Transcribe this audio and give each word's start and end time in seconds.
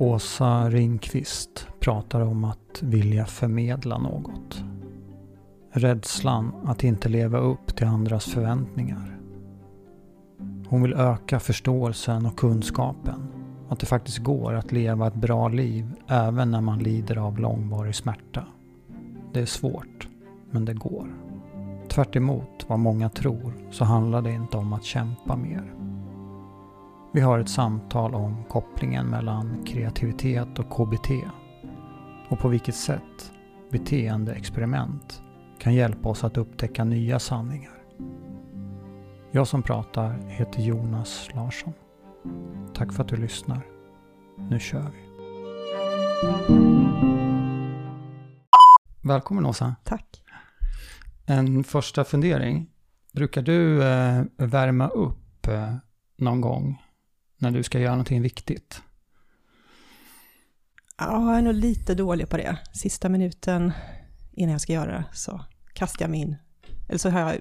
Åsa 0.00 0.70
Ringqvist 0.70 1.68
pratar 1.80 2.20
om 2.20 2.44
att 2.44 2.82
vilja 2.82 3.26
förmedla 3.26 3.98
något. 3.98 4.64
Rädslan 5.72 6.52
att 6.64 6.84
inte 6.84 7.08
leva 7.08 7.38
upp 7.38 7.76
till 7.76 7.86
andras 7.86 8.24
förväntningar. 8.24 9.20
Hon 10.68 10.82
vill 10.82 10.92
öka 10.92 11.40
förståelsen 11.40 12.26
och 12.26 12.38
kunskapen. 12.38 13.28
Att 13.68 13.80
det 13.80 13.86
faktiskt 13.86 14.18
går 14.18 14.54
att 14.54 14.72
leva 14.72 15.06
ett 15.06 15.14
bra 15.14 15.48
liv 15.48 15.92
även 16.06 16.50
när 16.50 16.60
man 16.60 16.78
lider 16.78 17.16
av 17.16 17.38
långvarig 17.38 17.94
smärta. 17.94 18.44
Det 19.32 19.40
är 19.40 19.46
svårt, 19.46 20.08
men 20.50 20.64
det 20.64 20.74
går. 20.74 21.14
Tvärt 21.88 22.16
vad 22.66 22.78
många 22.78 23.08
tror 23.08 23.52
så 23.70 23.84
handlar 23.84 24.22
det 24.22 24.32
inte 24.32 24.56
om 24.56 24.72
att 24.72 24.84
kämpa 24.84 25.36
mer. 25.36 25.79
Vi 27.12 27.20
har 27.20 27.38
ett 27.38 27.48
samtal 27.48 28.14
om 28.14 28.44
kopplingen 28.44 29.06
mellan 29.06 29.64
kreativitet 29.64 30.58
och 30.58 30.70
KBT 30.70 31.10
och 32.28 32.38
på 32.38 32.48
vilket 32.48 32.74
sätt 32.74 33.32
beteendeexperiment 33.70 35.22
kan 35.58 35.74
hjälpa 35.74 36.08
oss 36.08 36.24
att 36.24 36.36
upptäcka 36.36 36.84
nya 36.84 37.18
sanningar. 37.18 37.82
Jag 39.30 39.48
som 39.48 39.62
pratar 39.62 40.28
heter 40.28 40.62
Jonas 40.62 41.28
Larsson. 41.34 41.72
Tack 42.74 42.92
för 42.92 43.02
att 43.02 43.08
du 43.08 43.16
lyssnar. 43.16 43.66
Nu 44.36 44.60
kör 44.60 44.90
vi. 44.90 45.10
Välkommen 49.02 49.46
Åsa. 49.46 49.74
Tack. 49.84 50.22
En 51.26 51.64
första 51.64 52.04
fundering. 52.04 52.70
Brukar 53.12 53.42
du 53.42 53.84
eh, 53.84 54.22
värma 54.36 54.88
upp 54.88 55.46
eh, 55.46 55.74
någon 56.16 56.40
gång 56.40 56.78
när 57.40 57.50
du 57.50 57.62
ska 57.62 57.78
göra 57.78 57.90
någonting 57.90 58.22
viktigt? 58.22 58.82
Ja, 60.98 61.30
jag 61.30 61.38
är 61.38 61.42
nog 61.42 61.54
lite 61.54 61.94
dålig 61.94 62.28
på 62.28 62.36
det. 62.36 62.58
Sista 62.72 63.08
minuten 63.08 63.72
innan 64.32 64.52
jag 64.52 64.60
ska 64.60 64.72
göra 64.72 64.92
det 64.92 65.04
så 65.12 65.44
kastar 65.72 66.04
jag 66.04 66.10
mig 66.10 66.20
in. 66.20 66.36
Eller 66.88 66.98
så 66.98 67.10
har 67.10 67.20
jag, 67.20 67.40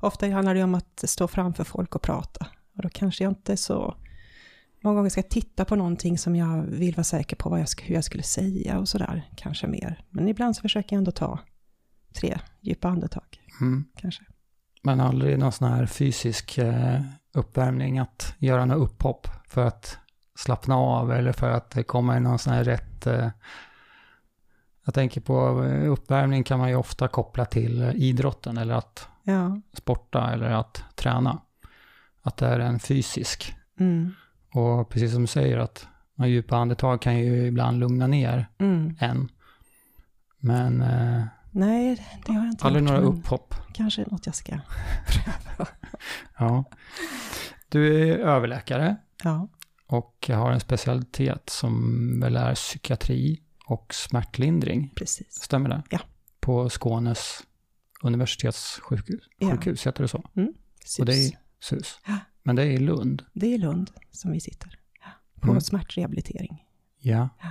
ofta 0.00 0.28
handlar 0.28 0.54
det 0.54 0.62
om 0.64 0.74
att 0.74 1.04
stå 1.04 1.28
framför 1.28 1.64
folk 1.64 1.94
och 1.94 2.02
prata. 2.02 2.46
Och 2.76 2.82
då 2.82 2.88
kanske 2.88 3.24
jag 3.24 3.30
inte 3.30 3.56
så, 3.56 3.96
många 4.80 4.96
gånger 4.96 5.10
ska 5.10 5.20
jag 5.20 5.30
titta 5.30 5.64
på 5.64 5.76
någonting 5.76 6.18
som 6.18 6.36
jag 6.36 6.62
vill 6.62 6.94
vara 6.94 7.04
säker 7.04 7.36
på 7.36 7.58
jag, 7.58 7.66
hur 7.82 7.94
jag 7.94 8.04
skulle 8.04 8.22
säga 8.22 8.78
och 8.78 8.88
sådär, 8.88 9.30
kanske 9.36 9.66
mer. 9.66 10.04
Men 10.10 10.28
ibland 10.28 10.56
så 10.56 10.62
försöker 10.62 10.96
jag 10.96 10.98
ändå 10.98 11.10
ta 11.10 11.38
tre 12.14 12.38
djupa 12.60 12.88
andetag, 12.88 13.40
mm. 13.60 13.84
kanske. 13.96 14.22
Men 14.82 15.00
aldrig 15.00 15.38
någon 15.38 15.52
sån 15.52 15.68
här 15.68 15.86
fysisk 15.86 16.58
eh, 16.58 17.00
uppvärmning, 17.32 17.98
att 17.98 18.34
göra 18.38 18.64
något 18.64 18.90
upphopp 18.90 19.28
för 19.48 19.66
att 19.66 19.98
slappna 20.34 20.76
av 20.76 21.12
eller 21.12 21.32
för 21.32 21.50
att 21.50 21.70
det 21.70 21.82
kommer 21.82 22.20
någon 22.20 22.38
sån 22.38 22.52
här 22.52 22.64
rätt... 22.64 23.06
Eh, 23.06 23.28
jag 24.84 24.94
tänker 24.94 25.20
på 25.20 25.64
eh, 25.64 25.92
uppvärmning 25.92 26.44
kan 26.44 26.58
man 26.58 26.68
ju 26.68 26.74
ofta 26.74 27.08
koppla 27.08 27.44
till 27.44 27.82
idrotten 27.82 28.58
eller 28.58 28.74
att 28.74 29.08
ja. 29.22 29.60
sporta 29.72 30.30
eller 30.32 30.50
att 30.50 30.84
träna. 30.94 31.42
Att 32.22 32.36
det 32.36 32.46
är 32.46 32.60
en 32.60 32.78
fysisk. 32.78 33.54
Mm. 33.80 34.12
Och 34.54 34.88
precis 34.88 35.12
som 35.12 35.20
du 35.20 35.26
säger 35.26 35.58
att 35.58 35.88
några 36.14 36.28
djupa 36.28 36.56
andetag 36.56 37.02
kan 37.02 37.18
ju 37.18 37.46
ibland 37.46 37.78
lugna 37.78 38.06
ner 38.06 38.46
mm. 38.58 38.96
en. 39.00 39.28
Men... 40.38 40.82
Eh, 40.82 41.22
Nej, 41.50 42.06
det 42.26 42.32
har 42.32 42.40
jag 42.40 42.52
inte 42.52 42.64
Aldrig 42.64 42.84
några 42.84 42.98
upphopp. 43.00 43.54
Kanske 43.72 44.04
något 44.10 44.26
jag 44.26 44.34
ska 44.34 44.58
pröva. 45.06 45.70
ja. 46.38 46.64
Du 47.68 48.10
är 48.10 48.18
överläkare. 48.18 48.96
Ja. 49.24 49.48
Och 49.86 50.30
har 50.32 50.52
en 50.52 50.60
specialitet 50.60 51.50
som 51.50 52.20
väl 52.20 52.36
är 52.36 52.54
psykiatri 52.54 53.42
och 53.66 53.94
smärtlindring. 53.94 54.92
Precis. 54.94 55.32
Stämmer 55.32 55.68
det? 55.68 55.82
Ja. 55.90 56.00
På 56.40 56.70
Skånes 56.70 57.42
universitetssjukhus, 58.02 59.28
ja. 59.38 59.50
sjukhus, 59.50 59.86
heter 59.86 60.02
det 60.02 60.08
så? 60.08 60.24
Mm. 60.36 60.54
SUS. 60.84 60.98
Och 60.98 61.06
det 61.06 61.12
är 61.12 61.38
SUS. 61.60 62.00
Ja. 62.06 62.18
Men 62.42 62.56
det 62.56 62.62
är 62.62 62.66
i 62.66 62.78
Lund? 62.78 63.24
Det 63.32 63.46
är 63.46 63.54
i 63.54 63.58
Lund 63.58 63.90
som 64.10 64.32
vi 64.32 64.40
sitter. 64.40 64.78
På 65.40 65.50
mm. 65.50 65.60
smärtrehabilitering. 65.60 66.64
Ja. 66.98 67.28
ja. 67.40 67.50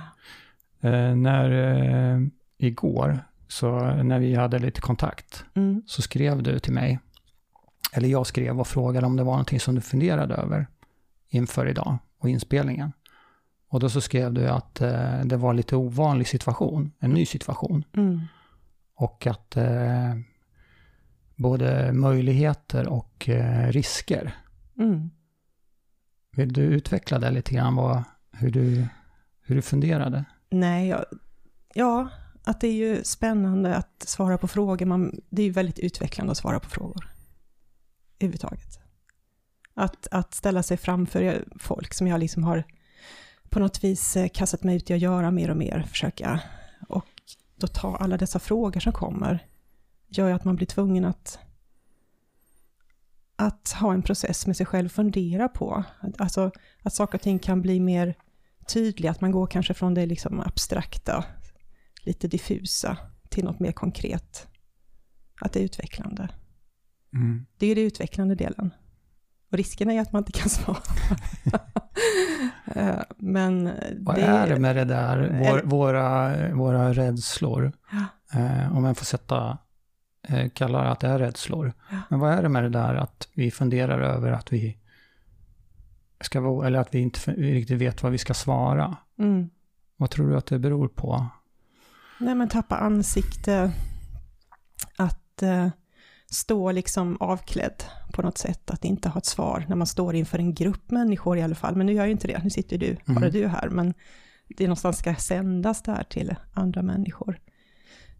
Eh, 0.88 1.16
när, 1.16 1.50
eh, 1.50 2.20
igår, 2.58 3.24
så 3.50 3.80
när 4.02 4.18
vi 4.18 4.34
hade 4.34 4.58
lite 4.58 4.80
kontakt, 4.80 5.44
mm. 5.54 5.82
så 5.86 6.02
skrev 6.02 6.42
du 6.42 6.58
till 6.58 6.72
mig, 6.72 6.98
eller 7.92 8.08
jag 8.08 8.26
skrev 8.26 8.60
och 8.60 8.66
frågade 8.66 9.06
om 9.06 9.16
det 9.16 9.22
var 9.22 9.32
någonting 9.32 9.60
som 9.60 9.74
du 9.74 9.80
funderade 9.80 10.34
över 10.34 10.66
inför 11.28 11.66
idag 11.66 11.98
och 12.18 12.28
inspelningen. 12.28 12.92
Och 13.68 13.80
då 13.80 13.88
så 13.88 14.00
skrev 14.00 14.32
du 14.32 14.48
att 14.48 14.80
eh, 14.80 15.20
det 15.24 15.36
var 15.36 15.54
lite 15.54 15.76
ovanlig 15.76 16.28
situation, 16.28 16.92
en 16.98 17.10
ny 17.10 17.26
situation. 17.26 17.84
Mm. 17.96 18.20
Och 18.94 19.26
att 19.26 19.56
eh, 19.56 20.14
både 21.36 21.92
möjligheter 21.92 22.88
och 22.88 23.28
eh, 23.28 23.68
risker. 23.68 24.34
Mm. 24.78 25.10
Vill 26.36 26.52
du 26.52 26.62
utveckla 26.62 27.18
det 27.18 27.30
lite 27.30 27.54
grann, 27.54 27.74
vad, 27.74 28.02
hur, 28.32 28.50
du, 28.50 28.86
hur 29.42 29.54
du 29.54 29.62
funderade? 29.62 30.24
Nej, 30.50 30.88
jag, 30.88 31.04
ja, 31.74 32.08
att 32.50 32.60
det 32.60 32.68
är 32.68 32.72
ju 32.72 33.04
spännande 33.04 33.76
att 33.76 34.04
svara 34.06 34.38
på 34.38 34.48
frågor. 34.48 34.86
Man, 34.86 35.20
det 35.28 35.42
är 35.42 35.46
ju 35.46 35.52
väldigt 35.52 35.78
utvecklande 35.78 36.30
att 36.30 36.38
svara 36.38 36.60
på 36.60 36.70
frågor. 36.70 37.10
Överhuvudtaget. 38.18 38.80
Att, 39.74 40.06
att 40.10 40.34
ställa 40.34 40.62
sig 40.62 40.76
framför 40.76 41.44
folk 41.58 41.94
som 41.94 42.06
jag 42.06 42.20
liksom 42.20 42.44
har 42.44 42.64
på 43.48 43.60
något 43.60 43.84
vis 43.84 44.16
eh, 44.16 44.28
kastat 44.28 44.62
mig 44.62 44.76
ut 44.76 44.90
i 44.90 44.92
att 44.92 45.00
göra 45.00 45.30
mer 45.30 45.50
och 45.50 45.56
mer, 45.56 45.82
försöka. 45.82 46.40
Och 46.88 47.06
då 47.56 47.66
ta 47.66 47.96
alla 47.96 48.16
dessa 48.16 48.38
frågor 48.38 48.80
som 48.80 48.92
kommer, 48.92 49.46
gör 50.08 50.28
ju 50.28 50.34
att 50.34 50.44
man 50.44 50.56
blir 50.56 50.66
tvungen 50.66 51.04
att 51.04 51.38
att 53.36 53.72
ha 53.80 53.92
en 53.92 54.02
process 54.02 54.46
med 54.46 54.56
sig 54.56 54.66
själv, 54.66 54.88
fundera 54.88 55.48
på. 55.48 55.84
Alltså 56.18 56.50
att 56.82 56.94
saker 56.94 57.18
och 57.18 57.22
ting 57.22 57.38
kan 57.38 57.62
bli 57.62 57.80
mer 57.80 58.14
tydliga, 58.66 59.10
att 59.10 59.20
man 59.20 59.30
går 59.30 59.46
kanske 59.46 59.74
från 59.74 59.94
det 59.94 60.06
liksom 60.06 60.40
abstrakta, 60.40 61.24
lite 62.02 62.28
diffusa, 62.28 62.96
till 63.28 63.44
något 63.44 63.60
mer 63.60 63.72
konkret. 63.72 64.46
Att 65.40 65.52
det 65.52 65.60
är 65.60 65.64
utvecklande. 65.64 66.28
Mm. 67.14 67.46
Det 67.58 67.66
är 67.66 67.68
ju 67.68 67.74
den 67.74 67.84
utvecklande 67.84 68.34
delen. 68.34 68.70
Och 69.50 69.56
risken 69.56 69.90
är 69.90 70.00
att 70.00 70.12
man 70.12 70.20
inte 70.20 70.32
kan 70.32 70.48
svara. 70.50 70.82
Eh, 72.74 73.00
men 73.16 73.70
Vad 73.98 74.16
det, 74.16 74.22
är 74.22 74.48
det 74.48 74.60
med 74.60 74.76
det 74.76 74.84
där, 74.84 75.38
vår, 75.38 75.62
våra, 75.64 76.54
våra 76.54 76.92
rädslor? 76.92 77.72
Ja. 77.92 78.38
Eh, 78.40 78.76
om 78.76 78.84
jag 78.84 78.96
får 78.96 79.04
sätta, 79.04 79.58
eh, 80.28 80.48
kallar 80.50 80.84
att 80.84 81.00
det 81.00 81.08
är 81.08 81.18
rädslor. 81.18 81.72
Ja. 81.90 81.96
Men 82.08 82.20
vad 82.20 82.32
är 82.32 82.42
det 82.42 82.48
med 82.48 82.62
det 82.62 82.68
där 82.68 82.94
att 82.94 83.28
vi 83.34 83.50
funderar 83.50 84.00
över 84.00 84.32
att 84.32 84.52
vi 84.52 84.76
ska 86.20 86.40
vara, 86.40 86.66
eller 86.66 86.78
att 86.78 86.94
vi 86.94 86.98
inte 86.98 87.32
riktigt 87.32 87.80
vet 87.80 88.02
vad 88.02 88.12
vi 88.12 88.18
ska 88.18 88.34
svara? 88.34 88.96
Mm. 89.18 89.50
Vad 89.96 90.10
tror 90.10 90.30
du 90.30 90.36
att 90.36 90.46
det 90.46 90.58
beror 90.58 90.88
på? 90.88 91.26
Nej 92.20 92.34
men 92.34 92.48
tappa 92.48 92.76
ansikte, 92.76 93.72
att 94.96 95.42
eh, 95.42 95.68
stå 96.30 96.72
liksom 96.72 97.16
avklädd 97.20 97.84
på 98.12 98.22
något 98.22 98.38
sätt, 98.38 98.70
att 98.70 98.84
inte 98.84 99.08
ha 99.08 99.18
ett 99.18 99.26
svar 99.26 99.64
när 99.68 99.76
man 99.76 99.86
står 99.86 100.14
inför 100.14 100.38
en 100.38 100.54
grupp 100.54 100.90
människor 100.90 101.38
i 101.38 101.42
alla 101.42 101.54
fall. 101.54 101.76
Men 101.76 101.86
nu 101.86 101.92
gör 101.92 102.00
jag 102.00 102.06
ju 102.06 102.12
inte 102.12 102.28
det, 102.28 102.44
nu 102.44 102.50
sitter 102.50 102.78
du, 102.78 102.96
bara 103.06 103.16
mm. 103.16 103.32
du 103.32 103.46
här, 103.46 103.68
men 103.68 103.94
det 104.48 104.64
någonstans 104.64 104.98
ska 104.98 105.14
sändas 105.14 105.82
där 105.82 106.02
till 106.02 106.36
andra 106.54 106.82
människor. 106.82 107.40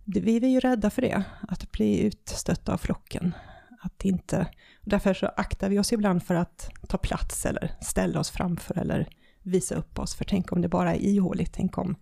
Vi 0.05 0.37
är 0.37 0.49
ju 0.49 0.61
rädda 0.61 0.91
för 0.91 1.03
det, 1.03 1.22
att 1.49 1.72
bli 1.72 2.00
utstötta 2.00 2.72
av 2.72 2.78
flocken. 2.78 3.34
Att 3.82 4.05
inte, 4.05 4.47
därför 4.84 5.15
så 5.15 5.27
aktar 5.27 5.69
vi 5.69 5.79
oss 5.79 5.93
ibland 5.93 6.23
för 6.23 6.35
att 6.35 6.70
ta 6.88 6.99
plats 6.99 7.47
eller 7.47 7.73
ställa 7.81 8.20
oss 8.20 8.31
framför 8.31 8.79
eller 8.79 9.08
visa 9.43 9.75
upp 9.75 9.99
oss. 9.99 10.14
För 10.14 10.25
tänk 10.25 10.52
om 10.52 10.61
det 10.61 10.69
bara 10.69 10.94
är 10.94 11.00
ihåligt, 11.00 11.52
tänk 11.52 11.79
om 11.79 11.97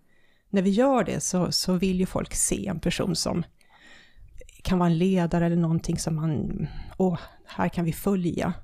när 0.51 0.63
vi 0.63 0.71
gör 0.71 1.05
det 1.05 1.21
så, 1.21 1.53
så 1.53 1.73
vill 1.73 2.01
ju 2.01 2.07
folk 2.07 2.35
se 2.35 2.67
en 2.67 2.81
person 2.81 3.17
som 3.17 3.45
kan 4.63 4.79
vara 4.79 4.91
en 4.91 4.99
ledare 4.99 5.47
eller 5.47 5.57
någonting 5.57 5.99
som 5.99 6.17
man, 6.17 6.67
åh, 6.97 7.19
här 7.47 7.69
kan 7.69 7.85
vi 7.85 7.93
följa. 7.93 8.55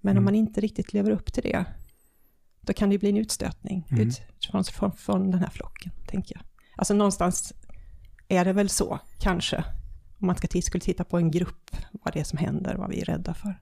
Men 0.00 0.10
mm. 0.10 0.20
om 0.20 0.24
man 0.24 0.34
inte 0.34 0.60
riktigt 0.60 0.92
lever 0.92 1.10
upp 1.10 1.32
till 1.32 1.42
det, 1.42 1.64
då 2.60 2.72
kan 2.72 2.88
det 2.88 2.92
ju 2.92 2.98
bli 2.98 3.08
en 3.08 3.16
utstötning 3.16 3.86
mm. 3.90 4.08
ut 4.08 4.22
från, 4.50 4.64
från, 4.64 4.92
från 4.92 5.30
den 5.30 5.40
här 5.40 5.50
flocken, 5.50 5.92
tänker 6.06 6.36
jag. 6.36 6.44
Alltså 6.76 6.94
någonstans 6.94 7.52
är 8.28 8.44
det 8.44 8.52
väl 8.52 8.68
så, 8.68 9.00
kanske, 9.18 9.64
om 10.18 10.26
man 10.26 10.36
ska 10.36 10.62
skulle 10.62 10.80
titta 10.80 11.04
på 11.04 11.18
en 11.18 11.30
grupp, 11.30 11.76
vad 11.92 12.14
det 12.14 12.20
är 12.20 12.24
som 12.24 12.38
händer, 12.38 12.74
vad 12.74 12.90
vi 12.90 13.00
är 13.00 13.04
rädda 13.04 13.34
för. 13.34 13.60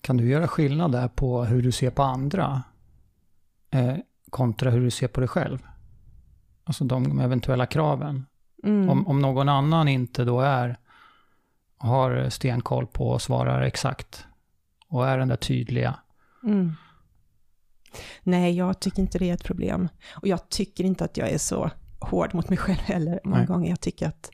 Kan 0.00 0.16
du 0.16 0.28
göra 0.28 0.48
skillnad 0.48 0.92
där 0.92 1.08
på 1.08 1.44
hur 1.44 1.62
du 1.62 1.72
ser 1.72 1.90
på 1.90 2.02
andra 2.02 2.62
eh, 3.70 3.96
kontra 4.30 4.70
hur 4.70 4.80
du 4.80 4.90
ser 4.90 5.08
på 5.08 5.20
dig 5.20 5.28
själv? 5.28 5.58
Alltså 6.70 6.84
de 6.84 7.20
eventuella 7.20 7.66
kraven. 7.66 8.26
Mm. 8.64 8.88
Om, 8.90 9.06
om 9.06 9.18
någon 9.18 9.48
annan 9.48 9.88
inte 9.88 10.24
då 10.24 10.40
är, 10.40 10.78
har 11.78 12.30
stenkoll 12.30 12.86
på 12.86 13.08
och 13.08 13.22
svarar 13.22 13.62
exakt 13.62 14.26
och 14.88 15.08
är 15.08 15.18
den 15.18 15.28
där 15.28 15.36
tydliga. 15.36 15.98
Mm. 16.44 16.72
Nej, 18.22 18.56
jag 18.56 18.80
tycker 18.80 19.02
inte 19.02 19.18
det 19.18 19.30
är 19.30 19.34
ett 19.34 19.44
problem. 19.44 19.88
Och 20.14 20.28
jag 20.28 20.48
tycker 20.48 20.84
inte 20.84 21.04
att 21.04 21.16
jag 21.16 21.30
är 21.30 21.38
så 21.38 21.70
hård 22.00 22.34
mot 22.34 22.48
mig 22.48 22.58
själv 22.58 22.78
heller 22.78 23.20
många 23.24 23.38
Nej. 23.38 23.46
gånger. 23.46 23.70
Jag 23.70 23.80
tycker 23.80 24.08
att 24.08 24.30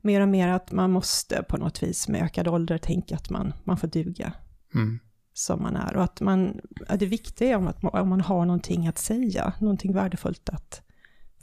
mer 0.00 0.20
och 0.20 0.28
mer 0.28 0.48
att 0.48 0.72
man 0.72 0.90
måste 0.90 1.42
på 1.42 1.56
något 1.56 1.82
vis 1.82 2.08
med 2.08 2.22
ökad 2.22 2.48
ålder 2.48 2.78
tänka 2.78 3.14
att 3.14 3.30
man, 3.30 3.54
man 3.64 3.76
får 3.76 3.88
duga 3.88 4.32
Mm. 4.74 4.98
som 5.32 5.62
man 5.62 5.76
är. 5.76 5.96
Och 5.96 6.04
att 6.04 6.20
man, 6.20 6.60
det 6.98 7.06
viktiga 7.06 7.48
är 7.48 7.56
om, 7.56 7.66
att, 7.68 7.84
om 7.84 8.08
man 8.08 8.20
har 8.20 8.44
någonting 8.44 8.86
att 8.86 8.98
säga, 8.98 9.52
någonting 9.58 9.92
värdefullt 9.92 10.48
att 10.48 10.83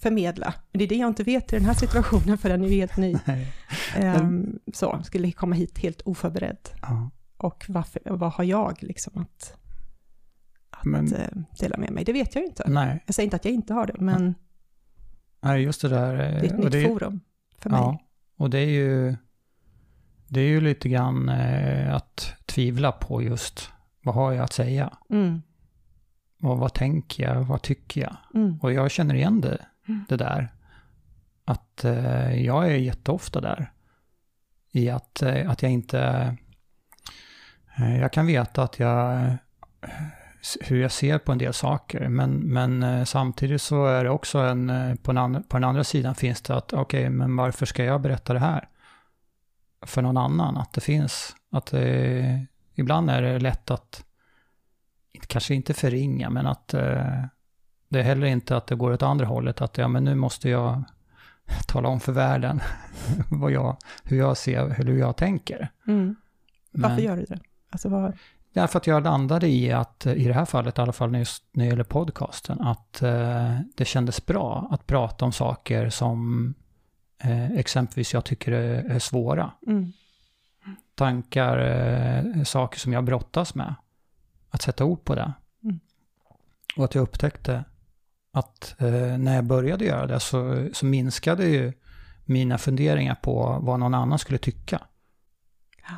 förmedla. 0.02 0.54
Men 0.72 0.80
det 0.80 0.86
är 0.86 0.90
det 0.90 0.96
jag 0.96 1.08
inte 1.08 1.24
vet 1.24 1.54
i 1.54 1.56
den 1.56 1.66
här 1.66 1.74
situationen, 1.74 2.38
för 2.38 2.50
den 2.50 2.64
är 2.64 2.68
ju 2.68 2.76
helt 2.76 2.98
ny. 2.98 3.16
Ehm, 3.96 4.60
så, 4.74 5.02
skulle 5.04 5.32
komma 5.32 5.56
hit 5.56 5.78
helt 5.80 6.02
oförberedd. 6.02 6.70
Ja. 6.82 7.10
Och 7.38 7.66
varför, 7.68 8.02
vad 8.06 8.32
har 8.34 8.44
jag 8.44 8.78
liksom 8.84 9.18
att, 9.22 9.54
att 10.70 10.86
Men- 10.86 11.14
eh, 11.16 11.28
dela 11.60 11.78
med 11.78 11.92
mig? 11.92 12.04
Det 12.04 12.14
vet 12.14 12.36
jag 12.36 12.42
ju 12.42 12.48
inte. 12.48 12.70
Nej, 12.70 13.04
Jag 13.06 13.16
säger 13.16 13.26
inte 13.28 13.36
att 13.36 13.46
jag 13.46 13.54
inte 13.54 13.74
har 13.74 13.86
det, 13.88 13.96
men 14.00 14.36
Nej, 15.42 15.62
just 15.64 15.82
det 15.82 15.90
där. 15.90 16.14
eh, 16.14 16.20
det 16.42 16.48
är 16.48 16.54
ett 16.54 16.58
nytt 16.60 16.72
det, 16.72 16.88
forum 16.88 17.20
för 17.58 17.70
mig. 17.70 17.80
Ja, 17.80 18.00
och 18.38 18.50
det 18.50 18.60
är 18.60 18.70
ju, 18.70 19.16
det 20.28 20.40
är 20.40 20.48
ju 20.48 20.62
lite 20.62 20.90
grann 20.90 21.30
eh, 21.30 21.96
att 21.96 22.34
tvivla 22.46 22.92
på 22.92 23.22
just 23.22 23.70
vad 24.04 24.16
har 24.16 24.32
jag 24.32 24.44
att 24.44 24.54
säga? 24.54 24.98
Mm, 25.10 25.42
Och 26.42 26.58
vad 26.58 26.74
tänker 26.74 27.24
jag? 27.24 27.44
Vad 27.44 27.62
tycker 27.62 28.02
jag? 28.02 28.16
mm, 28.34 28.60
Och 28.62 28.74
jag 28.74 28.92
känner 28.92 29.16
igen 29.16 29.42
det, 29.42 29.66
Mm. 29.88 30.06
det 30.10 30.18
där. 30.18 30.50
Att 31.46 31.84
eh, 31.84 32.46
jag 32.46 32.66
är 32.68 32.76
jätteofta 32.76 33.42
där. 33.42 33.72
I 34.72 34.90
att, 34.90 35.22
eh, 35.22 35.50
att 35.50 35.62
jag 35.62 35.72
inte... 35.72 36.00
Eh, 37.78 38.00
jag 38.00 38.14
kan 38.14 38.26
veta 38.26 38.64
att 38.64 38.80
jag... 38.80 39.34
Hur 40.62 40.82
jag 40.82 40.92
ser 40.92 41.18
på 41.18 41.32
en 41.32 41.38
del 41.38 41.54
saker. 41.54 42.10
Men, 42.10 42.32
men 42.32 42.84
eh, 42.84 43.04
samtidigt 43.04 43.62
så 43.62 43.86
är 43.86 44.04
det 44.04 44.10
också 44.10 44.40
en... 44.40 44.70
Eh, 44.70 44.96
på, 44.96 45.12
den 45.12 45.18
andra, 45.18 45.42
på 45.42 45.58
den 45.58 45.64
andra 45.64 45.84
sidan 45.84 46.16
finns 46.16 46.42
det 46.42 46.56
att 46.56 46.74
okej, 46.74 47.10
men 47.10 47.36
varför 47.36 47.66
ska 47.66 47.84
jag 47.84 48.02
berätta 48.02 48.34
det 48.34 48.40
här? 48.40 48.68
För 49.86 50.02
någon 50.02 50.18
annan. 50.18 50.58
Att 50.58 50.74
det 50.74 50.82
finns... 50.82 51.36
Att 51.52 51.74
eh, 51.74 52.42
ibland 52.76 53.10
är 53.10 53.22
det 53.22 53.40
lätt 53.40 53.72
att... 53.72 54.06
Kanske 55.28 55.56
inte 55.56 55.74
förringa, 55.74 56.30
men 56.30 56.48
att... 56.48 56.74
Eh, 56.74 57.24
det 57.92 58.00
är 58.00 58.04
heller 58.04 58.28
inte 58.28 58.58
att 58.58 58.68
det 58.68 58.76
går 58.76 58.92
åt 58.92 59.02
andra 59.02 59.26
hållet, 59.26 59.62
att 59.62 59.78
ja, 59.78 59.88
men 59.88 60.04
nu 60.04 60.16
måste 60.16 60.50
jag 60.50 60.84
tala 61.68 61.90
om 61.90 62.00
för 62.00 62.12
världen 62.12 62.62
vad 63.32 63.52
jag, 63.52 63.78
hur 64.04 64.18
jag 64.18 64.38
ser, 64.38 64.70
hur 64.70 64.98
jag 64.98 65.18
tänker. 65.18 65.72
mm. 65.88 66.16
Men, 66.72 66.90
Varför 66.90 67.04
gör 67.04 67.18
du 67.18 67.24
det? 67.24 67.40
Alltså 67.70 67.90
vad, 67.90 68.14
Därför 68.54 68.78
att 68.80 68.88
jag 68.88 69.04
landade 69.04 69.48
i 69.48 69.72
att, 69.72 70.06
i 70.06 70.24
det 70.28 70.34
här 70.34 70.46
fallet, 70.46 70.78
i 70.78 70.82
alla 70.82 70.92
fall 70.94 71.18
just 71.18 71.44
när 71.52 71.66
det 71.66 71.70
gäller 71.70 71.84
podcasten, 71.84 72.62
att 72.62 73.02
eh, 73.02 73.60
det 73.76 73.86
kändes 73.86 74.26
bra 74.26 74.68
att 74.72 74.88
prata 74.88 75.26
om 75.26 75.32
saker 75.32 75.90
som 75.90 76.54
eh, 77.18 77.52
exempelvis 77.52 78.14
jag 78.14 78.26
tycker 78.26 78.52
är, 78.52 78.84
är 78.84 79.00
svåra. 79.00 79.52
mm, 79.68 79.92
Tankar, 80.96 81.58
eh, 81.58 82.44
saker 82.44 82.80
som 82.80 82.94
jag 82.94 83.04
brottas 83.04 83.56
med. 83.56 83.76
Att 84.50 84.62
sätta 84.62 84.86
ord 84.86 85.04
på 85.04 85.16
det. 85.16 85.34
Mm. 85.64 85.80
Och 86.78 86.86
att 86.86 86.96
jag 86.96 87.02
upptäckte 87.02 87.64
att 88.34 88.76
eh, 88.80 89.18
när 89.18 89.36
jag 89.36 89.44
började 89.44 89.86
göra 89.86 90.08
det 90.08 90.20
så, 90.20 90.70
så 90.74 90.86
minskade 90.86 91.48
ju 91.48 91.74
mina 92.26 92.58
funderingar 92.58 93.16
på 93.16 93.60
vad 93.62 93.80
någon 93.80 93.94
annan 93.94 94.20
skulle 94.20 94.38
tycka. 94.38 94.82
Ja. 95.90 95.96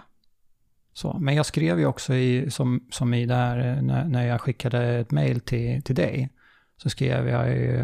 Så, 0.93 1.17
men 1.19 1.35
jag 1.35 1.45
skrev 1.45 1.79
ju 1.79 1.85
också 1.85 2.13
i, 2.13 2.51
som, 2.51 2.87
som 2.91 3.13
i 3.13 3.25
där, 3.25 3.57
eh, 3.57 3.81
när, 3.81 4.05
när 4.05 4.27
jag 4.27 4.41
skickade 4.41 4.83
ett 4.83 5.11
mail 5.11 5.39
till, 5.39 5.81
till 5.81 5.95
dig, 5.95 6.29
så 6.77 6.89
skrev 6.89 7.27
jag 7.27 7.49
ju 7.49 7.79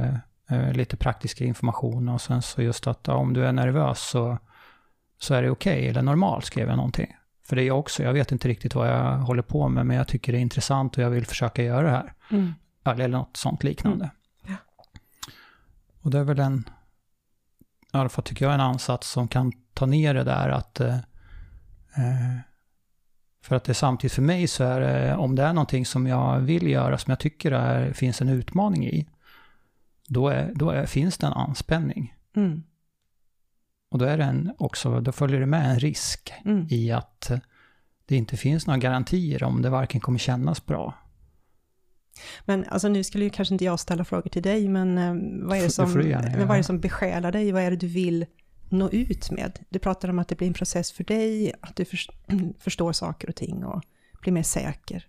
eh, 0.49 0.73
lite 0.73 0.97
praktisk 0.97 1.41
information 1.41 2.09
och 2.09 2.21
sen 2.21 2.41
så 2.41 2.61
just 2.61 2.87
att 2.87 2.99
ja, 3.07 3.13
om 3.13 3.33
du 3.33 3.45
är 3.45 3.51
nervös 3.51 4.09
så, 4.09 4.37
så 5.19 5.33
är 5.33 5.41
det 5.41 5.49
okej, 5.49 5.87
eller 5.87 6.01
normalt 6.01 6.45
skrev 6.45 6.67
jag 6.67 6.77
någonting. 6.77 7.15
För 7.43 7.55
det 7.55 7.63
är 7.63 7.67
jag 7.67 7.79
också, 7.79 8.03
jag 8.03 8.13
vet 8.13 8.31
inte 8.31 8.47
riktigt 8.47 8.75
vad 8.75 8.87
jag 8.87 9.17
håller 9.17 9.41
på 9.41 9.69
med, 9.69 9.85
men 9.85 9.97
jag 9.97 10.07
tycker 10.07 10.31
det 10.31 10.37
är 10.37 10.41
intressant 10.41 10.97
och 10.97 11.03
jag 11.03 11.09
vill 11.09 11.25
försöka 11.25 11.63
göra 11.63 11.83
det 11.83 11.89
här. 11.89 12.13
mm, 12.31 12.53
Eller 12.85 13.07
något 13.07 13.37
sånt 13.37 13.63
liknande. 13.63 14.05
Mm. 14.05 14.15
Och 16.01 16.11
det 16.11 16.19
är 16.19 16.23
väl 16.23 16.39
en, 16.39 16.69
i 17.93 17.97
alla 17.97 18.09
fall 18.09 18.23
tycker 18.23 18.45
jag, 18.45 18.53
en 18.53 18.61
ansats 18.61 19.09
som 19.09 19.27
kan 19.27 19.51
ta 19.73 19.85
ner 19.85 20.13
det 20.13 20.23
där 20.23 20.49
att 20.49 20.79
eh, 20.79 20.95
eh, 21.97 22.39
för 23.41 23.55
att 23.55 23.63
det 23.63 23.73
samtidigt 23.73 24.13
för 24.13 24.21
mig 24.21 24.47
så 24.47 24.63
är 24.63 24.79
det, 24.79 25.15
om 25.15 25.35
det 25.35 25.43
är 25.43 25.53
någonting 25.53 25.85
som 25.85 26.07
jag 26.07 26.39
vill 26.39 26.67
göra, 26.67 26.97
som 26.97 27.11
jag 27.11 27.19
tycker 27.19 27.51
är, 27.51 27.93
finns 27.93 28.21
en 28.21 28.29
utmaning 28.29 28.87
i, 28.87 29.09
då, 30.07 30.29
är, 30.29 30.51
då 30.55 30.69
är, 30.69 30.85
finns 30.85 31.17
det 31.17 31.27
en 31.27 31.33
anspänning. 31.33 32.15
mm, 32.35 32.63
Och 33.91 33.99
då 33.99 34.05
är 34.05 34.17
det 34.17 34.23
en, 34.23 34.53
också, 34.57 35.01
då 35.01 35.11
följer 35.11 35.39
det 35.39 35.45
med 35.45 35.69
en 35.69 35.79
risk 35.79 36.33
mm. 36.45 36.67
i 36.69 36.91
att 36.91 37.29
eh, 37.31 37.39
det 38.05 38.15
inte 38.15 38.37
finns 38.37 38.67
några 38.67 38.79
garantier 38.79 39.43
om 39.43 39.61
det 39.61 39.69
varken 39.69 40.01
kommer 40.01 40.19
kännas 40.19 40.65
bra. 40.65 40.93
Men 42.45 42.65
alltså 42.69 42.87
nu 42.87 43.03
skulle 43.03 43.23
ju 43.23 43.29
kanske 43.29 43.53
inte 43.55 43.65
jag 43.65 43.79
ställa 43.79 44.05
frågor 44.05 44.29
till 44.29 44.41
dig, 44.43 44.67
men 44.67 44.97
eh, 44.97 45.47
vad 45.47 45.57
är 45.57 45.61
det 45.61 45.67
Det 45.67 45.71
som, 45.71 46.01
gärna 46.01 46.37
men 46.37 46.47
vad 46.47 46.55
är 46.55 46.57
det 46.59 46.63
som 46.63 46.79
besjälar 46.79 47.31
dig? 47.31 47.51
Vad 47.51 47.61
är 47.63 47.71
det 47.71 47.77
du 47.77 47.87
vill 47.87 48.25
nå 48.69 48.89
ut 48.89 49.31
med? 49.31 49.59
Du 49.69 49.79
pratar 49.79 50.09
om 50.09 50.19
att 50.19 50.27
det 50.27 50.35
blir 50.35 50.47
en 50.47 50.53
process 50.53 50.91
för 50.91 51.03
dig, 51.03 51.53
att 51.61 51.75
du 51.75 51.85
förs- 51.85 52.09
förstår 52.59 52.93
saker 52.93 53.29
och 53.29 53.35
ting 53.35 53.65
och 53.65 53.81
blir 54.21 54.33
mer 54.33 54.43
säker. 54.43 55.05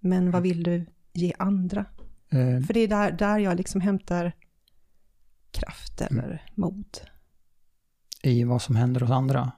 Men 0.00 0.18
Mm. 0.18 0.30
vad 0.32 0.42
vill 0.42 0.62
du 0.62 0.86
ge 1.12 1.32
andra? 1.38 1.84
Eh, 2.30 2.60
För 2.66 2.74
det 2.74 2.80
är 2.80 2.88
där, 2.88 3.12
där 3.12 3.38
jag 3.38 3.56
liksom 3.56 3.80
hämtar 3.80 4.32
kraft 5.50 6.00
Mm. 6.00 6.24
eller 6.24 6.42
mod. 6.54 6.98
I 8.22 8.44
vad 8.44 8.62
som 8.62 8.76
händer 8.76 9.00
hos 9.00 9.10
andra. 9.10 9.52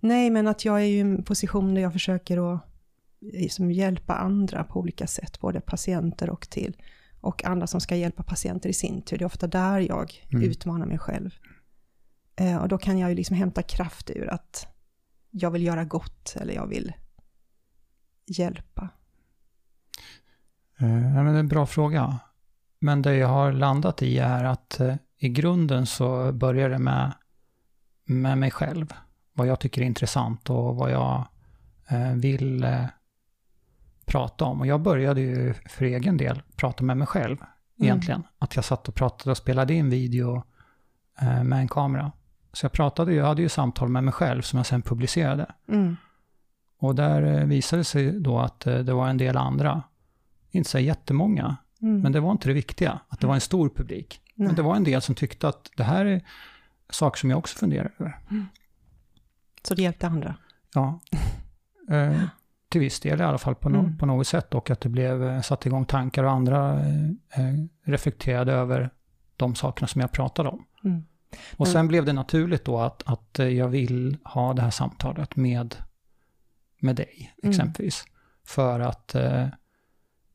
Nej, 0.00 0.30
men 0.30 0.46
att 0.48 0.64
jag 0.64 0.80
är 0.80 0.84
i 0.84 1.00
en 1.00 1.22
position 1.24 1.74
där 1.74 1.82
jag 1.82 1.92
försöker 1.92 2.54
att 2.54 2.60
liksom 3.22 3.70
hjälpa 3.72 4.14
andra 4.14 4.64
på 4.64 4.80
olika 4.80 5.06
sätt, 5.06 5.40
både 5.40 5.60
patienter 5.60 6.30
och 6.30 6.48
till 6.50 6.76
och 7.20 7.44
andra 7.44 7.66
som 7.66 7.80
ska 7.80 7.96
hjälpa 7.96 8.22
patienter 8.22 8.68
i 8.68 8.72
sin 8.72 9.02
tur. 9.02 9.18
Det 9.18 9.22
är 9.22 9.26
ofta 9.26 9.46
där 9.46 9.78
jag 9.78 10.12
Mm. 10.32 10.42
utmanar 10.50 10.86
mig 10.86 10.98
själv. 10.98 11.30
Eh, 12.36 12.56
och 12.56 12.68
då 12.68 12.78
kan 12.78 12.98
jag 12.98 13.10
ju 13.10 13.16
liksom 13.16 13.36
hämta 13.36 13.62
kraft 13.62 14.10
ur 14.10 14.30
att 14.30 14.66
jag 15.30 15.50
vill 15.50 15.62
göra 15.62 15.84
gott 15.84 16.36
eller 16.40 16.54
jag 16.54 16.66
vill 16.66 16.92
hjälpa. 18.26 18.88
Eh, 20.80 20.88
ja, 21.14 21.22
men 21.22 21.26
det 21.26 21.32
är 21.32 21.38
en 21.40 21.48
bra 21.48 21.66
fråga. 21.66 22.18
Men 22.78 23.02
det 23.02 23.16
jag 23.16 23.28
har 23.28 23.52
landat 23.52 24.02
i 24.02 24.18
är 24.18 24.44
att 24.44 24.80
eh, 24.80 24.94
i 25.16 25.28
grunden 25.28 25.86
så 25.86 26.32
börjar 26.32 26.68
det 26.70 26.78
med, 26.78 27.12
med 28.04 28.38
mig 28.38 28.50
själv. 28.50 28.92
Vad 29.32 29.46
jag 29.46 29.60
tycker 29.60 29.82
är 29.82 29.86
intressant 29.86 30.50
och 30.50 30.76
vad 30.76 30.90
jag 30.90 31.24
eh, 31.88 32.12
vill 32.12 32.64
eh, 32.64 32.84
prata 34.06 34.44
om. 34.44 34.60
Och 34.60 34.66
jag 34.66 34.80
började 34.80 35.20
ju 35.20 35.54
för 35.54 35.84
egen 35.84 36.16
del 36.16 36.42
prata 36.56 36.84
med 36.84 36.96
mig 36.96 37.06
själv 37.06 37.36
egentligen. 37.78 38.22
Att 38.38 38.56
jag 38.56 38.64
satt 38.64 38.88
och 38.88 38.94
pratade 38.94 39.30
och 39.30 39.36
spelade 39.36 39.74
in 39.74 39.90
video 39.90 40.42
eh, 41.20 41.44
med 41.44 41.58
en 41.58 41.68
kamera. 41.68 42.12
Så 42.52 42.64
jag 42.64 42.72
pratade 42.72 43.14
jag 43.14 43.26
hade 43.26 43.42
ju 43.42 43.48
samtal 43.48 43.88
med 43.88 44.04
mig 44.04 44.12
själv 44.12 44.42
som 44.42 44.56
jag 44.56 44.66
sen 44.66 44.82
publicerade. 44.82 45.46
Mm. 45.68 45.96
Och 46.78 46.94
där 46.94 47.22
eh, 47.22 47.44
visade 47.44 47.80
det 47.80 47.84
sig 47.84 48.20
då 48.20 48.38
att 48.38 48.66
eh, 48.66 48.78
det 48.78 48.92
var 48.92 49.08
en 49.08 49.16
del 49.18 49.36
andra, 49.36 49.82
inte 50.50 50.70
så 50.70 50.78
jättemånga, 50.78 51.56
Mm. 51.82 52.00
men 52.00 52.12
det 52.12 52.20
var 52.20 52.32
inte 52.32 52.48
det 52.48 52.52
viktiga, 52.54 53.00
att 53.08 53.20
det 53.20 53.26
var 53.26 53.34
en 53.34 53.40
stor 53.40 53.68
publik. 53.68 54.20
Nej. 54.34 54.46
Men 54.46 54.56
det 54.56 54.62
var 54.62 54.76
en 54.76 54.84
del 54.84 55.02
som 55.02 55.14
tyckte 55.14 55.48
att 55.48 55.70
det 55.76 55.84
här 55.84 56.04
är 56.04 56.22
saker 56.90 57.18
som 57.18 57.30
jag 57.30 57.38
också 57.38 57.58
funderar 57.58 57.92
över. 57.98 58.18
Så 59.62 59.74
det 59.74 59.82
hjälpte 59.82 60.06
andra. 60.06 60.34
Ja. 60.74 61.00
Eh, 61.90 62.22
till 62.72 62.80
viss 62.80 63.00
del 63.00 63.20
i 63.20 63.24
alla 63.24 63.38
fall 63.38 63.54
på, 63.54 63.68
no- 63.68 63.78
Mm. 63.80 63.98
på 63.98 64.06
något 64.06 64.26
sätt 64.26 64.54
och 64.54 64.70
att 64.70 64.80
det 64.80 64.88
blev 64.88 65.24
eh, 65.28 65.40
satt 65.40 65.66
igång 65.66 65.84
tankar 65.84 66.24
och 66.24 66.30
andra 66.30 66.80
eh, 66.80 67.04
eh, 67.08 67.54
reflekterade 67.84 68.52
över 68.52 68.90
de 69.36 69.54
sakerna 69.54 69.86
som 69.88 70.00
jag 70.00 70.12
pratade 70.12 70.48
om. 70.48 70.66
Mm. 70.84 71.04
Och 71.52 71.58
Men- 71.66 71.72
sen 71.72 71.88
blev 71.88 72.04
det 72.04 72.12
naturligt 72.12 72.64
då 72.64 72.78
att, 72.78 73.02
att 73.06 73.38
eh, 73.38 73.48
jag 73.48 73.68
vill 73.68 74.16
ha 74.24 74.52
det 74.54 74.62
här 74.62 74.70
samtalet 74.70 75.36
med, 75.36 75.76
med 76.78 76.96
dig 76.96 77.34
Mm. 77.42 77.50
exempelvis. 77.50 78.04
För 78.44 78.80
att 78.80 79.14
eh, 79.14 79.46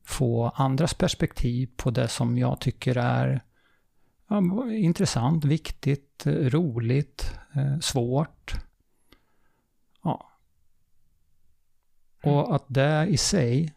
få 0.04 0.48
andras 0.48 0.94
perspektiv 0.94 1.68
på 1.76 1.90
det 1.90 2.08
som 2.08 2.38
jag 2.38 2.60
tycker 2.60 2.96
är 2.98 3.40
ja, 4.28 4.70
intressant, 4.72 5.44
viktigt, 5.44 6.22
roligt, 6.26 7.34
eh, 7.54 7.78
svårt. 7.78 8.54
Ja. 10.02 10.28
Och 12.22 12.54
att 12.54 12.64
det 12.68 13.06
i 13.06 13.16
sig, 13.16 13.74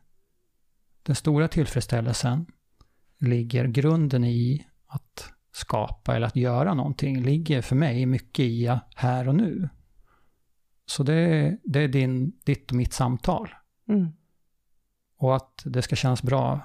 den 1.04 1.16
stora 1.16 1.48
tillfredsställelsen, 1.48 2.46
ligger 3.18 3.66
grunden 3.66 4.24
i 4.24 4.68
att 4.88 5.32
skapa 5.52 6.16
eller 6.16 6.28
att 6.28 6.36
göra 6.36 6.74
någonting, 6.74 7.22
ligger 7.22 7.62
för 7.62 7.76
mig 7.76 8.06
mycket 8.06 8.46
i 8.46 8.80
här 8.96 9.28
och 9.28 9.36
nu. 9.36 9.70
Så 10.86 11.04
det, 11.04 11.58
det 11.64 11.80
är 11.80 11.88
din, 11.88 12.40
ditt 12.44 12.72
och 12.72 12.78
mitt 12.78 12.94
samtal. 12.94 13.50
Mm. 13.88 14.08
Och 15.18 15.36
att 15.36 15.62
det 15.66 15.82
ska 15.82 15.96
kännas 15.96 16.24
bra 16.24 16.62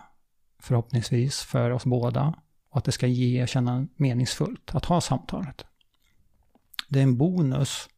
förhoppningsvis 0.59 1.40
för 1.40 1.71
oss 1.71 1.85
båda 1.85 2.35
och 2.71 2.78
att 2.78 2.85
det 2.85 2.92
ska 2.92 3.06
ge 3.06 3.47
känna 3.47 3.87
meningsfullt 3.97 4.75
att 4.75 4.85
ha 4.85 5.00
samtalet. 5.00 5.64
Det 6.88 6.99
är 6.99 7.02
en 7.02 7.18
bonus 7.18 7.88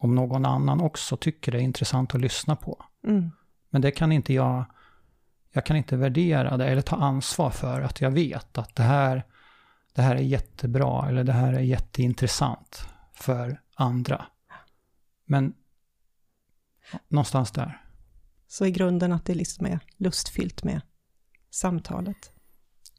om 0.00 0.14
någon 0.14 0.46
annan 0.46 0.80
också 0.80 1.16
tycker 1.16 1.52
det 1.52 1.58
är 1.58 1.62
intressant 1.62 2.14
att 2.14 2.20
lyssna 2.20 2.56
på. 2.56 2.84
Mm. 3.04 3.30
Men 3.70 3.82
det 3.82 3.90
kan 3.90 4.12
inte 4.12 4.34
jag, 4.34 4.64
jag 5.52 5.66
kan 5.66 5.76
inte 5.76 5.96
värdera 5.96 6.56
det 6.56 6.66
eller 6.66 6.82
ta 6.82 6.96
ansvar 6.96 7.50
för 7.50 7.80
att 7.80 8.00
jag 8.00 8.10
vet 8.10 8.58
att 8.58 8.74
det 8.74 8.82
här, 8.82 9.24
det 9.92 10.02
här 10.02 10.16
är 10.16 10.20
jättebra 10.20 11.08
eller 11.08 11.24
det 11.24 11.32
här 11.32 11.52
är 11.52 11.60
jätteintressant 11.60 12.88
för 13.12 13.60
andra. 13.74 14.26
Men 15.24 15.54
någonstans 17.08 17.50
där. 17.50 17.82
Så 18.48 18.66
i 18.66 18.70
grunden 18.70 19.12
att 19.12 19.24
det 19.24 19.34
liksom 19.34 19.66
är 19.66 19.80
lustfyllt 19.96 20.64
med 20.64 20.80
samtalet. 21.50 22.32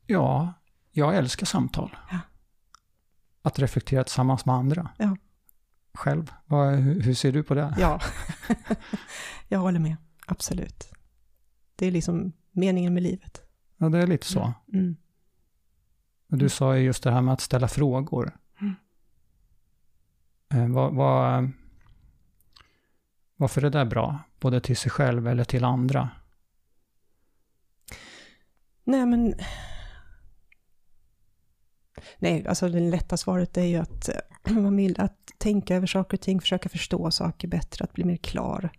Ja, 0.06 0.54
jag 0.92 1.16
älskar 1.16 1.46
samtal. 1.46 1.98
Ja. 2.12 2.20
Att 3.42 3.60
reflektera 3.60 4.04
tillsammans 4.04 4.46
med 4.46 4.56
andra. 4.56 4.90
Ja. 4.98 5.18
Själv, 5.98 6.32
vad, 6.46 6.76
hur, 6.76 7.14
ser 7.14 7.32
du 7.32 7.44
på 7.44 7.54
det? 7.54 7.76
Ja, 7.78 8.02
jag 9.48 9.60
håller 9.60 9.80
med. 9.80 9.96
Absolut. 10.26 10.94
Det 11.76 11.86
är 11.88 11.92
liksom 11.92 12.34
meningen 12.52 12.94
med 12.94 13.04
livet. 13.04 13.42
Ja, 13.78 13.90
det 13.90 13.98
är 13.98 14.08
lite 14.08 14.28
så. 14.28 14.54
Mm. 14.74 14.96
Och 16.32 16.38
Du 16.38 16.50
sa 16.50 16.78
ju 16.78 16.84
just 16.84 17.04
det 17.04 17.12
här 17.12 17.22
med 17.22 17.34
att 17.34 17.42
ställa 17.42 17.68
frågor. 17.68 18.38
Mm. 18.62 18.76
Eh, 20.50 20.76
vad, 20.76 20.94
vad, 20.94 21.52
varför 23.36 23.62
är 23.62 23.70
det 23.70 23.78
där 23.78 23.86
bra? 23.86 24.20
Både 24.40 24.62
till 24.62 24.78
sig 24.78 24.92
själv 24.92 25.28
eller 25.28 25.44
till 25.44 25.64
andra? 25.64 26.10
Nej, 28.84 29.06
men... 29.06 29.34
Nej, 32.20 32.48
alltså 32.48 32.70
det 32.70 32.80
lätta 32.80 33.18
svaret 33.18 33.58
är 33.58 33.64
ju 33.64 33.78
att 33.78 34.10
eh, 34.10 34.16
vara 34.54 34.62
man 34.62 34.76
vill 34.76 35.02
att 35.02 35.32
tänka 35.38 35.76
över 35.76 35.88
saker 35.88 36.18
och 36.18 36.22
ting, 36.22 36.42
försöka 36.42 36.70
förstå 36.70 37.12
saker 37.12 37.48
bättre, 37.48 37.84
att 37.84 37.94
bli 37.94 38.04
mer 38.04 38.18
klar 38.18 38.70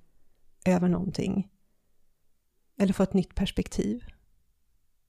över 0.64 0.88
någonting. 0.88 1.48
Eller 2.78 2.92
få 2.92 3.02
ett 3.02 3.14
nytt 3.14 3.34
perspektiv 3.34 4.04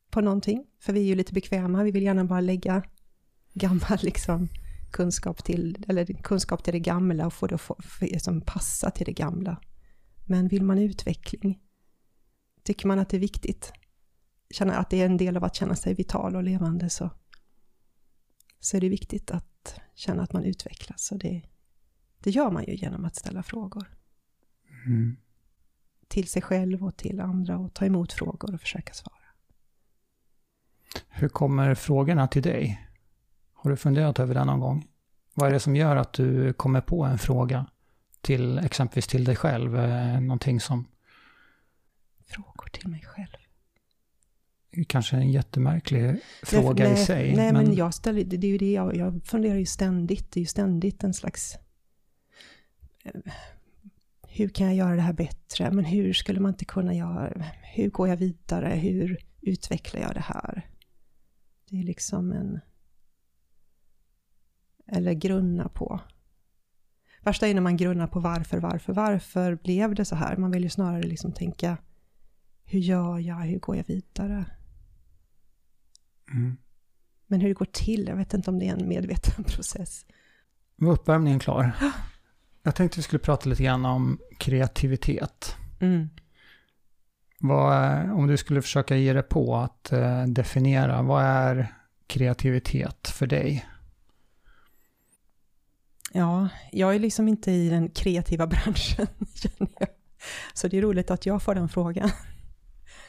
på 0.09 0.21
någonting. 0.21 0.65
För 0.79 0.93
vi 0.93 0.99
är 0.99 1.05
ju 1.05 1.15
lite 1.15 1.33
bekväma, 1.33 1.83
vi 1.83 1.91
vill 1.91 2.03
gärna 2.03 2.25
bara 2.25 2.41
lägga 2.41 2.83
gammal 3.53 3.97
liksom, 4.01 4.47
kunskap, 4.91 5.43
till, 5.43 5.85
eller 5.87 6.05
kunskap 6.05 6.63
till 6.63 6.73
det 6.73 6.79
gamla 6.79 7.25
och 7.25 7.33
få 7.33 7.47
det 7.47 7.55
att 7.55 7.61
få, 7.61 7.75
som 8.19 8.41
passa 8.41 8.91
till 8.91 9.05
det 9.05 9.11
gamla. 9.11 9.61
Men 10.25 10.47
vill 10.47 10.63
man 10.63 10.79
utveckling, 10.79 11.59
tycker 12.63 12.87
man 12.87 12.99
att 12.99 13.09
det 13.09 13.17
är 13.17 13.21
viktigt, 13.21 13.73
känna 14.49 14.77
att 14.77 14.89
det 14.89 15.01
är 15.01 15.05
en 15.05 15.17
del 15.17 15.37
av 15.37 15.43
att 15.43 15.55
känna 15.55 15.75
sig 15.75 15.93
vital 15.93 16.35
och 16.35 16.43
levande, 16.43 16.89
så, 16.89 17.09
så 18.59 18.77
är 18.77 18.81
det 18.81 18.89
viktigt 18.89 19.31
att 19.31 19.79
känna 19.95 20.23
att 20.23 20.33
man 20.33 20.43
utvecklas. 20.43 21.11
Och 21.11 21.17
det, 21.19 21.41
det 22.19 22.29
gör 22.29 22.51
man 22.51 22.63
ju 22.63 22.75
genom 22.75 23.05
att 23.05 23.15
ställa 23.15 23.43
frågor 23.43 23.95
Mm. 24.85 25.17
till 26.07 26.27
sig 26.27 26.41
själv 26.41 26.83
och 26.85 26.97
till 26.97 27.19
andra 27.19 27.57
och 27.57 27.73
ta 27.73 27.85
emot 27.85 28.13
frågor 28.13 28.53
och 28.53 28.61
försöka 28.61 28.93
svara. 28.93 29.15
Hur 31.07 31.29
kommer 31.29 31.75
frågorna 31.75 32.27
till 32.27 32.41
dig? 32.41 32.87
Har 33.53 33.69
du 33.71 33.77
funderat 33.77 34.19
över 34.19 34.33
det 34.35 34.45
någon 34.45 34.59
gång? 34.59 34.87
Vad 35.33 35.49
är 35.49 35.53
det 35.53 35.59
som 35.59 35.75
gör 35.75 35.95
att 35.95 36.13
du 36.13 36.53
kommer 36.53 36.81
på 36.81 37.03
en 37.05 37.17
fråga 37.17 37.65
till 38.21 38.57
exempelvis 38.59 39.07
till 39.07 39.23
dig 39.23 39.35
själv? 39.35 39.77
Eh, 39.77 40.21
Någonting 40.21 40.59
som 40.59 40.87
Frågor 42.25 42.69
till 42.69 42.87
mig 42.89 43.01
själv. 43.05 43.37
Kanske 44.83 45.15
en 45.15 45.31
jättemärklig 45.31 46.19
fråga 46.43 46.83
nej, 46.83 46.93
i 46.93 47.05
sig. 47.05 47.35
Nej, 47.35 47.53
men, 47.53 47.73
jag 47.73 47.93
ställer, 47.93 48.23
det, 48.23 48.37
det 48.37 48.47
är 48.47 48.51
ju 48.51 48.57
det 48.57 48.71
jag, 48.71 48.95
jag 48.95 49.21
funderar 49.25 49.55
ju 49.55 49.65
ständigt. 49.65 50.31
Det 50.31 50.39
är 50.39 50.41
ju 50.41 50.47
ständigt 50.47 51.03
en 51.03 51.13
slags... 51.13 51.57
eh, 53.03 53.11
Hur 54.27 54.49
kan 54.49 54.67
jag 54.67 54.75
göra 54.75 54.95
det 54.95 55.01
här 55.01 55.13
bättre? 55.13 55.71
Men 55.71 55.85
hur 55.85 56.13
skulle 56.13 56.39
man 56.39 56.51
inte 56.51 56.65
kunna 56.65 56.93
göra? 56.93 57.45
Hur 57.75 57.89
går 57.89 58.07
jag 58.07 58.17
vidare? 58.17 58.69
Hur 58.69 59.17
utvecklar 59.41 60.01
jag 60.01 60.13
det 60.13 60.25
här? 60.25 60.69
Det 61.69 61.79
är 61.79 61.83
liksom 61.83 62.31
en... 62.31 62.59
Eller 64.91 65.13
grunna 65.13 65.69
på. 65.69 65.99
Värsta 67.21 67.47
är 67.47 67.53
när 67.53 67.61
man 67.61 67.77
grunnar 67.77 68.07
på 68.07 68.19
varför, 68.19 68.57
varför, 68.59 68.93
varför 68.93 69.55
blev 69.55 69.95
det 69.95 70.05
så 70.05 70.15
här? 70.15 70.37
Man 70.37 70.51
vill 70.51 70.63
ju 70.63 70.69
snarare 70.69 71.03
liksom 71.03 71.31
tänka 71.31 71.77
hur 72.63 72.79
gör 72.79 73.19
jag? 73.19 73.35
Hur 73.35 73.59
går 73.59 73.75
jag 73.77 73.87
vidare? 73.87 74.45
Mm. 76.31 76.57
Men 77.27 77.41
hur 77.41 77.47
det 77.47 77.53
går 77.53 77.65
till, 77.65 78.07
jag 78.07 78.15
vet 78.15 78.33
inte 78.33 78.49
om 78.49 78.59
det 78.59 78.67
är 78.67 78.73
en 78.73 78.87
medveten 78.87 79.43
process. 79.47 80.05
Var 80.75 80.93
uppvärmningen 80.93 81.39
klar? 81.39 81.71
Jag 82.63 82.75
tänkte 82.75 82.99
vi 82.99 83.03
skulle 83.03 83.19
prata 83.19 83.49
lite 83.49 83.63
grann 83.63 83.85
om 83.85 84.19
kreativitet. 84.37 85.55
Mm. 85.79 86.09
Vad, 87.39 88.11
om 88.11 88.27
du 88.27 88.37
skulle 88.37 88.61
försöka 88.61 88.95
ge 88.95 89.13
dig 89.13 89.23
på 89.23 89.57
att 89.57 89.91
eh, 89.91 90.23
definiera, 90.23 91.01
vad 91.01 91.23
är 91.23 91.73
kreativitet 92.07 93.07
för 93.07 93.27
dig? 93.27 93.65
Ja, 96.13 96.49
jag 96.71 96.95
är 96.95 96.99
liksom 96.99 97.27
inte 97.27 97.51
i 97.51 97.69
den 97.69 97.89
kreativa 97.89 98.47
branschen, 98.47 99.07
känner 99.33 99.71
jag. 99.79 99.89
Så 100.53 100.67
det 100.67 100.77
är 100.77 100.81
roligt 100.81 101.11
att 101.11 101.25
jag 101.25 101.43
får 101.43 101.55
den 101.55 101.69
frågan. 101.69 102.09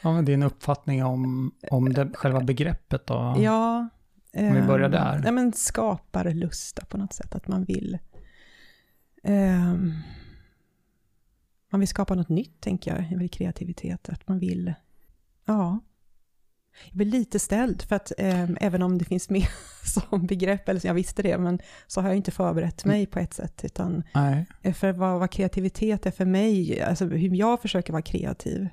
Ja, 0.01 0.13
men 0.13 0.25
din 0.25 0.43
uppfattning 0.43 1.03
om, 1.03 1.51
om 1.71 1.93
det, 1.93 2.09
själva 2.13 2.39
begreppet 2.39 3.07
då? 3.07 3.35
Ja. 3.37 3.89
Om 4.33 4.53
vi 4.55 4.61
börjar 4.61 4.85
ehm, 4.85 4.91
där. 4.91 5.19
Nej, 5.19 5.31
men 5.31 5.53
skapar 5.53 6.29
lusta 6.33 6.85
på 6.85 6.97
något 6.97 7.13
sätt, 7.13 7.35
att 7.35 7.47
man 7.47 7.63
vill... 7.63 7.97
ehm, 9.23 9.93
man 11.71 11.79
vill 11.79 11.87
skapa 11.87 12.15
något 12.15 12.29
nytt, 12.29 12.61
tänker 12.61 13.07
jag, 13.11 13.23
i 13.23 13.27
kreativitet. 13.27 14.09
Att 14.09 14.27
man 14.27 14.39
vill... 14.39 14.73
Ja. 15.45 15.79
Jag 16.85 16.97
blir 16.97 17.05
lite 17.05 17.39
ställd, 17.39 17.81
för 17.81 17.95
att 17.95 18.11
ehm, 18.17 18.57
även 18.61 18.81
om 18.81 18.97
det 18.97 19.05
finns 19.05 19.29
med 19.29 19.47
som 19.83 20.25
begrepp, 20.25 20.69
eller 20.69 20.79
så 20.79 20.87
jag 20.87 20.93
visste 20.93 21.21
det, 21.21 21.37
men 21.37 21.59
så 21.87 22.01
har 22.01 22.07
jag 22.07 22.17
inte 22.17 22.31
förberett 22.31 22.85
mig 22.85 23.05
på 23.05 23.19
ett 23.19 23.33
sätt, 23.33 23.61
utan 23.63 24.03
Nej. 24.13 24.45
För 24.73 24.91
vad, 24.91 25.19
vad 25.19 25.31
kreativitet 25.31 26.05
är 26.05 26.11
för 26.11 26.25
mig, 26.25 26.81
alltså 26.81 27.05
hur 27.05 27.35
jag 27.35 27.61
försöker 27.61 27.93
vara 27.93 28.01
kreativ. 28.01 28.69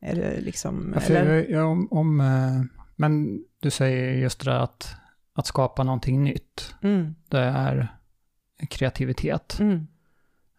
Eller 0.00 0.40
liksom, 0.40 0.92
Ja, 0.96 1.00
eller, 1.00 1.46
ja, 1.50 1.64
om, 1.64 1.88
om, 1.92 2.20
eh, 2.20 2.62
men 2.96 3.44
du 3.60 3.70
säger 3.70 4.12
just 4.12 4.44
det 4.44 4.50
där 4.50 4.58
att, 4.58 4.96
att 5.32 5.46
skapa 5.46 5.82
någonting 5.84 6.24
nytt, 6.24 6.74
mm, 6.82 7.14
det 7.28 7.40
är 7.40 7.88
kreativitet. 8.70 9.58
mm, 9.60 9.86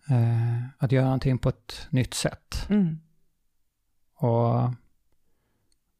Eh, 0.09 0.63
att 0.77 0.91
göra 0.91 1.05
någonting 1.05 1.37
på 1.37 1.49
ett 1.49 1.87
nytt 1.89 2.13
sätt. 2.13 2.65
mm, 2.69 2.99
Och, 4.15 4.69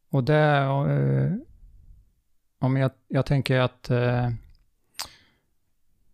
och 0.09 0.23
det, 0.23 0.57
eh, 0.89 1.33
om 2.59 2.77
jag, 2.77 2.91
jag 3.07 3.25
tänker 3.25 3.59
att, 3.59 3.89
eh, 3.89 4.25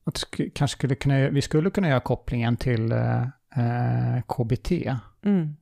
att 0.03 0.15
sk- 0.15 0.51
kanske 0.55 0.77
skulle 0.77 0.95
kunna, 0.95 1.29
vi 1.29 1.41
skulle 1.41 1.69
kunna 1.69 1.87
göra 1.89 1.99
kopplingen 1.99 2.57
till 2.57 2.91
eh, 2.91 4.21
KBT. 4.27 4.71
mm. 5.21 5.55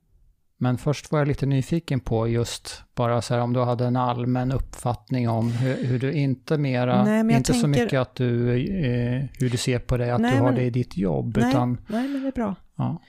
Men 0.64 0.78
först 0.78 1.12
var 1.12 1.20
jag 1.20 1.28
lite 1.28 1.46
nyfiken 1.46 2.00
på 2.00 2.28
just 2.28 2.84
bara 2.96 3.22
så 3.22 3.34
här 3.34 3.42
om 3.42 3.54
du 3.54 3.60
hade 3.60 3.86
en 3.86 3.96
allmän 3.96 4.52
uppfattning 4.52 5.30
om 5.30 5.52
hur, 5.52 5.84
hur 5.88 6.00
du 6.00 6.14
inte 6.14 6.58
mera, 6.58 7.04
Nej, 7.04 7.36
inte 7.38 7.54
så 7.54 7.62
tänker- 7.62 7.84
mycket 7.84 8.00
att 8.00 8.16
du, 8.16 8.50
eh, 8.86 9.26
hur 9.40 9.50
du 9.50 9.58
ser 9.58 9.80
på 9.80 9.98
det, 9.98 10.16
att 10.16 10.22
Nej, 10.22 10.32
du 10.32 10.38
har 10.38 10.46
men- 10.46 10.56
det 10.56 10.64
i 10.64 10.70
ditt 10.70 10.98
jobb, 10.98 11.38
Nej, 11.38 11.50
utan 11.50 11.78
nej, 11.88 12.08
men 12.08 12.22
det 12.22 12.28
är 12.28 12.32
bra. 12.32 12.56
ja. 12.76 13.02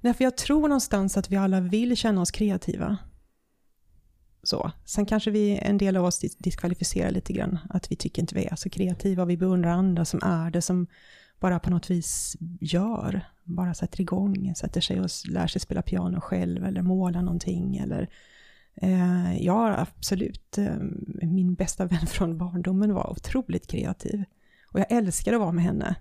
Nej, 0.00 0.14
för 0.14 0.24
jag 0.24 0.36
tror 0.36 0.60
någonstans 0.68 1.16
att 1.16 1.30
vi 1.30 1.36
alla 1.36 1.60
vill 1.60 1.96
känna 1.96 2.20
oss 2.20 2.30
kreativa. 2.30 2.96
Så. 4.42 4.70
Sen 4.84 5.06
kanske 5.06 5.30
vi, 5.30 5.58
en 5.62 5.78
del 5.78 5.96
av 5.96 6.04
oss 6.04 6.22
dis- 6.24 6.36
diskvalificerar 6.38 7.10
lite 7.10 7.32
grann, 7.32 7.58
att 7.70 7.90
vi 7.92 7.96
tycker 7.96 8.22
inte 8.22 8.34
vi 8.34 8.44
är 8.44 8.56
så 8.56 8.70
kreativa, 8.70 9.24
vi 9.24 9.36
beundrar 9.36 9.70
andra 9.70 10.04
som 10.04 10.20
är 10.22 10.50
det, 10.50 10.62
som 10.62 10.86
bara 11.40 11.58
på 11.58 11.70
något 11.70 11.90
vis 11.90 12.36
gör, 12.60 13.26
bara 13.44 13.74
sätter 13.74 14.00
igång, 14.00 14.54
sätter 14.56 14.80
sig 14.80 15.00
och 15.00 15.08
lär 15.28 15.46
sig 15.46 15.60
spela 15.60 15.82
piano 15.82 16.20
själv, 16.20 16.64
eller 16.64 16.82
måla 16.82 17.22
någonting, 17.22 17.76
eller 17.76 18.08
eh, 18.74 19.42
ja, 19.42 19.78
absolut, 19.78 20.58
eh, 20.58 20.76
min 21.22 21.54
bästa 21.54 21.86
vän 21.86 22.06
från 22.06 22.38
barndomen 22.38 22.94
var 22.94 23.10
otroligt 23.10 23.66
kreativ, 23.66 24.24
och 24.72 24.80
jag 24.80 24.92
älskade 24.92 25.36
att 25.36 25.40
vara 25.40 25.52
med 25.52 25.64
henne. 25.64 25.96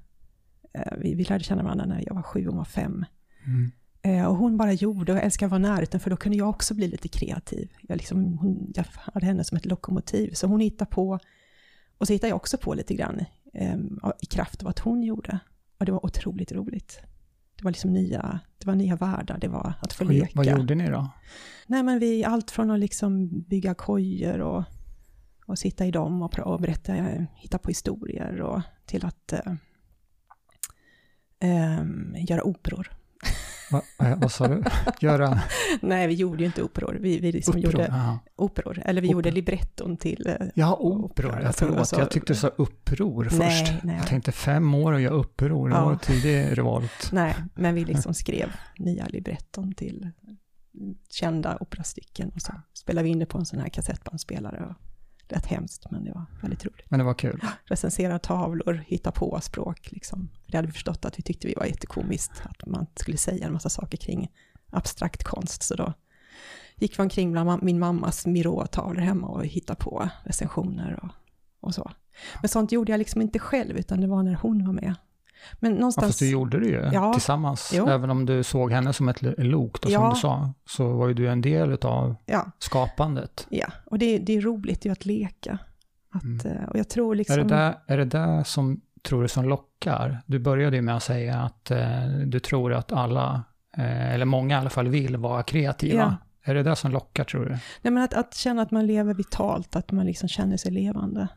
Eh, 0.74 0.94
vi, 0.98 1.16
vi 1.16 1.24
lärde 1.24 1.44
känna 1.44 1.64
varandra 1.64 1.86
när 1.86 2.04
jag 2.08 2.16
var 2.16 2.22
sju 2.22 2.48
och 2.48 2.54
hon 2.54 2.58
var 2.58 2.66
fem. 2.66 3.06
Mm. 3.46 3.72
Eh, 4.02 4.26
och 4.26 4.36
hon 4.36 4.58
bara 4.58 4.74
gjorde, 4.74 5.12
och 5.12 5.18
jag 5.18 5.26
älskar 5.26 5.46
att 5.46 5.52
vara 5.52 5.60
i 5.60 5.64
närheten, 5.64 6.00
för 6.00 6.10
då 6.10 6.18
kunde 6.18 6.38
jag 6.38 6.50
också 6.50 6.74
bli 6.74 6.88
lite 6.88 7.08
kreativ. 7.08 7.72
Jag, 7.82 7.98
liksom, 7.98 8.38
hon, 8.38 8.72
jag 8.76 8.86
hade 8.94 9.26
henne 9.26 9.44
som 9.44 9.58
ett 9.58 9.66
lokomotiv, 9.66 10.34
så 10.34 10.48
hon 10.48 10.60
hittade 10.60 10.92
på, 10.92 11.20
och 11.98 12.08
så 12.08 12.14
hittade 12.14 12.30
jag 12.30 12.36
också 12.36 12.58
på 12.58 12.74
lite 12.74 12.94
grann 12.96 13.26
i 14.22 14.26
kraft 14.26 14.62
av 14.62 14.68
att 14.68 14.80
hon 14.80 15.04
gjorde. 15.04 15.40
Och 15.80 15.86
det 15.86 15.92
var 15.92 16.06
otroligt 16.06 16.52
roligt. 16.52 17.00
Det 17.58 17.64
var 17.64 17.72
liksom 17.72 17.94
nya, 17.94 18.40
det 18.58 18.68
var 18.68 18.76
nya 18.76 18.96
världar, 18.96 19.38
det 19.38 19.48
var 19.48 19.74
att 19.82 19.94
få 19.94 20.06
Vad, 20.06 20.14
leka. 20.14 20.32
vad 20.36 20.46
gjorde 20.46 20.76
ni 20.76 20.90
då? 20.90 21.12
Nej, 21.68 21.84
men 21.84 22.00
vi, 22.00 22.24
allt 22.24 22.52
från 22.52 22.72
att 22.72 22.80
liksom 22.80 23.42
bygga 23.42 23.74
kojor 23.74 24.40
och, 24.40 24.64
och 25.46 25.60
sitta 25.60 25.86
i 25.86 25.92
dem 25.92 26.22
och, 26.22 26.40
och 26.40 26.62
berätta, 26.62 26.94
hitta 27.36 27.58
på 27.58 27.68
historier 27.70 28.42
och 28.42 28.62
till 28.86 29.06
att 29.06 29.34
eh, 29.34 29.54
eh, 31.40 31.86
göra 32.30 32.44
operor. 32.44 32.92
Va, 33.72 33.82
vad 34.18 34.32
sa 34.32 34.48
du? 34.48 34.64
Göra? 35.00 35.40
Nej, 35.82 36.08
vi 36.08 36.14
gjorde 36.14 36.40
ju 36.40 36.46
inte 36.46 36.64
operor. 36.64 36.98
Vi, 37.02 37.20
vi 37.20 37.32
liksom 37.32 37.52
Operor, 37.56 37.72
gjorde 37.74 37.88
aha. 37.88 38.20
operor. 38.36 38.82
Eller 38.86 39.02
vi 39.02 39.08
Opera. 39.08 39.14
gjorde 39.14 39.32
libretton 39.32 39.98
till... 39.98 40.28
eh, 40.28 40.48
Ja, 40.56 40.76
operor. 40.80 41.42
Jag, 41.42 41.56
förlåt, 41.56 41.78
Alltså- 41.78 42.00
jag 42.00 42.12
tyckte 42.12 42.34
du 42.34 42.38
sa 42.38 42.48
uppror 42.48 43.28
Nej, 43.32 43.50
först. 43.66 43.84
nej. 43.84 43.96
Jag 43.98 44.08
tänkte 44.08 44.32
fem 44.32 44.74
år 44.76 44.94
och 44.94 45.02
göra 45.02 45.14
uppror. 45.14 45.70
Det 45.70 45.76
Ja. 45.76 45.86
var 45.86 45.96
tidig 45.96 46.58
revolt. 46.58 47.10
Nej, 47.12 47.36
men 47.56 47.76
vi 47.76 47.86
liksom 47.86 48.14
skrev 48.14 48.52
nya 48.78 49.06
libretton 49.06 49.74
till 49.74 50.10
kända 51.10 51.58
operastycken 51.60 52.30
och 52.36 52.42
så 52.42 52.54
spelade 52.74 53.04
vi 53.04 53.10
in 53.10 53.20
det 53.20 53.26
på 53.26 53.38
en 53.38 53.46
sån 53.46 53.60
här 53.60 53.70
kassettbandspelare. 53.70 54.66
Och 54.66 54.76
lät 55.32 55.46
hemskt, 55.46 55.92
men 55.92 56.06
det 56.06 56.12
var 56.12 56.26
väldigt 56.42 56.66
roligt. 56.66 56.86
Men 56.90 57.00
det 57.00 57.06
var 57.06 57.14
kul. 57.14 57.42
Recensera 57.66 58.20
tavlor, 58.20 58.84
hitta 58.88 59.12
på 59.12 59.40
språk 59.42 59.92
liksom. 59.92 60.30
Det 60.48 60.58
hade 60.58 60.68
vi 60.68 60.74
förstått 60.74 61.06
att 61.06 61.20
vi 61.20 61.24
tyckte 61.24 61.48
vi 61.48 61.54
var 61.54 61.66
jättekomiskt, 61.66 62.44
att 62.44 62.66
man 62.66 62.86
skulle 62.96 63.18
säga 63.18 63.48
en 63.48 63.54
massa 63.54 63.70
saker 63.70 63.98
kring 63.98 64.32
abstrakt 64.70 65.24
konst. 65.24 65.64
Så 65.64 65.76
då 65.76 65.94
gick 66.76 67.00
vi 67.00 67.04
omkring 67.04 67.32
bland 67.32 67.64
min 67.64 67.80
mammas 67.80 68.26
Miró-tavlor 68.26 69.02
hemma 69.02 69.28
och 69.28 69.46
hittade 69.46 69.80
på 69.80 70.10
recensioner 70.24 71.00
och, 71.04 71.10
och 71.60 71.76
så. 71.76 71.92
Men 72.42 72.50
sånt 72.50 72.72
gjorde 72.72 72.92
jag 72.92 73.00
liksom 73.00 73.22
inte 73.22 73.40
själv, 73.40 73.78
utan 73.78 74.02
det 74.02 74.08
var 74.08 74.24
när 74.24 74.34
hon 74.34 74.66
var 74.66 74.74
med. 74.74 74.96
Men 75.60 75.72
Ja, 75.72 75.78
någonstans... 75.80 76.08
fast 76.08 76.20
du 76.20 76.30
gjorde 76.30 76.60
det 76.60 76.66
ju 76.66 76.90
Ja. 76.94 77.14
tillsammans. 77.14 77.72
Jo. 77.76 77.88
Även 77.88 78.10
om 78.10 78.26
du 78.26 78.44
såg 78.44 78.72
henne 78.72 78.94
som 78.94 79.10
ett 79.10 79.22
lok, 79.38 79.82
då, 79.82 79.90
som 79.90 80.04
Ja. 80.04 80.10
du 80.10 80.16
sa, 80.20 80.54
så 80.66 80.94
var 80.94 81.08
ju 81.08 81.14
du 81.14 81.30
en 81.30 81.42
del 81.42 81.74
av 81.82 82.16
Ja, 82.26 82.52
skapandet. 82.60 83.48
ja. 83.50 83.68
och 83.86 84.00
det, 84.00 84.18
det 84.18 84.34
är 84.38 84.42
roligt 84.42 84.86
ju 84.86 84.92
att 84.92 85.06
leka. 85.06 85.58
Att, 86.12 86.24
Mm. 86.24 86.48
eh, 86.58 86.64
Och 86.70 86.78
jag 86.80 86.90
tror 86.90 87.16
liksom... 87.16 87.34
Är, 87.40 87.44
det 87.44 87.50
där, 87.56 87.76
är 87.88 87.98
det 87.98 88.06
där 88.06 88.44
som, 88.44 88.82
tror 89.04 89.22
du, 89.22 89.28
som 89.28 89.50
lockar? 89.50 90.22
Du 90.26 90.40
började 90.40 90.76
ju 90.76 90.82
med 90.82 90.96
att 90.96 91.04
säga 91.04 91.38
att 91.38 91.72
eh, 91.72 92.08
du 92.26 92.40
tror 92.40 92.74
att 92.74 92.92
alla, 92.92 93.44
eh, 93.78 94.14
eller 94.14 94.26
många 94.26 94.56
i 94.56 94.60
alla 94.60 94.70
fall, 94.70 94.88
vill 94.88 95.18
vara 95.18 95.44
kreativa. 95.44 95.98
Ja. 95.98 96.16
Är 96.52 96.56
det 96.56 96.64
det 96.64 96.76
som 96.76 96.92
lockar, 96.92 97.24
tror 97.24 97.46
du? 97.46 97.50
Nej, 97.82 97.94
men 97.94 97.98
att, 98.04 98.14
att 98.14 98.34
känna 98.36 98.62
att 98.62 98.72
man 98.72 98.88
lever 98.88 99.14
vitalt, 99.14 99.76
att 99.76 99.92
man 99.92 100.06
liksom 100.06 100.30
känner 100.30 100.58
sig 100.58 100.72
levande. 100.72 101.28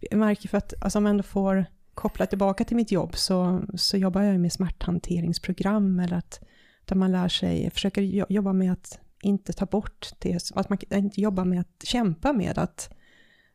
Jag 0.00 0.18
märker 0.18 0.48
för 0.48 0.58
att, 0.58 0.74
alltså 0.80 0.98
om 0.98 1.04
jag 1.06 1.10
ändå 1.10 1.22
får 1.22 1.64
kopplat 1.94 2.28
tillbaka 2.28 2.64
till 2.64 2.76
mitt 2.76 2.92
jobb, 2.92 3.16
så, 3.16 3.62
så 3.74 3.96
jobbar 3.96 4.22
jag 4.22 4.32
ju 4.32 4.38
med 4.38 4.52
smärthanteringsprogram, 4.52 6.00
eller 6.00 6.16
att 6.16 6.40
där 6.84 6.96
man 6.96 7.12
lär 7.12 7.28
sig, 7.28 7.70
försöker 7.70 8.02
jobba 8.32 8.52
med 8.52 8.72
att 8.72 8.98
inte 9.22 9.52
ta 9.52 9.66
bort 9.66 10.10
det, 10.18 10.52
att 10.54 10.68
man 10.68 10.78
inte 10.90 11.20
jobbar 11.20 11.44
med 11.44 11.60
att 11.60 11.84
kämpa 11.84 12.32
med 12.32 12.58
att, 12.58 12.90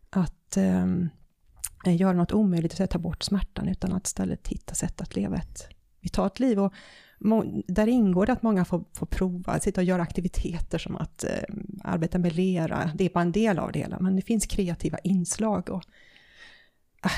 att 0.09 0.57
um, 0.57 1.09
göra 1.85 2.13
något 2.13 2.31
omöjligt 2.31 2.81
att 2.81 2.89
ta 2.89 2.99
bort 2.99 3.23
smärtan, 3.23 3.67
utan 3.67 3.93
att 3.93 4.07
istället 4.07 4.47
hitta 4.47 4.75
sätt 4.75 5.01
att 5.01 5.15
leva 5.15 5.35
ett 5.35 5.67
vitalt 6.01 6.39
liv. 6.39 6.59
Och 6.59 6.73
må- 7.19 7.63
där 7.67 7.87
ingår 7.87 8.25
det 8.25 8.33
att 8.33 8.43
många 8.43 8.65
får, 8.65 8.85
får 8.93 9.05
prova, 9.05 9.59
sitta 9.59 9.81
och 9.81 9.85
göra 9.85 10.01
aktiviteter 10.01 10.77
som 10.77 10.95
att 10.95 11.23
eh, 11.23 11.55
arbeta 11.83 12.17
med 12.17 12.35
lera. 12.35 12.91
Det 12.95 13.05
är 13.05 13.09
bara 13.09 13.21
en 13.21 13.31
del 13.31 13.59
av 13.59 13.71
det 13.71 13.79
hela, 13.79 13.99
men 13.99 14.15
det 14.15 14.21
finns 14.21 14.45
kreativa 14.45 14.97
inslag. 14.97 15.69
Och, 15.69 15.83
äh, 17.05 17.11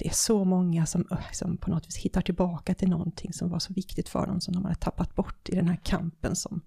det 0.00 0.08
är 0.08 0.14
så 0.14 0.44
många 0.44 0.86
som, 0.86 1.04
som 1.32 1.56
på 1.56 1.70
något 1.70 1.86
vis 1.86 1.96
hittar 1.96 2.20
tillbaka 2.20 2.74
till 2.74 2.88
någonting 2.88 3.32
som 3.32 3.48
var 3.48 3.58
så 3.58 3.72
viktigt 3.72 4.08
för 4.08 4.26
dem, 4.26 4.40
som 4.40 4.54
de 4.54 4.64
hade 4.64 4.76
tappat 4.76 5.14
bort 5.14 5.48
i 5.48 5.56
den 5.56 5.68
här 5.68 5.76
kampen 5.76 6.36
som 6.36 6.60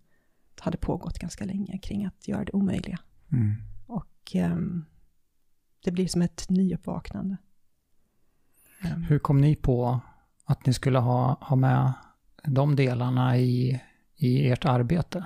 hade 0.60 0.78
pågått 0.78 1.20
ganska 1.20 1.46
länge 1.46 1.78
kring 1.78 2.06
att 2.06 2.28
göra 2.28 2.46
det 2.46 2.52
omöjliga. 2.52 3.00
Mm. 3.32 3.56
Och 3.88 4.32
ehm, 4.34 4.86
det 5.84 5.92
blir 5.92 6.08
som 6.08 6.22
ett 6.22 6.50
nyuppvaknande. 6.50 7.38
Ehm, 8.82 9.04
Hur 9.04 9.20
kom 9.20 9.42
ni 9.42 9.56
på 9.56 10.00
att 10.46 10.66
ni 10.66 10.74
skulle 10.74 11.00
ha, 11.00 11.38
ha 11.42 11.56
med 11.56 11.94
de 12.44 12.76
delarna 12.76 13.38
i, 13.38 13.82
i 14.16 14.50
ert 14.50 14.66
arbete? 14.66 15.26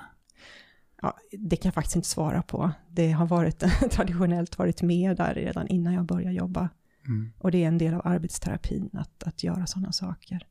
Ja, 1.02 1.16
det 1.32 1.56
kan 1.56 1.68
jag 1.68 1.74
faktiskt 1.74 1.96
inte 1.96 2.08
svara 2.08 2.42
på. 2.42 2.70
Det 2.88 3.10
har 3.12 3.26
varit, 3.26 3.58
traditionellt 3.90 4.58
varit 4.58 4.82
med 4.82 5.16
där 5.16 5.34
redan 5.34 5.68
innan 5.68 5.94
jag 5.94 6.04
började 6.04 6.34
jobba. 6.34 6.68
Mm. 7.08 7.32
Och 7.38 7.50
det 7.50 7.64
är 7.64 7.68
en 7.68 7.78
del 7.78 7.94
av 7.94 8.02
arbetsterapin 8.04 8.90
att, 8.92 9.22
att 9.22 9.42
göra 9.44 9.66
sådana 9.66 9.92
saker. 9.92 10.46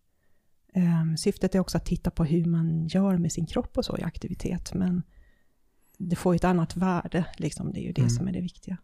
Ehm, 0.73 1.17
syftet 1.17 1.55
är 1.55 1.59
också 1.59 1.77
att 1.77 1.85
titta 1.85 2.11
på 2.11 2.25
hur 2.25 2.45
man 2.45 2.87
gör 2.87 3.17
med 3.17 3.31
sin 3.31 3.45
kropp 3.45 3.77
och 3.77 3.85
så 3.85 3.97
i 3.97 4.03
aktivitet. 4.03 4.73
Men 4.73 5.03
det 5.97 6.15
får 6.15 6.33
ju 6.33 6.35
ett 6.35 6.43
annat 6.43 6.75
värde, 6.77 7.25
liksom. 7.37 7.73
det 7.73 7.79
är 7.79 7.83
ju 7.83 7.91
det 7.91 8.01
Mm. 8.01 8.09
som 8.09 8.27
är 8.27 8.31
det 8.31 8.41
viktiga. 8.41 8.77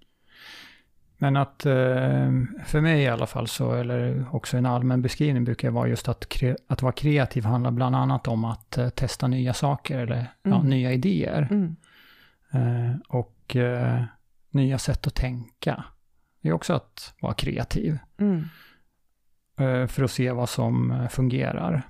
Men 1.18 1.38
att, 1.38 1.66
eh, 1.66 2.32
för 2.66 2.82
mig 2.82 3.02
i 3.04 3.08
alla 3.08 3.28
fall, 3.28 3.48
så, 3.48 3.74
eller 3.74 4.26
också 4.36 4.58
en 4.58 4.66
allmän 4.66 5.02
beskrivning 5.02 5.44
brukar 5.44 5.72
vara 5.72 5.88
just 5.88 6.08
att, 6.10 6.26
att 6.68 6.82
vara 6.82 6.94
kreativ 6.94 7.46
handlar 7.46 7.72
bland 7.72 7.96
annat 7.96 8.28
om 8.28 8.46
att 8.46 8.78
eh, 8.78 8.90
testa 8.90 9.28
nya 9.28 9.54
saker 9.54 9.98
eller 10.00 10.28
ja, 10.44 10.56
Mm. 10.56 10.70
nya 10.70 10.94
idéer. 10.94 11.48
Mm. 11.52 11.76
Eh, 12.52 12.96
och 13.08 13.56
eh, 13.56 14.04
nya 14.50 14.78
sätt 14.78 15.08
att 15.08 15.16
tänka. 15.16 15.84
Det 16.44 16.50
är 16.50 16.54
också 16.54 16.74
att 16.74 17.14
vara 17.22 17.34
kreativ. 17.34 17.98
Mm. 18.18 18.44
eh, 19.60 19.88
för 19.88 20.04
att 20.04 20.12
se 20.12 20.32
vad 20.32 20.50
som 20.50 20.92
eh, 20.92 21.08
fungerar. 21.08 21.82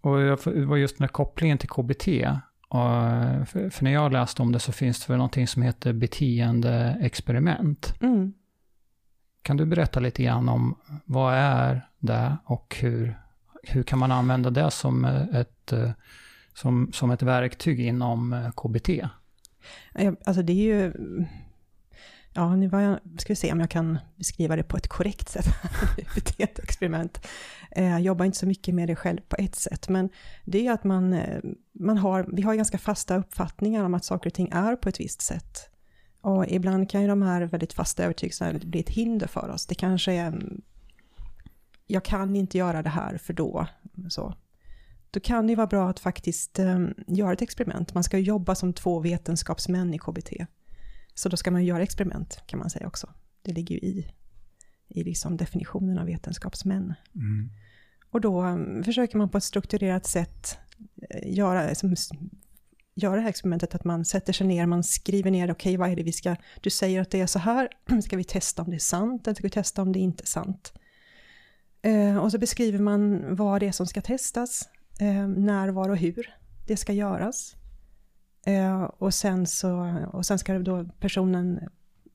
Och 0.00 0.20
jag- 0.20 0.38
det 0.44 0.64
var 0.66 0.76
just 0.76 0.98
den 0.98 1.04
här 1.04 1.08
kopplingen 1.12 1.58
till 1.58 1.68
KBT. 1.68 2.08
eh, 2.08 2.38
För 3.44 3.84
när 3.84 3.92
jag 3.92 4.12
läste 4.12 4.42
om 4.42 4.52
det 4.52 4.58
så 4.58 4.72
finns 4.72 5.06
det 5.06 5.12
väl 5.12 5.16
någonting 5.18 5.46
som 5.46 5.62
heter 5.62 5.92
beteendeexperiment. 5.92 7.94
Mm. 8.00 8.32
Kan 9.42 9.56
du 9.56 9.64
berätta 9.66 10.00
lite 10.00 10.22
grann 10.22 10.48
om 10.48 10.78
vad 11.04 11.34
är 11.34 11.88
det 11.98 12.36
och 12.44 12.76
hur, 12.80 13.18
hur 13.62 13.82
kan 13.82 13.98
man 13.98 14.12
använda 14.12 14.50
det 14.50 14.70
som 14.70 15.04
ett, 15.04 15.72
som, 16.54 16.92
som 16.92 17.10
ett 17.10 17.22
verktyg 17.22 17.80
inom 17.80 18.50
KBT? 18.56 18.88
Alltså 20.26 20.42
det 20.42 20.52
är 20.52 20.56
ju... 20.76 20.92
Ja, 22.34 22.56
nu 22.56 22.68
var 22.68 22.80
jag, 22.80 22.98
ska 23.18 23.32
vi 23.32 23.36
se 23.36 23.52
om 23.52 23.60
jag 23.60 23.70
kan 23.70 23.98
beskriva 24.16 24.56
det 24.56 24.62
på 24.62 24.76
ett 24.76 24.88
korrekt 24.88 25.28
sätt. 25.28 25.46
Beteendeexperiment. 26.14 27.26
Eh, 27.70 27.90
jag 27.90 28.00
jobbar 28.00 28.24
inte 28.24 28.38
så 28.38 28.46
mycket 28.46 28.74
med 28.74 28.88
det 28.88 28.96
själv 28.96 29.20
på 29.28 29.36
ett 29.38 29.54
sätt, 29.54 29.88
men 29.88 30.08
det 30.44 30.58
är 30.58 30.62
ju 30.62 30.68
att 30.68 30.84
man, 30.84 31.12
eh, 31.12 31.40
man 31.72 31.98
har, 31.98 32.26
vi 32.32 32.42
har 32.42 32.54
ganska 32.54 32.78
fasta 32.78 33.16
uppfattningar 33.16 33.84
om 33.84 33.94
att 33.94 34.04
saker 34.04 34.30
och 34.30 34.34
ting 34.34 34.48
är 34.52 34.76
på 34.76 34.88
ett 34.88 35.00
visst 35.00 35.22
sätt. 35.22 35.68
Och 36.20 36.46
ibland 36.48 36.90
kan 36.90 37.02
ju 37.02 37.08
de 37.08 37.22
här 37.22 37.42
väldigt 37.42 37.72
fasta 37.72 38.04
övertygelserna 38.04 38.58
bli 38.64 38.80
ett 38.80 38.90
hinder 38.90 39.26
för 39.26 39.48
oss. 39.48 39.66
Det 39.66 39.74
kanske 39.74 40.12
är, 40.12 40.42
jag 41.86 42.04
kan 42.04 42.36
inte 42.36 42.58
göra 42.58 42.82
det 42.82 42.88
här 42.88 43.16
för 43.18 43.32
då, 43.32 43.66
så. 44.08 44.34
Då 45.10 45.20
kan 45.20 45.46
det 45.46 45.50
ju 45.50 45.56
vara 45.56 45.66
bra 45.66 45.88
att 45.88 46.00
faktiskt 46.00 46.58
eh, 46.58 46.78
göra 47.06 47.32
ett 47.32 47.42
experiment. 47.42 47.94
Man 47.94 48.04
ska 48.04 48.18
jobba 48.18 48.54
som 48.54 48.72
två 48.72 49.00
vetenskapsmän 49.00 49.94
i 49.94 49.98
KBT. 49.98 50.32
Så 51.14 51.28
då 51.28 51.36
ska 51.36 51.50
man 51.50 51.64
göra 51.64 51.82
experiment, 51.82 52.42
kan 52.46 52.58
man 52.58 52.70
säga 52.70 52.86
också. 52.86 53.08
Det 53.42 53.52
ligger 53.52 53.74
ju 53.74 53.80
i, 53.80 54.12
i 54.88 55.04
liksom 55.04 55.36
definitionen 55.36 55.98
av 55.98 56.06
vetenskapsmän. 56.06 56.94
Och 58.10 58.20
då 58.20 58.42
um, 58.42 58.84
försöker 58.84 59.18
man 59.18 59.28
på 59.28 59.38
ett 59.38 59.44
strukturerat 59.44 60.06
sätt 60.06 60.58
eh, 61.10 61.32
göra, 61.32 61.74
som, 61.74 61.94
göra 62.94 63.16
det 63.16 63.22
här 63.22 63.28
experimentet, 63.28 63.74
att 63.74 63.84
man 63.84 64.04
sätter 64.04 64.32
sig 64.32 64.46
ner, 64.46 64.66
man 64.66 64.84
skriver 64.84 65.30
ner, 65.30 65.52
okej 65.52 65.76
vad 65.76 65.90
är 65.90 65.96
det 65.96 66.02
vi 66.02 66.12
ska, 66.12 66.36
du 66.60 66.70
säger 66.70 67.00
att 67.00 67.10
det 67.10 67.20
är 67.20 67.26
så 67.26 67.38
här, 67.38 67.68
ska 68.02 68.16
vi 68.16 68.24
testa 68.24 68.62
om 68.62 68.70
det 68.70 68.76
är 68.76 68.78
sant, 68.78 69.26
eller 69.26 69.34
ska 69.34 69.42
vi 69.42 69.50
testa 69.50 69.82
om 69.82 69.92
det 69.92 69.98
inte 69.98 70.24
är 70.24 70.26
sant? 70.26 70.72
Eh, 71.82 72.16
och 72.16 72.32
så 72.32 72.38
beskriver 72.38 72.78
man 72.78 73.36
vad 73.36 73.60
det 73.60 73.68
är 73.68 73.72
som 73.72 73.86
ska 73.86 74.00
testas, 74.00 74.68
eh, 75.00 75.28
när, 75.28 75.68
var 75.68 75.88
och 75.88 75.96
hur 75.96 76.34
det 76.66 76.76
ska 76.76 76.92
göras. 76.92 77.56
Eh, 78.46 78.82
och, 78.82 79.14
sen 79.14 79.46
så, 79.46 79.98
och 80.12 80.26
sen 80.26 80.38
ska 80.38 80.58
då 80.58 80.84
personen, 80.84 81.58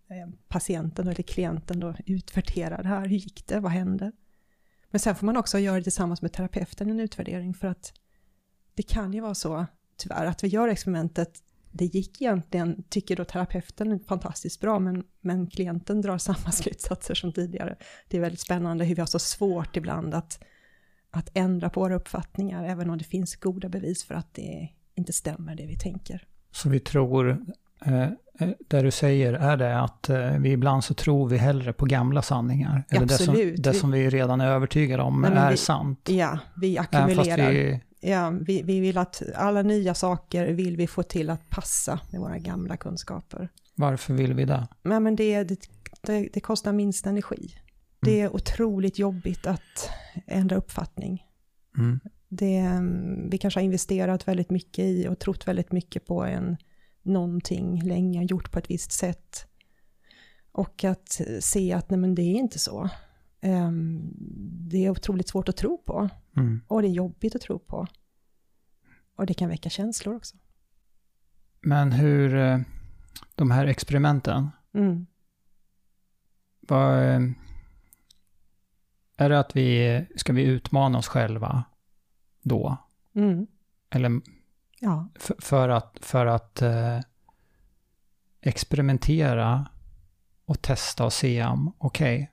eh, 0.10 0.28
patienten 0.48 1.06
då, 1.06 1.12
eller 1.12 1.24
klienten 1.24 1.80
då 1.80 1.96
utvärdera 2.06 2.82
det 2.82 2.88
här, 2.88 3.08
hur 3.08 3.18
gick 3.18 3.48
det, 3.48 3.60
vad 3.60 3.72
hände? 3.72 4.12
Men 4.90 5.00
sen 5.00 5.16
får 5.16 5.26
man 5.26 5.38
också 5.38 5.60
göra 5.60 5.78
det 5.78 5.84
tillsammans 5.84 6.22
med 6.22 6.34
terapeuten, 6.34 6.90
en 6.90 7.00
utvärdering, 7.00 7.54
för 7.54 7.68
att 7.68 7.94
det 8.74 8.84
kan 8.84 9.14
ju 9.14 9.20
vara 9.20 9.36
så, 9.36 9.66
tyvärr, 9.98 10.26
att 10.26 10.44
vi 10.44 10.48
gör 10.48 10.68
experimentet, 10.68 11.44
det 11.72 11.86
gick 11.86 12.22
egentligen, 12.22 12.84
tycker 12.90 13.16
då 13.16 13.26
terapeuten, 13.26 14.00
fantastiskt 14.00 14.62
bra, 14.62 14.80
men, 14.80 15.04
men 15.22 15.48
klienten 15.48 16.02
drar 16.02 16.18
samma 16.18 16.52
slutsatser 16.52 17.16
som 17.16 17.34
tidigare. 17.34 17.76
Det 18.08 18.18
är 18.18 18.22
väldigt 18.22 18.40
spännande 18.40 18.86
hur 18.86 18.96
vi 18.96 19.02
har 19.02 19.08
så 19.08 19.20
svårt 19.20 19.78
ibland 19.78 20.14
att, 20.14 20.44
att 21.10 21.30
ändra 21.34 21.70
på 21.70 21.80
våra 21.80 21.96
uppfattningar, 21.96 22.64
även 22.64 22.90
om 22.90 22.98
det 22.98 23.04
finns 23.04 23.36
goda 23.36 23.70
bevis 23.70 24.04
för 24.06 24.16
att 24.16 24.34
det 24.34 24.70
inte 24.98 25.14
stämmer, 25.14 25.56
det 25.56 25.66
vi 25.66 25.76
tänker. 25.76 26.24
Så 26.52 26.70
vi 26.70 26.80
tror, 26.80 27.46
eh, 27.86 28.02
eh, 28.04 28.10
det 28.68 28.82
du 28.82 28.92
säger 28.92 29.34
är 29.34 29.58
det 29.58 29.80
att 29.82 30.10
eh, 30.10 30.32
vi 30.32 30.52
ibland 30.52 30.84
så 30.84 30.94
tror 30.94 31.28
vi 31.30 31.38
hellre 31.38 31.74
på 31.74 31.86
gamla 31.86 32.22
sanningar. 32.22 32.84
Eller 32.90 33.06
det 33.06 33.14
som, 33.18 33.30
Absolut. 33.34 33.64
det 33.64 33.72
Vi- 33.72 33.80
som 33.80 33.92
vi 33.92 34.10
redan 34.10 34.42
är 34.42 34.48
övertygade 34.48 35.04
om 35.04 35.22
Nej, 35.22 35.32
är 35.38 35.52
vi- 35.52 35.58
sant. 35.58 36.10
Ja, 36.12 36.40
vi 36.62 36.78
ackumulerar. 36.78 37.52
vi 37.52 37.82
Ja, 38.00 38.30
vi, 38.42 38.62
vi 38.64 38.80
vill 38.80 38.98
att 38.98 39.22
alla 39.36 39.62
nya 39.62 39.94
saker 39.94 40.48
vill 40.54 40.78
vi 40.78 40.88
få 40.88 41.04
till 41.04 41.30
att 41.30 41.50
passa 41.50 42.00
med 42.12 42.22
våra 42.22 42.38
gamla 42.38 42.78
kunskaper. 42.78 43.50
Varför 43.76 44.14
vill 44.14 44.34
vi 44.34 44.46
det? 44.46 44.68
Men, 44.84 45.04
men 45.04 45.16
det, 45.16 45.44
det, 45.44 45.60
det, 46.02 46.30
det 46.34 46.40
kostar 46.40 46.74
minst 46.74 47.06
energi. 47.06 47.56
Det 48.02 48.22
är 48.22 48.36
otroligt 48.36 49.00
jobbigt 49.00 49.48
att 49.48 49.90
ändra 50.28 50.56
uppfattning. 50.56 51.24
Mm. 51.78 52.00
Det, 52.28 52.80
vi 53.30 53.38
kanske 53.38 53.60
har 53.60 53.66
investerat 53.66 54.28
väldigt 54.28 54.50
mycket 54.50 54.86
i 54.86 55.08
och 55.08 55.20
trott 55.20 55.48
väldigt 55.48 55.72
mycket 55.72 56.06
på 56.06 56.24
en, 56.24 56.58
någonting 57.02 57.82
länge, 57.84 58.24
gjort 58.24 58.52
på 58.52 58.60
ett 58.60 58.70
visst 58.70 58.92
sätt. 58.92 59.48
Och 60.52 60.84
att 60.84 61.22
se 61.40 61.74
att 61.74 61.90
nej 61.90 62.00
men 62.00 62.16
det 62.16 62.22
är 62.22 62.36
inte 62.36 62.60
så. 62.60 62.90
Um, 63.42 64.14
det 64.70 64.86
är 64.86 64.90
otroligt 64.90 65.30
svårt 65.30 65.50
att 65.50 65.58
tro 65.58 65.78
på. 65.78 66.10
Mm. 66.38 66.62
Och 66.68 66.82
det 66.82 66.88
är 66.88 66.92
jobbigt 66.92 67.36
att 67.36 67.42
tro 67.42 67.60
på. 67.60 67.88
Och 69.16 69.26
det 69.26 69.34
kan 69.34 69.50
väcka 69.50 69.70
känslor 69.70 70.16
också. 70.16 70.38
Men 71.62 71.92
hur, 71.92 72.36
eh, 72.36 72.60
de 73.36 73.52
här 73.52 73.66
experimenten, 73.66 74.50
Mm. 74.74 75.06
vad, 76.60 76.94
eh, 76.94 77.22
är 79.18 79.30
det 79.30 79.40
att 79.40 79.56
vi, 79.56 80.06
ska 80.16 80.34
vi 80.34 80.44
utmana 80.44 80.98
oss 80.98 81.08
själva 81.08 81.64
då? 82.48 82.78
Mm. 83.16 83.48
Eller 83.90 84.22
Ja, 84.80 85.08
för, 85.16 85.36
för 85.40 85.70
att, 85.70 85.98
för 86.02 86.26
att 86.26 86.62
eh, 86.62 87.00
experimentera 88.42 89.66
och 90.46 90.62
testa 90.62 91.06
och 91.06 91.14
se 91.14 91.46
om, 91.46 91.74
okej, 91.78 92.32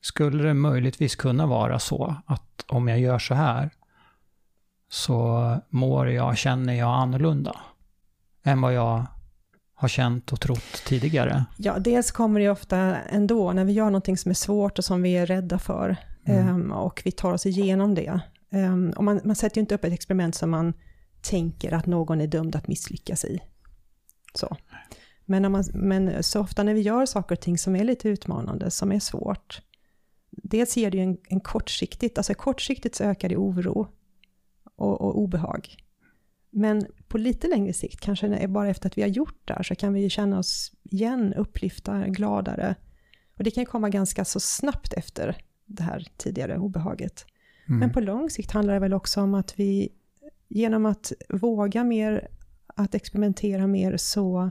skulle 0.00 0.42
det 0.42 0.54
möjligtvis 0.54 1.16
kunna 1.16 1.46
vara 1.46 1.78
så 1.78 2.14
att 2.26 2.64
om 2.68 2.88
jag 2.88 3.00
gör 3.00 3.18
så 3.18 3.34
här 3.34 3.70
så 4.88 5.56
mår 5.68 6.10
jag, 6.10 6.38
känner 6.38 6.74
jag 6.74 6.94
annorlunda 6.94 7.56
än 8.42 8.60
vad 8.60 8.74
jag 8.74 9.06
har 9.74 9.88
känt 9.88 10.32
och 10.32 10.40
trott 10.40 10.82
tidigare. 10.86 11.44
ja, 11.56 11.78
dels 11.78 12.10
kommer 12.10 12.40
det 12.40 12.50
ofta 12.50 12.76
ändå 12.96 13.52
när 13.52 13.64
vi 13.64 13.72
gör 13.72 13.84
någonting 13.84 14.16
som 14.16 14.30
är 14.30 14.34
svårt 14.34 14.78
och 14.78 14.84
som 14.84 15.02
vi 15.02 15.16
är 15.16 15.26
rädda 15.26 15.58
för. 15.58 15.96
Mm. 16.24 16.48
ehm, 16.48 16.72
och 16.72 17.02
vi 17.04 17.12
tar 17.12 17.32
oss 17.32 17.46
igenom 17.46 17.94
det. 17.94 18.20
Um, 18.50 18.90
och 18.90 19.04
man, 19.04 19.20
man 19.24 19.36
sätter 19.36 19.56
ju 19.56 19.60
inte 19.60 19.74
upp 19.74 19.84
ett 19.84 19.92
experiment 19.92 20.34
som 20.34 20.50
man 20.50 20.72
tänker 21.20 21.72
att 21.72 21.86
någon 21.86 22.20
är 22.20 22.26
dömd 22.26 22.56
att 22.56 22.68
misslyckas 22.68 23.24
i. 23.24 23.40
Så. 24.34 24.56
Men, 25.24 25.52
man, 25.52 25.64
men 25.74 26.22
så 26.22 26.40
ofta 26.40 26.62
när 26.62 26.74
vi 26.74 26.80
gör 26.80 27.06
saker 27.06 27.34
och 27.34 27.40
ting 27.40 27.58
som 27.58 27.76
är 27.76 27.84
lite 27.84 28.08
utmanande, 28.08 28.70
som 28.70 28.92
är 28.92 29.00
svårt, 29.00 29.62
dels 30.30 30.76
ger 30.76 30.90
det 30.90 30.96
ju 30.96 31.02
en, 31.02 31.18
en 31.28 31.40
kortsiktigt, 31.40 32.18
alltså 32.18 32.34
kortsiktigt 32.34 32.94
så 32.94 33.04
ökar 33.04 33.28
det 33.28 33.36
oro 33.36 33.88
och, 34.76 35.00
och 35.00 35.18
obehag. 35.18 35.76
Men 36.50 36.86
på 37.08 37.18
lite 37.18 37.48
längre 37.48 37.72
sikt, 37.72 38.00
kanske 38.00 38.48
bara 38.48 38.68
efter 38.68 38.86
att 38.86 38.98
vi 38.98 39.02
har 39.02 39.08
gjort 39.08 39.40
det 39.44 39.54
här, 39.54 39.62
så 39.62 39.74
kan 39.74 39.92
vi 39.92 40.00
ju 40.00 40.10
känna 40.10 40.38
oss 40.38 40.72
igen 40.82 41.34
upplyfta, 41.34 42.08
gladare. 42.08 42.74
Och 43.38 43.44
det 43.44 43.50
kan 43.50 43.66
komma 43.66 43.88
ganska 43.88 44.24
så 44.24 44.40
snabbt 44.40 44.92
efter 44.92 45.36
det 45.64 45.82
här 45.82 46.06
tidigare 46.16 46.58
obehaget. 46.58 47.26
Mm. 47.68 47.78
Men 47.80 47.92
på 47.92 48.00
lång 48.00 48.30
sikt 48.30 48.50
handlar 48.50 48.74
det 48.74 48.80
väl 48.80 48.94
också 48.94 49.20
om 49.20 49.34
att 49.34 49.58
vi 49.58 49.92
genom 50.48 50.86
att 50.86 51.12
våga 51.28 51.84
mer, 51.84 52.28
att 52.66 52.94
experimentera 52.94 53.66
mer, 53.66 53.96
så 53.96 54.50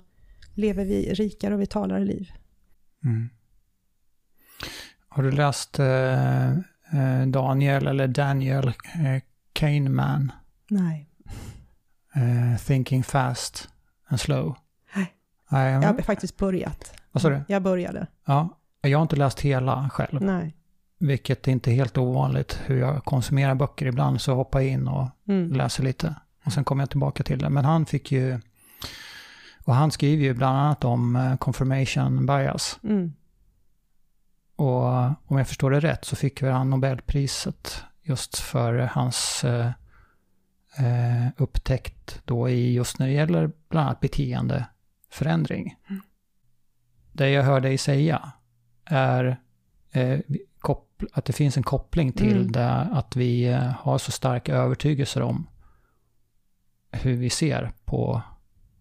lever 0.54 0.86
vi 0.86 1.14
rikare 1.14 1.54
och 1.54 1.62
vitalare 1.62 2.06
liv. 2.06 2.32
Mm. 3.04 3.30
Har 5.08 5.24
du 5.24 5.32
läst 5.32 5.80
eh, 5.80 6.50
eh, 6.52 7.28
Daniel 7.28 7.88
eller 7.88 8.08
Daniel 8.08 8.68
eh, 8.68 9.22
Kahneman, 9.54 10.32
Nej, 10.70 11.10
eh, 12.16 12.60
Thinking 12.60 13.04
Fast 13.04 13.70
and 14.08 14.20
Slow? 14.20 14.56
Nej. 14.96 15.14
Nej, 15.50 15.74
jag 15.74 15.82
har 15.82 16.02
faktiskt 16.02 16.38
börjat. 16.38 16.94
Vad 17.12 17.22
sa 17.22 17.30
du? 17.30 17.42
Jag 17.48 17.64
började. 17.64 18.08
Ja, 18.26 18.60
jag 18.82 18.98
har 18.98 19.02
inte 19.02 19.16
läst 19.16 19.40
hela 19.40 19.90
själv, 19.90 20.22
Nej. 20.22 20.56
Vilket 21.00 21.48
är 21.48 21.52
inte 21.52 21.72
helt 21.72 21.98
ovanligt 21.98 22.60
hur 22.66 22.80
jag 22.80 23.06
konsumerar 23.06 23.56
böcker. 23.56 23.86
Ibland 23.86 24.22
så 24.22 24.36
hoppar 24.36 24.60
jag 24.60 24.70
in 24.70 24.88
och 24.88 25.10
Mm. 25.28 25.54
läser 25.54 25.84
lite 25.84 26.16
och 26.46 26.54
sen 26.54 26.64
kommer 26.64 26.82
jag 26.82 26.90
tillbaka 26.90 27.24
till 27.24 27.40
det. 27.40 27.50
Men 27.50 27.66
han 27.66 27.86
fick 27.86 28.12
ju, 28.12 28.40
och 29.66 29.76
han 29.76 29.92
skriver 29.92 30.24
ju 30.24 30.34
bland 30.34 30.58
annat 30.58 30.84
om 30.84 31.16
eh, 31.16 31.38
confirmation 31.38 32.26
bias. 32.26 32.80
Mm. 32.84 33.14
Och 34.56 34.86
om 35.06 35.38
jag 35.38 35.48
förstår 35.48 35.72
det 35.72 35.80
rätt 35.80 36.06
så 36.06 36.16
fick 36.16 36.42
väl 36.42 36.52
han 36.52 36.70
Nobelpriset 36.70 37.84
just 38.02 38.40
för 38.40 38.74
hans 38.78 39.44
eh, 39.44 39.68
eh, 40.78 41.28
upptäckt 41.38 42.22
då 42.26 42.50
i 42.50 42.74
just 42.74 43.00
när 43.00 43.08
det 43.08 43.14
gäller 43.14 43.52
bland 43.70 43.88
annat 43.88 44.00
beteendeförändring. 44.00 45.76
Mm. 45.90 46.02
Det 47.12 47.30
jag 47.30 47.44
hör 47.44 47.60
dig 47.62 47.78
säga 47.78 48.32
är 48.86 49.38
eh, 49.92 50.20
att 51.14 51.26
det 51.26 51.34
finns 51.34 51.58
en 51.58 51.64
koppling 51.64 52.12
till 52.12 52.38
Mm. 52.38 52.52
det 52.52 52.70
att 52.92 53.16
vi 53.16 53.46
eh, 53.48 53.60
har 53.60 53.98
så 53.98 54.12
starka 54.12 54.56
övertygelser 54.56 55.22
om 55.22 55.48
hur 56.92 57.14
vi 57.16 57.30
ser 57.30 57.72
på 57.86 58.22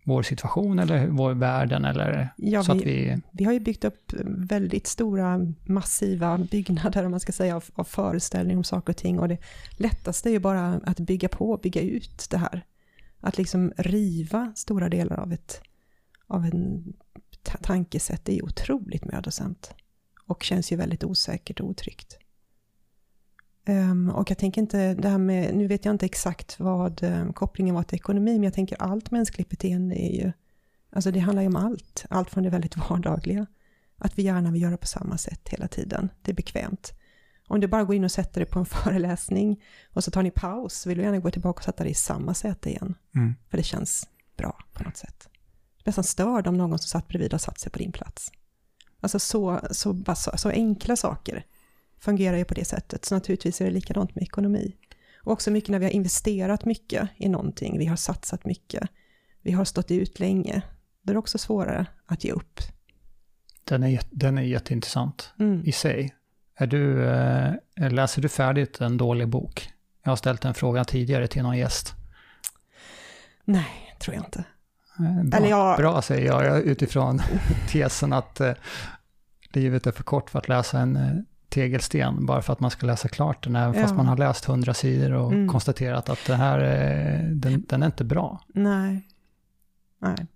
vår 0.06 0.22
situation 0.22 0.78
eller 0.78 1.06
vår 1.06 1.32
världen 1.34 1.84
eller 1.84 2.28
Ja, 2.36 2.62
så 2.64 2.72
att 2.72 2.78
vi, 2.78 2.84
vi... 2.84 3.20
vi 3.32 3.44
har 3.44 3.52
ju 3.52 3.60
byggt 3.60 3.84
upp 3.84 4.12
väldigt 4.26 4.86
stora, 4.86 5.40
massiva 5.64 6.38
byggnader, 6.38 7.04
om 7.04 7.10
man 7.10 7.20
ska 7.20 7.32
säga, 7.32 7.56
av, 7.56 7.64
av 7.74 7.84
föreställning 7.84 8.56
om 8.56 8.64
saker 8.64 8.92
och 8.92 8.96
ting. 8.96 9.18
Och 9.18 9.28
det 9.28 9.38
lättaste 9.76 10.28
är 10.28 10.32
ju 10.32 10.38
bara 10.38 10.66
att 10.84 11.00
bygga 11.00 11.28
på, 11.28 11.56
bygga 11.62 11.80
ut 11.80 12.26
det 12.30 12.38
här. 12.38 12.64
Att 13.20 13.38
liksom 13.38 13.72
riva 13.76 14.52
stora 14.56 14.88
delar 14.88 15.16
av 15.20 15.32
ett 15.32 15.60
av 16.26 16.44
en 16.44 16.92
ta- 17.42 17.58
tankesätt 17.62 18.28
är 18.28 18.32
ju 18.32 18.42
otroligt 18.42 19.04
mödosamt. 19.04 19.74
Och 20.26 20.42
känns 20.42 20.72
ju 20.72 20.76
väldigt 20.76 21.04
osäkert 21.04 21.60
och 21.60 21.66
otryggt. 21.68 22.18
Ehm, 23.64 24.10
och 24.10 24.30
jag 24.30 24.38
tänker 24.38 24.60
inte, 24.60 24.94
det 24.94 25.08
här 25.08 25.18
med, 25.18 25.54
nu 25.54 25.66
vet 25.66 25.84
jag 25.84 25.94
inte 25.94 26.06
exakt 26.06 26.60
vad 26.60 27.02
eh, 27.02 27.32
kopplingen 27.32 27.74
var 27.74 27.82
till 27.82 27.96
ekonomi, 27.96 28.32
men 28.32 28.42
jag 28.42 28.54
tänker 28.54 28.82
allt 28.82 29.10
mänskligt 29.10 29.48
beteende 29.48 30.02
är 30.02 30.12
ju, 30.24 30.32
alltså 30.90 31.10
det 31.10 31.20
handlar 31.20 31.42
ju 31.42 31.48
om 31.48 31.56
allt, 31.56 32.04
allt 32.10 32.30
från 32.30 32.42
det 32.44 32.50
väldigt 32.50 32.76
vardagliga, 32.90 33.46
att 33.96 34.18
vi 34.18 34.22
gärna 34.22 34.50
vill 34.50 34.62
göra 34.62 34.76
på 34.76 34.86
samma 34.86 35.18
sätt 35.18 35.48
hela 35.48 35.68
tiden, 35.68 36.08
det 36.22 36.30
är 36.30 36.34
bekvämt. 36.34 36.92
Om 37.46 37.60
du 37.60 37.66
bara 37.66 37.84
går 37.84 37.96
in 37.96 38.04
och 38.04 38.12
sätter 38.12 38.40
dig 38.40 38.50
på 38.50 38.58
en 38.58 38.64
föreläsning 38.82 39.62
och 39.92 40.04
så 40.04 40.10
tar 40.10 40.22
ni 40.22 40.30
paus, 40.30 40.86
vill 40.86 40.98
du 40.98 41.04
gärna 41.04 41.18
gå 41.18 41.30
tillbaka 41.30 41.58
och 41.58 41.64
sätta 41.64 41.82
dig 41.84 41.92
i 41.92 41.94
samma 41.94 42.34
säte 42.34 42.70
igen, 42.70 42.94
Mm. 43.14 43.34
för 43.48 43.56
det 43.56 43.62
känns 43.62 44.08
bra 44.36 44.58
på 44.72 44.84
något 44.84 44.96
sätt. 44.96 45.28
Det 45.76 45.88
är 45.88 45.88
nästan 45.88 46.04
störd 46.04 46.46
om 46.46 46.56
någon 46.56 46.78
som 46.78 46.88
satt 46.88 47.08
bredvid 47.08 47.32
har 47.32 47.38
satt 47.38 47.60
sig 47.60 47.72
på 47.72 47.78
din 47.78 47.92
plats. 47.92 48.32
Alltså 49.04 49.18
så, 49.18 49.60
så, 49.70 49.92
bara 49.92 50.14
så, 50.16 50.48
enkla 50.48 50.96
saker 50.96 51.44
fungerar 51.98 52.36
ju 52.36 52.44
på 52.44 52.54
det 52.54 52.64
sättet. 52.64 53.04
Så 53.04 53.14
naturligtvis 53.14 53.60
är 53.60 53.64
det 53.64 53.70
likadant 53.70 54.14
med 54.14 54.22
ekonomi. 54.22 54.76
Och 55.16 55.32
också 55.32 55.50
mycket 55.50 55.70
när 55.70 55.78
vi 55.78 55.84
har 55.84 55.92
investerat 55.92 56.64
mycket 56.64 57.08
i 57.16 57.28
någonting, 57.28 57.78
vi 57.78 57.86
har 57.86 57.96
satsat 57.96 58.44
mycket, 58.44 58.88
vi 59.42 59.52
har 59.52 59.64
stått 59.64 59.90
ut 59.90 60.20
länge, 60.20 60.62
då 61.02 61.10
är 61.10 61.14
det 61.14 61.18
också 61.18 61.38
svårare 61.38 61.86
att 62.06 62.24
ge 62.24 62.32
upp. 62.32 62.60
Den 63.64 63.82
är, 63.82 64.00
den 64.10 64.38
är 64.38 64.42
jätteintressant 64.42 65.32
Mm. 65.38 65.62
i 65.66 65.72
sig. 65.72 66.14
Är 66.56 66.66
du, 66.66 67.04
eh, 67.04 67.54
läser 67.90 68.22
du 68.22 68.28
färdigt 68.28 68.80
en 68.80 68.96
dålig 68.96 69.28
bok? 69.28 69.70
Jag 70.02 70.10
har 70.10 70.16
ställt 70.16 70.44
en 70.44 70.54
fråga 70.54 70.84
tidigare 70.84 71.26
till 71.26 71.42
någon 71.42 71.58
gäst. 71.58 71.94
Nej, 73.44 73.96
tror 74.00 74.14
jag 74.14 74.24
inte. 74.24 74.44
Eh, 74.98 75.22
Bra, 75.24 75.38
Eller 75.38 75.48
jag- 75.48 75.76
bra 75.78 76.02
säger 76.02 76.26
jag, 76.26 76.62
utifrån 76.62 77.20
tesen 77.68 78.12
att 78.12 78.40
eh, 78.40 78.52
livet 79.52 79.86
är 79.86 79.92
för 79.92 80.02
kort 80.02 80.30
för 80.30 80.38
att 80.38 80.48
läsa 80.48 80.78
en 80.80 80.96
eh, 80.96 81.12
tegelsten 81.48 82.26
bara 82.26 82.42
för 82.42 82.52
att 82.52 82.60
man 82.60 82.70
ska 82.70 82.86
läsa 82.86 83.08
klart 83.08 83.44
den, 83.44 83.56
även 83.56 83.74
fast 83.74 83.90
Ja. 83.90 83.96
man 83.96 84.06
har 84.06 84.16
läst 84.16 84.44
hundra 84.44 84.74
sidor 84.74 85.12
och 85.12 85.32
Mm. 85.32 85.48
konstaterat 85.48 86.08
att 86.08 86.26
det 86.26 86.34
här, 86.36 86.58
den, 87.34 87.64
den 87.68 87.82
är 87.82 87.86
inte 87.86 88.04
bra. 88.04 88.40
Nej. 88.54 89.08
Nej. 90.00 90.26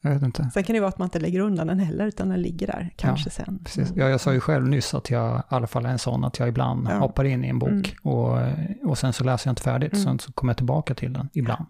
Jag 0.00 0.10
vet 0.10 0.22
inte. 0.22 0.50
Sen 0.54 0.64
kan 0.64 0.74
det 0.74 0.80
vara 0.80 0.88
att 0.88 0.98
man 0.98 1.06
inte 1.06 1.20
lägger 1.20 1.40
undan 1.40 1.66
den 1.66 1.78
heller, 1.80 2.06
utan 2.06 2.28
den 2.28 2.42
ligger 2.42 2.66
där, 2.66 2.90
kanske 2.96 3.30
sen. 3.30 3.60
Precis. 3.64 3.92
Ja, 3.96 4.08
jag 4.08 4.20
sa 4.20 4.32
ju 4.32 4.40
själv 4.40 4.68
nyss 4.68 4.94
att 4.94 5.10
jag 5.10 5.38
i 5.38 5.42
alla 5.48 5.66
fall 5.66 5.86
är 5.86 5.90
en 5.90 5.98
sån 5.98 6.24
att 6.24 6.38
jag 6.38 6.48
ibland 6.48 6.88
Ja. 6.90 6.98
hoppar 6.98 7.24
in 7.24 7.44
i 7.44 7.48
en 7.48 7.58
bok 7.58 7.70
Mm. 7.70 7.84
och, 8.02 8.38
och 8.90 8.98
sen 8.98 9.12
så 9.12 9.24
läser 9.24 9.48
jag 9.48 9.52
inte 9.52 9.62
färdigt, 9.62 9.92
Mm. 9.92 10.04
sen 10.04 10.18
så 10.18 10.32
kommer 10.32 10.50
jag 10.50 10.56
tillbaka 10.56 10.94
till 10.94 11.12
den 11.12 11.28
ibland. 11.32 11.66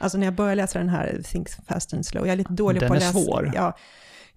Alltså 0.00 0.18
när 0.18 0.26
jag 0.26 0.34
började 0.34 0.54
läsa 0.54 0.78
den 0.78 0.88
här 0.88 1.20
Think 1.24 1.48
Fast 1.68 1.94
and 1.94 2.06
Slow, 2.06 2.26
jag 2.26 2.32
är 2.32 2.36
lite 2.36 2.52
dålig 2.52 2.80
Den 2.80 2.88
på 2.88 2.94
att 2.94 3.02
är 3.02 3.06
läsa. 3.06 3.18
svår. 3.18 3.50
Ja, 3.54 3.76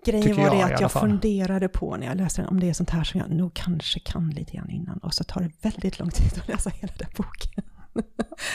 grejen 0.05 0.35
var 0.37 0.43
jag 0.43 0.57
det 0.69 0.75
att 0.75 0.81
jag 0.81 0.91
fall. 0.91 1.09
funderade 1.09 1.67
på 1.67 1.95
när 1.97 2.07
jag 2.07 2.17
läste 2.17 2.41
den, 2.41 2.49
om 2.49 2.59
det 2.59 2.69
är 2.69 2.73
sånt 2.73 2.89
här 2.89 3.03
som 3.03 3.19
jag 3.19 3.29
nog 3.29 3.53
kanske 3.53 3.99
kan 3.99 4.29
lite 4.29 4.53
grann 4.57 4.69
innan. 4.69 4.97
Och 4.97 5.13
så 5.13 5.23
tar 5.23 5.41
det 5.41 5.51
väldigt 5.61 5.99
lång 5.99 6.09
tid 6.09 6.31
att 6.41 6.47
läsa 6.47 6.69
hela 6.69 6.93
den 6.97 7.09
boken. 7.17 7.63
Ja. 7.93 8.01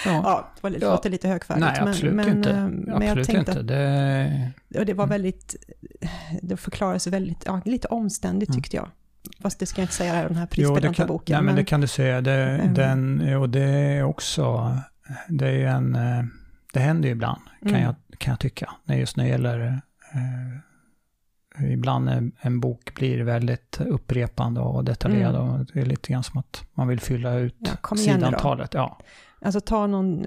Ja, 0.04 0.48
det 0.56 0.62
var 0.62 0.70
lite, 0.70 0.84
Ja. 0.86 0.90
låter 0.92 1.10
lite 1.10 1.28
högfärdigt. 1.28 1.66
Nej, 1.66 1.80
absolut 1.90 2.14
men, 2.14 2.28
inte. 2.36 2.52
Men, 2.54 2.70
men 2.70 2.92
jag 3.00 3.02
absolut 3.08 3.26
tänkte 3.26 3.52
inte. 3.52 3.62
Det, 3.62 4.78
och 4.78 4.86
det 4.86 4.94
var 4.94 5.04
Mm. 5.04 5.12
väldigt, 5.12 5.54
det 6.42 6.56
förklarades 6.56 7.06
väldigt, 7.06 7.42
ja, 7.46 7.60
lite 7.64 7.88
omständigt 7.88 8.50
Mm. 8.50 8.62
tyckte 8.62 8.76
jag. 8.76 8.88
Fast 9.40 9.58
det 9.58 9.66
ska 9.66 9.80
jag 9.80 9.84
inte 9.84 9.94
säga 9.94 10.12
här, 10.12 10.28
den 10.28 10.36
här 10.36 10.46
prisbelönta 10.46 11.06
boken. 11.06 11.34
nej, 11.34 11.42
men 11.44 11.56
det 11.56 11.64
kan 11.64 11.80
du 11.80 11.86
säga. 11.86 12.20
Det, 12.20 12.32
Mm. 12.32 12.74
den, 12.74 13.34
och 13.36 13.50
det 13.50 13.62
är 13.64 14.02
också 14.02 14.76
det 15.28 15.48
är 15.48 15.66
en, 15.66 15.94
eh, 15.94 16.24
det 16.74 16.80
händer 16.80 17.08
ju 17.08 17.12
ibland 17.12 17.40
kan, 17.60 17.68
Mm. 17.70 17.82
jag, 17.82 17.94
kan 18.18 18.30
jag 18.32 18.40
tycka. 18.40 18.70
När 18.84 18.96
just 18.96 19.16
när 19.16 19.24
det 19.24 19.30
gäller, 19.30 19.80
eh, 20.14 21.72
ibland 21.72 22.08
en, 22.08 22.32
en 22.40 22.60
bok 22.60 22.94
blir 22.94 23.22
väldigt 23.24 23.80
upprepande 23.80 24.60
och 24.60 24.84
detaljerad 24.84 25.34
Mm. 25.34 25.48
och 25.48 25.66
det 25.66 25.80
är 25.80 25.86
lite 25.86 26.12
grann 26.12 26.24
som 26.24 26.38
att 26.40 26.64
man 26.74 26.88
vill 26.88 27.00
fylla 27.00 27.34
ut 27.34 27.56
Ja, 27.90 27.96
sidantalet. 27.96 28.74
Ja. 28.74 28.98
Alltså 29.40 29.60
ta 29.60 29.86
någon, 29.86 30.26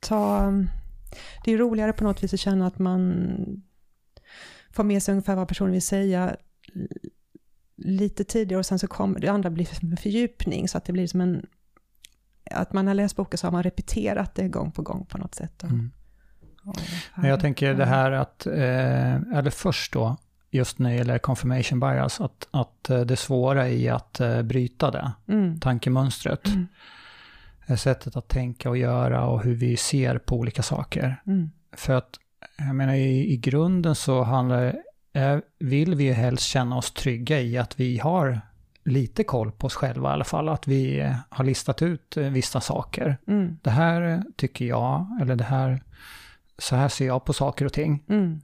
ta, 0.00 0.52
det 1.44 1.52
är 1.52 1.58
roligare 1.58 1.92
på 1.92 2.04
något 2.04 2.22
vis 2.22 2.34
att 2.34 2.40
känna 2.40 2.66
att 2.66 2.78
man 2.78 3.26
får 4.70 4.84
med 4.84 5.02
sig 5.02 5.12
ungefär 5.12 5.36
vad 5.36 5.48
personen 5.48 5.72
vill 5.72 5.82
säga 5.82 6.36
lite 7.76 8.24
tidigare 8.24 8.58
och 8.58 8.66
sen 8.66 8.78
så 8.78 8.86
kommer 8.86 9.20
det 9.20 9.28
andra 9.28 9.50
blir 9.50 9.96
fördjupning 9.96 10.68
så 10.68 10.78
att 10.78 10.84
det 10.84 10.92
blir 10.92 11.06
som 11.06 11.20
en, 11.20 11.46
att 12.50 12.72
man 12.72 12.86
har 12.86 12.94
läst 12.94 13.16
boken 13.16 13.38
så 13.38 13.46
har 13.46 13.52
man 13.52 13.62
repeterat 13.62 14.34
det 14.34 14.48
gång 14.48 14.70
på 14.70 14.82
gång 14.82 15.06
på 15.08 15.18
något 15.18 15.34
sätt. 15.34 15.62
Och, 15.62 15.68
Mm. 15.70 15.90
och, 16.64 16.76
Men 17.14 17.30
jag 17.30 17.40
tänker 17.40 17.74
det 17.74 17.84
här 17.86 18.10
att, 18.12 18.46
eh, 18.46 19.14
eller 19.38 19.50
först 19.50 19.92
då, 19.92 20.16
just 20.50 20.78
när 20.78 20.90
det 20.90 20.96
gäller 20.96 21.18
confirmation 21.18 21.80
bias, 21.80 22.20
att, 22.20 22.48
att 22.50 22.90
eh, 22.90 23.00
det 23.00 23.16
svåra 23.16 23.68
i 23.68 23.88
att 23.88 24.20
eh, 24.20 24.42
bryta 24.42 24.90
det, 24.90 25.12
Mm. 25.28 25.60
tankemönstret, 25.60 26.46
Mm. 26.46 26.66
sättet 27.78 28.16
att 28.16 28.28
tänka 28.28 28.70
och 28.70 28.76
göra 28.78 29.26
och 29.26 29.42
hur 29.42 29.54
vi 29.54 29.76
ser 29.76 30.18
på 30.18 30.36
olika 30.36 30.62
saker. 30.62 31.16
Mm. 31.26 31.50
För 31.72 31.92
att, 31.94 32.18
jag 32.58 32.74
menar 32.74 32.94
i, 32.94 33.32
i 33.32 33.36
grunden 33.36 33.94
så 33.94 34.22
handlar 34.22 34.76
eh, 35.12 35.38
vill 35.58 35.94
vi 35.94 36.04
ju 36.04 36.12
helst 36.12 36.44
känna 36.44 36.76
oss 36.76 36.90
trygga 36.92 37.40
i 37.40 37.58
att 37.58 37.80
vi 37.80 37.98
har 37.98 38.40
lite 38.88 39.24
koll 39.24 39.52
på 39.52 39.66
oss 39.66 39.74
själva 39.74 40.10
i 40.10 40.12
alla 40.12 40.24
fall, 40.24 40.48
att 40.48 40.66
vi 40.68 41.00
eh, 41.00 41.14
har 41.28 41.44
listat 41.44 41.82
ut 41.82 42.16
eh, 42.16 42.24
vissa 42.24 42.60
saker. 42.60 43.18
Mm. 43.26 43.58
Det 43.62 43.70
här 43.70 44.02
eh, 44.02 44.20
tycker 44.36 44.64
jag, 44.64 45.18
eller 45.20 45.36
det 45.36 45.44
här, 45.44 45.82
så 46.58 46.76
här 46.76 46.88
ser 46.88 47.06
jag 47.06 47.24
på 47.24 47.32
saker 47.32 47.64
och 47.64 47.72
ting. 47.72 48.04
Mm. 48.08 48.40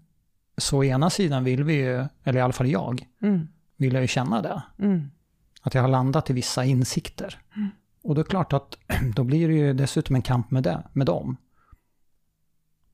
Så 0.56 0.78
å 0.78 0.84
ena 0.84 1.10
sidan 1.10 1.44
vill 1.44 1.64
vi 1.64 1.74
ju, 1.74 2.04
eller 2.24 2.38
i 2.38 2.42
alla 2.42 2.52
fall 2.52 2.68
jag, 2.68 3.06
Mm. 3.22 3.48
vill 3.76 3.92
jag 3.92 4.02
ju 4.02 4.08
känna 4.08 4.42
det. 4.42 4.62
Mm. 4.78 5.10
Att 5.62 5.74
jag 5.74 5.82
har 5.82 5.88
landat 5.88 6.30
i 6.30 6.32
vissa 6.32 6.64
insikter. 6.64 7.38
Mm. 7.56 7.68
Och 8.02 8.14
då 8.14 8.20
är 8.20 8.24
det 8.24 8.30
klart 8.30 8.52
att 8.52 8.78
då 9.16 9.24
blir 9.24 9.48
det 9.48 9.54
ju 9.54 9.72
dessutom 9.72 10.16
en 10.16 10.22
kamp 10.22 10.50
med, 10.50 10.62
det, 10.62 10.82
med 10.92 11.06
dem. 11.06 11.36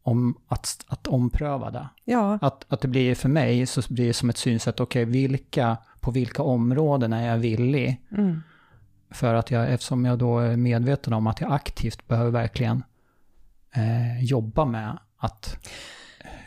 Om 0.03 0.39
att, 0.49 0.85
att 0.89 1.07
ompröva 1.07 1.71
det. 1.71 1.89
Ja, 2.05 2.39
Att, 2.43 2.65
att 2.73 2.81
det 2.81 2.89
blir 2.89 3.15
för 3.15 3.29
mig 3.29 3.67
så 3.67 3.83
blir 3.95 4.07
det 4.07 4.13
som 4.15 4.31
ett 4.31 4.37
synsätt, 4.39 4.81
okej 4.81 5.05
vilka, 5.05 5.77
på 6.01 6.11
vilka 6.11 6.43
områden 6.43 7.13
är 7.13 7.27
jag 7.29 7.39
villig? 7.39 8.01
mm. 8.11 8.41
För 9.13 9.35
att 9.35 9.51
jag, 9.51 9.73
eftersom 9.73 10.05
jag 10.05 10.19
då 10.19 10.39
är 10.39 10.57
medveten 10.57 11.13
om 11.13 11.27
att 11.27 11.41
jag 11.41 11.53
aktivt 11.53 12.09
behöver 12.09 12.31
verkligen 12.31 12.83
eh, 13.75 14.25
jobba 14.25 14.65
med 14.65 14.99
att, 15.17 15.57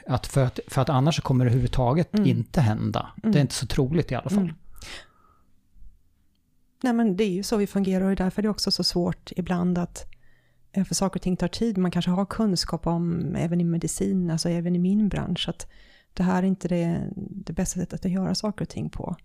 att, 0.08 0.28
för 0.28 0.46
att, 0.46 0.60
för 0.68 0.82
att 0.82 0.90
annars 0.90 1.20
kommer 1.22 1.46
det 1.46 1.50
överhuvudtaget 1.52 2.14
Mm. 2.14 2.28
inte 2.30 2.62
hända. 2.62 3.12
Det 3.16 3.28
Mm. 3.28 3.38
är 3.38 3.42
inte 3.42 3.54
så 3.54 3.68
troligt 3.68 4.12
i 4.12 4.16
alla 4.16 4.30
fall. 4.30 4.40
Mm. 4.44 4.56
Nej 6.84 6.94
men 6.94 7.16
det 7.18 7.24
är 7.24 7.30
ju 7.30 7.44
så 7.44 7.58
vi 7.58 7.68
fungerar 7.68 8.06
och 8.10 8.16
därför 8.16 8.42
är 8.42 8.44
det 8.44 8.50
också 8.50 8.72
så 8.72 8.84
svårt 8.84 9.32
ibland 9.36 9.78
att, 9.78 10.06
eh, 10.72 10.84
för 10.84 10.96
saker 10.96 11.18
och 11.20 11.22
ting 11.22 11.38
tar 11.38 11.48
tid, 11.48 11.78
man 11.78 11.92
kanske 11.92 12.12
har 12.12 12.26
kunskap 12.26 12.88
om, 12.88 13.36
även 13.36 13.62
i 13.62 13.64
medicin, 13.64 14.30
alltså 14.32 14.50
även 14.50 14.76
i 14.76 14.80
min 14.80 15.10
bransch, 15.10 15.50
att 15.50 15.68
det 16.14 16.24
här 16.24 16.44
är 16.44 16.48
inte 16.48 16.68
det, 16.68 17.08
det 17.16 17.54
bästa 17.54 17.80
sättet 17.80 18.06
att 18.06 18.12
göra 18.12 18.36
saker 18.36 18.66
och 18.66 18.70
ting 18.70 18.90
på. 18.90 19.16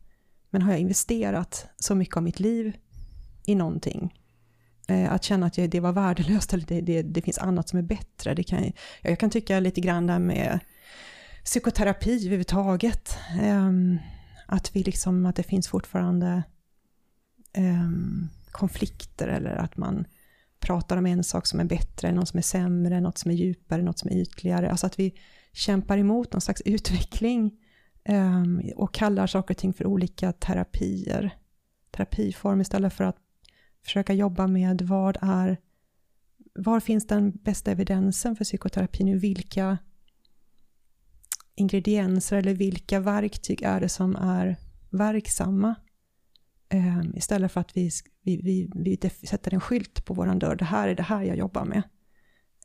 Men 0.50 0.62
har 0.62 0.70
jag 0.70 0.80
investerat 0.80 1.66
så 1.76 1.94
mycket 1.94 2.16
av 2.16 2.22
mitt 2.22 2.40
liv 2.40 2.76
i 3.46 3.54
någonting, 3.54 4.14
eh, 4.88 5.12
att 5.12 5.24
känna 5.24 5.46
att 5.46 5.58
jag, 5.58 5.70
det 5.70 5.80
var 5.80 5.92
värdelöst 5.92 6.52
eller 6.54 6.66
det, 6.66 6.80
det, 6.80 7.02
det 7.02 7.22
finns 7.22 7.38
annat 7.38 7.68
som 7.68 7.78
är 7.78 7.82
bättre, 7.82 8.34
det 8.34 8.42
kan, 8.42 8.72
jag 9.02 9.18
kan 9.18 9.30
tycka 9.30 9.60
lite 9.60 9.80
grann 9.80 10.06
där 10.06 10.18
med 10.18 10.60
psykoterapi 11.44 12.16
överhuvudtaget, 12.26 13.18
ehm, 13.40 13.98
att, 14.46 14.76
vi 14.76 14.82
liksom, 14.82 15.26
att 15.26 15.36
det 15.36 15.42
finns 15.42 15.68
fortfarande 15.68 16.42
ehm, 17.52 18.28
konflikter 18.50 19.28
eller 19.28 19.56
att 19.56 19.76
man 19.76 20.04
pratar 20.60 20.96
om 20.96 21.06
en 21.06 21.24
sak 21.24 21.46
som 21.46 21.60
är 21.60 21.64
bättre, 21.64 22.12
något 22.12 22.28
som 22.28 22.38
är 22.38 22.42
sämre, 22.42 23.00
något 23.00 23.18
som 23.18 23.30
är 23.30 23.34
djupare, 23.34 23.82
något 23.82 23.98
som 23.98 24.10
är 24.10 24.14
ytligare. 24.14 24.70
Alltså 24.70 24.86
att 24.86 24.98
vi 24.98 25.14
kämpar 25.52 25.98
emot 25.98 26.32
någon 26.32 26.40
slags 26.40 26.60
utveckling. 26.64 27.52
Ehm, 28.04 28.62
och 28.76 28.94
kallar 28.94 29.26
saker 29.26 29.54
och 29.54 29.58
ting 29.58 29.72
för 29.72 29.86
olika 29.86 30.32
terapier, 30.32 31.36
terapiform 31.90 32.60
istället 32.60 32.92
för 32.92 33.04
att 33.04 33.16
försöka 33.84 34.12
jobba 34.12 34.46
med 34.46 34.82
vad 34.82 35.16
är, 35.20 35.56
var 36.54 36.80
finns 36.80 37.06
den 37.06 37.30
bästa 37.30 37.70
evidensen 37.70 38.36
för 38.36 38.44
psykoterapi 38.44 39.04
nu, 39.04 39.18
vilka 39.18 39.78
ingredienser 41.54 42.36
eller 42.36 42.54
vilka 42.54 43.00
verktyg 43.00 43.62
är 43.62 43.80
det 43.80 43.88
som 43.88 44.16
är 44.16 44.56
verksamma? 44.90 45.74
Um, 46.74 47.16
istället 47.16 47.52
för 47.52 47.60
att 47.60 47.76
vi, 47.76 47.90
vi, 48.22 48.36
vi, 48.36 48.70
vi 48.74 49.26
sätter 49.26 49.54
en 49.54 49.60
skylt 49.60 50.04
på 50.04 50.14
vår 50.14 50.34
dörr, 50.34 50.56
det 50.56 50.64
här 50.64 50.88
är 50.88 50.94
det 50.94 51.02
här 51.02 51.22
jag 51.22 51.36
jobbar 51.36 51.64
med. 51.64 51.82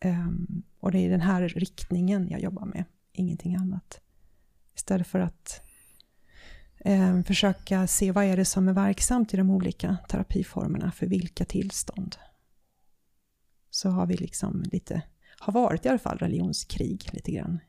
Um, 0.05 0.63
och 0.79 0.91
det 0.91 0.99
är 0.99 1.09
den 1.09 1.21
här 1.21 1.47
riktningen 1.47 2.29
jag 2.29 2.41
jobbar 2.41 2.65
med, 2.65 2.83
ingenting 3.11 3.55
annat. 3.55 3.99
Istället 4.75 5.07
för 5.07 5.19
att 5.19 5.61
um, 6.85 7.23
försöka 7.23 7.87
se 7.87 8.11
vad 8.11 8.23
är 8.25 8.37
det 8.37 8.45
som 8.45 8.67
är 8.67 8.73
verksamt 8.73 9.33
i 9.33 9.37
de 9.37 9.49
olika 9.49 9.97
terapiformerna 10.09 10.91
för 10.91 11.05
vilka 11.05 11.45
tillstånd. 11.45 12.15
Så 13.69 13.89
har 13.89 14.05
vi 14.05 14.17
liksom 14.17 14.63
lite, 14.71 15.01
har 15.39 15.53
varit 15.53 15.85
i 15.85 15.89
alla 15.89 15.99
fall 15.99 16.17
religionskrig 16.17 17.09
lite 17.13 17.31
grann. 17.31 17.59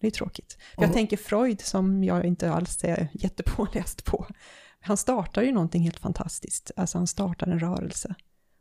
Det 0.00 0.06
är 0.06 0.10
tråkigt. 0.10 0.58
För 0.74 0.82
jag 0.82 0.92
tänker 0.92 1.16
Freud 1.16 1.60
som 1.60 2.04
jag 2.04 2.24
inte 2.24 2.50
alls 2.50 2.84
är 2.84 3.08
jättepåläst 3.12 4.04
på. 4.04 4.26
Han 4.80 4.96
startar 4.96 5.42
ju 5.42 5.52
någonting 5.52 5.82
helt 5.82 5.98
fantastiskt. 5.98 6.70
Alltså 6.76 6.98
han 6.98 7.06
startar 7.06 7.46
en 7.46 7.58
rörelse. 7.60 8.14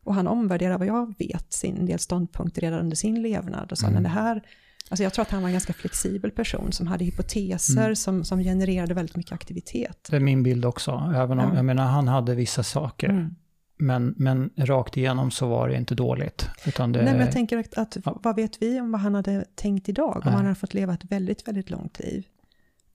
Och 0.04 0.14
han 0.16 0.28
omvärderar 0.28 0.78
vad 0.78 0.88
jag 0.88 1.18
vet 1.18 1.54
sin 1.54 1.86
del 1.86 2.00
ståndpunkter 2.00 2.62
redan 2.62 2.80
under 2.80 2.96
sin 2.96 3.22
levnad. 3.22 3.72
Och 3.72 3.78
sa, 3.78 3.88
Mm. 3.88 3.94
men 3.94 4.04
det 4.04 4.10
här, 4.10 4.48
alltså 4.90 5.04
jag 5.04 5.14
tror 5.14 5.24
att 5.24 5.32
han 5.32 5.42
var 5.42 5.50
en 5.50 5.54
ganska 5.54 5.74
flexibel 5.74 6.32
person 6.32 6.72
som 6.72 6.88
hade 6.88 7.06
hypoteser 7.06 7.84
Mm. 7.84 7.96
som, 7.96 8.24
som 8.24 8.40
genererade 8.40 8.94
väldigt 8.94 9.16
mycket 9.16 9.32
aktivitet. 9.32 10.08
Det 10.10 10.16
är 10.16 10.20
min 10.20 10.44
bild 10.44 10.66
också. 10.66 11.12
Även 11.16 11.40
om, 11.40 11.50
Ja. 11.50 11.56
jag 11.56 11.66
menar, 11.66 11.84
han 11.86 12.08
hade 12.08 12.36
vissa 12.36 12.64
saker. 12.64 13.10
Mm. 13.10 13.36
Men, 13.78 14.14
men 14.18 14.50
rakt 14.58 14.98
igenom 14.98 15.32
så 15.32 15.48
var 15.48 15.70
det 15.70 15.76
inte 15.78 15.96
dåligt. 15.96 16.48
Utan 16.68 16.92
det, 16.92 17.04
Nej, 17.04 17.14
men 17.14 17.22
jag 17.22 17.32
tänker 17.32 17.58
att, 17.58 17.74
att 17.78 17.98
Ja. 18.06 18.20
vad 18.24 18.36
vet 18.36 18.62
vi 18.62 18.80
om 18.80 18.92
vad 18.92 19.02
han 19.02 19.16
hade 19.16 19.46
tänkt 19.56 19.90
idag? 19.90 20.16
Om 20.16 20.22
Nej. 20.26 20.34
han 20.34 20.44
hade 20.46 20.56
fått 20.56 20.74
leva 20.74 20.94
ett 20.94 21.04
väldigt, 21.04 21.48
väldigt 21.48 21.70
långt 21.70 22.00
liv. 22.00 22.26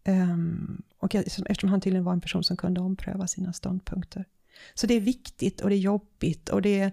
Ehm, 0.04 0.82
och 0.98 1.14
eftersom 1.14 1.68
han 1.70 1.80
tydligen 1.80 2.04
var 2.04 2.12
en 2.12 2.20
person 2.20 2.44
som 2.44 2.56
kunde 2.56 2.80
ompröva 2.80 3.26
sina 3.26 3.52
ståndpunkter. 3.52 4.24
Så 4.74 4.86
det 4.86 4.94
är 4.94 5.00
viktigt 5.00 5.60
och 5.60 5.68
det 5.68 5.74
är 5.74 5.78
jobbigt 5.78 6.48
och 6.48 6.62
det 6.62 6.80
är, 6.80 6.92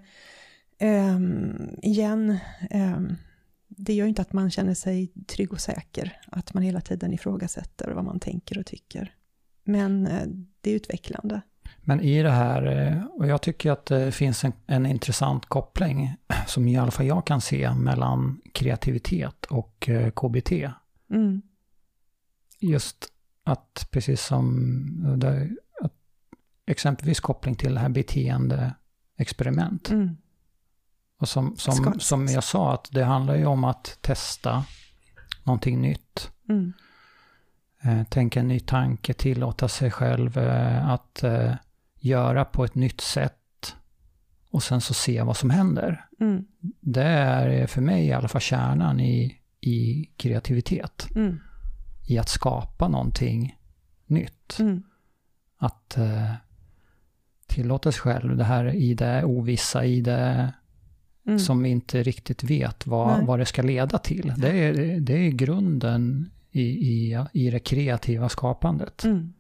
ehm, 0.80 1.70
igen, 1.82 2.38
ehm, 2.70 3.16
det 3.78 3.94
gör 3.94 4.06
ju 4.06 4.10
inte 4.10 4.22
att 4.22 4.34
man 4.34 4.52
känner 4.52 4.74
sig 4.74 5.12
trygg 5.28 5.54
och 5.54 5.62
säker. 5.62 6.20
Att 6.28 6.54
man 6.54 6.64
hela 6.64 6.82
tiden 6.82 7.14
ifrågasätter 7.14 7.92
vad 7.92 8.06
man 8.06 8.20
tänker 8.20 8.60
och 8.60 8.66
tycker. 8.66 9.14
Men 9.64 10.08
eh, 10.08 10.28
det 10.62 10.72
är 10.72 10.76
utvecklande. 10.76 11.42
Men 11.82 12.02
i 12.02 12.24
det 12.24 12.32
här, 12.32 12.66
eh, 12.66 13.06
och 13.06 13.28
jag 13.28 13.42
tycker 13.42 13.72
att 13.72 13.86
det 13.86 14.12
finns 14.12 14.44
en, 14.44 14.54
en 14.68 14.86
intressant 14.86 15.46
koppling 15.46 16.16
som 16.48 16.68
i 16.68 16.78
alla 16.78 16.92
fall 16.92 17.06
jag 17.06 17.28
kan 17.28 17.42
se 17.42 17.74
mellan 17.74 18.42
kreativitet 18.54 19.46
och 19.46 19.90
eh, 19.90 20.12
KBT. 20.12 20.52
Mm. 21.10 21.42
Just 22.60 23.08
att 23.44 23.88
precis 23.92 24.26
som 24.26 25.14
att 25.82 25.94
exempelvis 26.66 27.20
koppling 27.20 27.56
till 27.56 27.74
det 27.74 27.80
här 27.80 27.90
beteendeexperiment. 27.90 29.90
Mm. 29.90 30.18
Och 31.18 31.30
som, 31.30 31.58
som, 31.58 32.00
som 32.00 32.28
jag 32.28 32.44
sa, 32.44 32.74
att 32.74 32.90
det 32.92 33.04
handlar 33.04 33.36
ju 33.36 33.46
om 33.46 33.64
att 33.64 33.98
testa 34.02 34.66
någonting 35.44 35.82
nytt. 35.82 36.32
Mm. 36.50 36.74
Eh, 37.82 38.04
tänka 38.04 38.40
en 38.40 38.48
ny 38.48 38.60
tanke, 38.60 39.14
tillåta 39.14 39.68
sig 39.68 39.92
själv 39.92 40.38
eh, 40.38 40.90
att 40.90 41.24
eh, 41.24 41.54
göra 42.00 42.46
på 42.46 42.66
ett 42.66 42.76
nytt 42.76 43.02
sätt. 43.02 43.76
Och 44.52 44.64
sen 44.64 44.82
så 44.82 44.94
se 44.94 45.22
vad 45.22 45.38
som 45.38 45.50
händer. 45.50 46.06
Mm. 46.20 46.46
Det 46.82 47.04
är 47.04 47.68
för 47.68 47.82
mig 47.82 48.06
i 48.06 48.14
alla 48.14 48.28
fall 48.28 48.42
kärnan 48.42 49.00
i, 49.00 49.42
i 49.62 50.10
kreativitet. 50.18 51.08
Mm. 51.16 51.40
I 52.08 52.18
att 52.18 52.30
skapa 52.30 52.88
någonting 52.88 53.58
nytt. 54.06 54.58
Mm. 54.60 54.84
Att 55.58 55.98
eh, 55.98 56.34
tillåta 57.48 57.92
sig 57.92 58.02
själv 58.02 58.38
det 58.38 58.44
här 58.44 58.76
i 58.76 58.94
det 58.94 59.24
ovissa, 59.24 59.86
i 59.86 60.02
det 60.02 60.54
Mm. 61.28 61.40
som 61.40 61.64
vi 61.64 61.70
inte 61.70 62.04
riktigt 62.04 62.44
vet 62.44 62.88
vad, 62.88 63.18
Nej. 63.18 63.26
vad 63.26 63.40
det 63.40 63.46
ska 63.46 63.62
leda 63.62 63.98
till. 63.98 64.34
Det 64.38 64.50
är, 64.50 65.00
det 65.00 65.14
är 65.14 65.30
grunden 65.30 66.32
i, 66.52 66.62
i, 66.62 67.26
i 67.34 67.50
det 67.50 67.60
kreativa 67.60 68.30
skapandet. 68.30 69.04
Mm. 69.04 69.34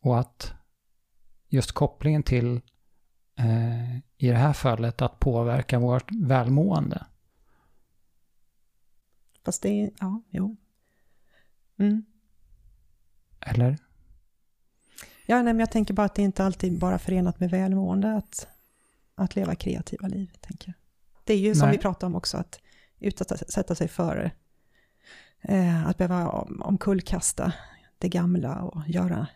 Och 0.00 0.20
att 0.20 0.52
just 1.48 1.72
kopplingen 1.72 2.22
till 2.22 2.60
eh, 3.38 3.96
i 3.96 4.28
det 4.28 4.34
här 4.36 4.52
fallet 4.52 5.02
att 5.02 5.18
påverka 5.18 5.78
vårt 5.78 6.10
välmående. 6.12 7.06
Fast 9.44 9.62
det 9.62 9.68
är, 9.68 9.90
ja, 10.00 10.22
jo. 10.30 10.56
Mm. 11.78 12.04
Eller? 13.40 13.78
Ja, 15.26 15.36
nej, 15.42 15.52
men 15.54 15.58
jag 15.58 15.70
tänker 15.70 15.94
bara 15.94 16.06
att 16.06 16.14
det 16.14 16.22
inte 16.22 16.44
alltid 16.44 16.78
bara 16.78 16.98
förenat 16.98 17.40
med 17.40 17.50
välmående 17.50 18.14
att, 18.14 18.48
att 19.14 19.36
leva 19.36 19.54
kreativa 19.54 20.08
liv, 20.08 20.30
tänker 20.40 20.68
jag. 20.68 20.81
Det 21.24 21.32
är 21.34 21.38
ju 21.38 21.54
som 21.54 21.68
Nej. 21.68 21.76
vi 21.76 21.82
pratade 21.82 22.06
om 22.06 22.14
också, 22.16 22.36
att 22.36 22.60
utsätta 23.00 23.74
sig 23.74 23.88
för 23.88 24.30
eh, 25.42 25.86
att 25.86 25.98
behöva 25.98 26.28
om- 26.28 26.62
omkullkasta 26.62 27.52
det 27.98 28.08
gamla 28.08 28.62
och 28.62 28.82
göra 28.88 29.26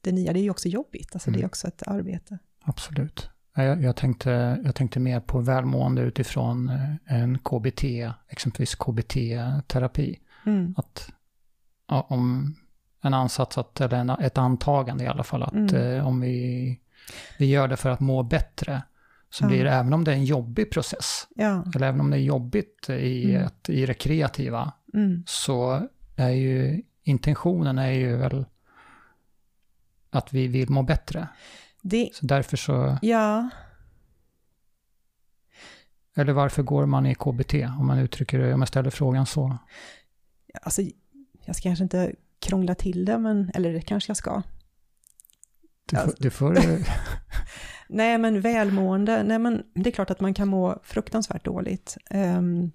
det 0.00 0.12
nya. 0.12 0.32
Det 0.32 0.38
är 0.38 0.42
ju 0.42 0.50
också 0.50 0.68
jobbigt, 0.68 1.10
alltså 1.14 1.30
det 1.30 1.36
är 1.36 1.38
Mm. 1.40 1.46
också 1.46 1.68
ett 1.68 1.82
arbete. 1.86 2.38
Absolut. 2.62 3.30
Jag, 3.56 3.82
jag, 3.82 3.96
tänkte, 3.96 4.60
jag 4.64 4.74
tänkte 4.74 5.00
mer 5.00 5.20
på 5.20 5.40
välmående 5.40 6.02
utifrån 6.02 6.68
eh, 6.68 6.94
en 7.20 7.38
KBT, 7.38 7.84
exempelvis 8.28 8.74
KBT-terapi. 8.74 10.18
Mm. 10.46 10.74
Att 10.76 11.12
ja, 11.88 12.06
om 12.08 12.54
en 13.02 13.14
ansats, 13.14 13.58
att, 13.58 13.80
eller 13.80 13.96
en, 13.98 14.10
ett 14.10 14.38
antagande 14.38 15.04
i 15.04 15.06
alla 15.06 15.24
fall, 15.24 15.42
att 15.42 15.52
Mm. 15.52 15.74
eh, 15.76 16.06
om 16.06 16.20
vi, 16.20 16.80
vi 17.38 17.46
gör 17.46 17.68
det 17.68 17.76
för 17.76 17.90
att 17.90 18.00
må 18.00 18.22
bättre, 18.22 18.82
så 19.34 19.46
blir 19.46 19.64
det, 19.64 19.70
även 19.70 19.92
om 19.92 20.04
det 20.04 20.10
är 20.12 20.16
en 20.16 20.24
jobbig 20.24 20.70
process, 20.70 21.26
Ja, 21.34 21.64
eller 21.74 21.86
även 21.86 22.00
om 22.00 22.10
det 22.10 22.16
är 22.16 22.20
jobbigt 22.20 22.88
i, 22.90 23.30
Mm. 23.34 23.46
ett, 23.46 23.68
i 23.68 23.86
det 23.86 23.94
kreativa, 23.94 24.72
mm. 24.94 25.22
så 25.26 25.88
är 26.16 26.28
ju 26.30 26.82
intentionen 27.02 27.78
är 27.78 27.90
ju 27.90 28.16
väl 28.16 28.44
att 30.10 30.32
vi 30.32 30.46
vill 30.48 30.70
må 30.70 30.82
bättre. 30.82 31.28
Det, 31.82 32.10
Så 32.14 32.26
därför 32.26 32.56
så, 32.56 32.98
ja, 33.02 33.48
eller 36.16 36.32
varför 36.32 36.62
går 36.62 36.86
man 36.86 37.06
i 37.06 37.14
KBT? 37.14 37.54
Om 37.78 37.86
man 37.86 37.98
uttrycker 37.98 38.38
det, 38.38 38.54
om 38.54 38.60
jag 38.60 38.68
ställer 38.68 38.90
frågan 38.90 39.26
så. 39.26 39.58
alltså 40.62 40.82
jag 41.44 41.56
ska 41.56 41.62
kanske 41.68 41.82
inte 41.82 42.14
krångla 42.38 42.74
till 42.74 43.04
det, 43.04 43.18
men, 43.18 43.50
eller 43.54 43.72
det 43.72 43.80
kanske 43.80 44.10
jag 44.10 44.16
ska. 44.16 44.42
Du 45.86 45.96
Alltså- 45.96 46.16
du 46.22 46.30
får 46.30 46.54
Nej, 47.94 48.18
men 48.18 48.40
välmående, 48.40 49.22
nej 49.22 49.38
men 49.38 49.62
det 49.74 49.90
är 49.90 49.92
klart 49.92 50.10
att 50.10 50.20
man 50.20 50.34
kan 50.34 50.48
må 50.48 50.78
fruktansvärt 50.82 51.44
dåligt. 51.44 51.96
Um, 52.10 52.72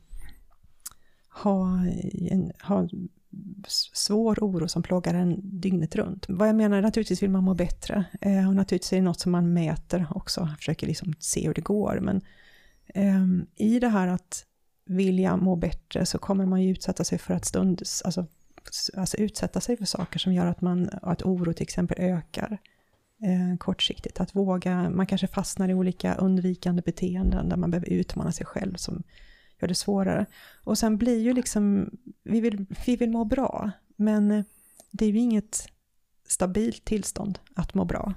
ha, 1.43 1.85
en, 2.13 2.51
ha 2.63 2.87
svår 3.93 4.37
oro 4.41 4.67
som 4.67 4.83
plågar 4.83 5.13
en 5.13 5.59
dygnet 5.59 5.95
runt. 5.95 6.25
Vad 6.29 6.47
jag 6.47 6.55
menar, 6.55 6.81
naturligtvis 6.81 7.23
vill 7.23 7.29
man 7.29 7.43
må 7.43 7.53
bättre. 7.53 8.05
Eh, 8.21 8.47
och 8.47 8.55
naturligtvis 8.55 8.93
är 8.93 8.97
det 8.97 9.03
något 9.03 9.19
som 9.19 9.31
man 9.31 9.53
mäter 9.53 10.07
också, 10.15 10.49
försöker 10.57 10.87
liksom 10.87 11.13
se 11.19 11.47
hur 11.47 11.53
det 11.53 11.61
går. 11.61 11.99
Men 12.01 12.21
ehm, 12.87 13.45
i 13.55 13.79
det 13.79 13.89
här 13.89 14.07
att 14.07 14.45
vilja 14.85 15.37
må 15.37 15.55
bättre 15.55 16.05
så 16.05 16.17
kommer 16.17 16.45
man 16.45 16.61
ju 16.61 16.71
utsätta 16.71 17.03
sig 17.03 17.17
för 17.17 17.33
att 17.33 17.45
stund... 17.45 17.81
alltså, 18.05 18.25
alltså 18.97 19.17
utsätta 19.17 19.61
sig 19.61 19.77
för 19.77 19.85
saker 19.85 20.19
som 20.19 20.33
gör 20.33 20.45
att 20.45 20.61
man, 20.61 20.89
att 21.01 21.21
oro 21.21 21.53
till 21.53 21.63
exempel 21.63 21.97
ökar 21.99 22.59
eh, 23.23 23.57
kortsiktigt. 23.57 24.19
Att 24.19 24.35
våga, 24.35 24.89
man 24.89 25.05
kanske 25.05 25.27
fastnar 25.27 25.69
i 25.69 25.73
olika 25.73 26.15
undvikande 26.15 26.81
beteenden 26.81 27.49
där 27.49 27.57
man 27.57 27.71
behöver 27.71 27.89
utmana 27.89 28.31
sig 28.31 28.45
själv 28.45 28.75
som 28.75 29.03
gör 29.61 29.67
det 29.67 29.75
svårare. 29.75 30.25
Och 30.63 30.77
sen 30.77 30.97
blir 30.97 31.19
ju 31.19 31.33
liksom, 31.33 31.89
vi 32.23 32.41
vill, 32.41 32.65
vi 32.85 32.95
vill 32.95 33.09
må 33.09 33.25
bra, 33.25 33.71
men 33.95 34.31
eh, 34.31 34.43
det 34.91 35.05
är 35.05 35.09
ju 35.09 35.19
inget 35.19 35.67
stabilt 36.27 36.85
tillstånd 36.85 37.39
att 37.55 37.73
må 37.73 37.85
bra. 37.85 38.13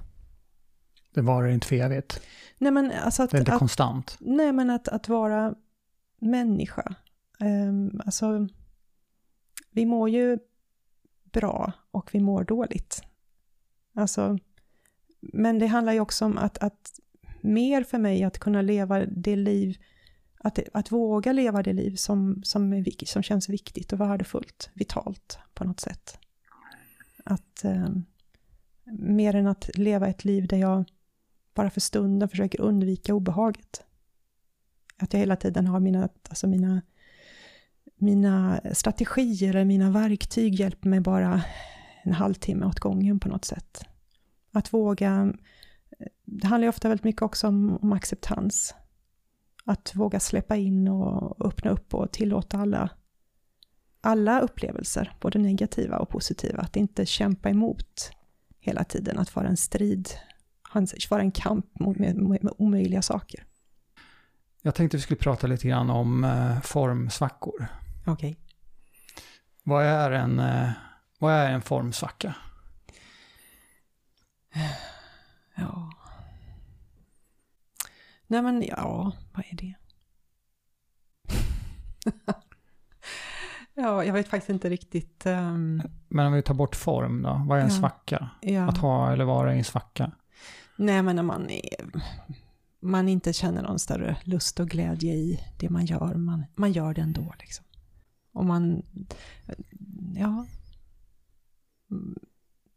det 1.13 1.21
varar 1.21 1.47
inte 1.47 1.67
för 1.67 1.75
evigt. 1.75 2.21
Nej 2.57 2.71
men 2.71 2.91
alltså 2.91 3.23
att, 3.23 3.31
Det 3.31 3.37
är 3.37 3.39
inte 3.39 3.53
att, 3.53 3.59
konstant. 3.59 4.17
nej, 4.19 4.51
men 4.53 4.69
att, 4.69 4.87
att 4.87 5.09
vara 5.09 5.55
människa, 6.19 6.95
um, 7.39 8.01
alltså 8.05 8.47
vi 9.71 9.85
mår 9.85 10.09
ju 10.09 10.37
bra 11.31 11.71
och 11.91 12.09
vi 12.13 12.19
mår 12.19 12.43
dåligt. 12.43 13.01
Alltså, 13.95 14.37
men 15.33 15.59
det 15.59 15.67
handlar 15.67 15.93
ju 15.93 15.99
också 15.99 16.25
om 16.25 16.37
att, 16.37 16.57
att 16.57 16.99
mer 17.41 17.83
för 17.83 17.97
mig 17.97 18.23
att 18.23 18.39
kunna 18.39 18.61
leva 18.61 18.99
det 19.05 19.35
liv, 19.35 19.77
att, 20.37 20.59
att 20.73 20.91
våga 20.91 21.33
leva 21.33 21.63
det 21.63 21.73
liv 21.73 21.95
som, 21.95 22.41
som, 22.43 22.73
är, 22.73 23.05
som 23.05 23.23
känns 23.23 23.49
viktigt 23.49 23.93
och 23.93 24.01
värdefullt, 24.01 24.69
vitalt 24.73 25.39
på 25.53 25.63
något 25.63 25.79
sätt. 25.79 26.17
Att 27.23 27.63
eh, 27.63 27.89
mer 28.99 29.35
än 29.35 29.47
att 29.47 29.77
leva 29.77 30.07
ett 30.07 30.25
liv 30.25 30.47
där 30.47 30.57
jag 30.57 30.85
bara 31.53 31.69
för 31.69 31.81
stunden 31.81 32.29
försöker 32.29 32.61
undvika 32.61 33.13
obehaget. 33.13 33.83
Att 34.97 35.13
jag 35.13 35.19
hela 35.19 35.35
tiden 35.35 35.67
har 35.67 35.79
mina, 35.79 36.09
alltså 36.29 36.47
mina, 36.47 36.81
mina 37.95 38.61
strategier 38.73 39.49
eller 39.49 39.65
mina 39.65 39.91
verktyg 39.91 40.55
hjälper 40.55 40.89
mig 40.89 40.99
bara 40.99 41.43
en 42.03 42.13
halvtimme 42.13 42.65
åt 42.65 42.79
gången 42.79 43.19
på 43.19 43.29
något 43.29 43.45
sätt. 43.45 43.85
Att 44.55 44.73
våga, 44.73 45.33
det 46.25 46.47
handlar 46.47 46.65
ju 46.65 46.69
ofta 46.69 46.87
väldigt 46.87 47.03
mycket 47.03 47.21
också 47.21 47.47
om, 47.47 47.77
om 47.77 47.93
acceptans. 47.93 48.75
Att 49.65 49.95
våga 49.95 50.19
släppa 50.19 50.55
in 50.55 50.87
och 50.87 51.45
öppna 51.45 51.71
upp 51.71 51.93
och 51.93 52.11
tillåta 52.11 52.57
alla, 52.57 52.89
alla 54.01 54.39
upplevelser, 54.39 55.15
både 55.21 55.39
negativa 55.39 55.97
och 55.97 56.09
positiva. 56.09 56.61
Att 56.61 56.75
inte 56.75 57.05
kämpa 57.05 57.49
emot 57.49 58.11
hela 58.59 58.83
tiden, 58.83 59.19
att 59.19 59.35
vara 59.35 59.47
en 59.47 59.57
strid, 59.57 60.09
vara 61.09 61.21
en 61.21 61.31
kamp 61.31 61.79
mot, 61.79 61.97
med, 61.97 62.15
med, 62.15 62.43
med 62.43 62.53
omöjliga 62.57 63.01
saker. 63.01 63.45
Jag 64.61 64.75
tänkte 64.75 64.97
vi 64.97 65.03
skulle 65.03 65.19
prata 65.19 65.47
lite 65.47 65.67
grann 65.67 65.89
om 65.89 66.23
eh, 66.23 66.61
formsvackor. 66.61 67.67
Okej. 68.05 68.37
Vad 69.63 69.85
är 69.85 70.11
en, 70.11 70.39
eh, 70.39 70.69
vad 71.19 71.33
är 71.33 71.51
en 71.51 71.61
formsvacka? 71.61 72.35
Ja. 75.55 75.89
Nej 78.27 78.41
men 78.41 78.63
ja, 78.67 79.11
vad 79.33 79.45
är 79.51 79.55
det? 79.55 79.73
ja, 83.73 84.03
jag 84.03 84.13
vet 84.13 84.27
faktiskt 84.27 84.49
inte 84.49 84.69
riktigt. 84.69 85.25
ehm, 85.25 85.81
Men 86.07 86.25
om 86.27 86.33
vi 86.33 86.41
tar 86.41 86.53
bort 86.53 86.75
form 86.75 87.21
då, 87.21 87.41
vad 87.47 87.57
är 87.59 87.63
en 87.63 87.69
Ja. 87.69 87.75
svacka? 87.79 88.29
ja. 88.41 88.67
Att 88.69 88.77
ha 88.77 89.11
eller 89.11 89.25
vara 89.25 89.55
i 89.55 89.57
en 89.57 89.63
svacka? 89.63 90.11
Nej, 90.77 91.01
men 91.01 91.15
när 91.15 91.23
man, 91.23 91.49
är, 91.49 91.85
man 92.79 93.09
inte 93.09 93.33
känner 93.33 93.61
någon 93.61 93.79
större 93.79 94.17
lust 94.23 94.59
och 94.59 94.69
glädje 94.69 95.13
i 95.13 95.39
det 95.59 95.69
man 95.69 95.85
gör, 95.85 96.15
man, 96.15 96.45
man 96.55 96.71
gör 96.71 96.93
det 96.93 97.01
ändå 97.01 97.33
liksom. 97.39 97.65
Och 98.31 98.45
man, 98.45 98.83
ja, 100.15 100.45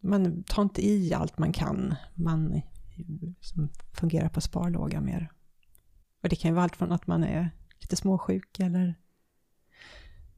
man 0.06 0.42
tar 0.42 0.62
inte 0.62 0.86
i 0.86 1.14
allt 1.14 1.38
man 1.38 1.52
kan, 1.52 1.94
man 2.14 2.62
som 3.40 3.68
fungerar 3.92 4.28
på 4.28 4.40
sparlåga 4.40 5.00
mer. 5.00 5.30
Och 6.22 6.28
det 6.28 6.36
kan 6.36 6.48
ju 6.50 6.54
vara 6.54 6.64
allt 6.64 6.76
från 6.76 6.92
att 6.92 7.06
man 7.06 7.24
är 7.24 7.50
lite 7.80 7.96
småsjuk 7.96 8.60
eller, 8.60 8.94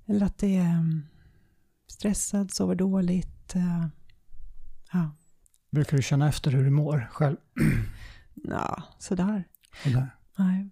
eller 0.07 0.27
att 0.27 0.39
det 0.39 0.57
är 0.57 0.71
mm, 0.71 1.03
stressad, 1.87 2.51
sover 2.51 2.75
dåligt. 2.75 3.55
eh, 3.55 3.87
Ja, 4.93 5.11
Brukar 5.71 5.97
du 5.97 6.03
känna 6.03 6.29
efter 6.29 6.51
hur 6.51 6.65
du 6.65 6.71
mår 6.71 7.09
själv? 7.13 7.37
ja 8.35 8.83
sådär. 8.99 9.45
Eller? 9.85 10.15
Nej. 10.39 10.71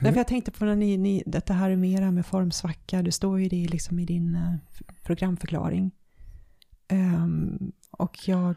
Därför 0.00 0.16
jag 0.16 0.28
tänkte 0.28 0.50
på 0.50 0.64
när 0.64 0.76
ni, 0.76 0.96
ni, 0.96 1.22
detta 1.26 1.52
här 1.54 1.70
är 1.70 1.76
mera 1.76 2.10
med 2.10 2.26
formsvacka, 2.26 3.02
det 3.02 3.12
står 3.12 3.40
ju 3.40 3.48
det 3.48 3.68
liksom 3.68 3.98
i 3.98 4.04
din 4.04 4.34
eh, 4.34 4.54
programförklaring. 5.02 5.90
Ehm, 6.88 7.72
och 7.98 8.28
jag... 8.28 8.56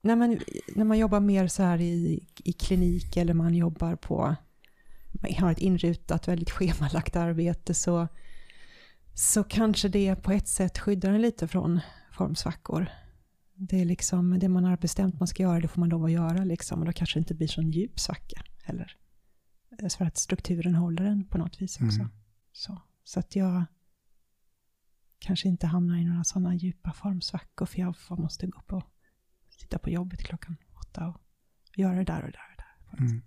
Nej, 0.00 0.16
men, 0.16 0.40
när 0.74 0.84
man 0.84 0.98
jobbar 0.98 1.20
mer 1.20 1.46
så 1.46 1.62
här 1.62 1.80
i, 1.80 2.26
i 2.44 2.52
klinik 2.52 3.16
eller 3.16 3.34
man 3.34 3.54
jobbar 3.54 3.96
på, 3.96 4.36
man 5.12 5.34
har 5.38 5.52
ett 5.52 5.58
inrutat, 5.58 6.28
väldigt 6.28 6.50
schemalagt 6.50 7.16
arbete 7.16 7.74
så, 7.74 8.08
så 9.14 9.44
kanske 9.44 9.88
det 9.88 10.16
på 10.16 10.32
ett 10.32 10.48
sätt 10.48 10.78
skyddar 10.78 11.10
en 11.10 11.22
lite 11.22 11.48
från 11.48 11.80
formsvackor. 12.12 12.86
Det 13.54 13.80
är 13.80 13.84
liksom 13.84 14.38
det 14.38 14.48
man 14.48 14.64
har 14.64 14.76
bestämt 14.76 15.20
man 15.20 15.28
ska 15.28 15.42
göra, 15.42 15.60
det 15.60 15.68
får 15.68 15.80
man 15.80 15.88
lov 15.88 16.04
att 16.04 16.12
göra 16.12 16.44
liksom. 16.44 16.80
Och 16.80 16.86
då 16.86 16.92
kanske 16.92 17.18
det 17.18 17.20
inte 17.20 17.34
blir 17.34 17.48
så 17.48 17.60
en 17.60 17.70
djup 17.70 18.00
svacka 18.00 18.42
heller. 18.62 18.96
Så 19.88 19.98
för 19.98 20.04
att 20.04 20.16
strukturen 20.16 20.74
håller 20.74 21.04
en 21.04 21.24
på 21.24 21.38
något 21.38 21.62
vis 21.62 21.80
också. 21.80 22.00
Mm. 22.00 22.10
Så, 22.52 22.80
så 23.04 23.20
att 23.20 23.36
jag 23.36 23.64
kanske 25.18 25.48
inte 25.48 25.66
hamnar 25.66 25.96
i 25.96 26.04
några 26.04 26.24
sådana 26.24 26.54
djupa 26.54 26.92
formsvackor 26.92 27.66
för 27.66 27.78
jag 27.78 27.96
måste 28.10 28.46
gå 28.46 28.58
upp 28.58 28.72
och 28.72 28.82
sitta 29.48 29.78
på 29.78 29.90
jobbet 29.90 30.22
klockan 30.22 30.56
åtta 30.80 31.06
och 31.06 31.20
göra 31.76 31.94
det 31.94 32.04
där 32.04 32.20
och 32.22 32.26
det 32.26 32.32
där. 32.32 32.50
Och 32.50 32.56
där 32.56 32.64
Mm. 32.98 33.22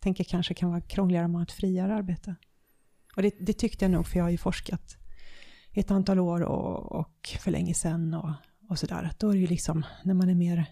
Tänker 0.00 0.24
kanske 0.24 0.54
kan 0.54 0.70
vara 0.70 0.80
krångligare 0.80 1.24
om 1.24 1.32
man 1.32 1.38
har 1.38 1.46
ett 1.46 1.52
friare 1.52 1.94
arbete. 1.94 2.34
Och 3.16 3.22
det, 3.22 3.34
det 3.40 3.52
tyckte 3.52 3.84
jag 3.84 3.92
nog 3.92 4.06
för 4.06 4.18
jag 4.18 4.24
har 4.24 4.30
ju 4.30 4.38
forskat 4.38 4.96
i 5.70 5.80
ett 5.80 5.90
antal 5.90 6.18
år 6.18 6.42
och, 6.42 6.92
och 6.92 7.36
för 7.40 7.50
länge 7.50 7.74
sedan 7.74 8.14
och, 8.14 8.32
och 8.68 8.78
sådär. 8.78 9.02
Att 9.02 9.18
Då 9.18 9.28
är 9.28 9.34
det 9.34 9.40
ju 9.40 9.46
liksom 9.46 9.84
när 10.04 10.14
man 10.14 10.30
är 10.30 10.34
mer 10.34 10.66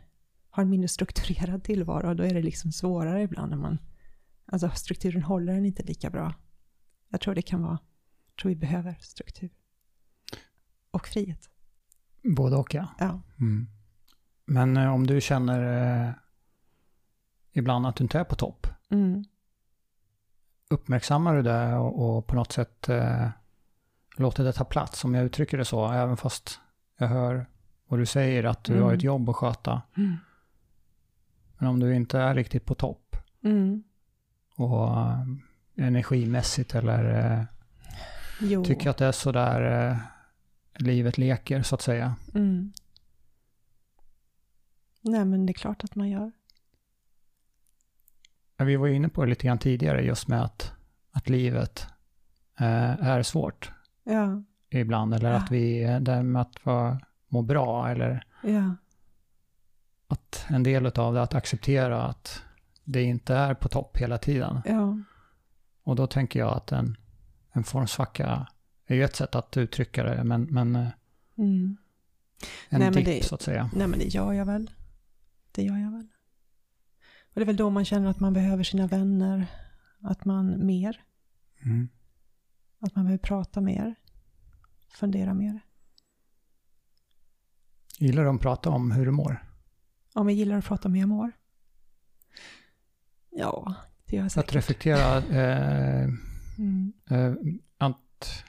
har 0.50 0.62
en 0.62 0.70
mindre 0.70 0.88
strukturerad 0.88 1.64
tillvaro 1.64 2.14
då 2.14 2.22
är 2.22 2.34
det 2.34 2.42
liksom 2.42 2.72
svårare 2.72 3.22
ibland 3.22 3.50
när 3.50 3.58
man, 3.58 3.78
alltså 4.46 4.70
strukturen 4.70 5.22
håller 5.22 5.54
den 5.54 5.66
inte 5.66 5.82
lika 5.82 6.10
bra. 6.10 6.34
Jag 7.08 7.20
tror 7.20 7.34
det 7.34 7.42
kan 7.42 7.62
vara, 7.62 7.78
jag 8.26 8.42
tror 8.42 8.48
vi 8.48 8.56
behöver 8.56 8.96
struktur. 9.00 9.50
Och 10.92 11.06
frihet. 11.08 11.50
Både 12.22 12.56
och 12.56 12.74
ja. 12.74 12.88
Ja. 12.98 13.20
Mm. 13.40 13.66
Men 14.44 14.76
eh, 14.76 14.94
om 14.94 15.06
du 15.06 15.20
känner 15.20 16.04
eh, 16.06 16.12
ibland 17.52 17.86
att 17.86 17.96
du 17.96 18.04
inte 18.04 18.18
är 18.18 18.24
på 18.24 18.34
topp, 18.36 18.66
Mm. 18.90 19.24
uppmärksammar 20.70 21.34
du 21.36 21.42
det 21.42 21.74
och, 21.74 22.16
och 22.16 22.26
på 22.26 22.34
något 22.36 22.52
sätt 22.52 22.88
eh, 22.88 23.28
låter 24.16 24.44
det 24.44 24.52
ta 24.52 24.64
plats, 24.64 25.04
om 25.04 25.14
jag 25.14 25.24
uttrycker 25.24 25.58
det 25.58 25.64
så, 25.64 25.92
även 25.92 26.16
fast 26.16 26.60
jag 26.98 27.06
hör 27.08 27.46
vad 27.86 27.98
du 28.00 28.06
säger, 28.06 28.44
att 28.44 28.64
du 28.64 28.72
Mm. 28.72 28.84
har 28.84 28.94
ett 28.94 29.02
jobb 29.02 29.28
att 29.30 29.36
sköta. 29.36 29.82
Mm. 29.96 30.16
Men 31.58 31.68
om 31.68 31.80
du 31.80 31.94
inte 31.94 32.18
är 32.18 32.34
riktigt 32.34 32.64
på 32.64 32.74
topp 32.74 33.16
Mm. 33.44 33.82
och 34.56 34.88
eh, 34.88 35.24
energimässigt 35.76 36.74
eller 36.74 37.04
eh, 38.40 38.62
tycker 38.62 38.90
att 38.90 38.96
det 38.96 39.06
är 39.06 39.12
så 39.12 39.32
där 39.32 39.88
eh, 39.90 39.96
livet 40.74 41.18
leker 41.18 41.62
så 41.62 41.74
att 41.74 41.82
säga. 41.82 42.16
Mm. 42.34 42.72
Nej 45.00 45.24
men 45.24 45.46
det 45.46 45.50
är 45.50 45.54
klart 45.54 45.84
att 45.84 45.94
man 45.94 46.08
gör. 46.10 46.32
Vi 48.56 48.76
var 48.76 48.86
ju 48.86 48.94
inne 48.94 49.08
på 49.08 49.24
det 49.24 49.30
lite 49.30 49.46
grann 49.46 49.58
tidigare 49.58 50.02
just 50.04 50.28
med 50.28 50.42
att, 50.42 50.72
att 51.10 51.28
livet 51.28 51.86
eh, 52.58 53.06
är 53.06 53.22
svårt 53.22 53.70
Ja. 54.04 54.42
ibland. 54.70 55.14
Eller 55.14 55.30
Ja. 55.30 55.36
att 55.36 55.50
vi, 55.50 55.98
det 56.00 56.22
med 56.22 56.42
att 56.42 56.64
vara, 56.66 57.00
må 57.28 57.42
bra 57.42 57.88
eller 57.88 58.26
Ja. 58.42 58.74
att 60.08 60.44
en 60.48 60.62
del 60.62 60.86
av 60.86 61.14
det 61.14 61.22
att 61.22 61.34
acceptera 61.34 62.02
att 62.02 62.42
det 62.84 63.02
inte 63.02 63.34
är 63.34 63.54
på 63.54 63.68
topp 63.68 63.96
hela 63.96 64.18
tiden. 64.18 64.62
Och 65.82 65.96
då 65.96 66.06
tänker 66.06 66.40
jag 66.40 66.52
att 66.56 66.72
en, 66.72 66.96
en 67.52 67.64
formsvacka 67.64 68.46
är 68.92 68.96
ju 68.96 69.04
ett 69.04 69.16
sätt 69.16 69.34
att 69.34 69.56
uttrycka 69.56 70.04
det, 70.04 70.24
men, 70.24 70.42
men 70.42 70.76
eh, 70.76 70.88
Mm. 71.38 71.76
en 72.68 72.80
Nej, 72.80 72.90
men 72.90 72.92
dipp 72.92 73.04
det- 73.06 73.24
så 73.24 73.34
att 73.34 73.42
säga. 73.42 73.70
Nej 73.76 73.86
men 73.88 73.98
det 73.98 74.04
gör 74.04 74.32
jag 74.32 74.44
väl. 74.46 74.70
Det 75.52 75.62
gör 75.62 75.76
jag 75.78 75.90
väl. 75.92 76.06
Och 77.24 77.34
det 77.34 77.40
är 77.40 77.46
väl 77.46 77.56
då 77.56 77.70
man 77.70 77.84
känner 77.84 78.10
att 78.10 78.20
man 78.20 78.32
behöver 78.32 78.64
sina 78.64 78.86
vänner. 78.86 79.46
Att 80.00 80.24
man 80.24 80.66
mer. 80.66 81.02
Mm. 81.64 81.88
Att 82.80 82.94
man 82.96 83.04
behöver 83.04 83.18
prata 83.22 83.60
mer. 83.60 83.94
Fundera 84.94 85.34
mer. 85.34 85.60
Gillar 87.98 88.22
du 88.24 88.30
att 88.30 88.40
prata 88.40 88.70
om 88.70 88.90
hur 88.90 89.06
du 89.06 89.12
mår? 89.12 89.44
Om 90.14 90.28
jag 90.28 90.38
gillar 90.38 90.56
att 90.56 90.64
prata 90.64 90.88
om 90.88 90.94
hur 90.94 91.00
jag 91.00 91.08
mår. 91.08 91.32
Ja, 93.30 93.74
det 94.06 94.16
gör 94.16 94.22
jag 94.22 94.26
Att 94.26 94.32
säkert. 94.32 94.54
reflektera 94.54 95.16
eh, 95.18 96.08
Mm. 96.58 96.92
eh, 97.10 97.32
att... 97.78 98.44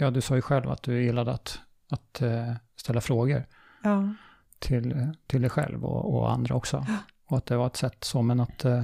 Ja, 0.00 0.10
du 0.10 0.20
sa 0.20 0.34
ju 0.34 0.42
själv 0.42 0.70
att 0.70 0.82
du 0.82 1.02
gillade 1.02 1.32
att, 1.32 1.60
att 1.90 2.22
eh, 2.22 2.52
ställa 2.76 3.00
frågor 3.00 3.44
Ja. 3.82 4.14
till, 4.58 4.92
eh, 4.92 5.08
till 5.26 5.40
dig 5.40 5.50
själv 5.50 5.84
och, 5.84 6.14
och 6.14 6.32
andra 6.32 6.54
också. 6.54 6.86
Och 7.26 7.36
att 7.38 7.46
det 7.46 7.56
var 7.56 7.66
ett 7.66 7.76
sätt 7.76 8.04
så, 8.04 8.22
men 8.22 8.40
att, 8.40 8.64
eh, 8.64 8.82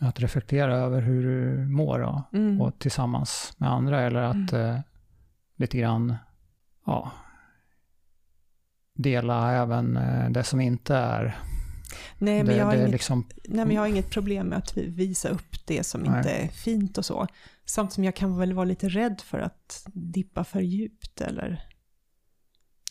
att 0.00 0.20
reflektera 0.20 0.76
över 0.76 1.00
hur 1.00 1.22
du 1.24 1.66
mår 1.66 1.98
då, 1.98 2.22
Mm. 2.32 2.60
och 2.60 2.78
tillsammans 2.78 3.52
med 3.56 3.70
andra 3.70 4.00
eller 4.00 4.20
att 4.22 4.52
eh, 4.52 4.78
lite 5.56 5.78
grann, 5.78 6.16
ja, 6.86 7.12
dela 8.94 9.52
även 9.52 9.98
det 10.32 10.44
som 10.44 10.60
inte 10.60 10.96
är. 10.96 11.38
Nej, 12.18 12.36
men 12.36 12.46
det, 12.46 12.56
jag 12.56 12.64
har 12.66 12.74
inget 12.74 12.90
liksom, 12.90 13.26
Nej, 13.44 13.64
men 13.64 13.74
jag 13.76 13.82
har 13.82 13.86
inget 13.88 14.10
problem 14.10 14.46
med 14.46 14.58
att 14.58 14.76
vi- 14.76 14.88
visa 14.90 15.28
upp 15.28 15.66
det 15.66 15.84
som 15.86 16.00
Nej. 16.00 16.16
inte 16.18 16.30
är 16.30 16.48
fint 16.48 16.98
och 16.98 17.04
så. 17.04 17.26
Samtidigt 17.70 17.94
som 17.94 18.04
jag 18.04 18.16
kan 18.16 18.38
väl 18.38 18.52
vara 18.52 18.64
lite 18.64 18.88
rädd 18.88 19.20
för 19.20 19.38
att 19.38 19.86
dippa 19.92 20.44
för 20.44 20.60
djupt 20.60 21.20
eller... 21.20 21.62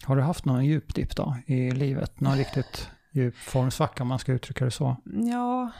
har 0.03 0.15
du 0.15 0.21
haft 0.21 0.45
någon 0.45 0.65
djupdipp 0.65 1.15
då 1.15 1.37
i 1.45 1.71
livet? 1.71 2.19
Någon 2.19 2.37
riktigt 2.37 2.89
djup 3.13 3.35
formsvacka 3.35 4.03
om 4.03 4.07
man 4.09 4.19
ska 4.19 4.31
uttrycka 4.33 4.65
det 4.65 4.71
så? 4.71 4.95
Ja, 5.05 5.71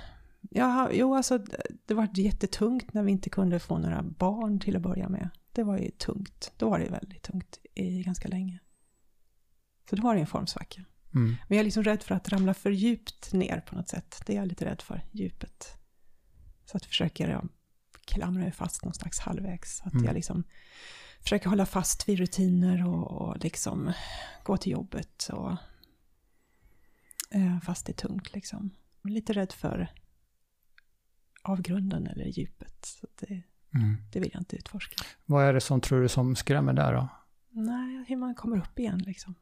jag 0.42 0.66
har, 0.66 0.92
jo 0.92 1.16
alltså 1.16 1.38
det- 1.38 1.68
det 1.86 1.94
var 1.94 2.08
jättetungt 2.14 2.94
när 2.94 3.04
vi 3.04 3.12
inte 3.12 3.30
kunde 3.30 3.60
få 3.60 3.78
några 3.78 4.04
barn 4.04 4.60
till 4.60 4.76
att 4.76 4.82
börja 4.82 5.10
med. 5.10 5.30
Det 5.52 5.64
var 5.64 5.78
ju 5.78 5.90
tungt. 5.92 6.54
Då 6.58 6.70
var 6.70 6.80
det 6.80 6.90
väldigt 6.90 7.24
tungt 7.24 7.60
i 7.76 8.04
ganska 8.04 8.28
länge. 8.28 8.60
Så 9.90 9.96
då 9.96 10.02
var 10.04 10.16
det 10.16 10.22
en 10.22 10.28
formsvacka. 10.28 10.86
Mm. 11.14 11.28
Men 11.48 11.58
jag 11.58 11.60
är 11.60 11.64
liksom 11.64 11.84
rädd 11.84 12.04
för 12.04 12.16
att 12.16 12.30
ramla 12.30 12.54
för 12.54 12.72
djupt 12.72 13.34
ner 13.34 13.60
på 13.70 13.76
något 13.76 13.90
sätt. 13.90 14.22
Det 14.26 14.34
är 14.34 14.38
jag 14.38 14.48
lite 14.48 14.66
rädd 14.66 14.82
för, 14.82 15.06
djupet. 15.12 15.74
Så 16.66 16.78
att 16.78 16.86
försöker 16.86 17.30
jag 17.30 17.50
klamra 18.10 18.42
mig 18.44 18.52
fast 18.52 18.84
någon 18.86 18.94
slags 18.94 19.20
halvvägs. 19.20 19.78
Så 19.78 19.88
att 19.88 19.94
Mm. 19.94 20.06
jag 20.06 20.14
liksom 20.14 20.44
försöker 21.22 21.50
hålla 21.50 21.66
fast 21.66 22.10
vid 22.10 22.20
rutiner 22.20 22.88
och, 22.88 23.12
och 23.12 23.44
liksom 23.44 23.94
gå 24.44 24.58
till 24.58 24.72
jobbet. 24.72 25.30
Och, 25.34 25.52
eh, 27.32 27.60
fast 27.64 27.86
det 27.86 27.92
är 27.92 28.08
tungt 28.08 28.34
liksom. 28.34 28.70
Jag 29.02 29.10
är 29.10 29.14
lite 29.14 29.34
rädd 29.34 29.52
för 29.52 29.92
avgrunden 31.44 32.08
eller 32.08 32.26
djupet. 32.26 32.86
Så 32.86 33.08
det, 33.20 33.44
Mm. 33.74 33.98
det 34.12 34.20
vill 34.20 34.30
jag 34.34 34.42
inte 34.42 34.56
utforska. 34.56 34.96
Vad 35.26 35.46
är 35.46 35.54
det 35.54 35.62
som 35.62 35.82
tror 35.82 36.02
du 36.02 36.10
som 36.10 36.36
skrämmer 36.36 36.74
där 36.74 36.94
då? 36.94 37.08
Nej, 37.50 38.06
hur 38.08 38.16
man 38.16 38.36
kommer 38.36 38.58
upp 38.58 38.80
igen 38.80 39.00
liksom. 39.00 39.36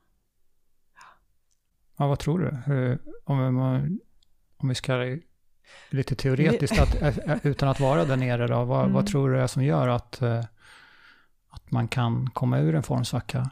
Ja, 1.98 2.08
vad 2.08 2.20
tror 2.20 2.40
du? 2.40 2.56
Hur, 2.66 3.00
om, 3.24 3.38
vi- 3.40 4.00
om 4.58 4.70
vi 4.70 4.76
ska 4.76 5.18
lite 5.90 6.16
teoretiskt, 6.16 6.80
att, 6.80 6.96
ä- 7.02 7.40
utan 7.44 7.70
att 7.70 7.80
vara 7.80 8.06
där 8.06 8.18
nere 8.18 8.48
då, 8.48 8.64
vad, 8.66 8.82
Mm. 8.82 8.94
vad 8.94 9.08
tror 9.08 9.30
du 9.30 9.40
är 9.40 9.48
som 9.48 9.64
gör 9.64 9.88
att, 9.88 10.22
eh, 10.22 10.46
att 11.50 11.72
man 11.72 11.88
kan 11.88 12.30
komma 12.30 12.60
ur 12.60 12.76
en 12.76 12.84
formsvacka? 12.84 13.50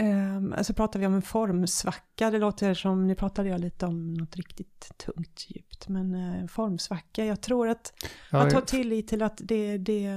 Um, 0.00 0.52
alltså 0.52 0.74
pratar 0.74 1.00
vi 1.00 1.06
om 1.06 1.14
en 1.14 1.22
formsvacka, 1.22 2.30
det 2.30 2.38
låter 2.38 2.74
som, 2.74 3.06
nu 3.06 3.14
pratade 3.14 3.48
jag 3.48 3.60
lite 3.60 3.86
om 3.86 4.14
något 4.14 4.36
riktigt 4.36 4.90
tungt 4.98 5.46
djupt, 5.48 5.88
men 5.88 6.14
uh, 6.14 6.46
formsvacka, 6.46 7.24
jag 7.24 7.40
tror 7.40 7.68
att, 7.68 7.92
Ja, 8.30 8.38
att 8.46 8.52
ha 8.52 8.60
tillit 8.60 9.08
till 9.08 9.22
att 9.22 9.40
det, 9.44 9.78
det, 9.78 10.08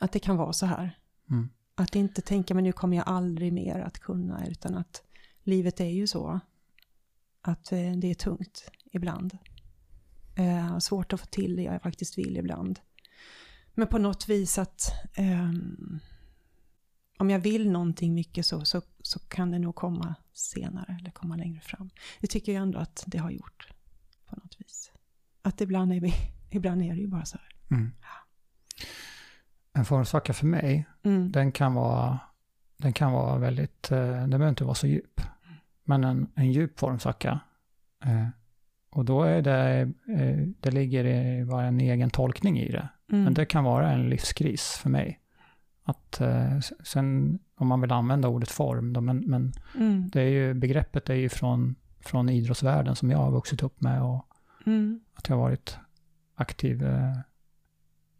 att 0.00 0.12
det 0.12 0.18
kan 0.18 0.36
vara 0.36 0.52
så 0.52 0.66
här. 0.66 0.98
Mm. 1.30 1.48
Att 1.74 1.94
inte 1.96 2.20
tänka, 2.22 2.54
men 2.54 2.64
nu 2.64 2.72
kommer 2.72 2.96
jag 2.96 3.08
aldrig 3.08 3.52
mer 3.52 3.78
att 3.80 3.98
kunna, 3.98 4.46
utan 4.46 4.74
att 4.74 5.02
livet 5.42 5.80
är 5.80 5.84
ju 5.90 6.06
så. 6.06 6.40
Att 7.42 7.72
eh, 7.72 7.92
det 7.96 8.10
är 8.10 8.14
tungt 8.14 8.70
ibland. 8.92 9.38
Eh, 10.38 10.78
svårt 10.78 11.12
att 11.12 11.20
få 11.20 11.26
till 11.26 11.56
det 11.56 11.62
jag 11.62 11.82
faktiskt 11.82 12.18
vill 12.18 12.36
ibland. 12.36 12.80
Men 13.74 13.86
på 13.88 13.98
något 13.98 14.28
vis 14.28 14.58
att 14.58 14.92
ehm, 15.14 16.00
om 17.18 17.30
jag 17.30 17.38
vill 17.38 17.70
någonting 17.70 18.14
mycket 18.14 18.46
så, 18.46 18.64
så, 18.64 18.82
så 19.02 19.18
kan 19.18 19.50
det 19.50 19.58
nog 19.58 19.74
komma 19.74 20.14
senare 20.32 20.96
eller 21.00 21.10
komma 21.10 21.36
längre 21.36 21.60
fram. 21.60 21.90
Det 22.20 22.26
tycker 22.26 22.52
jag 22.52 22.62
ändå 22.62 22.78
att 22.78 23.04
det 23.06 23.18
har 23.18 23.30
gjort 23.30 23.68
på 24.26 24.36
något 24.36 24.56
vis. 24.60 24.92
Att 25.42 25.60
ibland 25.60 25.92
är, 25.92 26.00
vi, 26.00 26.14
ibland 26.50 26.82
är 26.82 26.94
det 26.94 27.00
ju 27.00 27.06
bara 27.08 27.24
så 27.24 27.38
här. 27.38 27.76
Mm. 27.76 27.92
En 29.72 29.84
formsvacka 29.84 30.32
för 30.32 30.46
mig, 30.46 30.86
Mm. 31.02 31.32
den 31.32 31.52
kan 31.52 31.74
vara, 31.74 32.18
den 32.76 32.92
kan 32.92 33.12
vara 33.12 33.38
väldigt, 33.38 33.90
eh, 33.90 33.98
den 33.98 34.30
behöver 34.30 34.48
inte 34.48 34.64
vara 34.64 34.74
så 34.74 34.86
djup. 34.86 35.20
Men 35.84 36.04
en, 36.04 36.30
en 36.34 36.52
djup 36.52 36.78
formsvacka, 36.78 37.40
eh, 38.04 38.28
och 38.90 39.04
då 39.04 39.22
är 39.22 39.42
det, 39.42 39.80
eh, 40.08 40.46
det 40.60 40.70
ligger 40.70 41.44
bara 41.44 41.66
en 41.66 41.80
egen 41.80 42.10
tolkning 42.10 42.58
i 42.58 42.72
det. 42.72 42.88
Mm. 43.12 43.24
Men 43.24 43.34
det 43.34 43.46
kan 43.46 43.64
vara 43.64 43.90
en 43.90 44.08
livskris 44.10 44.78
för 44.82 44.90
mig. 44.90 45.20
Att 45.84 46.20
eh, 46.20 46.58
sen, 46.84 47.38
om 47.54 47.66
man 47.66 47.80
vill 47.80 47.92
använda 47.92 48.28
ordet 48.28 48.50
form, 48.50 48.92
då, 48.92 49.00
men, 49.00 49.18
men 49.18 49.52
Mm. 49.76 50.08
det 50.08 50.20
är 50.22 50.28
ju, 50.28 50.54
begreppet 50.54 51.10
är 51.10 51.14
ju 51.14 51.28
från, 51.28 51.74
från 52.00 52.28
idrottsvärlden 52.28 52.96
som 52.96 53.10
jag 53.10 53.18
har 53.18 53.30
vuxit 53.30 53.62
upp 53.62 53.80
med 53.80 54.02
och 54.02 54.24
Mm. 54.66 55.00
att 55.14 55.28
jag 55.28 55.36
har 55.36 55.42
varit 55.42 55.76
aktiv 56.34 56.86
eh, 56.86 57.16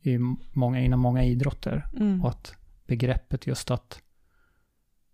i 0.02 0.18
många, 0.52 0.80
inom 0.80 1.00
många 1.00 1.24
idrotter. 1.24 1.86
Mm. 1.96 2.22
Och 2.24 2.28
att 2.30 2.54
begreppet 2.86 3.46
just 3.46 3.70
att, 3.70 4.02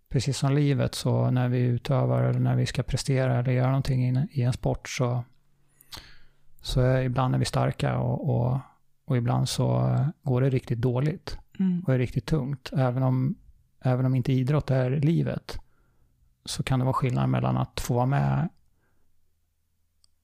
precis 0.09 0.37
som 0.37 0.53
livet, 0.53 0.95
så 0.95 1.31
när 1.31 1.47
vi 1.49 1.59
utövar 1.59 2.23
eller 2.23 2.39
när 2.39 2.55
vi 2.55 2.65
ska 2.65 2.83
prestera 2.83 3.39
eller 3.39 3.51
göra 3.51 3.67
någonting 3.67 4.27
i 4.31 4.41
en 4.41 4.53
sport 4.53 4.89
så, 4.89 5.23
så 6.65 6.97
ibland 6.97 7.35
är 7.35 7.39
vi 7.39 7.45
starka 7.45 7.97
och, 7.97 8.29
och, 8.35 8.59
och 9.05 9.17
ibland 9.17 9.49
så 9.49 9.97
går 10.23 10.41
det 10.41 10.49
riktigt 10.49 10.81
dåligt 10.81 11.37
Mm. 11.59 11.83
och 11.87 11.93
är 11.93 11.97
riktigt 11.97 12.25
tungt. 12.25 12.71
Även 12.77 13.03
om, 13.03 13.35
även 13.81 14.05
om 14.05 14.15
inte 14.15 14.33
idrott 14.33 14.71
är 14.71 14.89
livet 14.91 15.57
så 16.45 16.63
kan 16.63 16.79
det 16.79 16.85
vara 16.85 16.93
skillnad 16.93 17.29
mellan 17.29 17.57
att 17.57 17.79
få 17.79 17.93
vara 17.93 18.05
med 18.05 18.49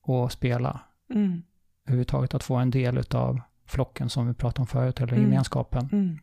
och 0.01 0.31
spela. 0.31 0.79
Mm. 1.13 1.41
Överhuvudtaget 1.85 2.33
att 2.33 2.43
få 2.43 2.55
en 2.55 2.71
del 2.71 3.03
av 3.15 3.41
flocken 3.65 4.09
som 4.09 4.27
vi 4.27 4.33
pratade 4.33 4.61
om 4.61 4.67
förut, 4.67 4.99
eller 5.01 5.13
Mm. 5.13 5.23
gemenskapen. 5.23 5.89
Mm. 5.91 6.17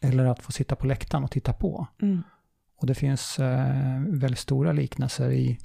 Eller 0.00 0.24
att 0.24 0.42
få 0.42 0.52
sitta 0.52 0.76
på 0.76 0.86
läktaren 0.86 1.24
och 1.24 1.30
titta 1.30 1.52
på. 1.52 1.86
Mm. 2.02 2.22
Och 2.76 2.86
det 2.86 2.94
finns 2.94 3.38
eh, 3.38 4.00
väldigt 4.08 4.38
stora 4.38 4.72
liknelser 4.72 5.30
i, 5.30 5.58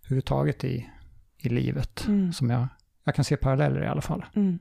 överhuvudtaget 0.00 0.64
i, 0.64 0.88
i 1.36 1.48
livet. 1.48 2.04
Mm. 2.08 2.32
Som 2.32 2.50
jag, 2.50 2.66
jag 3.04 3.14
kan 3.14 3.24
se 3.24 3.36
paralleller 3.36 3.82
i 3.82 3.86
alla 3.86 4.00
fall. 4.00 4.24
Mm. 4.34 4.58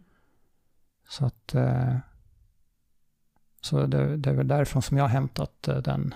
Så 1.09 1.25
att... 1.25 1.55
Eh, 1.55 1.95
så 3.61 3.85
det, 3.85 4.17
det 4.17 4.29
är 4.29 4.33
väl 4.33 4.47
därifrån 4.47 4.81
som 4.81 4.97
jag 4.97 5.03
har 5.03 5.09
hämtat 5.09 5.67
eh, 5.67 5.77
den. 5.77 6.13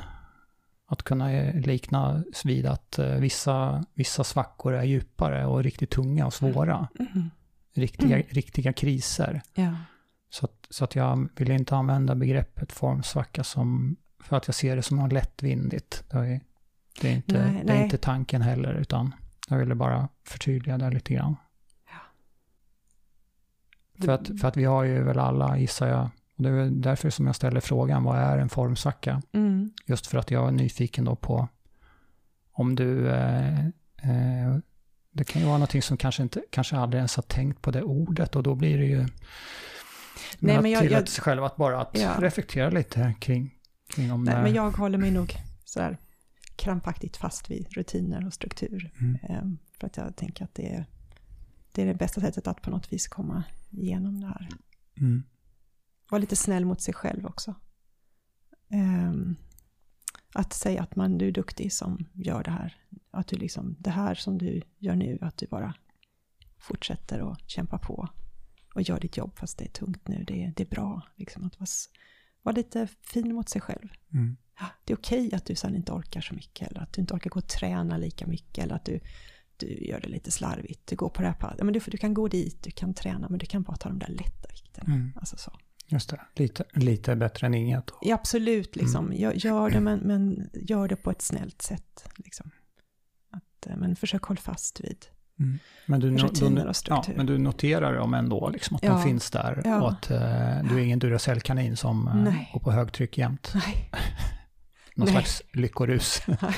Att 0.87 1.03
kunna 1.03 1.31
eh, 1.31 1.55
likna 1.61 2.23
vid 2.43 2.65
att 2.65 2.99
vissa, 3.19 3.85
vissa 3.93 4.23
svackor 4.23 4.73
är 4.73 4.83
djupare 4.83 5.45
och 5.45 5.63
riktigt 5.63 5.89
tunga 5.89 6.25
och 6.25 6.33
svåra. 6.33 6.87
Mm. 6.99 7.29
Riktiga, 7.73 8.15
Mm. 8.15 8.27
riktiga 8.29 8.73
kriser. 8.73 9.41
Ja. 9.53 9.75
Så 10.29 10.45
att, 10.45 10.67
så 10.69 10.83
att 10.83 10.95
jag 10.95 11.29
vill 11.35 11.51
inte 11.51 11.75
använda 11.75 12.15
begreppet 12.15 12.71
formsvacka 12.71 13.43
som, 13.43 13.95
för 14.23 14.37
att 14.37 14.47
jag 14.47 14.55
ser 14.55 14.75
det 14.75 14.81
som 14.81 14.97
något 14.97 15.11
lättvindigt. 15.13 16.03
Det 16.09 16.17
är, 16.17 16.41
det 17.01 17.09
är, 17.09 17.15
inte, 17.15 17.45
Nej, 17.51 17.63
det 17.65 17.71
är 17.71 17.75
nej. 17.75 17.83
inte 17.83 17.97
tanken 17.97 18.41
heller, 18.41 18.73
utan 18.73 19.15
jag 19.49 19.57
ville 19.57 19.75
bara 19.75 20.09
förtydliga 20.23 20.77
det 20.77 20.89
lite 20.89 21.13
grann. 21.13 21.35
För 23.99 24.11
att, 24.11 24.31
för 24.41 24.47
att 24.47 24.57
vi 24.57 24.63
har 24.63 24.83
ju 24.83 25.03
väl 25.03 25.19
alla, 25.19 25.57
gissar 25.57 25.87
jag, 25.87 26.09
och 26.37 26.43
det 26.43 26.49
är 26.49 26.65
därför 26.69 27.09
som 27.09 27.25
jag 27.25 27.35
ställer 27.35 27.59
frågan, 27.61 28.03
vad 28.03 28.17
är 28.17 28.37
en 28.37 28.49
formsvacka? 28.49 29.21
Mm. 29.31 29.71
Just 29.85 30.07
för 30.07 30.17
att 30.17 30.31
jag 30.31 30.47
är 30.47 30.51
nyfiken 30.51 31.05
då 31.05 31.15
på 31.15 31.47
om 32.51 32.75
du, 32.75 33.09
eh, 33.09 33.59
eh, 33.65 34.57
det 35.11 35.23
kan 35.23 35.41
ju 35.41 35.45
vara 35.47 35.57
någonting 35.57 35.81
som 35.81 35.97
kanske 35.97 36.23
inte, 36.23 36.41
kanske 36.49 36.77
aldrig 36.77 36.97
ens 36.99 37.15
har 37.15 37.23
tänkt 37.23 37.61
på 37.61 37.71
det 37.71 37.81
ordet 37.83 38.35
och 38.35 38.43
då 38.43 38.55
blir 38.55 38.77
det 38.77 38.85
ju, 38.85 39.05
Nej, 40.39 40.61
men 40.61 40.71
jag- 40.71 40.81
tillåta 40.81 40.99
jag- 40.99 41.07
sig 41.09 41.21
själv 41.23 41.43
att 41.43 41.55
bara 41.55 41.81
att 41.81 41.97
Ja. 41.97 42.15
reflektera 42.19 42.69
lite 42.69 43.13
kring, 43.19 43.53
kring 43.95 44.11
om 44.11 44.23
Nej, 44.23 44.35
det 44.35 44.41
men 44.41 44.53
jag 44.53 44.71
håller 44.71 44.97
mig 44.97 45.11
nog 45.11 45.33
sådär 45.65 45.97
krampaktigt 46.55 47.17
fast 47.17 47.51
vid 47.51 47.67
rutiner 47.73 48.25
och 48.27 48.33
struktur. 48.33 48.91
Mm. 49.01 49.17
Ehm, 49.23 49.57
För 49.79 49.87
att 49.87 49.97
jag 49.97 50.15
tänker 50.15 50.43
att 50.43 50.55
det 50.55 50.73
är, 50.75 50.85
det 51.71 51.81
är 51.81 51.85
det 51.85 51.93
bästa 51.93 52.21
sättet 52.21 52.47
att 52.47 52.61
på 52.61 52.69
något 52.69 52.93
vis 52.93 53.07
komma 53.07 53.43
igenom 53.79 54.21
det 54.21 54.27
här. 54.27 54.49
Mm. 54.97 55.23
Vara 56.09 56.19
lite 56.21 56.35
snäll 56.35 56.65
mot 56.65 56.81
sig 56.81 56.93
själv 56.93 57.25
också. 57.25 57.55
Ehm, 58.69 59.35
Att 60.33 60.53
säga 60.53 60.81
att 60.81 60.95
man, 60.95 61.17
du 61.17 61.27
är 61.27 61.31
duktig 61.31 61.73
som 61.73 62.05
gör 62.13 62.43
det 62.43 62.51
här. 62.51 62.75
Att 63.11 63.27
du 63.27 63.35
liksom, 63.35 63.75
det 63.79 63.89
här 63.89 64.15
som 64.15 64.37
du 64.37 64.61
gör 64.77 64.95
nu, 64.95 65.17
att 65.21 65.37
du 65.37 65.47
bara 65.47 65.73
fortsätter 66.57 67.21
och 67.21 67.37
kämpa 67.47 67.77
på. 67.77 68.09
Och 68.75 68.81
gör 68.81 68.99
ditt 68.99 69.17
jobb 69.17 69.37
fast 69.37 69.57
det 69.57 69.65
är 69.65 69.69
tungt 69.69 70.07
nu. 70.07 70.23
Det 70.23 70.43
är, 70.43 70.53
det 70.55 70.63
är 70.63 70.67
bra. 70.69 71.01
Liksom, 71.15 71.43
att 71.45 71.59
vara, 71.59 71.67
vara 72.41 72.55
lite 72.55 72.87
fin 72.87 73.33
mot 73.35 73.49
sig 73.49 73.61
själv. 73.61 73.87
Mm. 74.13 74.37
Ja, 74.59 74.65
det 74.83 74.93
är 74.93 74.97
okej 74.97 75.33
att 75.35 75.45
du 75.45 75.55
sen 75.55 75.75
inte 75.75 75.91
orkar 75.91 76.21
så 76.21 76.33
mycket 76.35 76.67
eller 76.67 76.81
att 76.81 76.93
du 76.93 77.01
inte 77.01 77.13
orkar 77.13 77.29
gå 77.29 77.39
och 77.39 77.47
träna 77.47 77.97
lika 77.97 78.27
mycket 78.27 78.63
eller 78.63 78.75
att 78.75 78.85
du, 78.85 78.99
du 79.57 79.67
gör 79.85 79.99
det 80.01 80.07
lite 80.07 80.31
slarvigt. 80.31 80.87
Du 80.87 80.95
går 80.95 81.09
på 81.09 81.21
det 81.21 81.27
här 81.27 81.35
passet. 81.35 81.55
Ja, 81.59 81.63
men 81.65 81.73
du, 81.73 81.79
du 81.87 81.97
kan 81.97 82.13
gå 82.13 82.27
dit, 82.27 82.63
du 82.63 82.71
kan 82.71 82.93
träna, 82.93 83.29
men 83.29 83.39
du 83.39 83.45
kan 83.45 83.63
bara 83.63 83.75
ta 83.77 83.89
de 83.89 83.99
där 83.99 84.07
lätta 84.09 84.47
vikterna. 84.51 84.93
Mm. 84.93 85.11
Alltså 85.15 85.37
så. 85.37 85.51
Just 85.87 86.09
det, 86.09 86.21
lite, 86.35 86.63
lite 86.73 87.15
bättre 87.15 87.47
än 87.47 87.53
inget. 87.53 87.91
Ja, 88.01 88.15
absolut, 88.15 88.75
liksom. 88.75 89.13
Gör, 89.13 89.33
gör 89.33 89.69
det, 89.69 89.79
men, 89.79 89.99
men 90.03 90.49
gör 90.53 90.87
det 90.87 90.95
på 90.95 91.11
ett 91.11 91.21
snällt 91.21 91.61
sätt. 91.61 92.09
Liksom. 92.17 92.51
Att, 93.31 93.67
eh, 93.67 93.75
men 93.77 93.95
försök 93.95 94.23
hålla 94.23 94.41
fast 94.41 94.79
vid. 94.79 95.05
Mm. 95.39 95.59
Men, 95.85 95.99
du, 95.99 96.17
Rutiner 96.17 96.61
och 96.63 96.69
ja, 96.69 96.73
struktur. 96.73 97.13
men 97.15 97.25
du 97.25 97.37
noterar 97.37 97.95
dem 97.95 98.13
ändå, 98.13 98.49
liksom, 98.49 98.75
att 98.75 98.83
Ja. 98.83 98.91
de 98.91 99.03
finns 99.03 99.31
där 99.31 99.61
Ja. 99.65 99.81
och 99.81 99.89
att 99.91 100.11
eh, 100.11 100.17
du 100.69 100.75
är 100.75 100.77
ingen 100.79 100.99
Duracell-kanin 100.99 101.75
som 101.77 102.07
eh, 102.07 102.33
går 102.53 102.59
på 102.59 102.71
högtryck 102.71 103.17
jämt. 103.17 103.51
Nej, 103.55 103.91
Någon 104.95 105.05
Nej. 105.05 105.13
slags 105.13 105.41
lyckorus. 105.53 106.21
Nej. 106.41 106.53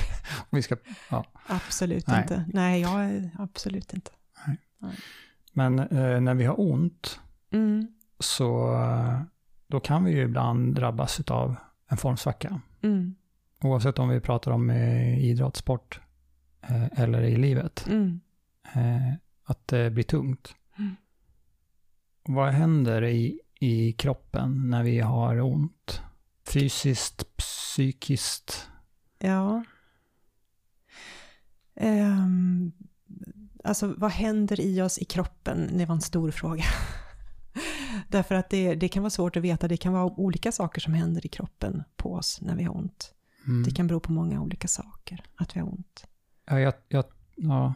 Vi 0.50 0.62
ska, 0.62 0.76
ja. 1.10 1.24
absolut 1.46 2.06
Nej. 2.06 2.22
inte. 2.22 2.44
Nej, 2.54 2.80
jag 2.80 3.04
är 3.04 3.30
absolut 3.38 3.94
inte. 3.94 4.10
Men 5.52 5.78
eh, 5.78 6.20
när 6.20 6.34
vi 6.34 6.44
har 6.44 6.60
ont 6.60 7.20
Mm, 7.50 7.86
så 8.18 8.74
då 9.66 9.80
kan 9.80 10.04
vi 10.04 10.10
ju 10.10 10.22
ibland 10.22 10.74
drabbas 10.74 11.20
av 11.20 11.56
en 11.88 11.96
formsvacka. 11.96 12.60
mm, 12.82 13.14
Oavsett 13.62 13.98
om 13.98 14.08
vi 14.08 14.20
pratar 14.20 14.50
om 14.50 14.70
eh, 14.70 15.18
idrott, 15.24 15.56
sport 15.56 16.00
eh, 16.62 17.00
eller 17.00 17.22
i 17.22 17.36
livet. 17.36 17.86
mm. 17.88 18.20
Eh, 18.74 19.12
att 19.44 19.68
det 19.68 19.90
blir 19.90 20.04
tungt. 20.04 20.54
Mm. 20.78 20.96
Vad 22.24 22.52
händer 22.52 23.04
i, 23.04 23.40
i 23.60 23.92
kroppen 23.92 24.70
när 24.70 24.82
vi 24.82 25.00
har 25.00 25.40
ont? 25.40 26.02
Fysiskt, 26.48 27.36
psykiskt? 27.36 28.68
Ja. 29.18 29.64
Ehm, 31.76 32.72
alltså 33.64 33.94
vad 33.96 34.10
händer 34.10 34.60
i 34.60 34.82
oss 34.82 34.98
i 34.98 35.04
kroppen? 35.04 35.78
Det 35.78 35.86
var 35.86 35.94
en 35.94 36.00
stor 36.00 36.30
fråga. 36.30 36.64
Därför 38.08 38.34
att 38.34 38.50
det, 38.50 38.74
det 38.74 38.88
kan 38.88 39.02
vara 39.02 39.10
svårt 39.10 39.36
att 39.36 39.42
veta. 39.42 39.68
Det 39.68 39.76
kan 39.76 39.92
vara 39.92 40.04
olika 40.04 40.52
saker 40.52 40.80
som 40.80 40.94
händer 40.94 41.26
i 41.26 41.28
kroppen 41.28 41.82
på 41.96 42.14
oss 42.14 42.40
när 42.40 42.56
vi 42.56 42.64
har 42.64 42.76
ont. 42.76 43.14
Mm. 43.46 43.62
Det 43.62 43.70
kan 43.70 43.86
bero 43.86 44.00
på 44.00 44.12
många 44.12 44.40
olika 44.40 44.68
saker 44.68 45.24
att 45.34 45.56
vi 45.56 45.60
har 45.60 45.68
ont. 45.68 46.06
Ja, 46.46 46.60
jag, 46.60 46.74
jag, 46.88 47.04
ja, 47.36 47.74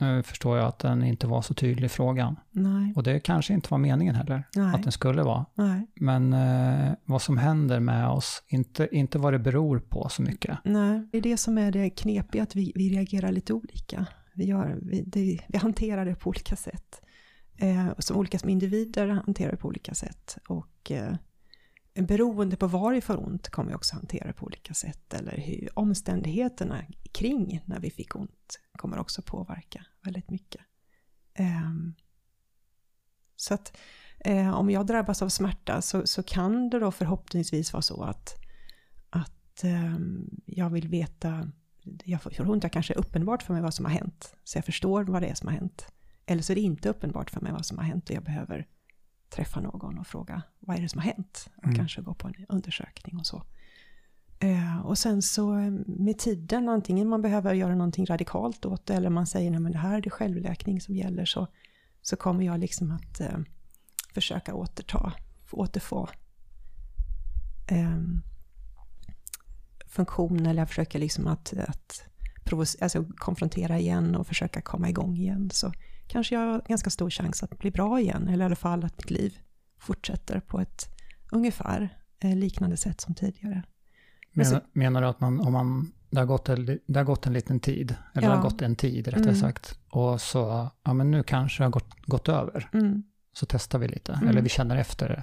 nu 0.00 0.22
förstår 0.22 0.56
jag 0.58 0.66
att 0.66 0.78
den 0.78 1.04
inte 1.04 1.26
var 1.26 1.42
så 1.42 1.54
tydlig 1.54 1.90
frågan. 1.90 2.36
Nej, 2.50 2.92
Och 2.96 3.02
det 3.02 3.20
kanske 3.20 3.52
inte 3.54 3.68
var 3.70 3.78
meningen 3.78 4.14
heller, 4.14 4.44
nej, 4.56 4.74
att 4.74 4.82
den 4.82 4.92
skulle 4.92 5.22
vara. 5.22 5.46
nej, 5.54 5.86
Men 5.94 6.32
eh, 6.32 6.92
vad 7.04 7.22
som 7.22 7.38
händer 7.38 7.80
med 7.80 8.08
oss, 8.08 8.42
inte, 8.48 8.88
inte 8.92 9.18
vad 9.18 9.32
det 9.32 9.38
beror 9.38 9.78
på 9.78 10.08
så 10.08 10.22
mycket. 10.22 10.58
nej. 10.64 11.08
Det 11.12 11.18
är 11.18 11.22
det 11.22 11.36
som 11.36 11.58
är 11.58 11.72
det 11.72 11.90
knepiga, 11.90 12.42
att 12.42 12.56
vi, 12.56 12.72
vi 12.74 12.88
reagerar 12.96 13.32
lite 13.32 13.52
olika. 13.52 14.06
Vi, 14.34 14.44
gör, 14.44 14.78
vi, 14.82 15.02
det, 15.06 15.40
vi 15.48 15.58
hanterar 15.58 16.04
det 16.04 16.14
på 16.14 16.28
olika 16.28 16.56
sätt. 16.56 17.00
Eh, 17.56 17.86
som 17.98 18.16
olika 18.16 18.38
som 18.38 18.48
individer 18.48 19.08
hanterar 19.08 19.50
det 19.50 19.56
på 19.56 19.68
olika 19.68 19.94
sätt. 19.94 20.38
Och 20.48 20.90
eh, 20.90 21.14
beroende 21.94 22.56
på 22.56 22.66
var 22.66 22.92
vi 22.92 23.00
får 23.00 23.26
ont 23.26 23.48
kommer 23.48 23.68
vi 23.70 23.74
också 23.76 23.94
hantera 23.96 24.32
på 24.32 24.46
olika 24.46 24.74
sätt. 24.74 25.14
Eller 25.14 25.36
hur 25.38 25.68
omständigheterna 25.78 26.84
kring 27.12 27.60
när 27.64 27.80
vi 27.80 27.90
fick 27.90 28.16
ont 28.16 28.60
kommer 28.78 28.98
också 28.98 29.22
påverka 29.22 29.84
väldigt 30.02 30.30
mycket. 30.30 30.60
Ehm, 31.34 31.94
så 33.36 33.54
att 33.54 33.76
eh, 34.18 34.54
om 34.54 34.70
jag 34.70 34.86
drabbas 34.86 35.22
av 35.22 35.28
smärta 35.28 35.82
så, 35.82 36.06
så 36.06 36.22
kan 36.22 36.70
det 36.70 36.78
då 36.78 36.90
förhoppningsvis 36.90 37.72
vara 37.72 37.82
så 37.82 38.02
att, 38.02 38.36
att 39.10 39.64
ehm, 39.64 40.30
jag 40.46 40.70
vill 40.70 40.88
veta, 40.88 41.50
jag 42.04 42.22
får 42.22 42.50
ont, 42.50 42.62
jag 42.62 42.72
kanske 42.72 42.94
är 42.94 42.98
uppenbart 42.98 43.42
för 43.42 43.52
mig 43.52 43.62
vad 43.62 43.74
som 43.74 43.84
har 43.84 43.92
hänt, 43.92 44.34
så 44.44 44.58
jag 44.58 44.64
förstår 44.64 45.04
vad 45.04 45.22
det 45.22 45.28
är 45.28 45.34
som 45.34 45.48
har 45.48 45.54
hänt. 45.54 45.86
Eller 46.26 46.42
så 46.42 46.52
är 46.52 46.54
det 46.54 46.60
inte 46.60 46.88
uppenbart 46.88 47.30
för 47.30 47.40
mig 47.40 47.52
vad 47.52 47.66
som 47.66 47.78
har 47.78 47.84
hänt 47.84 48.10
och 48.10 48.16
jag 48.16 48.24
behöver 48.24 48.66
träffa 49.28 49.60
någon 49.60 49.98
och 49.98 50.06
fråga 50.06 50.42
vad 50.60 50.76
är 50.76 50.82
det 50.82 50.88
som 50.88 50.98
har 51.00 51.06
hänt? 51.06 51.50
Och 51.56 51.64
Mm. 51.64 51.76
kanske 51.76 52.02
gå 52.02 52.14
på 52.14 52.28
en 52.28 52.46
undersökning 52.48 53.18
och 53.18 53.26
så. 53.26 53.42
Eh, 54.42 54.80
och 54.80 54.98
sen 54.98 55.22
så 55.22 55.58
eh, 55.58 55.70
med 55.86 56.18
tiden, 56.18 56.68
antingen 56.68 57.08
man 57.08 57.22
behöver 57.22 57.54
göra 57.54 57.74
någonting 57.74 58.06
radikalt 58.06 58.66
åt 58.66 58.86
det 58.86 58.94
eller 58.94 59.10
man 59.10 59.26
säger 59.26 59.50
nej 59.50 59.60
men 59.60 59.72
det 59.72 59.78
här 59.78 59.96
är 59.96 60.00
det 60.00 60.10
självläkning 60.10 60.80
som 60.80 60.96
gäller 60.96 61.24
så, 61.24 61.46
så 62.02 62.16
kommer 62.16 62.44
jag 62.44 62.60
liksom 62.60 62.90
att 62.90 63.20
eh, 63.20 63.38
försöka 64.14 64.54
återta, 64.54 65.12
återfå 65.50 66.08
eh, 67.70 68.00
funktion 69.86 70.46
eller 70.46 70.62
jag 70.62 70.68
försöker 70.68 70.98
liksom 70.98 71.26
att, 71.26 71.52
att 71.68 72.04
alltså 72.80 73.04
konfrontera 73.16 73.78
igen 73.78 74.14
och 74.14 74.26
försöka 74.26 74.60
komma 74.60 74.88
igång 74.88 75.16
igen 75.16 75.50
så 75.52 75.72
kanske 76.06 76.34
jag 76.34 76.40
har 76.40 76.62
ganska 76.68 76.90
stor 76.90 77.10
chans 77.10 77.42
att 77.42 77.58
bli 77.58 77.70
bra 77.70 78.00
igen 78.00 78.28
eller 78.28 78.44
i 78.44 78.46
alla 78.46 78.56
fall 78.56 78.84
att 78.84 78.96
mitt 78.96 79.10
liv 79.10 79.38
fortsätter 79.78 80.40
på 80.40 80.60
ett 80.60 80.88
ungefär 81.32 81.98
eh, 82.20 82.36
liknande 82.36 82.76
sätt 82.76 83.00
som 83.00 83.14
tidigare. 83.14 83.62
Menar, 84.32 84.60
menar 84.72 85.02
du 85.02 85.08
att 85.08 85.20
man, 85.20 85.40
om 85.40 85.52
man, 85.52 85.92
det 86.10 86.18
har 86.18 86.26
gått 86.26 86.48
en, 86.48 86.66
det 86.86 86.98
har 86.98 87.04
gått 87.04 87.26
en 87.26 87.32
liten 87.32 87.60
tid, 87.60 87.94
eller 88.14 88.22
det 88.28 88.32
Ja. 88.32 88.34
har 88.36 88.42
gått 88.42 88.62
en 88.62 88.76
tid 88.76 89.06
rättare 89.08 89.22
Mm. 89.22 89.40
sagt, 89.40 89.78
och 89.88 90.20
så, 90.20 90.70
ja 90.84 90.92
men 90.94 91.10
nu 91.10 91.22
kanske 91.22 91.62
det 91.62 91.64
har 91.66 91.70
gått, 91.70 92.02
gått 92.06 92.28
över, 92.28 92.68
Mm. 92.72 93.02
så 93.32 93.46
testar 93.46 93.78
vi 93.78 93.88
lite, 93.88 94.12
Mm. 94.12 94.28
eller 94.28 94.42
vi 94.42 94.48
känner 94.48 94.76
efter 94.76 95.08
det. 95.08 95.22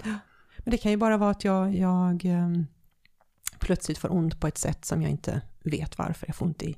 Men 0.58 0.72
det 0.72 0.78
kan 0.78 0.92
ju 0.92 0.98
bara 0.98 1.18
vara 1.18 1.32
att 1.32 1.44
jag, 1.44 1.76
jag 1.76 2.26
ehm, 2.26 2.66
plötsligt 3.60 3.98
får 3.98 4.12
ont 4.12 4.40
på 4.40 4.48
ett 4.48 4.58
sätt 4.58 4.86
som 4.86 5.02
jag 5.02 5.12
inte 5.12 5.42
vet 5.64 5.98
varför 5.98 6.28
jag 6.28 6.36
får 6.36 6.46
ont 6.46 6.64
i, 6.64 6.78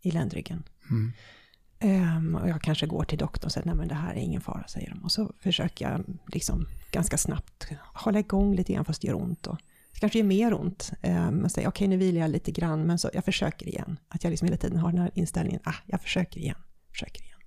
i 0.00 0.10
ländryggen. 0.10 0.62
Mm. 0.90 1.12
Ehm, 1.80 2.34
och 2.34 2.48
jag 2.48 2.62
kanske 2.62 2.86
går 2.86 3.04
till 3.04 3.18
doktorn 3.18 3.46
och 3.46 3.52
säger 3.52 3.66
nej 3.66 3.74
men 3.76 3.88
det 3.88 3.94
här 3.94 4.14
är 4.14 4.20
ingen 4.20 4.40
fara 4.40 4.64
säger 4.68 4.90
de. 4.90 5.04
Och 5.04 5.12
så 5.12 5.32
försöker 5.40 5.90
jag 5.90 6.04
liksom 6.26 6.66
ganska 6.90 7.18
snabbt 7.18 7.66
hålla 7.94 8.18
igång 8.18 8.54
lite 8.54 8.72
grann 8.72 8.84
fast 8.84 9.00
det 9.02 9.08
gör 9.08 9.22
ont. 9.22 9.46
Och 9.46 9.58
det 9.98 10.00
kanske 10.00 10.18
gör 10.18 10.26
mer 10.26 10.54
ont. 10.54 10.92
Um, 11.02 11.44
och 11.44 11.50
säger 11.50 11.68
okej 11.68 11.88
nu 11.88 11.96
vilar 11.96 12.20
jag 12.20 12.30
lite 12.30 12.50
grann 12.50 12.86
men 12.86 12.98
så 12.98 13.10
jag 13.12 13.24
försöker 13.24 13.68
igen. 13.68 13.98
Att 14.08 14.24
jag 14.24 14.30
liksom 14.30 14.46
hela 14.46 14.56
tiden 14.56 14.78
har 14.78 14.92
den 14.92 15.00
här 15.00 15.10
inställningen, 15.14 15.60
ah 15.64 15.74
jag 15.86 16.02
försöker 16.02 16.40
igen, 16.40 16.58
försöker 16.90 17.22
igen. 17.22 17.38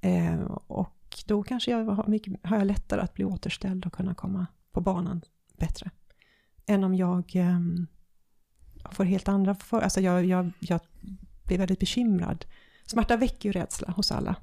Ehm, 0.00 0.46
och 0.66 1.24
då 1.26 1.42
kanske 1.42 1.70
jag 1.70 1.84
har, 1.84 2.06
mycket, 2.06 2.46
har 2.46 2.56
jag 2.56 2.66
lättare 2.66 3.00
att 3.00 3.14
bli 3.14 3.24
återställd 3.24 3.86
och 3.86 3.92
kunna 3.92 4.14
komma 4.14 4.46
på 4.72 4.80
banan 4.80 5.20
bättre. 5.58 5.90
Än 6.66 6.84
om 6.84 6.94
jag 6.94 7.36
ehm, 7.36 7.86
får 8.90 9.04
helt 9.04 9.28
andra 9.28 9.54
för, 9.54 9.80
alltså 9.80 10.00
jag, 10.00 10.24
jag, 10.24 10.50
jag 10.60 10.80
blir 11.44 11.58
väldigt 11.58 11.80
bekymrad 11.80 12.44
Smärta 12.86 13.16
väcker 13.16 13.48
ju 13.48 13.52
rädsla 13.52 13.90
hos 13.90 14.12
alla. 14.12 14.36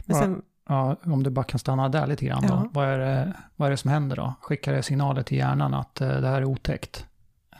Men 0.00 0.16
sen, 0.16 0.42
ja, 0.68 0.96
om 1.04 1.22
du 1.22 1.30
bara 1.30 1.44
kan 1.44 1.58
stanna 1.58 1.88
där 1.88 2.06
lite 2.06 2.24
grann 2.24 2.46
då. 2.46 2.68
Vad, 2.72 2.88
är 2.88 2.98
det, 2.98 3.36
vad 3.56 3.66
är 3.66 3.70
det 3.70 3.76
som 3.76 3.90
händer 3.90 4.16
då? 4.16 4.34
Skickar 4.40 4.72
det 4.72 4.82
signaler 4.82 5.22
till 5.22 5.38
hjärnan 5.38 5.74
att 5.74 6.00
uh, 6.00 6.08
det 6.08 6.28
här 6.28 6.36
är 6.36 6.44
otäckt? 6.44 7.06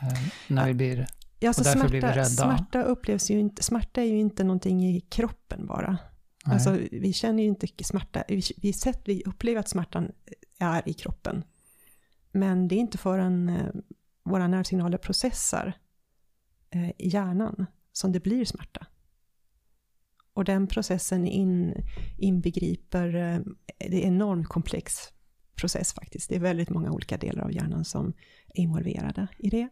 Uh, 0.03 0.19
när 0.47 0.67
vi 0.67 0.73
blir, 0.73 1.07
ja, 1.39 1.49
alltså 1.49 1.61
och 1.61 1.65
därför 1.65 1.79
smärta, 1.79 1.89
blir 1.89 2.01
vi 2.01 2.07
rädda? 2.07 2.25
Smärta, 2.25 2.83
upplevs 2.83 3.31
ju 3.31 3.39
inte, 3.39 3.63
smärta 3.63 4.01
är 4.01 4.05
ju 4.05 4.19
inte 4.19 4.43
någonting 4.43 4.85
i 4.85 5.01
kroppen 5.01 5.65
bara. 5.65 5.97
Alltså, 6.45 6.77
vi 6.91 7.13
känner 7.13 7.43
ju 7.43 7.49
inte 7.49 7.67
smärta, 7.83 8.23
vi, 8.27 8.41
vi, 8.57 8.73
sett, 8.73 9.01
vi 9.05 9.23
upplever 9.25 9.59
att 9.59 9.69
smärtan 9.69 10.11
är 10.59 10.89
i 10.89 10.93
kroppen. 10.93 11.43
Men 12.31 12.67
det 12.67 12.75
är 12.75 12.79
inte 12.79 12.97
förrän 12.97 13.49
uh, 13.49 13.69
våra 14.23 14.47
nervsignaler 14.47 14.97
processar 14.97 15.73
i 16.97 17.09
hjärnan 17.09 17.65
som 17.93 18.11
det 18.11 18.19
blir 18.19 18.45
smärta. 18.45 18.85
Och 20.33 20.45
den 20.45 20.67
processen 20.67 21.27
in, 21.27 21.73
inbegriper, 22.17 23.15
eh, 23.15 23.39
det 23.77 24.03
är 24.03 24.07
en 24.07 24.13
enormt 24.13 24.47
komplex 24.47 24.93
process 25.55 25.93
faktiskt. 25.93 26.29
Det 26.29 26.35
är 26.35 26.39
väldigt 26.39 26.69
många 26.69 26.91
olika 26.91 27.17
delar 27.17 27.43
av 27.43 27.53
hjärnan 27.53 27.85
som 27.85 28.13
är 28.47 28.61
involverade 28.61 29.27
i 29.37 29.49
det. 29.49 29.69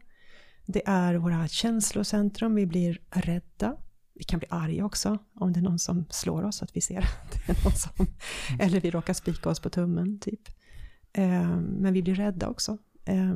Det 0.66 0.82
är 0.86 1.16
våra 1.16 1.48
känslocentrum, 1.48 2.56
vi 2.56 2.66
blir 2.66 3.02
rädda. 3.10 3.78
Vi 4.14 4.24
kan 4.24 4.40
bli 4.40 4.48
arga 4.52 4.86
också 4.86 5.18
om 5.36 5.54
det 5.54 5.60
är 5.60 5.64
någon 5.64 5.80
som 5.80 6.06
slår 6.10 6.44
oss, 6.44 6.62
att 6.64 6.76
vi 6.76 6.82
ser 6.82 6.98
att 7.24 7.46
det 7.48 7.52
är 7.52 7.64
någon 7.64 7.76
som... 7.76 7.92
Mm. 8.00 8.12
Eller 8.60 8.82
vi 8.82 8.92
råkar 8.92 9.14
spika 9.14 9.50
oss 9.50 9.60
på 9.60 9.70
tummen, 9.70 10.20
typ. 10.20 10.42
Eh, 11.14 11.58
men 11.58 11.94
vi 11.94 12.02
blir 12.02 12.16
rädda 12.16 12.50
också. 12.50 12.78
Eh, 13.06 13.36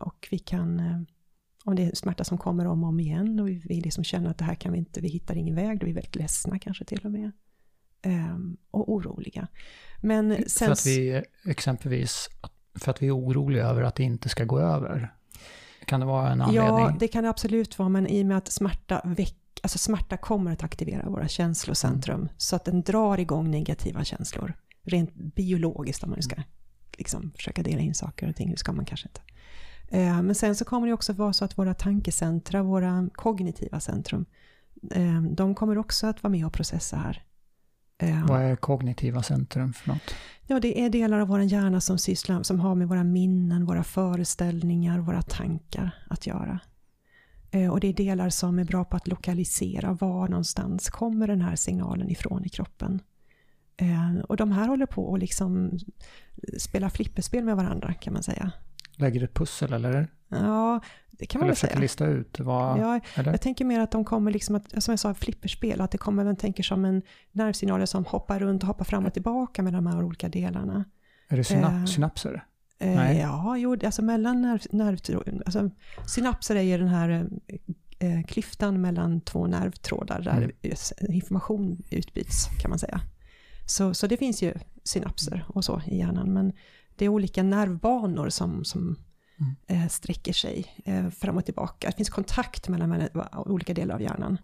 och 0.00 0.28
vi 0.30 0.38
kan 0.38 1.06
om 1.66 1.76
det 1.76 1.82
är 1.82 1.94
smärta 1.94 2.24
som 2.24 2.38
kommer 2.38 2.66
om 2.66 2.82
och 2.82 2.88
om 2.88 3.00
igen 3.00 3.40
och 3.40 3.48
vi, 3.48 3.62
vi 3.64 3.80
liksom 3.80 4.04
känner 4.04 4.30
att 4.30 4.38
det 4.38 4.44
här 4.44 4.54
kan 4.54 4.72
vi 4.72 4.78
inte, 4.78 5.00
vi 5.00 5.08
hittar 5.08 5.36
ingen 5.36 5.54
väg, 5.54 5.80
då 5.80 5.84
är 5.84 5.86
vi 5.86 5.92
väldigt 5.92 6.16
ledsna 6.16 6.58
kanske 6.58 6.84
till 6.84 7.00
och 7.04 7.10
med. 7.10 7.32
Um, 8.06 8.56
och 8.70 8.92
oroliga. 8.92 9.48
Men 10.00 10.36
sen... 10.46 10.66
För 10.66 10.72
att 10.72 10.86
vi 10.86 11.22
exempelvis, 11.44 12.28
för 12.74 12.90
att 12.90 13.02
vi 13.02 13.06
är 13.06 13.16
oroliga 13.16 13.64
över 13.64 13.82
att 13.82 13.94
det 13.94 14.02
inte 14.02 14.28
ska 14.28 14.44
gå 14.44 14.58
över? 14.58 15.14
Kan 15.86 16.00
det 16.00 16.06
vara 16.06 16.32
en 16.32 16.40
anledning? 16.40 16.70
Ja, 16.70 16.96
det 17.00 17.08
kan 17.08 17.24
det 17.24 17.30
absolut 17.30 17.78
vara, 17.78 17.88
men 17.88 18.06
i 18.06 18.22
och 18.22 18.26
med 18.26 18.36
att 18.36 18.48
smärta 18.48 19.00
väck, 19.04 19.60
alltså 19.62 19.78
smärta 19.78 20.16
kommer 20.16 20.52
att 20.52 20.64
aktivera 20.64 21.10
våra 21.10 21.28
känslocentrum, 21.28 22.20
mm. 22.20 22.28
så 22.36 22.56
att 22.56 22.64
den 22.64 22.82
drar 22.82 23.18
igång 23.18 23.50
negativa 23.50 24.04
känslor. 24.04 24.54
Rent 24.82 25.14
biologiskt 25.14 26.02
om 26.02 26.10
man 26.10 26.16
nu 26.16 26.22
ska 26.22 26.36
liksom, 26.98 27.32
försöka 27.36 27.62
dela 27.62 27.80
in 27.80 27.94
saker 27.94 28.28
och 28.28 28.36
ting, 28.36 28.50
det 28.50 28.58
ska 28.58 28.72
man 28.72 28.84
kanske 28.84 29.08
inte. 29.08 29.20
Eh, 29.88 30.22
men 30.22 30.34
sen 30.34 30.56
så 30.56 30.64
kommer 30.64 30.86
det 30.86 30.92
också 30.92 31.12
vara 31.12 31.32
så 31.32 31.44
att 31.44 31.58
våra 31.58 31.74
tankecentra, 31.74 32.62
våra 32.62 33.08
kognitiva 33.12 33.80
centrum, 33.80 34.26
eh, 34.90 35.22
de 35.22 35.54
kommer 35.54 35.78
också 35.78 36.06
att 36.06 36.22
vara 36.22 36.30
med 36.30 36.46
och 36.46 36.52
processa 36.52 36.96
här. 36.96 37.22
Eh, 37.98 38.26
Vad 38.26 38.42
är 38.42 38.56
kognitiva 38.56 39.22
centrum 39.22 39.72
för 39.72 39.88
något? 39.88 40.14
Ja, 40.46 40.60
det 40.60 40.80
är 40.80 40.90
delar 40.90 41.20
av 41.20 41.28
vår 41.28 41.42
hjärna 41.42 41.80
som 41.80 41.98
sysslar, 41.98 42.42
som 42.42 42.60
har 42.60 42.74
med 42.74 42.88
våra 42.88 43.04
minnen, 43.04 43.64
våra 43.66 43.84
föreställningar, 43.84 44.98
våra 44.98 45.22
tankar 45.22 46.04
att 46.10 46.26
göra. 46.26 46.60
Och 47.72 47.80
det 47.80 47.88
är 47.88 47.92
delar 47.92 48.30
som 48.30 48.58
är 48.58 48.64
bra 48.64 48.84
på 48.84 48.96
att 48.96 49.08
lokalisera 49.08 49.92
var 49.92 50.28
någonstans 50.28 50.90
kommer 50.90 51.26
den 51.26 51.40
här 51.40 51.56
signalen 51.56 52.10
ifrån 52.10 52.44
i 52.44 52.48
kroppen. 52.48 53.02
Och 54.28 54.36
de 54.36 54.52
här 54.52 54.68
håller 54.68 54.86
på 54.86 55.14
att 55.14 55.20
liksom 55.20 55.78
spela 56.58 56.90
flipperspel 56.90 57.44
med 57.44 57.56
varandra 57.56 57.94
kan 57.94 58.12
man 58.12 58.22
säga 58.22 58.52
lägger 58.96 59.24
ett 59.24 59.34
pussel 59.34 59.72
eller? 59.72 60.08
Ja, 60.28 60.80
det 61.10 61.26
kan 61.26 61.38
man 61.38 61.46
eller 61.46 61.52
väl 61.52 61.56
säga. 61.56 61.72
Eller 61.72 61.82
lista 61.82 62.06
ut 62.06 62.40
vad... 62.40 62.78
Ja, 62.78 63.00
eller? 63.14 63.30
Jag 63.30 63.40
tänker 63.40 63.64
mer 63.64 63.80
att 63.80 63.90
de 63.90 64.04
kommer, 64.04 64.30
liksom 64.30 64.54
att, 64.54 64.82
som 64.82 64.92
jag 64.92 64.98
sa, 64.98 65.14
flipperspel, 65.14 65.80
att 65.80 65.90
det 65.90 65.98
kommer, 65.98 66.24
man 66.24 66.36
tänker 66.36 66.62
som 66.62 66.84
en 66.84 67.02
nervsignaler 67.32 67.86
som 67.86 68.04
hoppar 68.04 68.38
runt 68.38 68.62
och 68.62 68.66
hoppar 68.66 68.84
fram 68.84 69.06
och 69.06 69.12
tillbaka 69.12 69.62
med 69.62 69.72
de 69.72 69.86
här 69.86 70.04
olika 70.04 70.28
delarna. 70.28 70.84
Är 71.28 71.36
det 71.36 71.44
synap 71.44 71.72
eh, 71.72 71.84
synapser? 71.84 72.44
Eh, 72.78 72.94
Nej. 72.94 73.18
Ja, 73.18 73.56
jo, 73.56 73.76
alltså 73.84 74.02
mellan 74.02 74.42
nerv, 74.42 74.60
nerv, 74.70 74.98
alltså, 75.46 75.70
synapser 76.06 76.56
är 76.56 76.62
ju 76.62 76.78
den 76.78 76.88
här 76.88 77.28
eh, 77.98 78.22
klyftan 78.26 78.80
mellan 78.80 79.20
två 79.20 79.46
nervtrådar 79.46 80.20
där 80.20 80.52
mm. 80.62 81.12
information 81.14 81.82
utbyts 81.90 82.46
kan 82.60 82.70
man 82.70 82.78
säga. 82.78 83.00
Så, 83.66 83.94
så 83.94 84.06
det 84.06 84.16
finns 84.16 84.42
ju 84.42 84.54
synapser 84.84 85.44
och 85.48 85.64
så 85.64 85.82
i 85.86 85.98
hjärnan, 85.98 86.32
men 86.32 86.52
det 86.96 87.04
är 87.04 87.08
olika 87.08 87.42
nervbanor 87.42 88.28
som, 88.28 88.64
som 88.64 88.96
mm. 89.40 89.56
eh, 89.66 89.88
sträcker 89.88 90.32
sig 90.32 90.82
eh, 90.84 91.08
fram 91.10 91.36
och 91.36 91.44
tillbaka. 91.44 91.90
Det 91.90 91.96
finns 91.96 92.10
kontakt 92.10 92.68
mellan, 92.68 92.88
mellan 92.88 93.10
olika 93.34 93.74
delar 93.74 93.94
av 93.94 94.02
hjärnan. 94.02 94.38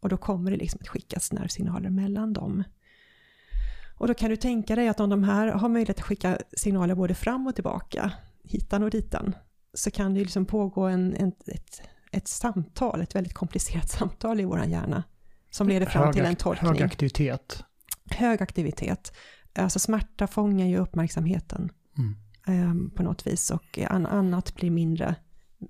Och 0.00 0.08
då 0.08 0.16
kommer 0.16 0.50
det 0.50 0.56
liksom 0.56 0.78
att 0.82 0.88
skickas 0.88 1.32
nervsignaler 1.32 1.90
mellan 1.90 2.32
dem. 2.32 2.64
Och 3.96 4.08
då 4.08 4.14
kan 4.14 4.30
du 4.30 4.36
tänka 4.36 4.76
dig 4.76 4.88
att 4.88 5.00
om 5.00 5.10
de 5.10 5.24
här 5.24 5.48
har 5.48 5.68
möjlighet 5.68 5.98
att 5.98 6.04
skicka 6.04 6.38
signaler 6.56 6.94
både 6.94 7.14
fram 7.14 7.46
och 7.46 7.54
tillbaka, 7.54 8.12
hitan 8.44 8.82
och 8.82 8.90
ditan, 8.90 9.34
så 9.74 9.90
kan 9.90 10.14
det 10.14 10.20
liksom 10.20 10.46
pågå 10.46 10.82
en, 10.82 11.16
en, 11.16 11.32
ett, 11.46 11.82
ett 12.12 12.28
samtal, 12.28 13.00
ett 13.00 13.14
väldigt 13.14 13.34
komplicerat 13.34 13.90
samtal 13.98 14.40
i 14.40 14.44
vår 14.44 14.64
hjärna, 14.64 15.02
som 15.50 15.68
leder 15.68 15.86
fram 15.86 16.04
hög, 16.04 16.14
till 16.14 16.24
en 16.24 16.36
tolkning. 16.36 16.72
Hög 16.72 16.82
aktivitet. 16.82 17.64
Hög 18.10 18.42
aktivitet. 18.42 19.12
Alltså 19.54 19.78
smärta 19.78 20.26
fångar 20.26 20.66
ju 20.66 20.78
uppmärksamheten. 20.78 21.70
Mm. 22.46 22.90
på 22.90 23.02
något 23.02 23.26
vis 23.26 23.50
och 23.50 23.78
annat 23.88 24.54
blir 24.54 24.70
mindre 24.70 25.14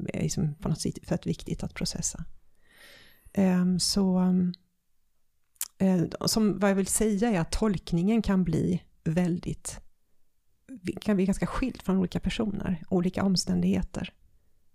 eh, 0.09 0.23
liksom, 0.23 0.55
på 0.55 0.69
något 0.69 0.81
sätt 0.81 0.99
för 1.03 1.15
att 1.15 1.27
viktigt 1.27 1.63
att 1.63 1.75
processa. 1.75 2.25
Ehm, 3.33 3.81
så 3.81 4.21
eh, 5.79 6.05
som 6.27 6.59
vad 6.59 6.71
jag 6.71 6.75
vill 6.75 6.87
säga 6.87 7.31
är 7.31 7.41
att 7.41 7.53
tolkningen 7.53 8.23
kan 8.23 8.45
bli 8.45 8.83
väldigt 9.05 9.81
kan 11.01 11.17
bli 11.17 11.27
ganska 11.27 11.47
skilt 11.47 11.83
från 11.83 11.99
olika 11.99 12.21
personer, 12.21 12.83
olika 12.89 13.25
omständigheter. 13.25 14.13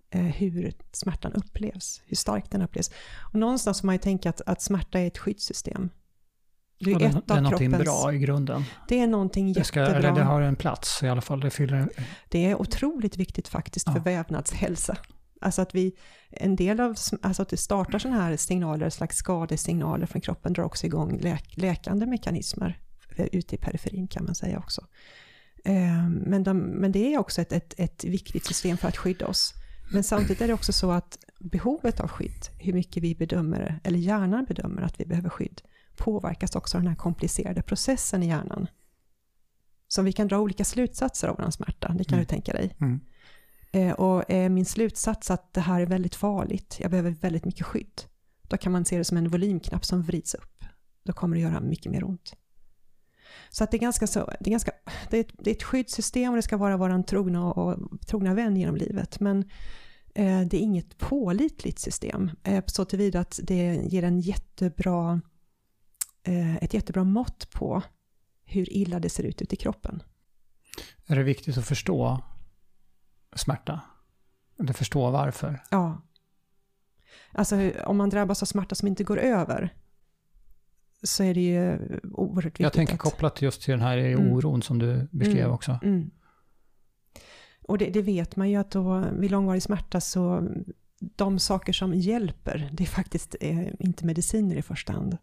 Eh, 0.09 0.21
hur 0.21 0.73
smärtan 0.91 1.33
upplevs, 1.33 2.01
hur 2.05 2.15
stark 2.15 2.51
den 2.51 2.61
upplevs. 2.61 2.91
Och 3.33 3.39
någonstans 3.39 3.81
får 3.81 3.85
man 3.85 3.95
ju 3.95 3.99
tänka 3.99 4.29
att, 4.29 4.41
att 4.45 4.61
smärta 4.61 4.99
är 4.99 5.07
ett 5.07 5.17
skyddssystem. 5.17 5.89
Det 6.79 6.91
är, 6.91 6.95
ett 6.95 7.27
det 7.27 7.33
är 7.33 7.41
någonting 7.41 7.71
kroppens, 7.71 7.83
bra 7.83 8.13
i 8.13 8.17
grunden. 8.17 8.63
Det 8.87 8.99
är 8.99 9.07
någonting 9.07 9.53
det 9.53 9.63
ska, 9.63 9.79
jättebra. 9.79 9.99
Eller 9.99 10.19
det 10.19 10.23
har 10.23 10.41
en 10.41 10.55
plats 10.55 11.03
i 11.03 11.07
alla 11.07 11.21
fall. 11.21 11.39
Det, 11.39 11.49
fyller... 11.49 11.89
det 12.29 12.45
är 12.45 12.61
otroligt 12.61 13.17
viktigt 13.17 13.47
faktiskt 13.47 13.85
för 13.85 13.97
ja. 13.97 14.01
vävnadshälsa. 14.01 14.97
Alltså 15.41 15.61
att 15.61 15.75
vi, 15.75 15.95
en 16.29 16.55
del 16.55 16.79
av, 16.79 16.95
alltså 17.21 17.41
att 17.41 17.49
det 17.49 17.57
startar 17.57 17.99
sådana 17.99 18.21
här 18.21 18.37
signaler, 18.37 18.89
slags 18.89 19.17
skadesignaler 19.17 20.05
från 20.05 20.21
kroppen, 20.21 20.53
drar 20.53 20.63
också 20.63 20.85
igång 20.85 21.19
läk, 21.19 21.57
läkande 21.57 22.05
mekanismer 22.05 22.79
ute 23.17 23.55
i 23.55 23.57
periferin 23.57 24.07
kan 24.07 24.25
man 24.25 24.35
säga 24.35 24.59
också. 24.59 24.87
Ehm, 25.65 26.13
men, 26.13 26.43
de, 26.43 26.57
men 26.57 26.91
det 26.91 27.13
är 27.13 27.17
också 27.17 27.41
ett, 27.41 27.53
ett, 27.53 27.73
ett 27.77 28.03
viktigt 28.03 28.45
system 28.45 28.77
för 28.77 28.87
att 28.87 28.97
skydda 28.97 29.27
oss. 29.27 29.53
Men 29.91 30.03
samtidigt 30.03 30.41
är 30.41 30.47
det 30.47 30.53
också 30.53 30.73
så 30.73 30.91
att 30.91 31.17
behovet 31.39 31.99
av 31.99 32.07
skydd, 32.07 32.47
hur 32.59 32.73
mycket 32.73 33.03
vi 33.03 33.15
bedömer, 33.15 33.79
eller 33.83 33.99
hjärnan 33.99 34.45
bedömer 34.45 34.81
att 34.81 34.99
vi 34.99 35.05
behöver 35.05 35.29
skydd, 35.29 35.61
påverkas 35.97 36.55
också 36.55 36.77
av 36.77 36.81
den 36.81 36.89
här 36.89 36.95
komplicerade 36.95 37.61
processen 37.61 38.23
i 38.23 38.27
hjärnan. 38.27 38.67
Så 39.87 40.01
vi 40.01 40.11
kan 40.11 40.27
dra 40.27 40.39
olika 40.39 40.65
slutsatser 40.65 41.27
av 41.27 41.37
vår 41.37 41.51
smärta, 41.51 41.87
det 41.97 42.03
kan 42.03 42.13
mm. 42.13 42.19
du 42.19 42.25
tänka 42.25 42.53
dig. 42.53 42.75
Mm. 42.81 42.99
Eh, 43.71 43.91
och 43.91 44.23
är 44.27 44.49
min 44.49 44.65
slutsats 44.65 45.31
att 45.31 45.53
det 45.53 45.61
här 45.61 45.81
är 45.81 45.85
väldigt 45.85 46.15
farligt, 46.15 46.77
jag 46.79 46.91
behöver 46.91 47.11
väldigt 47.11 47.45
mycket 47.45 47.65
skydd, 47.65 48.01
då 48.41 48.57
kan 48.57 48.71
man 48.71 48.85
se 48.85 48.97
det 48.97 49.03
som 49.03 49.17
en 49.17 49.29
volymknapp 49.29 49.85
som 49.85 50.01
vrids 50.01 50.33
upp. 50.33 50.63
Då 51.03 51.13
kommer 51.13 51.35
det 51.35 51.41
göra 51.41 51.59
mycket 51.59 51.91
mer 51.91 52.03
ont. 52.03 52.33
Så 53.49 53.63
att 53.63 53.71
det 53.71 53.77
är 53.77 53.79
ganska 53.79 54.07
så, 54.07 54.25
det 54.39 54.49
är, 54.49 54.51
ganska, 54.51 54.71
det 55.09 55.17
är, 55.17 55.21
ett, 55.21 55.33
det 55.37 55.49
är 55.49 55.55
ett 55.55 55.63
skyddssystem 55.63 56.29
och 56.31 56.35
det 56.35 56.41
ska 56.41 56.57
vara 56.57 56.77
vår 56.77 57.03
trogna, 57.03 57.53
och, 57.53 57.77
trogna 58.07 58.33
vän 58.33 58.57
genom 58.57 58.75
livet. 58.75 59.19
Men 59.19 59.39
eh, 60.15 60.41
det 60.41 60.57
är 60.57 60.61
inget 60.61 60.97
pålitligt 60.97 61.79
system. 61.79 62.31
Eh, 62.43 62.63
så 62.67 62.85
tillvida 62.85 63.19
att 63.19 63.39
det 63.43 63.75
ger 63.75 64.03
en 64.03 64.19
jättebra 64.19 65.13
Eh, 65.13 65.34
ett 66.61 66.73
jättebra 66.73 67.03
mått 67.03 67.51
på 67.51 67.83
hur 68.45 68.73
illa 68.73 68.99
det 68.99 69.09
ser 69.09 69.23
ut 69.23 69.41
ute 69.41 69.55
i 69.55 69.57
kroppen. 69.57 70.03
Är 71.05 71.15
det 71.15 71.23
viktigt 71.23 71.57
att 71.57 71.65
förstå 71.65 72.21
smärta? 73.35 73.81
Eller 74.59 74.73
förstå 74.73 75.11
varför? 75.11 75.63
Ja. 75.71 76.01
Alltså 77.31 77.71
om 77.85 77.97
man 77.97 78.09
drabbas 78.09 78.41
av 78.41 78.45
smärta 78.45 78.75
som 78.75 78.87
inte 78.87 79.03
går 79.03 79.17
över 79.17 79.73
så 81.03 81.23
är 81.23 81.33
det 81.33 81.41
ju 81.41 81.77
oerhört 82.03 82.45
viktigt. 82.45 82.63
Jag 82.63 82.73
tänker 82.73 82.97
kopplat 82.97 83.41
just 83.41 83.61
till 83.61 83.71
den 83.71 83.81
här 83.81 83.97
mm. 83.97 84.33
oron 84.33 84.53
mm. 84.53 84.61
som 84.61 84.79
du 84.79 85.07
beskrev 85.11 85.39
mm. 85.39 85.51
också. 85.51 85.79
Mm. 85.83 86.11
Och 87.67 87.77
det, 87.77 87.89
det, 87.89 88.01
vet 88.01 88.35
man 88.35 88.49
ju 88.49 88.55
att 88.55 88.71
då, 88.71 89.05
vid 89.13 89.31
långvarig 89.31 89.63
smärta 89.63 90.01
så 90.01 90.47
de 90.99 91.39
saker 91.39 91.73
som 91.73 91.93
hjälper, 91.93 92.69
det 92.71 92.83
är 92.83 92.87
faktiskt 92.87 93.35
eh, 93.41 93.67
inte 93.79 94.05
mediciner 94.05 94.55
i 94.55 94.61
första 94.61 94.93
hand. 94.93 95.17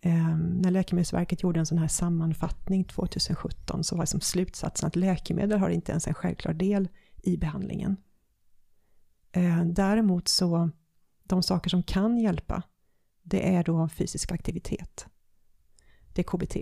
Eh, 0.00 0.36
när 0.36 0.70
Läkemedelsverket 0.70 1.42
gjorde 1.42 1.60
en 1.60 1.66
sån 1.66 1.78
här 1.78 1.88
sammanfattning 1.88 2.84
2017 2.84 3.84
så 3.84 3.96
var 3.96 4.02
liksom 4.02 4.20
slutsatsen 4.20 4.86
att 4.86 4.96
läkemedel 4.96 5.58
har 5.58 5.70
inte 5.70 5.92
ens 5.92 6.06
en 6.06 6.14
självklar 6.14 6.54
del 6.54 6.88
i 7.22 7.36
behandlingen. 7.36 7.96
Eh, 9.32 9.64
däremot 9.64 10.28
så, 10.28 10.70
de 11.24 11.42
saker 11.42 11.70
som 11.70 11.82
kan 11.82 12.18
hjälpa, 12.18 12.62
det 13.22 13.54
är 13.54 13.64
då 13.64 13.88
fysisk 13.88 14.32
aktivitet. 14.32 15.06
Det 16.14 16.22
är 16.22 16.24
KBT. 16.24 16.56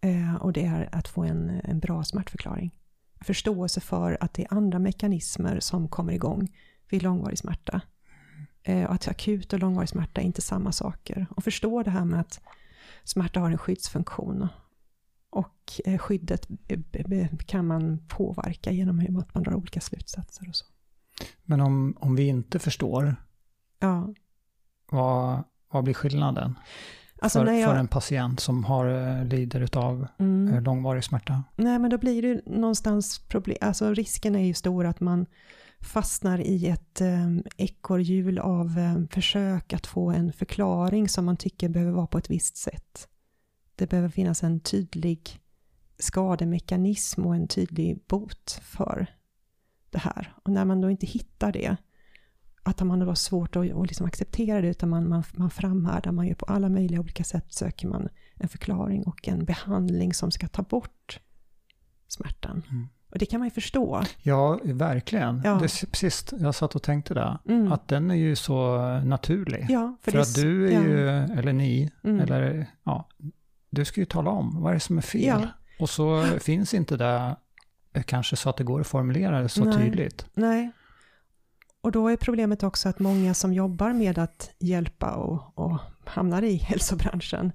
Eh, 0.00 0.34
och 0.34 0.52
det 0.52 0.64
är 0.64 0.88
att 0.92 1.08
få 1.08 1.22
en, 1.22 1.60
en 1.64 1.80
bra 1.80 2.04
smärtförklaring. 2.04 2.74
Förståelse 3.20 3.80
för 3.80 4.18
att 4.20 4.34
det 4.34 4.42
är 4.42 4.54
andra 4.54 4.78
mekanismer 4.78 5.60
som 5.60 5.88
kommer 5.88 6.12
igång 6.12 6.56
vid 6.88 7.02
långvarig 7.02 7.38
smärta. 7.38 7.80
Eh, 8.62 8.90
att 8.90 9.08
akut 9.08 9.52
och 9.52 9.58
långvarig 9.58 9.88
smärta 9.88 10.20
är 10.20 10.24
inte 10.24 10.42
samma 10.42 10.72
saker. 10.72 11.26
Och 11.30 11.44
förstå 11.44 11.82
det 11.82 11.90
här 11.90 12.04
med 12.04 12.20
att 12.20 12.40
smärta 13.04 13.40
har 13.40 13.50
en 13.50 13.58
skyddsfunktion. 13.58 14.48
Och 15.30 15.80
eh, 15.84 15.98
skyddet 15.98 16.48
kan 17.46 17.66
man 17.66 17.98
påverka 18.08 18.70
genom 18.70 19.16
att 19.18 19.34
man 19.34 19.42
drar 19.42 19.54
olika 19.54 19.80
slutsatser 19.80 20.48
och 20.48 20.56
så. 20.56 20.66
Men 21.44 21.60
om, 21.60 21.96
om 22.00 22.16
vi 22.16 22.26
inte 22.26 22.58
förstår, 22.58 23.16
ja. 23.78 24.14
vad, 24.90 25.44
vad 25.70 25.84
blir 25.84 25.94
skillnaden? 25.94 26.54
Alltså 27.20 27.44
för, 27.44 27.52
jag... 27.52 27.70
för, 27.70 27.76
en 27.76 27.88
patient 27.88 28.40
som 28.40 28.64
har, 28.64 28.86
eh, 28.86 29.24
lider 29.24 29.78
av 29.78 30.06
mm. 30.18 30.64
långvarig 30.64 31.04
smärta? 31.04 31.44
Nej, 31.56 31.78
men 31.78 31.90
då 31.90 31.98
blir 31.98 32.22
det 32.22 32.40
någonstans 32.46 33.18
problem. 33.18 33.58
Alltså 33.60 33.94
risken 33.94 34.36
är 34.36 34.44
ju 34.46 34.54
stor 34.54 34.86
att 34.86 35.00
man 35.00 35.26
fastnar 35.80 36.40
i 36.40 36.66
ett 36.66 37.00
eh, 37.00 37.36
ekorrhjul 37.56 38.38
av 38.38 38.78
eh, 38.78 39.00
försök 39.10 39.72
att 39.72 39.86
få 39.86 40.10
en 40.10 40.32
förklaring 40.32 41.08
som 41.08 41.24
man 41.24 41.36
tycker 41.36 41.68
behöver 41.68 41.92
vara 41.92 42.06
på 42.06 42.18
ett 42.18 42.30
visst 42.30 42.56
sätt. 42.56 43.08
Det 43.74 43.86
behöver 43.86 44.08
finnas 44.08 44.42
en 44.42 44.60
tydlig 44.60 45.40
skademekanism 45.98 47.26
och 47.26 47.34
en 47.34 47.48
tydlig 47.48 48.00
bot 48.08 48.60
för 48.62 49.06
det 49.90 49.98
här. 49.98 50.34
Och 50.44 50.52
när 50.52 50.64
man 50.64 50.80
då 50.80 50.90
inte 50.90 51.06
hittar 51.06 51.52
det, 51.52 51.76
att 52.62 52.80
man 52.80 52.98
då 52.98 53.06
har 53.06 53.14
svårt 53.14 53.56
att, 53.56 53.72
att 53.72 53.86
liksom 53.86 54.06
acceptera 54.06 54.60
det, 54.60 54.68
utan 54.68 54.88
man, 54.88 55.08
man, 55.08 55.22
man 55.34 55.50
framhärdar, 55.50 56.12
man 56.12 56.26
gör 56.26 56.34
på 56.34 56.46
alla 56.46 56.68
möjliga 56.68 57.00
olika 57.00 57.24
sätt, 57.24 57.52
söker 57.52 57.88
man 57.88 58.08
en 58.34 58.48
förklaring 58.48 59.02
och 59.02 59.28
en 59.28 59.44
behandling 59.44 60.14
som 60.14 60.30
ska 60.30 60.48
ta 60.48 60.62
bort 60.62 61.20
smärtan. 62.08 62.62
Mm. 62.70 62.88
Och 63.10 63.18
det 63.18 63.26
kan 63.26 63.40
man 63.40 63.46
ju 63.46 63.50
förstå. 63.50 64.02
Ja, 64.22 64.60
verkligen. 64.64 65.42
Ja. 65.44 65.54
Det, 65.54 65.90
precis, 65.90 66.34
jag 66.40 66.54
satt 66.54 66.74
och 66.74 66.82
tänkte 66.82 67.14
det. 67.14 67.38
Mm. 67.48 67.72
Att 67.72 67.88
den 67.88 68.10
är 68.10 68.14
ju 68.14 68.36
så 68.36 68.78
naturlig. 69.04 69.66
Ja, 69.68 69.96
för, 70.02 70.10
för 70.10 70.18
att 70.18 70.34
du 70.34 70.68
är 70.68 70.72
ja. 70.72 70.82
ju, 70.82 71.08
eller 71.08 71.52
ni, 71.52 71.90
mm. 72.04 72.20
eller 72.20 72.66
ja, 72.84 73.08
du 73.70 73.84
ska 73.84 74.00
ju 74.00 74.04
tala 74.04 74.30
om 74.30 74.62
vad 74.62 74.70
är 74.70 74.74
det 74.74 74.80
som 74.80 74.98
är 74.98 75.02
fel. 75.02 75.40
Ja. 75.42 75.48
Och 75.78 75.90
så 75.90 76.22
finns 76.40 76.74
inte 76.74 76.96
det 76.96 77.36
kanske 78.06 78.36
så 78.36 78.50
att 78.50 78.56
det 78.56 78.64
går 78.64 78.80
att 78.80 78.86
formulera 78.86 79.42
det 79.42 79.48
så 79.48 79.64
Nej. 79.64 79.76
tydligt. 79.76 80.26
Nej. 80.34 80.70
Och 81.80 81.92
då 81.92 82.08
är 82.08 82.16
problemet 82.16 82.62
också 82.62 82.88
att 82.88 82.98
många 82.98 83.34
som 83.34 83.52
jobbar 83.52 83.92
med 83.92 84.18
att 84.18 84.50
hjälpa 84.58 85.14
och, 85.14 85.58
och 85.58 85.78
hamnar 86.04 86.42
i 86.42 86.56
hälsobranschen 86.68 87.52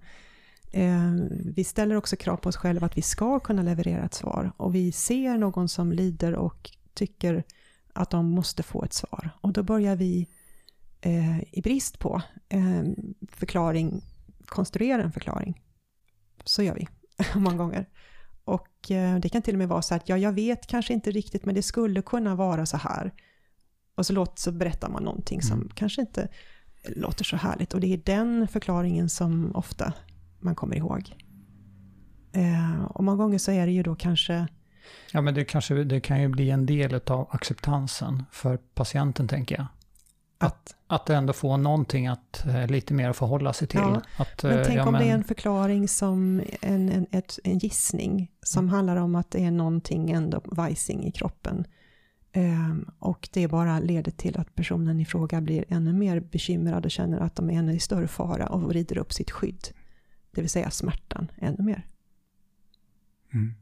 vi 1.56 1.64
ställer 1.64 1.96
också 1.96 2.16
krav 2.16 2.38
på 2.38 2.50
oss 2.50 2.56
själva 2.56 2.86
att 2.86 2.98
vi 2.98 3.02
ska 3.02 3.40
kunna 3.40 3.62
leverera 3.62 4.06
ett 4.06 4.14
svar 4.14 4.52
och 4.58 4.76
vi 4.76 4.92
ser 4.92 5.38
någon 5.38 5.70
som 5.70 5.92
lider 5.92 6.34
och 6.34 6.72
tycker 6.94 7.44
att 7.94 8.10
de 8.10 8.30
måste 8.30 8.64
få 8.64 8.84
ett 8.84 8.94
svar. 8.94 9.30
Och 9.42 9.54
då 9.54 9.64
börjar 9.64 9.96
vi 9.96 10.28
eh, 11.02 11.40
i 11.54 11.62
brist 11.62 12.00
på 12.00 12.22
eh, 12.50 12.84
förklaring 13.32 14.02
konstruera 14.46 15.04
en 15.04 15.12
förklaring. 15.12 15.62
Så 16.44 16.64
gör 16.64 16.76
vi 16.76 16.88
många 17.40 17.58
gånger. 17.58 17.90
Och 18.44 18.92
eh, 18.92 19.20
det 19.20 19.30
kan 19.30 19.42
till 19.42 19.56
och 19.56 19.60
med 19.60 19.68
vara 19.68 19.82
så 19.82 19.96
att 19.96 20.10
ja, 20.10 20.18
jag 20.18 20.32
vet 20.32 20.68
kanske 20.68 20.94
inte 20.94 21.12
riktigt 21.12 21.46
men 21.46 21.56
det 21.56 21.64
skulle 21.64 22.02
kunna 22.02 22.36
vara 22.36 22.66
så 22.66 22.78
här. 22.78 23.14
Och 23.96 24.06
så, 24.06 24.14
låter, 24.14 24.42
så 24.42 24.52
berättar 24.52 24.90
man 24.90 25.04
någonting 25.04 25.42
som 25.42 25.58
mm. 25.58 25.70
kanske 25.76 26.02
inte 26.02 26.28
låter 26.96 27.24
så 27.24 27.36
härligt. 27.36 27.74
Och 27.74 27.80
det 27.80 27.94
är 27.94 27.98
den 27.98 28.48
förklaringen 28.48 29.10
som 29.10 29.56
ofta 29.56 29.94
man 30.44 30.56
kommer 30.56 30.76
ihåg. 30.76 31.16
Eh, 32.34 32.84
och 32.84 33.04
många 33.04 33.18
gånger 33.18 33.38
så 33.38 33.52
är 33.52 33.66
det 33.66 33.72
ju 33.72 33.84
då 33.84 33.96
kanske... 33.96 34.48
Ja, 35.12 35.22
men 35.22 35.34
det, 35.34 35.46
kanske, 35.46 35.74
det 35.84 36.02
kan 36.02 36.22
ju 36.22 36.28
bli 36.28 36.50
en 36.50 36.66
del 36.66 37.02
av 37.08 37.28
acceptansen 37.32 38.24
för 38.32 38.58
patienten, 38.58 39.28
tänker 39.28 39.56
jag. 39.56 39.66
Att, 40.38 40.76
att 40.88 41.10
ändå 41.10 41.34
få 41.34 41.58
någonting 41.58 42.08
att 42.08 42.46
eh, 42.46 42.68
lite 42.68 42.94
mer 42.94 43.10
att 43.10 43.18
förhålla 43.18 43.54
sig 43.54 43.68
till. 43.68 43.80
Ja, 43.80 44.02
att, 44.18 44.44
men 44.44 44.60
eh, 44.60 44.66
tänk 44.66 44.80
ja, 44.80 44.86
om 44.86 44.92
men... 44.92 45.02
det 45.02 45.10
är 45.10 45.14
en 45.14 45.24
förklaring 45.24 45.88
som 45.88 46.42
en, 46.62 46.90
en, 46.90 47.08
ett, 47.12 47.40
en 47.44 47.58
gissning 47.58 48.32
som 48.42 48.66
mm. 48.66 48.74
handlar 48.74 48.96
om 48.96 49.16
att 49.16 49.32
det 49.32 49.44
är 49.44 49.52
någonting 49.52 50.12
ändå 50.12 50.42
vajsing 50.46 51.04
i 51.04 51.12
kroppen. 51.12 51.66
Um, 52.36 52.92
och 53.00 53.30
det 53.34 53.48
bara 53.48 53.80
leder 53.80 54.12
till 54.12 54.38
att 54.38 54.56
personen 54.56 55.00
i 55.00 55.06
fråga 55.06 55.42
blir 55.42 55.66
ännu 55.68 55.94
mer 55.94 56.20
bekymrad 56.20 56.86
och 56.86 56.92
känner 56.92 57.20
att 57.20 57.36
de 57.36 57.50
är 57.50 57.54
ännu 57.54 57.74
i 57.74 57.80
större 57.80 58.08
fara 58.08 58.48
och 58.48 58.74
rider 58.74 58.98
upp 58.98 59.14
sitt 59.14 59.32
skydd 59.32 59.68
det 60.34 60.42
vill 60.42 60.50
säga 60.50 60.70
smärtan, 60.70 61.32
ännu 61.38 61.64
mer. 61.64 61.86
Mm. 63.34 63.54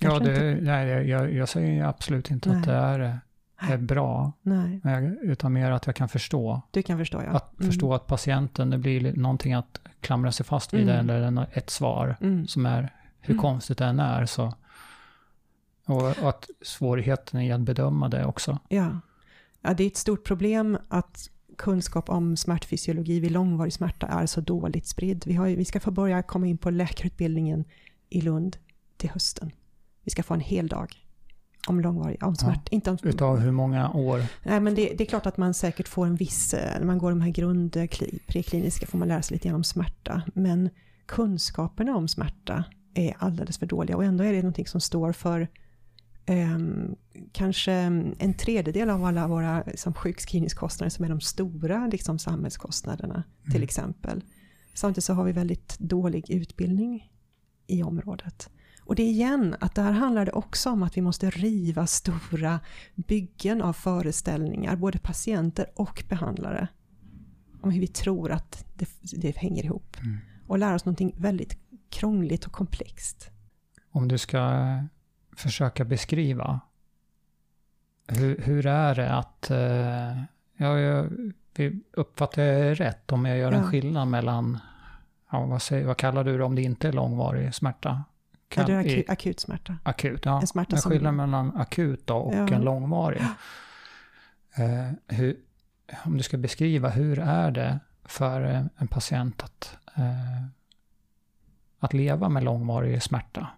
Ja, 0.00 0.18
det, 0.18 0.30
inte... 0.30 0.64
nej, 0.64 1.08
jag, 1.08 1.32
jag 1.32 1.48
säger 1.48 1.84
absolut 1.84 2.30
inte 2.30 2.48
nej. 2.48 2.58
att 2.58 2.64
det 2.64 2.72
är, 2.72 3.20
är 3.58 3.76
bra, 3.76 4.32
nej. 4.42 4.80
utan 5.22 5.52
mer 5.52 5.70
att 5.70 5.86
jag 5.86 5.96
kan 5.96 6.08
förstå. 6.08 6.62
Du 6.70 6.82
kan 6.82 6.98
förstå, 6.98 7.22
ja. 7.22 7.30
Att 7.30 7.60
mm. 7.60 7.70
förstå 7.70 7.94
att 7.94 8.06
patienten, 8.06 8.70
det 8.70 8.78
blir 8.78 9.16
någonting 9.16 9.54
att 9.54 9.80
klamra 10.00 10.32
sig 10.32 10.46
fast 10.46 10.74
vid, 10.74 10.88
mm. 10.88 11.10
eller 11.10 11.46
ett 11.52 11.70
svar 11.70 12.16
mm. 12.20 12.46
som 12.46 12.66
är, 12.66 12.94
hur 13.20 13.34
mm. 13.34 13.42
konstigt 13.42 13.78
det 13.78 13.84
än 13.84 14.00
är, 14.00 14.26
så 14.26 14.54
och, 15.90 16.28
att 16.28 16.50
svårigheten 16.62 17.40
i 17.40 17.52
att 17.52 17.60
bedöma 17.60 18.08
det 18.08 18.24
också. 18.24 18.58
Ja. 18.68 19.00
ja, 19.60 19.74
det 19.74 19.82
är 19.82 19.86
ett 19.86 19.96
stort 19.96 20.24
problem 20.24 20.78
att 20.88 21.30
kunskap 21.58 22.08
om 22.08 22.36
smärtfysiologi 22.36 23.20
vid 23.20 23.30
långvarig 23.30 23.72
smärta 23.72 24.06
är 24.06 24.26
så 24.26 24.40
dåligt 24.40 24.86
spridd. 24.86 25.24
Vi, 25.26 25.34
har, 25.34 25.48
vi 25.48 25.64
ska 25.64 25.80
få 25.80 25.90
börja 25.90 26.22
komma 26.22 26.46
in 26.46 26.58
på 26.58 26.70
läkarutbildningen 26.70 27.64
i 28.08 28.20
Lund 28.20 28.56
till 28.96 29.10
hösten. 29.10 29.50
Vi 30.04 30.10
ska 30.10 30.22
få 30.22 30.34
en 30.34 30.40
hel 30.40 30.68
dag 30.68 30.96
om 31.66 31.80
långvarig 31.80 32.22
om 32.22 32.36
smärta. 32.36 32.60
Ja, 32.64 32.68
inte 32.70 32.90
om, 32.90 32.98
utav 33.02 33.38
hur 33.38 33.50
många 33.50 33.90
år? 33.90 34.22
Nej, 34.42 34.60
men 34.60 34.74
det, 34.74 34.94
det, 34.98 35.04
är 35.04 35.06
klart 35.06 35.26
att 35.26 35.36
man 35.36 35.54
säkert 35.54 35.88
får 35.88 36.06
en 36.06 36.16
viss, 36.16 36.54
eh, 36.54 36.78
när 36.78 36.86
man 36.86 36.98
går 36.98 37.10
de 37.10 37.20
här 37.20 37.30
grund, 37.30 37.76
prekliniska 38.26 38.86
får 38.86 38.98
man 38.98 39.08
lära 39.08 39.22
sig 39.22 39.34
lite 39.34 39.48
grann 39.48 39.56
om 39.56 39.64
smärta. 39.64 40.22
Men 40.34 40.70
kunskaperna 41.06 41.96
om 41.96 42.08
smärta 42.08 42.64
är 42.94 43.14
alldeles 43.18 43.58
för 43.58 43.66
dåliga 43.66 43.96
och 43.96 44.04
ändå 44.04 44.24
är 44.24 44.32
det 44.32 44.38
någonting 44.38 44.66
som 44.66 44.80
står 44.80 45.12
för 45.12 45.40
eh, 45.40 45.46
kanske 47.32 47.72
en 48.18 48.34
tredjedel 48.34 48.90
av 48.90 49.04
alla 49.04 49.28
våra 49.28 49.62
liksom, 49.66 49.94
sjukskrivningskostnader 49.94 50.90
som 50.90 51.04
är 51.04 51.08
de 51.08 51.20
stora 51.20 51.86
liksom, 51.86 52.18
samhällskostnaderna 52.18 53.14
mm. 53.14 53.52
till 53.52 53.62
exempel. 53.62 54.24
Samtidigt 54.74 55.04
så 55.04 55.14
har 55.14 55.24
vi 55.24 55.32
väldigt 55.32 55.78
dålig 55.78 56.30
utbildning 56.30 57.10
i 57.66 57.82
området. 57.82 58.50
Och 58.84 58.94
det 58.94 59.02
är 59.02 59.08
igen, 59.08 59.56
att 59.60 59.74
där 59.74 59.92
handlar 59.92 60.26
det 60.26 60.32
också 60.32 60.70
om 60.70 60.82
att 60.82 60.96
vi 60.96 61.00
måste 61.00 61.30
riva 61.30 61.86
stora 61.86 62.60
byggen 62.94 63.62
av 63.62 63.72
föreställningar, 63.72 64.76
både 64.76 64.98
patienter 64.98 65.66
och 65.76 66.04
behandlare. 66.08 66.68
Om 67.60 67.70
hur 67.70 67.80
vi 67.80 67.86
tror 67.86 68.30
att 68.30 68.64
det, 68.74 68.88
det 69.00 69.36
hänger 69.36 69.64
ihop. 69.64 69.96
Mm. 70.00 70.18
Och 70.46 70.58
lära 70.58 70.74
oss 70.74 70.84
någonting 70.84 71.14
väldigt 71.16 71.58
krångligt 71.90 72.44
och 72.44 72.52
komplext. 72.52 73.30
Om 73.90 74.08
du 74.08 74.18
ska 74.18 74.38
försöka 75.40 75.84
beskriva. 75.84 76.60
Hur, 78.08 78.38
hur 78.38 78.66
är 78.66 78.94
det 78.94 79.12
att, 79.12 79.50
eh, 79.50 80.22
ja, 80.56 80.78
jag, 80.78 81.10
uppfattar 81.92 82.42
jag 82.42 82.80
rätt 82.80 83.12
om 83.12 83.26
jag 83.26 83.38
gör 83.38 83.52
en 83.52 83.64
skillnad 83.64 84.08
mellan, 84.08 84.58
ja, 85.30 85.46
vad, 85.46 85.62
säger, 85.62 85.86
vad 85.86 85.96
kallar 85.96 86.24
du 86.24 86.38
det 86.38 86.44
om 86.44 86.54
det 86.54 86.62
inte 86.62 86.88
är 86.88 86.92
långvarig 86.92 87.54
smärta? 87.54 88.04
Kan, 88.48 88.62
ja, 88.62 88.66
det 88.66 88.72
är 88.74 88.80
akut, 88.80 89.10
akut 89.10 89.40
smärta. 89.40 89.76
Akut, 89.82 90.24
ja. 90.24 90.40
En 90.40 90.46
smärta 90.46 90.76
en 90.76 90.82
skillnad 90.82 91.10
som... 91.10 91.16
mellan 91.16 91.56
akut 91.56 92.06
då 92.06 92.16
och 92.16 92.34
ja. 92.34 92.48
en 92.48 92.62
långvarig. 92.62 93.22
Eh, 94.54 94.90
hur, 95.06 95.36
om 96.04 96.16
du 96.16 96.22
ska 96.22 96.36
beskriva, 96.36 96.88
hur 96.88 97.18
är 97.18 97.50
det 97.50 97.78
för 98.04 98.40
en 98.76 98.88
patient 98.88 99.42
att, 99.42 99.76
eh, 99.96 100.44
att 101.78 101.92
leva 101.92 102.28
med 102.28 102.44
långvarig 102.44 103.02
smärta? 103.02 103.48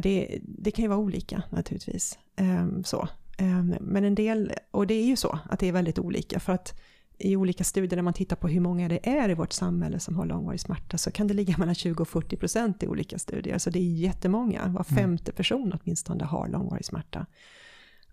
Det, 0.00 0.40
det 0.42 0.70
kan 0.70 0.82
ju 0.82 0.88
vara 0.88 0.98
olika 0.98 1.42
naturligtvis. 1.50 2.18
Um, 2.40 2.84
så. 2.84 3.08
Um, 3.40 3.74
men 3.80 4.04
en 4.04 4.14
del, 4.14 4.52
och 4.70 4.86
det 4.86 4.94
är 4.94 5.04
ju 5.04 5.16
så 5.16 5.38
att 5.50 5.60
det 5.60 5.68
är 5.68 5.72
väldigt 5.72 5.98
olika 5.98 6.40
för 6.40 6.52
att 6.52 6.80
i 7.18 7.36
olika 7.36 7.64
studier 7.64 7.96
när 7.96 8.02
man 8.02 8.12
tittar 8.12 8.36
på 8.36 8.48
hur 8.48 8.60
många 8.60 8.88
det 8.88 9.08
är 9.08 9.28
i 9.28 9.34
vårt 9.34 9.52
samhälle 9.52 10.00
som 10.00 10.16
har 10.16 10.26
långvarig 10.26 10.60
smärta 10.60 10.98
så 10.98 11.10
kan 11.10 11.26
det 11.26 11.34
ligga 11.34 11.58
mellan 11.58 11.74
20 11.74 12.02
och 12.02 12.08
40 12.08 12.36
procent 12.36 12.82
i 12.82 12.86
olika 12.86 13.18
studier. 13.18 13.58
Så 13.58 13.70
det 13.70 13.78
är 13.78 13.82
jättemånga, 13.82 14.60
var 14.60 14.86
mm. 14.90 15.02
femte 15.02 15.32
person 15.32 15.78
åtminstone 15.80 16.24
har 16.24 16.48
långvarig 16.48 16.84
smärta. 16.84 17.26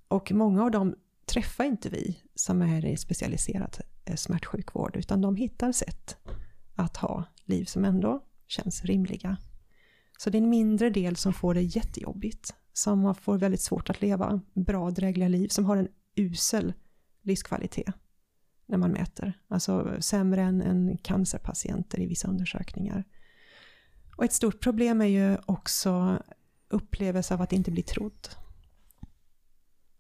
Och 0.07 0.31
många 0.31 0.63
av 0.63 0.71
dem 0.71 0.95
träffar 1.25 1.63
inte 1.63 1.89
vi 1.89 2.17
som 2.35 2.61
är 2.61 2.85
i 2.85 2.97
specialiserad 2.97 3.77
eh, 4.05 4.15
smärtsjukvård 4.15 4.95
utan 4.95 5.21
de 5.21 5.35
hittar 5.35 5.71
sätt 5.71 6.17
att 6.75 6.97
ha 6.97 7.23
liv 7.45 7.65
som 7.65 7.85
ändå 7.85 8.23
känns 8.47 8.85
rimliga 8.85 9.37
så 10.21 10.29
det 10.29 10.37
är 10.37 10.41
en 10.41 10.49
mindre 10.49 10.89
del 10.89 11.15
som 11.15 11.33
får 11.33 11.53
det 11.53 11.61
jättejobbigt, 11.61 12.55
som 12.73 13.15
får 13.15 13.37
väldigt 13.37 13.61
svårt 13.61 13.89
att 13.89 14.01
leva 14.01 14.41
bra, 14.53 14.91
drägliga 14.91 15.27
liv, 15.27 15.47
som 15.47 15.65
har 15.65 15.77
en 15.77 15.87
usel 16.15 16.73
livskvalitet. 17.21 17.93
när 18.65 18.77
man 18.77 18.91
mäter. 18.91 19.33
Alltså 19.47 19.97
sämre 19.99 20.41
än, 20.41 20.61
än 20.61 20.97
cancerpatienter 20.97 21.99
i 21.99 22.05
vissa 22.05 22.27
undersökningar. 22.27 23.03
Och 24.17 24.25
ett 24.25 24.33
stort 24.33 24.59
problem 24.59 25.01
är 25.01 25.05
ju 25.05 25.37
också 25.45 26.23
upplevelse 26.67 27.33
av 27.33 27.41
att 27.41 27.53
inte 27.53 27.71
bli 27.71 27.83
trodd. 27.83 28.27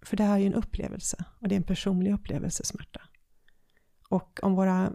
För 0.01 0.17
det 0.17 0.23
här 0.23 0.35
är 0.35 0.39
ju 0.39 0.47
en 0.47 0.53
upplevelse 0.53 1.25
och 1.39 1.47
det 1.47 1.55
är 1.55 1.57
en 1.57 1.63
personlig 1.63 2.13
upplevelse, 2.13 2.65
smärta. 2.65 3.01
Och 4.09 4.39
om 4.43 4.55
våra 4.55 4.91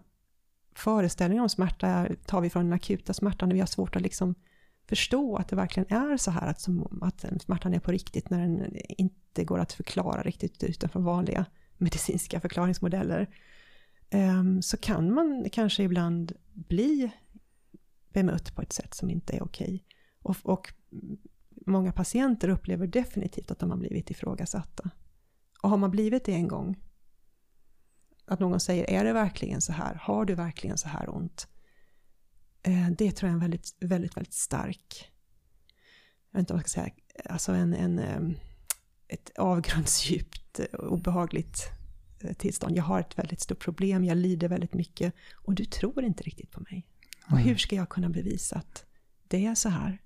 föreställningar 0.75 1.43
om 1.43 1.49
smärta 1.49 1.87
är, 1.87 2.17
tar 2.27 2.41
vi 2.41 2.51
från 2.51 2.65
den 2.65 2.73
akuta 2.73 3.15
smärtan, 3.15 3.49
när 3.49 3.55
vi 3.55 3.61
har 3.61 3.67
svårt 3.67 3.97
att 3.97 4.03
liksom 4.03 4.35
förstå 4.89 5.37
att 5.37 5.49
det 5.49 5.57
verkligen 5.57 5.93
är 5.93 6.17
så 6.17 6.31
här, 6.31 6.47
att, 6.47 6.61
som, 6.61 6.99
att 7.03 7.25
smärtan 7.41 7.75
är 7.75 7.81
på 7.81 7.93
riktigt 7.93 8.31
när 8.31 8.41
den 8.41 8.77
inte 8.89 9.45
går 9.45 9.59
att 9.59 9.73
förklara 9.73 10.23
riktigt 10.23 10.65
utanför 10.65 11.01
vanliga 11.01 11.47
medicinska 11.79 12.41
förklaringsmodeller, 12.41 13.31
um, 14.11 14.63
så 14.63 14.77
kan 14.77 15.15
man 15.15 15.47
kanske 15.53 15.83
ibland 15.83 16.33
bli 16.53 17.11
bemött 18.13 18.55
på 18.55 18.63
ett 18.63 18.73
sätt 18.73 18.95
som 18.95 19.11
inte 19.11 19.37
är 19.37 19.43
okej. 19.43 19.85
Och, 20.23 20.37
och 20.43 20.73
många 21.67 21.93
patienter 21.93 22.49
upplever 22.49 22.87
definitivt 22.87 23.51
att 23.51 23.59
de 23.59 23.71
har 23.71 23.79
blivit 23.79 24.11
ifrågasatta. 24.11 24.91
Och 25.63 25.71
har 25.71 25.77
man 25.77 25.91
blivit 25.91 26.25
det 26.25 26.33
en 26.33 26.49
gång, 26.49 26.77
att 28.25 28.41
någon 28.41 28.61
säger 28.61 28.91
är 28.91 29.05
det 29.05 29.13
verkligen 29.13 29.61
så 29.61 29.73
här, 29.73 29.95
har 29.95 30.25
du 30.25 30.35
verkligen 30.35 30.79
så 30.79 30.89
här 30.89 31.15
ont? 31.15 31.49
Eh, 32.67 32.91
det 32.91 33.13
tror 33.13 33.29
jag 33.29 33.31
är 33.31 33.35
en 33.35 33.41
väldigt, 33.41 33.77
väldigt, 33.81 34.17
väldigt 34.17 34.35
stark, 34.35 35.13
jag 36.31 36.39
vet 36.39 36.41
inte 36.41 36.53
vad 36.53 36.63
jag 36.63 36.69
ska 36.69 36.81
säga, 36.81 36.93
alltså 37.25 37.53
en, 37.53 37.75
en, 37.75 38.39
ett 39.09 39.31
avgrundsdjupt 39.39 40.61
obehagligt 40.73 41.71
eh, 42.21 42.33
tillstånd. 42.33 42.77
Jag 42.77 42.85
har 42.85 43.01
ett 43.01 43.19
väldigt 43.19 43.41
stort 43.41 43.59
problem, 43.59 44.05
jag 44.05 44.17
lider 44.17 44.49
väldigt 44.49 44.75
mycket 44.75 45.15
och 45.35 45.55
du 45.55 45.65
tror 45.65 46.05
inte 46.05 46.23
riktigt 46.23 46.51
på 46.51 46.61
mig. 46.61 46.87
Och 47.31 47.39
hur 47.39 47.57
ska 47.57 47.77
jag 47.77 47.89
kunna 47.89 48.09
bevisa 48.09 48.57
att 48.57 48.85
det 49.29 49.47
är 49.47 49.55
så 49.55 49.69
här? 49.69 50.03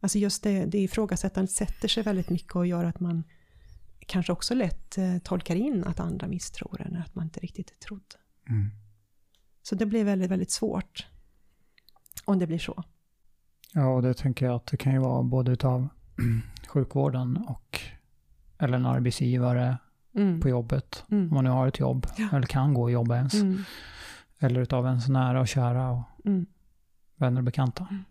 Alltså 0.00 0.18
just 0.18 0.42
det, 0.42 0.66
det 0.66 0.78
ifrågasättandet 0.78 1.50
sätter 1.50 1.88
sig 1.88 2.02
väldigt 2.02 2.30
mycket 2.30 2.56
och 2.56 2.66
gör 2.66 2.84
att 2.84 3.00
man 3.00 3.24
kanske 4.06 4.32
också 4.32 4.54
lätt 4.54 4.98
eh, 4.98 5.18
tolkar 5.18 5.56
in 5.56 5.84
att 5.84 6.00
andra 6.00 6.26
misstror 6.26 6.80
en, 6.80 6.96
att 6.96 7.14
man 7.14 7.24
inte 7.24 7.40
riktigt 7.40 7.70
är 7.70 7.76
trodd. 7.76 8.14
Mm. 8.48 8.70
Så 9.62 9.74
det 9.74 9.86
blir 9.86 10.04
väldigt, 10.04 10.30
väldigt 10.30 10.50
svårt 10.50 11.06
om 12.28 12.38
det 12.38 12.46
blir 12.46 12.58
så. 12.58 12.84
Ja, 13.74 13.88
och 13.88 14.02
det 14.02 14.14
tänker 14.14 14.46
jag 14.46 14.54
att 14.54 14.66
det 14.66 14.76
kan 14.76 14.92
ju 14.92 14.98
vara 14.98 15.22
både 15.22 15.52
utav 15.52 15.88
sjukvården 16.68 17.36
och 17.36 17.80
eller 18.58 18.76
en 18.76 18.86
arbetsgivare 18.86 19.78
mm. 20.14 20.40
på 20.40 20.48
jobbet, 20.48 21.04
mm. 21.10 21.28
om 21.28 21.34
man 21.34 21.44
nu 21.44 21.50
har 21.50 21.66
ett 21.66 21.78
jobb, 21.78 22.06
ja. 22.16 22.28
eller 22.32 22.46
kan 22.46 22.74
gå 22.74 22.82
och 22.82 22.90
jobba 22.90 23.16
ens. 23.16 23.34
Mm. 23.34 23.64
Eller 24.38 24.60
utav 24.60 24.86
ens 24.86 25.08
nära 25.08 25.40
och 25.40 25.48
kära 25.48 25.90
och 25.90 26.02
mm. 26.24 26.46
vänner 27.16 27.40
och 27.40 27.44
bekanta. 27.44 27.86
Mm. 27.90 28.04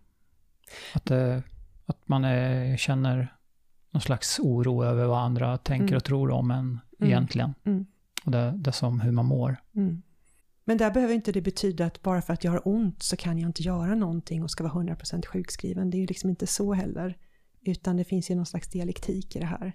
Att, 0.94 1.04
det, 1.04 1.42
att 1.86 2.08
man 2.08 2.24
är, 2.24 2.76
känner 2.76 3.34
någon 3.90 4.00
slags 4.00 4.38
oro 4.38 4.84
över 4.84 5.06
vad 5.06 5.22
andra 5.22 5.58
tänker 5.58 5.86
mm. 5.86 5.96
och 5.96 6.04
tror 6.04 6.30
om 6.30 6.50
en 6.50 6.80
egentligen. 6.98 7.54
Och 8.24 8.30
det, 8.30 8.54
det 8.56 8.72
som 8.72 9.00
hur 9.00 9.12
man 9.12 9.26
mår. 9.26 9.56
Men 10.68 10.78
där 10.78 10.90
behöver 10.90 11.14
inte 11.14 11.32
det 11.32 11.40
betyda 11.40 11.86
att 11.86 12.02
bara 12.02 12.22
för 12.22 12.32
att 12.32 12.44
jag 12.44 12.52
har 12.52 12.68
ont 12.68 13.02
så 13.02 13.16
kan 13.16 13.38
jag 13.38 13.48
inte 13.48 13.62
göra 13.62 13.94
någonting 13.94 14.42
och 14.42 14.50
ska 14.50 14.64
vara 14.64 14.72
100% 14.72 15.26
sjukskriven. 15.26 15.90
Det 15.90 15.96
är 15.96 16.00
ju 16.00 16.06
liksom 16.06 16.30
inte 16.30 16.46
så 16.46 16.72
heller. 16.72 17.18
Utan 17.60 17.96
det 17.96 18.04
finns 18.04 18.30
ju 18.30 18.34
någon 18.34 18.46
slags 18.46 18.68
dialektik 18.68 19.36
i 19.36 19.38
det 19.38 19.46
här. 19.46 19.72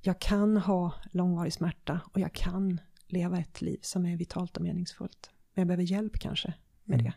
Jag 0.00 0.20
kan 0.20 0.56
ha 0.56 0.94
långvarig 1.10 1.52
smärta 1.52 2.00
och 2.12 2.20
jag 2.20 2.32
kan 2.32 2.80
leva 3.06 3.38
ett 3.38 3.62
liv 3.62 3.78
som 3.82 4.06
är 4.06 4.16
vitalt 4.16 4.56
och 4.56 4.62
meningsfullt. 4.62 5.30
Men 5.54 5.62
jag 5.62 5.66
behöver 5.66 5.84
hjälp 5.84 6.18
kanske 6.18 6.54
med 6.84 7.00
mm. 7.00 7.12
det. 7.12 7.14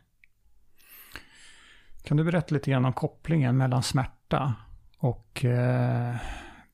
Kan 2.03 2.17
du 2.17 2.23
berätta 2.23 2.55
lite 2.55 2.71
grann 2.71 2.85
om 2.85 2.93
kopplingen 2.93 3.57
mellan 3.57 3.83
smärta 3.83 4.55
och 4.97 5.45
eh, 5.45 6.15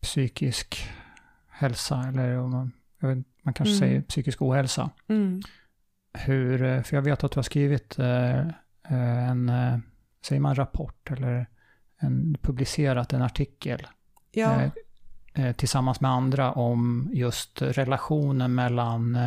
psykisk 0.01 0.89
hälsa? 1.49 2.05
Eller 2.07 2.37
om 2.37 2.51
man, 2.51 2.71
vet, 2.99 3.25
man 3.41 3.53
kanske 3.53 3.75
mm. 3.75 3.79
säger 3.79 4.01
psykisk 4.01 4.41
ohälsa. 4.41 4.89
Mm. 5.07 5.41
Hur, 6.13 6.63
eh, 6.63 6.81
för 6.81 6.95
jag 6.97 7.01
vet 7.01 7.23
att 7.23 7.31
du 7.31 7.37
har 7.37 7.43
skrivit 7.43 7.99
eh, 7.99 8.39
eh 8.39 9.29
en, 9.29 9.51
säger 10.25 10.39
man 10.39 10.55
rapport 10.55 11.11
eller 11.11 11.47
en, 11.99 12.37
publicerat 12.41 13.13
en 13.13 13.21
artikel. 13.21 13.87
Ja. 14.31 14.69
Tillsammans 15.55 16.01
med 16.01 16.11
andra 16.11 16.51
om 16.51 17.09
just 17.13 17.61
relationen 17.61 18.55
mellan 18.55 19.17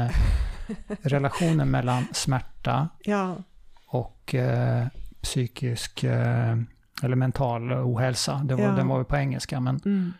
relationen 1.02 1.70
mellan 1.70 2.04
smärta 2.12 2.88
ja. 3.04 3.36
och 3.86 4.34
psykisk 5.22 6.04
eller 7.02 7.16
mental 7.16 7.72
ohälsa. 7.72 8.40
Det 8.44 8.54
var, 8.54 8.64
ja. 8.64 8.70
Den 8.70 8.88
var 8.88 8.98
ju 8.98 9.04
på 9.04 9.16
engelska, 9.16 9.60
men, 9.60 9.80
mm. 9.84 10.12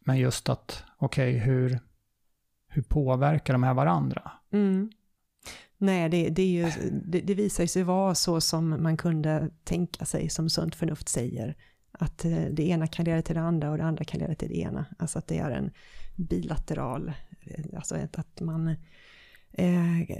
men 0.00 0.18
just 0.18 0.48
att, 0.48 0.84
okej, 0.96 1.36
okay, 1.36 1.46
hur, 1.46 1.78
hur 2.68 2.82
påverkar 2.82 3.52
de 3.52 3.62
här 3.62 3.74
varandra? 3.74 4.32
Mm. 4.52 4.90
Nej, 5.82 6.08
det, 6.08 6.28
det, 6.28 6.42
är 6.42 6.46
ju, 6.46 6.90
det, 6.90 7.20
det 7.20 7.34
visar 7.34 7.66
sig 7.66 7.82
vara 7.82 8.14
så 8.14 8.40
som 8.40 8.82
man 8.82 8.96
kunde 8.96 9.50
tänka 9.64 10.04
sig, 10.04 10.28
som 10.28 10.50
sunt 10.50 10.74
förnuft 10.74 11.08
säger. 11.08 11.56
Att 11.92 12.24
eh, 12.24 12.44
det 12.52 12.62
ena 12.62 12.86
kan 12.86 13.04
leda 13.04 13.22
till 13.22 13.34
det 13.34 13.40
andra 13.40 13.70
och 13.70 13.78
det 13.78 13.84
andra 13.84 14.04
kan 14.04 14.20
leda 14.20 14.34
till 14.34 14.48
det 14.48 14.58
ena. 14.58 14.84
Alltså 14.98 15.18
att 15.18 15.26
det 15.26 15.38
är 15.38 15.50
en 15.50 15.70
bilateral, 16.16 17.12
eh, 17.44 17.64
alltså 17.76 17.96
att 18.12 18.40
man 18.40 18.76
Eh, 19.52 20.16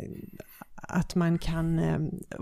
att 0.75 1.15
man 1.15 1.39
kan, 1.39 1.79
eh, 1.79 1.99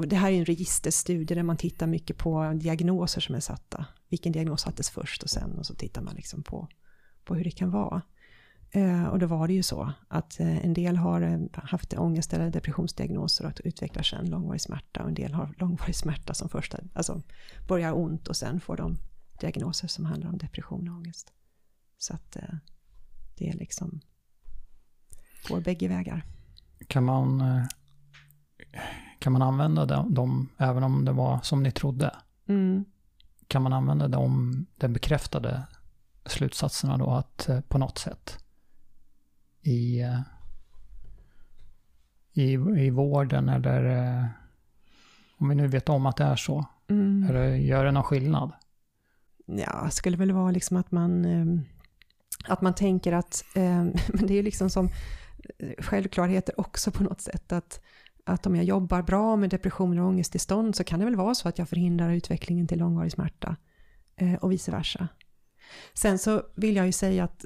det 0.07 0.17
här 0.17 0.33
är 0.33 0.39
en 0.39 0.45
registerstudie 0.45 1.35
där 1.35 1.43
man 1.43 1.57
tittar 1.57 1.87
mycket 1.87 2.17
på 2.17 2.53
diagnoser 2.61 3.21
som 3.21 3.35
är 3.35 3.41
satta. 3.41 3.87
Vilken 4.09 4.33
diagnos 4.33 4.61
sattes 4.61 4.91
först 4.91 5.23
och 5.23 5.31
sen 5.31 5.59
och 5.59 5.67
så 5.67 5.75
tittar 5.75 6.03
man 6.03 6.15
liksom 6.15 6.43
på, 6.43 6.69
på 7.25 7.35
hur 7.35 7.45
det 7.45 7.51
kan 7.51 7.71
vara. 7.71 8.03
Eh, 8.73 9.05
och 9.05 9.19
då 9.19 9.27
var 9.27 9.47
det 9.47 9.55
ju 9.55 9.63
så 9.63 9.93
att 10.09 10.41
en 10.41 10.75
del 10.75 10.97
har 10.97 11.49
haft 11.67 11.95
ångest 11.99 12.33
eller 12.33 12.51
depressionsdiagnoser 12.51 13.47
och 13.47 13.61
utvecklar 13.65 14.03
sen 14.03 14.31
långvarig 14.31 14.61
smärta 14.61 15.03
och 15.03 15.09
en 15.09 15.15
del 15.15 15.33
har 15.35 15.55
långvarig 15.59 15.97
smärta 15.97 16.35
som 16.35 16.49
första, 16.49 16.79
alltså 16.93 17.23
börjar 17.69 17.93
ont 17.93 18.29
och 18.29 18.37
sen 18.37 18.61
får 18.61 18.77
de 18.77 18.97
diagnoser 19.41 19.89
som 19.89 20.05
handlar 20.05 20.29
om 20.29 20.39
depression 20.39 20.89
och 20.89 20.97
ångest. 20.97 21.33
Så 21.99 22.15
att 22.15 22.37
det 23.41 23.49
är 23.49 23.53
liksom, 23.53 24.01
går 25.49 25.61
bägge 25.61 25.89
vägar. 25.89 26.25
Kan 26.87 27.05
man, 27.05 27.41
eh, 27.41 27.65
kan 29.19 29.33
man 29.33 29.43
använda 29.43 30.05
dem, 30.05 30.49
även 30.59 30.83
om 30.83 31.05
det 31.05 31.13
var 31.13 31.41
som 31.43 31.63
ni 31.63 31.73
trodde? 31.73 32.17
Mm. 32.49 32.85
Kan 33.47 33.63
man 33.63 33.73
använda 33.73 34.09
de, 34.09 34.67
den 34.77 34.93
bekräftade 34.93 35.63
slutsatserna 36.25 36.97
då 36.97 37.11
att 37.11 37.49
eh, 37.49 37.61
på 37.61 37.79
något 37.79 37.99
sätt 37.99 38.40
i, 39.63 40.01
eh, 40.01 40.21
i, 42.33 42.53
i 42.87 42.91
vården 42.91 43.49
eller 43.49 44.29
om 45.39 45.49
vi 45.49 45.55
nu 45.55 45.67
vet 45.67 45.89
om 45.89 46.07
att 46.07 46.17
det 46.17 46.25
är 46.25 46.37
så? 46.37 46.67
Mm. 46.89 47.27
Eller 47.29 47.55
gör 47.55 47.85
det 47.85 47.93
någon 47.93 48.05
skillnad? 48.05 48.53
Ja, 49.47 49.83
det 49.85 49.91
skulle 49.91 50.17
väl 50.17 50.33
vara 50.33 50.51
liksom 50.51 50.77
att 50.77 50.91
man, 50.91 51.27
att 52.45 52.61
man 52.61 52.75
tänker 52.75 53.13
att, 53.13 53.45
men 53.55 54.27
det 54.27 54.35
är 54.35 54.43
liksom 54.43 54.71
som 54.71 54.91
självklarheter 55.79 56.61
också 56.61 56.91
på 56.91 57.03
något 57.03 57.21
sätt. 57.21 57.53
Att, 57.53 57.81
att 58.25 58.47
om 58.47 58.57
jag 58.57 58.65
jobbar 58.65 59.03
bra 59.03 59.37
med 59.37 59.51
depression 59.51 59.99
och 59.99 60.07
ångesttillstånd 60.07 60.77
så 60.77 60.85
kan 60.85 60.99
det 60.99 61.05
väl 61.05 61.17
vara 61.17 61.35
så 61.35 61.49
att 61.49 61.59
jag 61.59 61.69
förhindrar 61.69 62.13
utvecklingen 62.13 62.67
till 62.67 62.79
långvarig 62.79 63.13
smärta 63.13 63.57
eh, 64.17 64.35
och 64.35 64.53
vice 64.53 64.71
versa. 64.71 65.09
Sen 65.95 66.19
så 66.19 66.43
vill 66.55 66.77
jag 66.77 66.87
ju 66.87 66.93
säga 66.93 67.25
att 67.25 67.45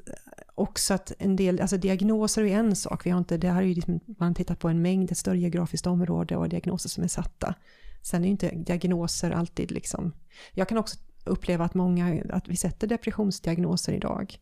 också 0.55 0.93
att 0.93 1.11
en 1.19 1.35
del, 1.35 1.61
alltså 1.61 1.77
diagnoser 1.77 2.43
är 2.43 2.57
en 2.57 2.75
sak, 2.75 3.05
vi 3.05 3.09
har 3.09 3.17
inte, 3.17 3.37
det 3.37 3.49
här 3.49 3.61
är 3.61 3.65
ju 3.65 3.73
liksom, 3.73 3.99
man 4.05 4.33
tittar 4.33 4.55
på 4.55 4.69
en 4.69 4.81
mängd, 4.81 5.11
ett 5.11 5.17
större 5.17 5.37
geografiskt 5.37 5.87
område 5.87 6.37
och 6.37 6.49
diagnoser 6.49 6.89
som 6.89 7.03
är 7.03 7.07
satta. 7.07 7.55
Sen 8.01 8.21
är 8.21 8.25
ju 8.25 8.31
inte 8.31 8.49
diagnoser 8.49 9.31
alltid 9.31 9.71
liksom, 9.71 10.13
jag 10.51 10.69
kan 10.69 10.77
också 10.77 10.97
uppleva 11.25 11.65
att 11.65 11.73
många, 11.73 12.23
att 12.29 12.47
vi 12.47 12.55
sätter 12.55 12.87
depressionsdiagnoser 12.87 13.93
idag. 13.93 14.39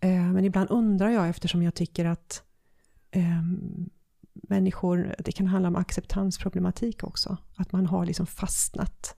Eh, 0.00 0.32
men 0.32 0.44
ibland 0.44 0.70
undrar 0.70 1.10
jag 1.10 1.28
eftersom 1.28 1.62
jag 1.62 1.74
tycker 1.74 2.04
att 2.04 2.42
eh, 3.10 3.42
människor, 4.32 5.14
det 5.18 5.32
kan 5.32 5.46
handla 5.46 5.68
om 5.68 5.76
acceptansproblematik 5.76 7.04
också. 7.04 7.36
Att 7.56 7.72
man 7.72 7.86
har 7.86 8.06
liksom 8.06 8.26
fastnat. 8.26 9.16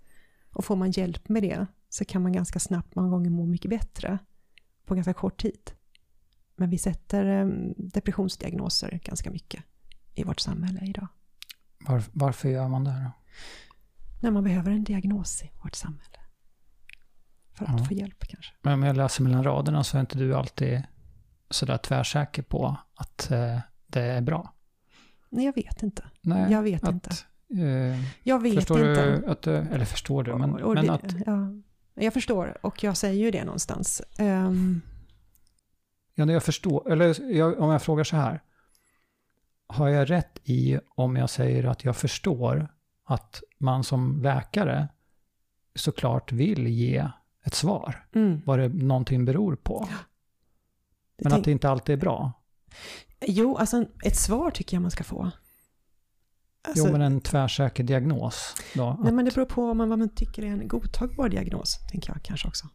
Och 0.50 0.64
får 0.64 0.76
man 0.76 0.90
hjälp 0.90 1.28
med 1.28 1.42
det 1.42 1.66
så 1.88 2.04
kan 2.04 2.22
man 2.22 2.32
ganska 2.32 2.58
snabbt 2.58 2.94
många 2.94 3.08
gånger 3.08 3.30
må 3.30 3.46
mycket 3.46 3.70
bättre 3.70 4.18
på 4.84 4.94
ganska 4.94 5.12
kort 5.12 5.42
tid. 5.42 5.70
Men 6.59 6.70
vi 6.70 6.78
sätter 6.78 7.26
eh, 7.26 7.46
depressionsdiagnoser 7.76 9.00
ganska 9.04 9.30
mycket 9.30 9.64
i 10.14 10.22
vårt 10.24 10.40
samhälle 10.40 10.80
idag. 10.86 11.06
Var, 11.86 12.02
varför 12.12 12.48
gör 12.48 12.68
man 12.68 12.84
det 12.84 12.90
då? 12.90 13.11
När 14.20 14.30
man 14.30 14.44
behöver 14.44 14.70
en 14.70 14.84
diagnos 14.84 15.42
i 15.42 15.50
vårt 15.62 15.74
samhälle. 15.74 16.18
För 17.54 17.64
att 17.64 17.78
ja. 17.80 17.84
få 17.84 17.94
hjälp 17.94 18.24
kanske. 18.28 18.54
Men 18.62 18.72
om 18.72 18.82
jag 18.82 18.96
läser 18.96 19.22
mellan 19.22 19.44
raderna 19.44 19.84
så 19.84 19.96
är 19.96 20.00
inte 20.00 20.18
du 20.18 20.34
alltid 20.34 20.82
sådär 21.50 21.76
tvärsäker 21.78 22.42
på 22.42 22.76
att 22.94 23.30
eh, 23.30 23.59
det 23.86 24.00
är 24.02 24.20
bra. 24.20 24.54
Nej, 25.30 25.44
jag 25.44 25.54
vet 25.54 25.82
inte. 25.82 26.04
Nej, 26.20 26.52
Jag 26.52 26.62
vet 26.62 26.84
att, 26.84 26.94
inte. 26.94 27.11
Eh, 27.64 28.04
Jag 28.22 28.42
vet 28.42 28.54
förstår 28.54 28.78
inte. 28.90 29.06
du 29.20 29.26
att 29.26 29.46
eller 29.46 29.84
förstår 29.84 30.22
du, 30.22 30.36
men, 30.36 30.50
Och- 30.54 30.61
och 30.61 30.74
men 30.74 30.86
det, 30.86 30.92
att, 30.92 31.14
ja, 31.26 31.52
jag 31.94 32.12
förstår, 32.12 32.59
och 32.66 32.84
jag 32.84 32.96
säger 32.96 33.24
ju 33.24 33.30
det 33.30 33.44
någonstans. 33.44 34.02
Ehm, 34.18 34.80
ja, 36.26 36.32
jag 36.32 36.42
förstår, 36.42 36.92
eller 36.92 37.32
jag, 37.32 37.60
om 37.60 37.70
jag 37.70 37.82
frågar 37.82 38.04
så 38.04 38.16
här. 38.16 38.42
Har 39.66 39.88
jag 39.88 40.10
rätt 40.10 40.38
i 40.44 40.78
om 40.88 41.16
jag 41.16 41.30
säger 41.30 41.64
att 41.64 41.84
jag 41.84 41.96
förstår 41.96 42.68
att 43.04 43.42
man 43.58 43.84
som 43.84 44.22
läkare 44.22 44.88
såklart 45.74 46.32
vill 46.32 46.66
ge 46.66 47.08
ett 47.44 47.54
svar, 47.54 48.06
mm, 48.14 48.40
vad 48.46 48.58
det 48.58 48.68
någonting 48.68 49.24
beror 49.24 49.56
på. 49.56 49.88
det 51.16 51.24
Men 51.24 51.32
att 51.32 51.44
det 51.44 51.50
inte 51.50 51.70
alltid 51.70 51.92
är 51.92 51.96
bra. 52.00 52.32
Jo, 53.20 53.56
alltså 53.56 53.84
ett 54.04 54.16
svar 54.16 54.50
tycker 54.50 54.76
jag 54.76 54.82
man 54.82 54.90
ska 54.90 55.04
få. 55.04 55.30
Alltså, 56.68 56.86
jo, 56.86 56.92
men 56.92 57.02
en 57.02 57.20
tvärsäker 57.20 57.84
diagnos 57.84 58.54
då? 58.74 58.96
nej, 59.00 59.08
att- 59.08 59.14
men 59.14 59.24
det 59.24 59.34
beror 59.34 59.46
på 59.46 59.74
vad 59.74 59.88
man 59.88 60.08
tycker 60.08 60.42
är 60.42 60.46
en 60.46 60.68
godtagbar 60.68 61.28
diagnos, 61.28 61.78
tänker 61.90 62.12
jag 62.12 62.22
kanske 62.22 62.48
också. 62.48 62.66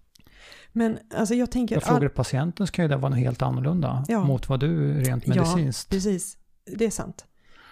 Men 0.73 0.99
alltså 1.15 1.35
jag 1.35 1.51
tänker... 1.51 1.75
Jag 1.75 1.83
frågar 1.83 2.09
patienten 2.09 2.67
ska 2.67 2.81
ju 2.81 2.87
det 2.87 2.95
vara 2.97 3.09
något 3.09 3.19
helt 3.19 3.41
annorlunda 3.41 4.05
Ja. 4.07 4.23
mot 4.23 4.49
vad 4.49 4.59
du 4.59 4.93
rent 5.01 5.27
Ja, 5.27 5.33
medicinskt. 5.35 5.89
Precis, 5.89 6.37
det 6.77 6.85
är 6.85 6.89
sant. 6.89 7.25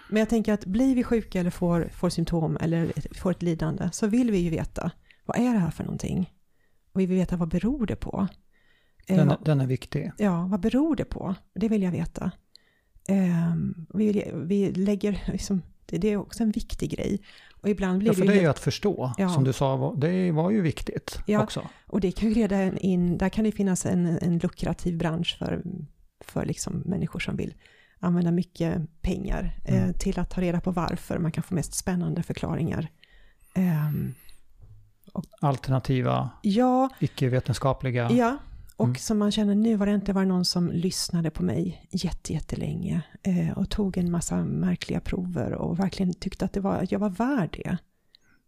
Men 0.09 0.19
jag 0.19 0.29
tänker 0.29 0.53
att 0.53 0.65
blir 0.65 0.95
vi 0.95 1.03
sjuka 1.03 1.39
eller 1.39 1.49
får, 1.49 1.89
får 1.93 2.09
symptom 2.09 2.57
eller 2.61 2.91
får 3.15 3.31
ett 3.31 3.41
lidande 3.41 3.89
så 3.91 4.07
vill 4.07 4.31
vi 4.31 4.37
ju 4.37 4.49
veta 4.49 4.91
vad 5.25 5.37
är 5.39 5.53
det 5.53 5.59
här 5.59 5.71
för 5.71 5.83
någonting? 5.83 6.33
Och 6.93 6.99
vi 6.99 7.05
vill 7.05 7.17
veta 7.17 7.37
vad 7.37 7.49
beror 7.49 7.85
det 7.85 7.95
på? 7.95 8.27
Eh, 9.07 9.17
Den, 9.17 9.33
den 9.45 9.61
är 9.61 9.67
viktig. 9.67 10.11
Ja, 10.17 10.47
vad 10.51 10.59
beror 10.59 10.95
det 10.95 11.05
på? 11.05 11.35
Det 11.55 11.67
vill 11.69 11.83
jag 11.83 11.91
veta. 11.91 12.31
Ehm, 13.07 13.85
vi, 13.93 14.31
vi 14.35 14.71
lägger, 14.71 15.23
liksom, 15.31 15.61
det, 15.91 15.97
det 15.97 16.07
är 16.07 16.17
också 16.17 16.43
en 16.43 16.51
viktig 16.51 16.89
grej. 16.91 17.21
Och 17.61 17.69
ibland 17.69 17.99
blir 17.99 18.09
Ja, 18.09 18.13
för 18.13 18.21
det 18.21 18.31
det 18.31 18.37
är 18.37 18.41
ju 18.41 18.47
att 18.47 18.59
förstå, 18.59 19.13
Ja. 19.17 19.29
som 19.29 19.43
du 19.43 19.53
sa, 19.53 19.95
det 19.97 20.31
var 20.31 20.51
ju 20.51 20.61
viktigt 20.61 21.19
Ja. 21.25 21.43
också. 21.43 21.67
och 21.87 21.99
det 22.01 22.11
kan 22.11 22.29
ju 22.29 22.35
leda 22.35 22.77
in, 22.77 23.17
där 23.17 23.29
kan 23.29 23.43
det 23.43 23.51
finnas 23.51 23.85
en, 23.85 24.05
en 24.21 24.37
lukrativ 24.37 24.97
bransch 24.97 25.35
för, 25.39 25.61
för 26.25 26.45
liksom 26.45 26.73
människor 26.85 27.19
som 27.19 27.35
vill 27.37 27.53
använda 27.99 28.31
mycket 28.31 29.01
pengar 29.01 29.57
eh, 29.65 29.81
Mm. 29.83 29.93
till 29.93 30.19
att 30.19 30.29
ta 30.29 30.41
reda 30.41 30.61
på 30.61 30.71
varför. 30.71 31.17
Man 31.19 31.31
kan 31.31 31.43
få 31.43 31.55
mest 31.55 31.73
spännande 31.73 32.23
förklaringar. 32.23 32.87
Ehm, 33.55 34.13
Alternativa, 35.41 36.29
ja, 36.41 36.89
icke-vetenskapliga. 36.99 38.11
Ja, 38.11 38.37
och 38.81 38.87
Mm. 38.87 38.95
som 38.95 39.17
man 39.17 39.31
känner 39.31 39.55
nu 39.55 39.75
var 39.75 39.85
det 39.85 39.93
inte 39.93 40.13
var 40.13 40.25
någon 40.25 40.45
som 40.45 40.71
lyssnade 40.71 41.29
på 41.31 41.43
mig 41.43 41.87
jätte, 41.89 42.33
jättelänge 42.33 43.01
eh, 43.23 43.57
och 43.57 43.69
tog 43.69 43.97
en 43.97 44.11
massa 44.11 44.43
märkliga 44.45 44.99
prover 44.99 45.53
och 45.53 45.79
verkligen 45.79 46.13
tyckte 46.13 46.45
att, 46.45 46.53
det 46.53 46.59
var, 46.59 46.87
jag 46.89 46.99
var 46.99 47.09
värd 47.09 47.49
det. 47.63 47.77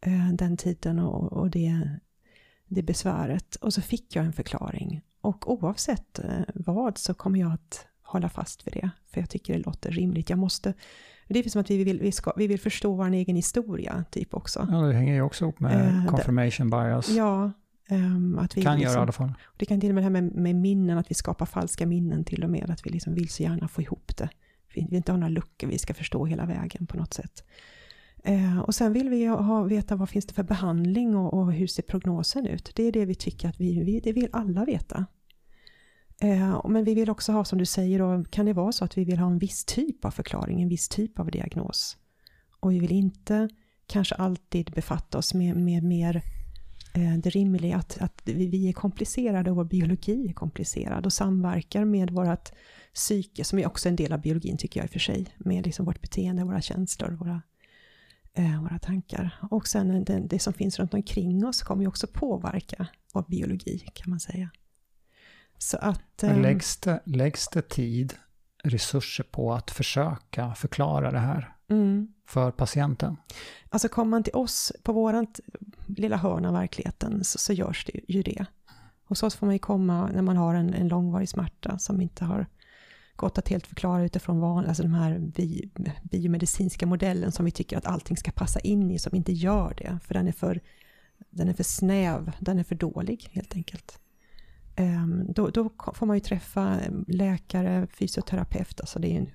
Eh, 0.02 0.34
den 0.34 0.58
tiden 0.58 1.00
och, 1.00 1.34
och 1.34 1.50
det, 1.50 1.90
det 2.68 2.84
besväret. 2.84 3.56
Och 3.56 3.74
så 3.74 3.82
fick 3.82 4.16
jag 4.16 4.26
en 4.26 4.34
förklaring. 4.34 5.02
Och 5.22 5.52
oavsett 5.52 6.20
eh, 6.20 6.26
vad 6.54 6.98
så 6.98 7.14
kommer 7.14 7.40
jag 7.40 7.54
att 7.54 7.88
hålla 8.02 8.30
fast 8.30 8.68
vid 8.68 8.74
det. 8.74 8.90
För 9.12 9.22
jag 9.22 9.30
tycker 9.30 9.54
det 9.54 9.60
låter 9.60 9.92
rimligt. 9.92 10.30
Jag 10.30 10.40
måste, 10.40 10.74
det 11.28 11.40
är 11.40 11.50
som 11.50 11.62
att 11.62 11.72
vi 11.72 11.84
vill, 11.84 12.00
vi, 12.00 12.12
ska, 12.12 12.34
vi 12.36 12.48
vill 12.48 12.60
förstå 12.60 12.96
vår 12.96 13.12
egen 13.12 13.36
historia 13.36 14.04
typ 14.12 14.34
också. 14.34 14.68
Ja, 14.72 14.78
det 14.78 14.94
hänger 14.94 15.14
ju 15.14 15.22
också 15.22 15.46
ihop 15.46 15.60
med 15.60 15.88
Eh, 15.88 16.06
confirmation 16.06 16.70
bias. 16.70 17.10
Ja, 17.10 17.52
ehm, 17.90 18.40
att 18.40 18.58
vi 18.58 18.62
kan 18.62 18.78
liksom, 18.78 18.92
göra 18.92 19.00
i 19.00 19.04
alla 19.04 19.12
fall. 19.12 19.34
det 19.58 19.66
kan 19.66 19.80
till 19.80 19.90
och 19.90 19.96
med 19.96 20.04
det 20.04 20.06
här 20.06 20.22
med, 20.22 20.36
med 20.36 20.56
minnen, 20.56 20.98
att 20.98 21.12
vi 21.12 21.16
skapar 21.16 21.46
falska 21.46 21.86
minnen 21.86 22.24
till 22.24 22.44
och 22.44 22.50
med, 22.50 22.70
att 22.70 22.86
vi 22.86 22.90
liksom 22.90 23.14
vill 23.14 23.30
så 23.30 23.44
gärna 23.44 23.68
få 23.68 23.82
ihop 23.82 24.18
det. 24.18 24.30
Vi 24.76 24.82
vill 24.82 24.94
inte 24.94 25.12
ha 25.12 25.18
några 25.18 25.30
luckor, 25.30 25.68
vi 25.68 25.78
ska 25.78 25.94
förstå 25.94 26.26
hela 26.26 26.46
vägen 26.46 26.88
på 26.88 26.98
något 26.98 27.14
sätt. 27.14 27.44
Eh, 28.24 28.60
och 28.60 28.76
sen 28.76 28.94
vill 28.94 29.10
vi 29.10 29.26
ha, 29.26 29.64
veta 29.64 29.96
vad 29.96 30.10
finns 30.10 30.26
det 30.26 30.34
för 30.34 30.44
behandling 30.44 31.16
och, 31.16 31.34
och 31.34 31.54
hur 31.54 31.68
ser 31.68 31.84
prognosen 31.84 32.46
ut. 32.46 32.72
Det 32.76 32.84
är 32.84 32.92
det 32.92 33.06
vi 33.06 33.16
tycker 33.16 33.50
att 33.50 33.60
vi, 33.60 33.84
vi 33.84 34.00
det 34.00 34.12
vill 34.12 34.30
alla 34.32 34.66
veta. 34.66 35.06
Eh, 36.22 36.62
men 36.70 36.84
vi 36.84 36.94
vill 36.94 37.10
också 37.10 37.32
ha, 37.32 37.46
som 37.46 37.60
du 37.60 37.66
säger, 37.66 38.00
då, 38.00 38.24
kan 38.30 38.46
det 38.46 38.54
vara 38.54 38.72
så 38.72 38.86
att 38.86 38.98
vi 38.98 39.04
vill 39.04 39.20
ha 39.20 39.28
en 39.28 39.40
viss 39.40 39.66
typ 39.66 40.06
av 40.06 40.12
förklaring, 40.12 40.62
en 40.62 40.70
viss 40.70 40.90
typ 40.90 41.20
av 41.20 41.32
diagnos. 41.32 41.98
Och 42.60 42.72
vi 42.72 42.80
vill 42.80 42.92
inte 42.92 43.50
kanske 43.88 44.16
alltid 44.16 44.72
befatta 44.72 45.18
oss 45.18 45.34
med, 45.34 45.58
med 45.58 45.84
mer 45.84 46.22
Eh, 46.94 47.18
det 47.18 47.30
rimliga 47.30 47.78
att, 47.78 47.98
att 48.02 48.22
vi, 48.26 48.70
är 48.70 48.74
komplicerade 48.74 49.50
och 49.50 49.56
vår 49.56 49.64
biologi 49.64 50.30
är 50.30 50.34
komplicerad 50.34 51.06
och 51.06 51.14
samverkar 51.14 51.86
med 51.86 52.10
vårt 52.10 52.52
psyke, 52.94 53.44
som 53.44 53.60
är 53.60 53.68
också 53.68 53.90
en 53.90 53.96
del 53.96 54.14
av 54.14 54.22
biologin 54.22 54.58
tycker 54.58 54.80
jag 54.80 54.86
i 54.86 54.88
och 54.88 54.92
för 54.92 55.00
sig, 55.00 55.28
med 55.38 55.66
liksom 55.66 55.86
vårt 55.86 56.02
beteende, 56.02 56.44
våra 56.44 56.62
känslor, 56.62 57.12
våra, 57.12 57.42
eh, 58.34 58.62
våra 58.62 58.80
tankar. 58.80 59.40
Och 59.52 59.68
sen 59.68 60.04
det, 60.04 60.20
det 60.20 60.40
som 60.40 60.54
finns 60.54 60.80
runt 60.80 60.94
omkring 60.94 61.46
oss 61.46 61.62
kommer 61.62 61.82
ju 61.82 61.88
också 61.88 62.08
påverka 62.08 62.88
vår 63.14 63.26
biologi 63.28 63.80
kan 63.94 64.10
man 64.10 64.20
säga. 64.20 64.50
Så 65.58 65.78
att... 65.78 66.24
Eh, 66.24 66.42
läggs 66.42 66.78
det, 66.78 67.02
läggs 67.06 67.48
det 67.48 67.70
tid, 67.70 68.14
resurser 68.64 69.24
på 69.24 69.54
att 69.54 69.72
försöka 69.72 70.54
förklara 70.56 71.12
det 71.12 71.20
här 71.20 71.56
mm. 71.74 72.08
för 72.26 72.52
patienten? 72.52 73.18
Alltså 73.70 73.88
kommer 73.88 74.10
man 74.10 74.24
till 74.24 74.36
oss 74.36 74.72
på 74.84 74.94
vårat 74.94 75.40
lilla 75.88 76.18
hörn 76.18 76.46
av 76.46 76.54
verkligheten 76.54 77.24
så, 77.24 77.38
så 77.38 77.54
görs 77.54 77.86
det 77.86 78.14
ju 78.14 78.24
det. 78.24 78.46
Hos 79.06 79.24
oss 79.24 79.36
får 79.36 79.46
man 79.46 79.56
ju 79.56 79.60
komma 79.60 80.10
när 80.14 80.22
man 80.22 80.38
har 80.38 80.56
en, 80.56 80.74
en 80.74 80.88
långvarig 80.88 81.30
smärta 81.30 81.78
som 81.78 82.02
inte 82.02 82.26
har 82.26 82.48
gått 83.16 83.38
att 83.38 83.48
helt 83.48 83.68
förklara 83.68 84.04
utifrån 84.04 84.40
van, 84.40 84.66
alltså 84.66 84.84
de 84.84 84.94
här 84.94 85.20
bi, 85.20 85.70
biomedicinska 86.04 86.86
modellen 86.86 87.32
som 87.32 87.46
vi 87.46 87.52
tycker 87.52 87.78
att 87.78 87.86
allting 87.86 88.18
ska 88.18 88.32
passa 88.32 88.60
in 88.60 88.92
i, 88.92 89.00
som 89.00 89.16
inte 89.16 89.32
gör 89.32 89.74
det. 89.78 90.00
För 90.04 90.14
den 90.14 90.28
är 90.28 90.32
för, 90.32 90.62
den 91.30 91.50
är 91.50 91.54
för 91.54 91.64
snäv, 91.64 92.32
den 92.40 92.60
är 92.60 92.64
för 92.64 92.76
dålig 92.76 93.30
helt 93.32 93.56
enkelt. 93.56 94.00
Ehm, 94.76 95.34
då, 95.34 95.50
då 95.50 95.70
får 95.94 96.06
man 96.06 96.16
ju 96.16 96.20
träffa 96.20 96.80
läkare, 97.08 97.88
fysioterapeut, 97.88 98.80
alltså 98.80 99.00
det 99.00 99.08
är 99.08 99.20
ju 99.20 99.26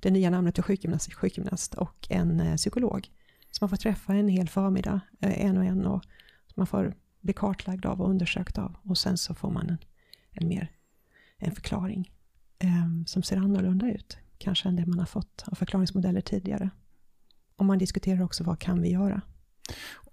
det 0.00 0.10
nya 0.10 0.30
namnet 0.30 0.56
för 0.56 0.62
sjukgymnast, 0.62 1.14
sjukgymnast 1.14 1.74
och 1.74 2.06
en 2.10 2.40
eh, 2.40 2.56
psykolog. 2.56 3.10
Så 3.50 3.64
man 3.64 3.68
får 3.68 3.76
träffa 3.76 4.14
en 4.14 4.28
hel 4.28 4.48
förmiddag, 4.48 5.00
eh, 5.20 5.44
en 5.44 5.58
och 5.58 5.64
en, 5.64 5.86
och 5.86 6.04
man 6.54 6.66
får 6.66 6.94
bli 7.20 7.32
kartlagd 7.32 7.86
av 7.86 8.00
och 8.00 8.10
undersökt 8.10 8.58
av. 8.58 8.76
Och 8.82 8.98
sen 8.98 9.18
så 9.18 9.34
får 9.34 9.50
man 9.50 9.68
en, 9.68 9.78
en 10.30 10.48
mer, 10.48 10.70
en 11.38 11.52
förklaring 11.52 12.10
eh, 12.58 13.04
som 13.06 13.22
ser 13.22 13.36
annorlunda 13.36 13.90
ut, 13.90 14.18
kanske 14.38 14.68
än 14.68 14.76
det 14.76 14.86
man 14.86 14.98
har 14.98 15.06
fått 15.06 15.44
av 15.46 15.54
förklaringsmodeller 15.54 16.20
tidigare. 16.20 16.70
Och 17.56 17.64
man 17.64 17.78
diskuterar 17.78 18.22
också 18.22 18.44
vad 18.44 18.58
kan 18.58 18.82
vi 18.82 18.90
göra? 18.90 19.20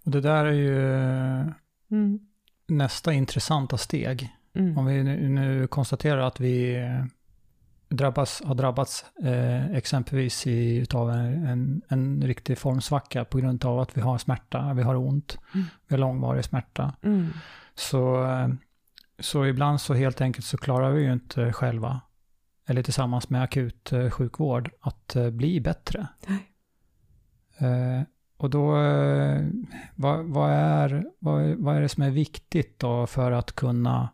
Och 0.06 0.12
det 0.12 0.22
där 0.22 0.46
är 0.46 0.54
ju 0.54 1.54
Mm. 1.92 2.20
nästa 2.68 3.14
intressanta 3.14 3.78
steg. 3.78 4.30
Mm. 4.54 4.78
Om 4.78 4.86
vi 4.86 5.04
nu, 5.04 5.68
konstaterar 5.68 6.22
att 6.22 6.40
vi 6.40 6.76
eh, 6.76 7.06
drabbas, 7.90 8.42
har 8.46 8.56
drabbats 8.56 9.06
eh, 9.24 9.72
exempelvis 9.72 10.48
i, 10.48 10.76
utav 10.78 11.10
en, 11.12 11.46
en, 11.48 11.82
en 11.88 12.24
riktig 12.28 12.58
formsvacka 12.58 13.26
på 13.26 13.38
grund 13.38 13.66
av 13.66 13.80
att 13.80 13.98
vi 13.98 14.02
har 14.02 14.18
smärta, 14.18 14.74
vi 14.74 14.84
har 14.84 14.96
ont, 14.96 15.38
Mm. 15.54 15.66
vi 15.88 15.96
har 15.96 16.00
långvarig 16.00 16.46
smärta. 16.46 16.94
Mm. 17.04 17.28
Så, 17.76 18.26
eh, 18.26 18.48
så 19.20 19.46
ibland 19.46 19.82
så 19.82 19.94
helt 19.94 20.22
enkelt 20.22 20.46
så 20.46 20.58
klarar 20.58 20.92
vi 20.92 21.02
ju 21.02 21.14
inte 21.14 21.54
själva, 21.54 22.02
eller 22.68 22.84
tillsammans 22.84 23.30
med 23.30 23.44
akut 23.44 23.92
eh, 23.94 24.10
sjukvård, 24.10 24.70
att 24.82 25.16
eh, 25.16 25.30
bli 25.30 25.62
bättre. 25.62 26.08
Eh, 27.58 28.02
och 28.40 28.50
då, 28.50 28.72
vad, 29.96 30.26
vad, 30.26 30.52
är, 30.52 31.06
vad, 31.20 31.56
vad 31.56 31.76
är 31.76 31.82
det 31.82 31.90
som 31.90 32.04
är 32.04 32.10
viktigt 32.10 32.80
då 32.80 33.08
för 33.08 33.32
att 33.32 33.52
kunna 33.56 34.10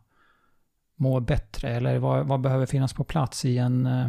må 0.95 1.19
bättre? 1.19 1.69
Eller 1.69 1.99
vad, 1.99 2.27
vad 2.27 2.41
behöver 2.41 2.65
finnas 2.65 2.93
på 2.93 3.03
plats 3.03 3.45
i 3.45 3.57
en, 3.57 3.85
eh, 3.85 4.07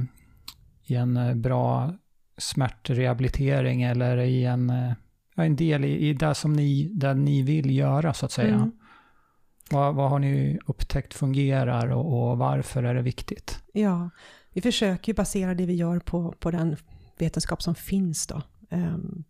i 0.84 0.94
en 0.94 1.16
eh, 1.16 1.34
bra 1.34 1.94
smärtrehabilitering 2.38 3.82
eller 3.82 4.16
i 4.16 4.44
en, 4.44 4.70
eh, 4.70 4.92
en 5.36 5.56
del 5.56 5.84
i, 5.84 6.08
i 6.08 6.12
det 6.12 6.34
som 6.34 6.52
ni, 6.52 6.90
där 6.92 7.14
ni 7.14 7.42
vill 7.42 7.76
göra 7.76 8.14
så 8.14 8.26
att 8.26 8.32
säga? 8.32 8.54
Mm. 8.54 8.72
Vad, 9.70 9.94
vad 9.94 10.10
har 10.10 10.18
ni 10.18 10.58
upptäckt 10.66 11.14
fungerar 11.14 11.90
och, 11.90 12.30
och 12.30 12.38
varför 12.38 12.82
är 12.82 12.94
det 12.94 13.02
viktigt? 13.02 13.62
Ja, 13.72 14.10
vi 14.52 14.60
försöker 14.60 15.12
ju 15.12 15.16
basera 15.16 15.54
det 15.54 15.66
vi 15.66 15.74
gör 15.74 15.98
på, 15.98 16.34
på 16.38 16.50
den 16.50 16.76
vetenskap 17.18 17.62
som 17.62 17.74
finns 17.74 18.26
då. 18.26 18.42
Ehm, 18.70 19.24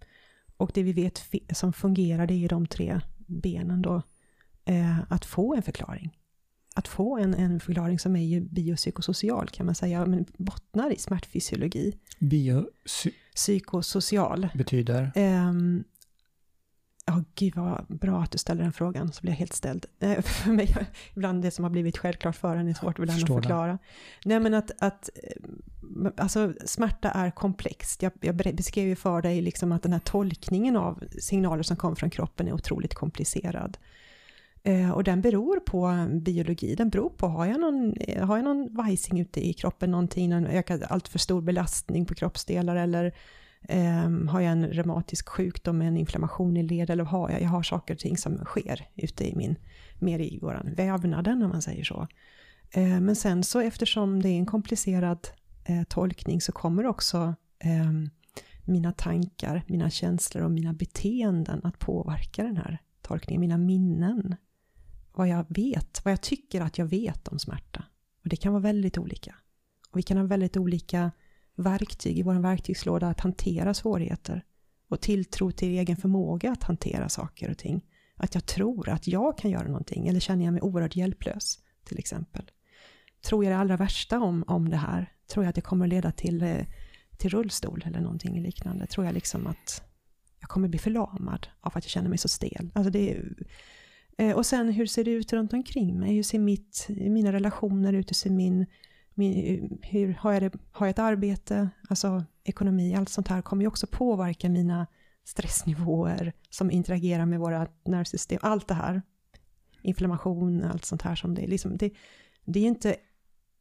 och 0.56 0.70
det 0.74 0.82
vi 0.82 0.92
vet 0.92 1.22
som 1.52 1.72
fungerar 1.72 2.26
det 2.26 2.34
är 2.34 2.38
ju 2.38 2.48
de 2.48 2.66
tre 2.66 3.00
benen 3.26 3.82
då. 3.82 4.02
Eh, 4.64 4.98
att 5.08 5.24
få 5.24 5.54
en 5.54 5.62
förklaring. 5.62 6.10
Att 6.74 6.88
få 6.88 7.18
en, 7.18 7.34
en 7.34 7.60
förklaring 7.60 7.98
som 7.98 8.16
är 8.16 8.24
ju 8.24 8.40
biopsykosocial 8.40 9.48
kan 9.48 9.66
man 9.66 9.74
säga, 9.74 10.06
men 10.06 10.26
bottnar 10.36 10.92
i 10.92 10.98
smärtfysiologi. 10.98 11.98
Bio 12.18 12.66
Psykosocial. 13.34 14.48
betyder? 14.54 15.12
Ehm, 15.14 15.84
Ja, 17.06 17.24
gud 17.34 17.56
vad 17.56 17.86
bra 17.88 18.22
att 18.22 18.30
du 18.30 18.38
ställer 18.38 18.62
den 18.62 18.72
frågan, 18.72 19.12
så 19.12 19.20
blir 19.20 19.32
jag 19.32 19.38
helt 19.38 19.52
ställd. 19.52 19.86
Eh, 20.00 20.20
för 20.22 20.50
mig, 20.50 20.76
ibland 21.14 21.42
det 21.42 21.50
som 21.50 21.64
har 21.64 21.70
blivit 21.70 21.98
självklart 21.98 22.36
för 22.36 22.56
en 22.56 22.68
är 22.68 22.74
svårt 22.74 22.98
ibland 22.98 23.22
att 23.22 23.28
förklara. 23.28 23.72
Det. 23.72 23.78
Nej 24.24 24.40
men 24.40 24.54
att, 24.54 24.70
att 24.78 25.10
eh, 25.14 26.12
alltså, 26.16 26.52
smärta 26.64 27.10
är 27.10 27.30
komplext. 27.30 28.02
Jag, 28.02 28.12
jag 28.20 28.36
beskrev 28.36 28.88
ju 28.88 28.96
för 28.96 29.22
dig 29.22 29.42
liksom 29.42 29.72
att 29.72 29.82
den 29.82 29.92
här 29.92 30.00
tolkningen 30.00 30.76
av 30.76 31.04
signaler 31.20 31.62
som 31.62 31.76
kommer 31.76 31.94
från 31.94 32.10
kroppen 32.10 32.48
är 32.48 32.52
otroligt 32.52 32.94
komplicerad. 32.94 33.78
Eh, 34.66 34.90
och 34.90 35.04
den 35.04 35.20
beror 35.20 35.60
på 35.60 36.06
biologi, 36.20 36.74
den 36.74 36.88
beror 36.88 37.10
på, 37.10 37.26
har 37.26 37.46
jag 37.46 37.60
någon, 37.60 37.94
eh, 38.00 38.26
har 38.26 38.36
jag 38.36 38.44
någon 38.44 38.74
vajsing 38.74 39.20
ute 39.20 39.48
i 39.48 39.52
kroppen, 39.52 39.90
någonting, 39.90 40.30
någon 40.30 40.46
ökad 40.46 40.82
alltför 40.88 41.18
stor 41.18 41.42
belastning 41.42 42.06
på 42.06 42.14
kroppsdelar 42.14 42.76
eller 42.76 43.14
Um, 43.68 44.28
har 44.28 44.40
jag 44.40 44.52
en 44.52 44.66
reumatisk 44.66 45.28
sjukdom 45.28 45.78
med 45.78 45.88
en 45.88 45.96
inflammation 45.96 46.56
i 46.56 46.62
led 46.62 46.90
eller 46.90 47.04
har 47.04 47.30
jag? 47.30 47.42
Jag 47.42 47.48
har 47.48 47.62
saker 47.62 47.94
och 47.94 48.00
ting 48.00 48.16
som 48.16 48.36
sker 48.44 48.86
ute 48.94 49.28
i 49.28 49.36
min, 49.36 49.56
mer 49.98 50.18
i 50.18 50.38
våran 50.42 50.74
vävnaden 50.74 51.42
om 51.42 51.50
man 51.50 51.62
säger 51.62 51.84
så. 51.84 52.06
Uh, 52.76 53.00
men 53.00 53.16
sen 53.16 53.44
så 53.44 53.60
eftersom 53.60 54.22
det 54.22 54.28
är 54.28 54.38
en 54.38 54.46
komplicerad 54.46 55.28
uh, 55.70 55.82
tolkning 55.82 56.40
så 56.40 56.52
kommer 56.52 56.86
också 56.86 57.34
um, 57.64 58.10
mina 58.64 58.92
tankar, 58.92 59.62
mina 59.66 59.90
känslor 59.90 60.44
och 60.44 60.50
mina 60.50 60.72
beteenden 60.72 61.60
att 61.64 61.78
påverka 61.78 62.42
den 62.42 62.56
här 62.56 62.78
tolkningen, 63.02 63.40
mina 63.40 63.58
minnen. 63.58 64.36
Vad 65.16 65.28
jag 65.28 65.46
vet, 65.48 66.04
vad 66.04 66.12
jag 66.12 66.20
tycker 66.20 66.60
att 66.60 66.78
jag 66.78 66.86
vet 66.86 67.28
om 67.28 67.38
smärta. 67.38 67.84
Och 68.22 68.28
det 68.28 68.36
kan 68.36 68.52
vara 68.52 68.62
väldigt 68.62 68.98
olika. 68.98 69.34
Och 69.90 69.98
vi 69.98 70.02
kan 70.02 70.16
ha 70.16 70.24
väldigt 70.24 70.56
olika 70.56 71.10
verktyg 71.56 72.18
i 72.18 72.22
vår 72.22 72.34
verktygslåda 72.34 73.08
att 73.08 73.20
hantera 73.20 73.74
svårigheter 73.74 74.44
och 74.88 75.00
tilltro 75.00 75.50
till 75.50 75.68
egen 75.68 75.96
förmåga 75.96 76.52
att 76.52 76.62
hantera 76.62 77.08
saker 77.08 77.50
och 77.50 77.58
ting. 77.58 77.84
Att 78.16 78.34
jag 78.34 78.46
tror 78.46 78.88
att 78.88 79.06
jag 79.06 79.38
kan 79.38 79.50
göra 79.50 79.68
någonting 79.68 80.08
eller 80.08 80.20
känner 80.20 80.44
jag 80.44 80.52
mig 80.52 80.62
oerhört 80.62 80.96
hjälplös 80.96 81.58
till 81.84 81.98
exempel. 81.98 82.50
Tror 83.24 83.44
jag 83.44 83.52
det 83.52 83.58
allra 83.58 83.76
värsta 83.76 84.20
om, 84.20 84.44
om 84.46 84.68
det 84.68 84.76
här? 84.76 85.12
Tror 85.26 85.44
jag 85.44 85.48
att 85.48 85.54
det 85.54 85.60
kommer 85.60 85.84
att 85.84 85.90
leda 85.90 86.12
till, 86.12 86.42
eh, 86.42 86.66
till 87.16 87.30
rullstol 87.30 87.82
eller 87.86 88.00
någonting 88.00 88.42
liknande? 88.42 88.86
Tror 88.86 89.06
jag 89.06 89.14
liksom 89.14 89.46
att 89.46 89.82
jag 90.40 90.48
kommer 90.48 90.68
bli 90.68 90.78
förlamad 90.78 91.46
av 91.60 91.72
att 91.74 91.84
jag 91.84 91.90
känner 91.90 92.08
mig 92.08 92.18
så 92.18 92.28
stel? 92.28 92.70
Alltså 92.74 92.90
det 92.90 93.16
eh, 93.16 93.22
och 94.34 94.46
sen 94.46 94.68
hur 94.68 94.86
ser 94.86 95.04
det 95.04 95.10
ut 95.10 95.32
runt 95.32 95.52
omkring 95.52 96.00
mig? 96.00 96.14
Hur 96.14 96.22
ser 96.22 96.38
mitt, 96.38 96.86
mina 96.88 97.32
relationer 97.32 97.92
ut? 97.92 98.10
Hur 98.10 98.14
ser 98.14 98.30
min 98.30 98.66
min, 99.14 99.78
hur, 99.82 100.14
har, 100.20 100.32
jag 100.32 100.42
det, 100.42 100.52
har 100.72 100.86
jag 100.86 100.90
ett 100.90 100.98
arbete, 100.98 101.70
alltså 101.88 102.24
ekonomi, 102.44 102.94
allt 102.94 103.08
sånt 103.08 103.28
här 103.28 103.42
kommer 103.42 103.62
ju 103.62 103.68
också 103.68 103.86
påverka 103.86 104.48
mina 104.48 104.86
stressnivåer 105.24 106.32
som 106.50 106.70
interagerar 106.70 107.26
med 107.26 107.38
våra 107.38 107.68
nervsystem, 107.84 108.38
allt 108.42 108.68
det 108.68 108.74
här. 108.74 109.02
Inflammation, 109.82 110.64
allt 110.64 110.84
sånt 110.84 111.02
här 111.02 111.14
som 111.14 111.34
det 111.34 111.42
är. 111.42 111.46
Liksom, 111.46 111.76
det, 111.76 111.90
det 112.44 112.60
är 112.60 112.66
inte 112.66 112.96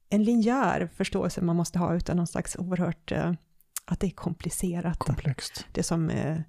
en 0.10 0.24
linjär 0.24 0.90
förståelse 0.96 1.42
man 1.42 1.56
måste 1.56 1.80
ha, 1.80 1.96
utan 1.96 2.18
någon 2.18 2.28
slags 2.28 2.56
oerhört, 2.56 3.12
uh, 3.12 3.34
att 3.86 4.00
det 4.00 4.08
är 4.08 4.12
komplicerat. 4.12 4.98
Komplext. 4.98 5.66
Det 5.72 5.84
som 5.84 6.10
uh, 6.10 6.40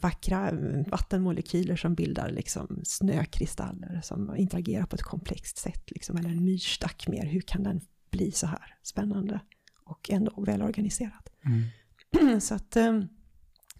vackra 0.00 0.50
vattenmolekyler 0.86 1.76
som 1.76 1.94
bildar 1.94 2.30
liksom 2.30 2.80
snökristaller 2.84 4.00
som 4.02 4.36
interagerar 4.36 4.86
på 4.86 4.96
ett 4.96 5.02
komplext 5.02 5.58
sätt. 5.58 5.90
Liksom, 5.90 6.16
eller 6.16 6.28
en 6.28 6.44
myrstack 6.44 7.08
mer, 7.08 7.26
hur 7.26 7.40
kan 7.40 7.62
den 7.62 7.80
bli 8.10 8.32
så 8.32 8.46
här 8.46 8.76
spännande 8.82 9.40
och 9.84 10.10
ändå 10.10 10.44
välorganiserad. 10.44 11.30
Mm. 11.44 12.40
så 12.40 12.54
att, 12.54 12.76
ehm, 12.76 13.08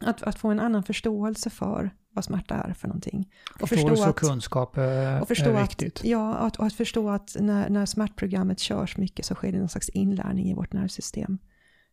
att, 0.01 0.23
att, 0.23 0.39
få 0.39 0.49
en 0.49 0.61
annan 0.61 0.83
förståelse 0.83 1.51
för 1.51 1.91
vad 2.11 2.25
smärta 2.25 2.55
är 2.55 2.75
för 2.75 2.89
någonting. 2.89 3.33
Och 3.61 3.69
förståelse 3.69 4.09
och 4.09 4.17
kunskap 4.17 4.77
är, 4.77 5.21
och 5.21 5.29
förstå 5.29 5.51
är 5.51 5.63
viktigt. 5.63 5.99
Att, 5.99 6.05
ja, 6.05 6.35
att, 6.35 6.57
och 6.57 6.67
att 6.67 6.75
förstå 6.75 7.11
att 7.11 7.37
när, 7.41 7.69
när 7.69 7.87
smärtprogrammet 7.87 8.59
körs 8.59 8.97
mycket 8.97 9.25
så 9.27 9.35
sker 9.35 9.53
det 9.53 9.59
någon 9.59 9.69
slags 9.69 9.89
inlärning 9.89 10.51
i 10.51 10.55
vårt 10.55 10.73
nervsystem. 10.73 11.39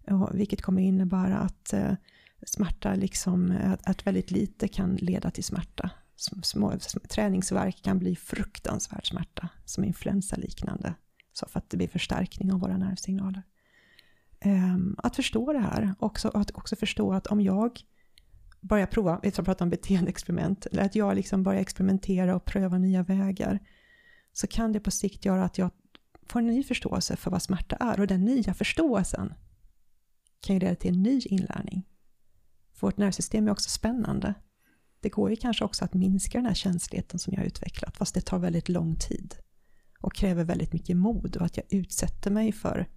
Och, 0.07 0.39
vilket 0.39 0.61
kommer 0.61 0.81
innebära 0.81 1.37
att 1.37 1.73
uh, 1.73 1.93
smärta, 2.45 2.95
liksom, 2.95 3.57
att, 3.63 3.87
att 3.87 4.07
väldigt 4.07 4.31
lite 4.31 4.67
kan 4.67 4.95
leda 4.95 5.31
till 5.31 5.43
smärta. 5.43 5.89
Små, 6.43 6.73
träningsverk 7.09 7.83
kan 7.83 7.99
bli 7.99 8.15
fruktansvärd 8.15 9.07
smärta, 9.07 9.49
som 9.65 9.83
influensaliknande 9.83 10.93
så 11.37 11.45
för 11.47 11.59
att 11.59 11.69
det 11.69 11.77
blir 11.77 11.87
förstärkning 11.87 12.53
av 12.53 12.59
våra 12.59 12.77
nervsignaler. 12.77 13.43
Um, 14.45 14.95
att 14.97 15.15
förstå 15.15 15.53
det 15.53 15.59
här, 15.59 15.95
också, 15.99 16.29
att 16.29 16.51
också 16.51 16.75
förstå 16.75 17.13
att 17.13 17.27
om 17.27 17.41
jag 17.41 17.79
börjar 18.61 18.85
prova, 18.85 19.19
vi 19.23 19.31
pratar 19.31 19.65
om 19.65 19.69
beteendeexperiment, 19.69 20.65
eller 20.65 20.83
att 20.83 20.95
jag 20.95 21.15
liksom 21.15 21.43
börjar 21.43 21.61
experimentera 21.61 22.35
och 22.35 22.45
pröva 22.45 22.77
nya 22.77 23.03
vägar, 23.03 23.59
så 24.33 24.47
kan 24.47 24.71
det 24.71 24.79
på 24.79 24.91
sikt 24.91 25.25
göra 25.25 25.43
att 25.43 25.57
jag 25.57 25.71
får 26.29 26.39
en 26.39 26.47
ny 26.47 26.63
förståelse 26.63 27.15
för 27.15 27.31
vad 27.31 27.41
smärta 27.41 27.75
är. 27.75 27.99
Och 27.99 28.07
den 28.07 28.25
nya 28.25 28.53
förståelsen 28.53 29.33
kan 30.41 30.55
ju 30.55 30.59
leda 30.59 30.75
till 30.75 30.93
en 30.93 31.03
ny 31.03 31.21
inlärning. 31.25 31.83
För 32.77 32.87
vårt 32.87 32.97
nervsystem 32.97 33.47
är 33.47 33.51
också 33.51 33.69
spännande. 33.69 34.33
Det 34.99 35.09
går 35.09 35.29
ju 35.29 35.35
kanske 35.35 35.65
också 35.65 35.85
att 35.85 35.93
minska 35.93 36.37
den 36.37 36.45
här 36.45 36.53
känsligheten 36.53 37.19
som 37.19 37.33
jag 37.33 37.41
har 37.41 37.45
utvecklat, 37.45 37.97
fast 37.97 38.13
det 38.13 38.21
tar 38.21 38.39
väldigt 38.39 38.69
lång 38.69 38.95
tid 38.95 39.35
och 40.01 40.13
kräver 40.13 40.43
väldigt 40.43 40.73
mycket 40.73 40.97
mod 40.97 41.35
och 41.35 41.45
att 41.45 41.57
jag 41.57 41.65
utsätter 41.69 42.31
mig 42.31 42.51
för 42.51 42.87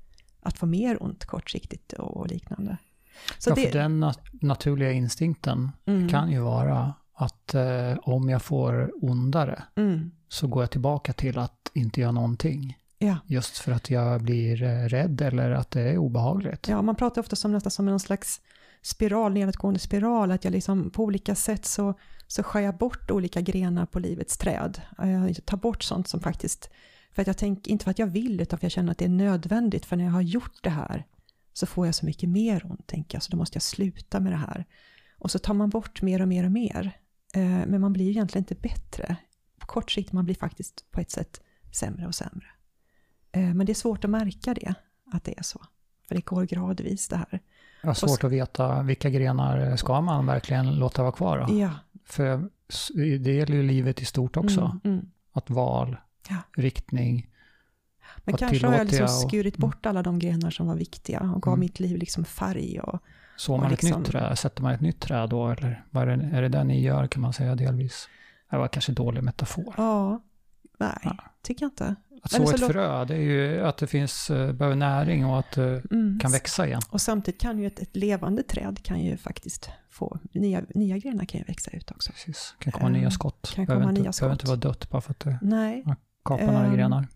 att 0.41 0.59
få 0.59 0.67
mer 0.67 1.03
ont 1.03 1.25
kortsiktigt 1.25 1.93
och 1.93 2.29
liknande. 2.29 2.77
Så 3.39 3.51
ja, 3.51 3.55
det... 3.55 3.63
för 3.67 3.79
den 3.79 4.01
nat 4.01 4.21
naturliga 4.33 4.93
instinkten 4.93 5.71
mm. 5.87 6.09
kan 6.09 6.31
ju 6.31 6.41
vara 6.41 6.95
att 7.13 7.55
eh, 7.55 7.99
om 8.03 8.29
jag 8.29 8.43
får 8.43 8.93
ondare 9.05 9.63
mm. 9.77 10.11
så 10.29 10.47
går 10.47 10.63
jag 10.63 10.71
tillbaka 10.71 11.13
till 11.13 11.39
att 11.39 11.71
inte 11.75 12.01
göra 12.01 12.13
någonting. 12.13 12.79
Ja. 12.99 13.17
Just 13.27 13.59
för 13.59 13.73
att 13.73 13.91
jag 13.91 14.23
blir 14.23 14.63
eh, 14.63 14.89
rädd 14.89 15.21
eller 15.21 15.51
att 15.51 15.71
det 15.71 15.81
är 15.81 15.99
obehagligt. 15.99 16.69
Ja, 16.69 16.83
man 16.83 16.95
pratar 16.95 17.21
ofta 17.21 17.37
som 17.37 17.53
nästan 17.53 17.71
som 17.71 17.87
någon 17.87 18.01
slags 18.01 18.41
spiral, 18.83 19.33
nedåtgående 19.33 19.81
spiral, 19.81 20.31
att 20.31 20.45
jag 20.45 20.53
liksom 20.53 20.91
på 20.91 21.05
olika 21.05 21.35
sätt 21.35 21.65
så, 21.65 21.95
så 22.27 22.43
skär 22.43 22.61
jag 22.61 22.77
bort 22.77 23.11
olika 23.11 23.41
grenar 23.41 23.87
på 23.87 23.99
livets 23.99 24.39
träd. 24.39 24.81
Jag 24.99 25.47
tar 25.47 25.57
bort 25.57 25.83
sånt 25.83 26.09
som 26.09 26.21
faktiskt 26.21 26.71
för 27.13 27.23
att 27.23 27.27
jag 27.27 27.37
tänker, 27.37 27.71
inte 27.71 27.85
för 27.85 27.91
att 27.91 27.99
jag 27.99 28.07
vill, 28.07 28.41
utan 28.41 28.47
för 28.47 28.57
att 28.57 28.63
jag 28.63 28.73
känner 28.73 28.93
att 28.93 28.99
det 28.99 29.05
är 29.05 29.09
nödvändigt. 29.09 29.87
För 29.87 29.97
när 29.97 30.05
jag 30.05 30.13
har 30.13 30.21
gjort 30.21 30.63
det 30.63 30.71
här 30.71 31.07
så 31.53 31.67
får 31.67 31.87
jag 31.87 31.95
så 31.95 32.07
mycket 32.07 32.29
mer 32.29 32.67
ont, 32.71 32.87
tänker 32.87 33.17
jag. 33.17 33.23
Så 33.23 33.31
då 33.31 33.37
måste 33.37 33.57
jag 33.57 33.63
sluta 33.63 34.21
med 34.21 34.33
det 34.33 34.37
här. 34.37 34.65
Och 35.19 35.31
så 35.31 35.39
tar 35.39 35.55
man 35.55 35.71
bort 35.71 36.03
mer 36.03 36.23
och 36.23 36.29
mer 36.29 36.45
och 36.45 36.53
mer. 36.53 36.99
Eh, 37.35 37.43
men 37.43 37.81
man 37.81 37.93
blir 37.93 38.05
ju 38.05 38.11
egentligen 38.11 38.43
inte 38.43 38.55
bättre. 38.55 39.17
På 39.59 39.67
kort 39.67 39.91
sikt 39.91 40.13
man 40.13 40.25
blir 40.25 40.35
faktiskt 40.35 40.91
på 40.91 41.01
ett 41.01 41.11
sätt 41.11 41.41
sämre 41.73 42.07
och 42.07 42.15
sämre. 42.15 42.47
Eh, 43.33 43.55
men 43.55 43.67
det 43.67 43.73
är 43.73 43.75
svårt 43.75 44.05
att 44.05 44.11
märka 44.11 44.55
det, 44.55 44.75
att 45.13 45.25
det 45.25 45.39
är 45.39 45.43
så. 45.43 45.61
För 46.09 46.15
det 46.15 46.25
går 46.25 46.45
gradvis 46.45 47.09
det 47.09 47.17
här. 47.17 47.41
Ja, 47.83 47.95
svårt 47.95 48.25
att 48.25 48.33
veta 48.33 48.83
vilka 48.83 49.11
grenar 49.11 49.77
ska 49.77 50.01
man 50.01 50.27
verkligen 50.27 50.75
låta 50.75 51.03
vara 51.03 51.13
kvar 51.13 51.39
då? 51.39 51.55
Ja. 51.55 51.71
För 52.05 52.49
det 53.23 53.33
gäller 53.33 53.57
ju 53.57 53.63
livet 53.63 54.03
i 54.03 54.05
stort 54.05 54.37
också. 54.37 54.61
Mm, 54.61 54.81
mm. 54.85 55.11
Att 55.33 55.51
val 55.51 55.97
ja. 56.29 56.37
riktning. 56.57 57.27
Men 58.25 58.37
kanske 58.37 58.67
har 58.67 58.75
jag 58.75 58.87
liksom 58.87 59.09
skurit 59.09 59.55
och, 59.55 59.61
bort 59.61 59.87
alla 59.87 60.03
de 60.03 60.19
grenar 60.19 60.51
som 60.51 60.67
var 60.67 60.75
viktiga 60.75 61.21
och 61.21 61.43
gav 61.43 61.53
mm. 61.53 61.61
mitt 61.61 61.81
liv 61.81 61.97
liksom 61.97 62.25
färg. 62.25 62.81
Och, 62.81 63.01
Så 63.37 63.57
man 63.57 63.71
liksom, 63.71 63.91
ett 63.91 63.99
nytt 63.99 64.07
träd, 64.07 64.39
sätter 64.39 64.63
man 64.63 64.75
ett 64.75 64.81
nytt 64.81 65.01
träd 65.01 65.29
då 65.31 65.49
eller 65.49 65.85
vad 65.91 66.09
är, 66.09 66.17
det, 66.17 66.37
är 66.37 66.43
det 66.43 66.49
det 66.49 66.65
ni 66.65 66.83
gör 66.83 67.07
kan 67.07 67.23
man 67.23 67.33
säga 67.33 67.55
delvis? 67.55 68.09
Det 68.51 68.57
var 68.57 68.69
kanske 68.69 68.93
dålig 68.93 69.23
metafor. 69.23 69.75
Ja, 69.77 70.23
nej, 70.79 70.99
ja. 71.03 71.17
tycker 71.43 71.65
jag 71.65 71.71
inte. 71.71 71.97
Att 72.23 72.33
så 72.33 72.51
ett 72.51 72.67
frö, 72.67 73.05
det 73.05 73.15
är 73.15 73.21
ju 73.21 73.61
att 73.61 73.77
det 73.77 73.87
finns, 73.87 74.31
eh, 74.31 74.53
behöver 74.53 74.77
näring 74.77 75.27
och 75.27 75.39
att 75.39 75.53
det 75.53 75.83
mm. 75.91 76.19
kan 76.19 76.33
växa 76.33 76.67
igen. 76.67 76.81
Och 76.91 77.01
samtidigt 77.01 77.41
kan 77.41 77.59
ju 77.59 77.67
ett, 77.67 77.79
ett, 77.79 77.97
levande 77.97 78.43
träd 78.43 78.83
kan 78.83 79.01
ju 79.01 79.17
faktiskt 79.17 79.71
få, 79.91 80.19
nya, 80.33 80.63
nya 80.75 80.99
grenar 80.99 81.25
kan 81.25 81.41
ju 81.41 81.45
växa 81.45 81.71
ut 81.71 81.91
också. 81.91 82.13
Precis, 82.13 82.55
kan 82.59 82.73
komma 82.73 82.87
um, 82.87 82.93
nya 82.93 83.11
skott. 83.11 83.53
Kan 83.55 83.65
behöver, 83.65 83.83
komma 83.83 83.91
inte, 83.91 84.03
nya 84.03 84.13
skott. 84.13 84.21
behöver 84.21 84.35
inte 84.35 84.47
vara 84.47 84.57
dött 84.57 84.91
bara 84.91 85.01
för 85.01 85.11
att 85.11 85.21
det 85.21 85.39
Nej. 85.43 85.85
kapar 86.25 86.47
några 86.47 86.67
um, 86.67 86.75
grenar. 86.75 87.09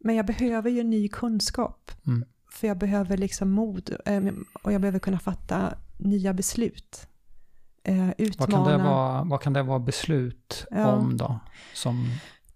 Men 0.00 0.16
jag 0.16 0.26
behöver 0.26 0.70
ju 0.70 0.82
ny 0.82 1.08
kunskap. 1.08 1.90
Mm. 2.06 2.24
För 2.50 2.66
jag 2.66 2.78
behöver 2.78 3.16
liksom 3.16 3.50
mod 3.50 3.96
um, 4.06 4.44
och 4.62 4.72
jag 4.72 4.80
behöver 4.80 4.98
kunna 4.98 5.18
fatta 5.18 5.74
nya 5.98 6.32
beslut. 6.32 7.06
Utmana. 8.18 8.36
Vad 8.38 8.50
kan 8.50 8.78
det 8.78 8.84
vara, 8.84 9.24
vad 9.24 9.40
kan 9.40 9.52
det 9.52 9.62
vara 9.62 9.78
beslut 9.78 10.66
ja. 10.70 10.86
om 10.86 11.16
då? 11.16 11.40
Som 11.74 12.06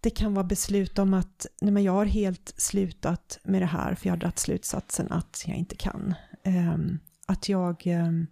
det 0.05 0.11
kan 0.11 0.35
vara 0.35 0.45
beslut 0.45 0.99
om 0.99 1.15
att 1.15 1.47
nej 1.61 1.73
men 1.73 1.83
jag 1.83 1.93
har 1.93 2.05
helt 2.05 2.55
slutat 2.57 3.39
med 3.45 3.63
det 3.63 3.67
här 3.67 3.95
för 3.95 4.07
jag 4.07 4.13
har 4.13 4.21
dragit 4.21 4.39
slutsatsen 4.39 5.13
att 5.13 5.45
jag 5.47 5.57
inte 5.57 5.77
kan. 5.77 6.15
Ehm, 6.43 6.99
att 7.27 7.49
jag 7.49 7.87
ehm, 7.87 8.27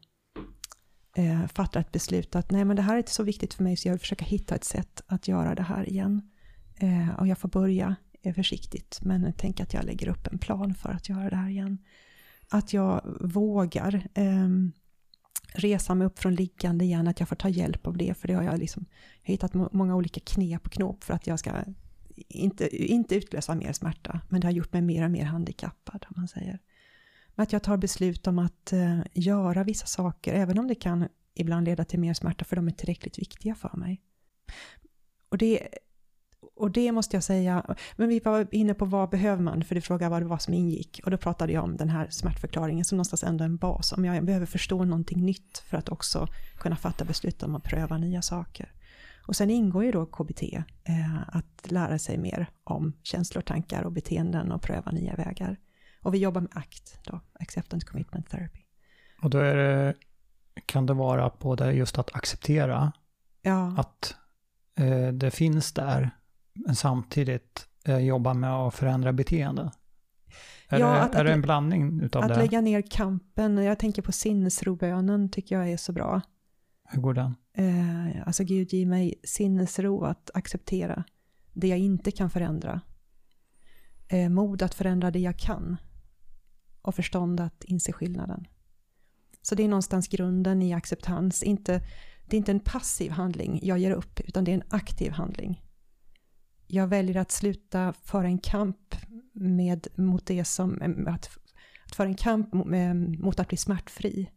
eh, 1.16 1.46
fattar 1.46 1.80
ett 1.80 1.92
beslut 1.92 2.36
att 2.36 2.50
nej 2.50 2.64
men 2.64 2.76
det 2.76 2.82
här 2.82 2.94
är 2.94 2.98
inte 2.98 3.12
så 3.12 3.22
viktigt 3.22 3.54
för 3.54 3.62
mig 3.62 3.76
så 3.76 3.88
jag 3.88 3.92
vill 3.92 4.00
försöka 4.00 4.24
hitta 4.24 4.54
ett 4.54 4.64
sätt 4.64 5.02
att 5.06 5.28
göra 5.28 5.54
det 5.54 5.62
här 5.62 5.88
igen. 5.88 6.30
Eh, 6.76 7.10
och 7.18 7.26
jag 7.26 7.38
får 7.38 7.48
börja 7.48 7.96
försiktigt 8.34 8.98
men 9.02 9.32
tänk 9.38 9.60
att 9.60 9.74
jag 9.74 9.84
lägger 9.84 10.08
upp 10.08 10.26
en 10.26 10.38
plan 10.38 10.74
för 10.74 10.88
att 10.88 11.08
göra 11.08 11.30
det 11.30 11.36
här 11.36 11.50
igen. 11.50 11.78
Att 12.48 12.72
jag 12.72 13.00
vågar 13.20 14.08
um, 14.14 14.72
resa 15.54 15.94
mig 15.94 16.06
upp 16.06 16.18
från 16.18 16.34
liggande 16.34 16.84
igen, 16.84 17.08
att 17.08 17.20
jag 17.20 17.28
får 17.28 17.36
ta 17.36 17.48
hjälp 17.48 17.86
av 17.86 17.96
det, 17.96 18.14
för 18.18 18.28
det 18.28 18.34
har 18.34 18.42
jag 18.42 18.58
liksom 18.58 18.86
jag 19.22 19.28
har 19.28 19.32
hittat 19.32 19.72
många 19.72 19.96
olika 19.96 20.20
knep 20.20 20.66
och 20.66 20.72
knop 20.72 21.04
för 21.04 21.14
att 21.14 21.26
jag 21.26 21.38
ska 21.38 21.52
inte, 22.28 22.76
inte 22.76 23.14
utlösa 23.14 23.54
mer 23.54 23.72
smärta, 23.72 24.20
men 24.28 24.40
det 24.40 24.46
har 24.46 24.52
gjort 24.52 24.72
mig 24.72 24.82
mer 24.82 25.04
och 25.04 25.10
mer 25.10 25.24
handikappad, 25.24 26.06
om 26.08 26.14
man 26.16 26.28
säger. 26.28 26.58
Men 27.34 27.42
att 27.42 27.52
jag 27.52 27.62
tar 27.62 27.76
beslut 27.76 28.26
om 28.26 28.38
att 28.38 28.72
eh, 28.72 29.00
göra 29.12 29.64
vissa 29.64 29.86
saker, 29.86 30.34
även 30.34 30.58
om 30.58 30.68
det 30.68 30.74
kan 30.74 31.08
ibland 31.34 31.64
leda 31.64 31.84
till 31.84 32.00
mer 32.00 32.14
smärta, 32.14 32.44
för 32.44 32.56
de 32.56 32.68
är 32.68 32.72
tillräckligt 32.72 33.18
viktiga 33.18 33.54
för 33.54 33.76
mig. 33.76 34.00
Och 35.28 35.38
det, 35.38 35.68
och 36.62 36.70
det 36.70 36.92
måste 36.92 37.16
jag 37.16 37.22
säga, 37.24 37.76
men 37.96 38.08
vi 38.08 38.20
var 38.20 38.46
inne 38.50 38.74
på 38.74 38.84
vad 38.84 39.10
behöver 39.10 39.42
man, 39.42 39.64
för 39.64 39.74
du 39.74 39.80
frågade 39.80 40.10
vad 40.10 40.22
det 40.22 40.26
var 40.26 40.38
som 40.38 40.54
ingick. 40.54 41.00
Och 41.04 41.10
då 41.10 41.16
pratade 41.16 41.52
jag 41.52 41.64
om 41.64 41.76
den 41.76 41.88
här 41.88 42.06
smärtförklaringen 42.10 42.84
som 42.84 42.96
någonstans 42.96 43.24
ändå 43.24 43.44
är 43.44 43.46
en 43.46 43.56
bas. 43.56 43.92
Om 43.92 44.04
jag 44.04 44.24
behöver 44.24 44.46
förstå 44.46 44.84
någonting 44.84 45.24
nytt 45.24 45.58
för 45.58 45.76
att 45.76 45.88
också 45.88 46.26
kunna 46.58 46.76
fatta 46.76 47.04
beslut 47.04 47.42
om 47.42 47.54
att 47.54 47.62
pröva 47.62 47.98
nya 47.98 48.22
saker. 48.22 48.72
Och 49.26 49.36
sen 49.36 49.50
ingår 49.50 49.84
ju 49.84 49.92
då 49.92 50.06
KBT, 50.06 50.42
eh, 50.84 51.28
att 51.28 51.70
lära 51.70 51.98
sig 51.98 52.18
mer 52.18 52.50
om 52.64 52.92
känslor, 53.02 53.42
tankar 53.42 53.82
och 53.82 53.92
beteenden 53.92 54.52
och 54.52 54.62
pröva 54.62 54.90
nya 54.90 55.16
vägar. 55.16 55.56
Och 56.02 56.14
vi 56.14 56.18
jobbar 56.18 56.40
med 56.40 56.50
ACT, 56.54 56.98
då, 57.04 57.20
Acceptance 57.40 57.86
Commitment 57.86 58.30
Therapy. 58.30 58.60
Och 59.22 59.30
då 59.30 59.38
det, 59.38 59.94
kan 60.66 60.86
det 60.86 60.94
vara 60.94 61.30
både 61.40 61.72
just 61.72 61.98
att 61.98 62.16
acceptera 62.16 62.92
Ja, 63.42 63.74
att 63.78 64.14
eh, 64.78 65.08
det 65.08 65.30
finns 65.30 65.72
där, 65.72 66.10
men 66.54 66.74
samtidigt 66.76 67.68
eh, 67.84 67.98
jobba 67.98 68.34
med 68.34 68.50
att 68.52 68.74
förändra 68.74 69.12
beteende. 69.12 69.70
Är, 70.68 70.78
Ja, 70.78 70.86
det, 70.86 71.00
att- 71.02 71.14
är 71.14 71.20
att- 71.20 71.26
det 71.26 71.32
en 71.32 71.42
blandning 71.42 72.00
utav 72.00 72.22
att 72.22 72.28
det? 72.28 72.36
lägga 72.36 72.60
ner 72.60 72.82
kampen, 72.90 73.56
jag 73.58 73.78
tänker 73.78 74.02
på 74.02 74.12
sinnesrobönen 74.12 75.28
tycker 75.30 75.56
jag 75.58 75.70
är 75.70 75.76
så 75.76 75.92
bra. 75.92 76.20
Hur 76.88 77.02
går 77.02 77.14
den? 77.14 77.34
Eh, 77.54 78.26
alltså 78.26 78.44
Gud 78.44 78.72
ge 78.72 78.86
mig 78.86 79.14
sinnesro 79.24 80.04
att 80.04 80.30
acceptera 80.34 81.04
det 81.52 81.68
jag 81.68 81.78
inte 81.78 82.10
kan 82.10 82.30
förändra. 82.30 82.80
Eh, 84.08 84.28
mod 84.28 84.62
att 84.62 84.74
förändra 84.74 85.10
det 85.10 85.18
jag 85.18 85.38
kan. 85.38 85.76
Och 86.82 86.94
förstånd 86.94 87.40
att 87.40 87.64
inse 87.64 87.92
skillnaden. 87.92 88.46
Så 89.42 89.54
det 89.54 89.62
är 89.62 89.68
någonstans 89.68 90.08
grunden 90.08 90.62
i 90.62 90.72
acceptans. 90.72 91.42
Inte, 91.42 91.82
det 92.26 92.36
är 92.36 92.38
inte 92.38 92.52
en 92.52 92.60
passiv 92.60 93.10
handling, 93.12 93.60
jag 93.62 93.78
ger 93.78 93.90
upp, 93.90 94.20
utan 94.20 94.44
det 94.44 94.50
är 94.50 94.54
en 94.54 94.62
aktiv 94.68 95.12
handling. 95.12 95.62
Jag 96.74 96.86
väljer 96.86 97.16
att 97.16 97.30
sluta 97.30 97.92
föra 97.92 98.26
en 98.26 98.38
kamp 98.38 98.96
med, 99.32 99.86
mot 99.94 100.26
det 100.26 100.44
som, 100.44 101.04
att, 101.06 101.30
att 101.86 101.94
föra 101.94 102.08
en 102.08 102.14
kamp 102.14 102.52
mot, 102.52 102.66
med, 102.66 102.96
mot 103.20 103.40
att 103.40 103.48
bli 103.48 103.56
smärtfri. 103.56 104.30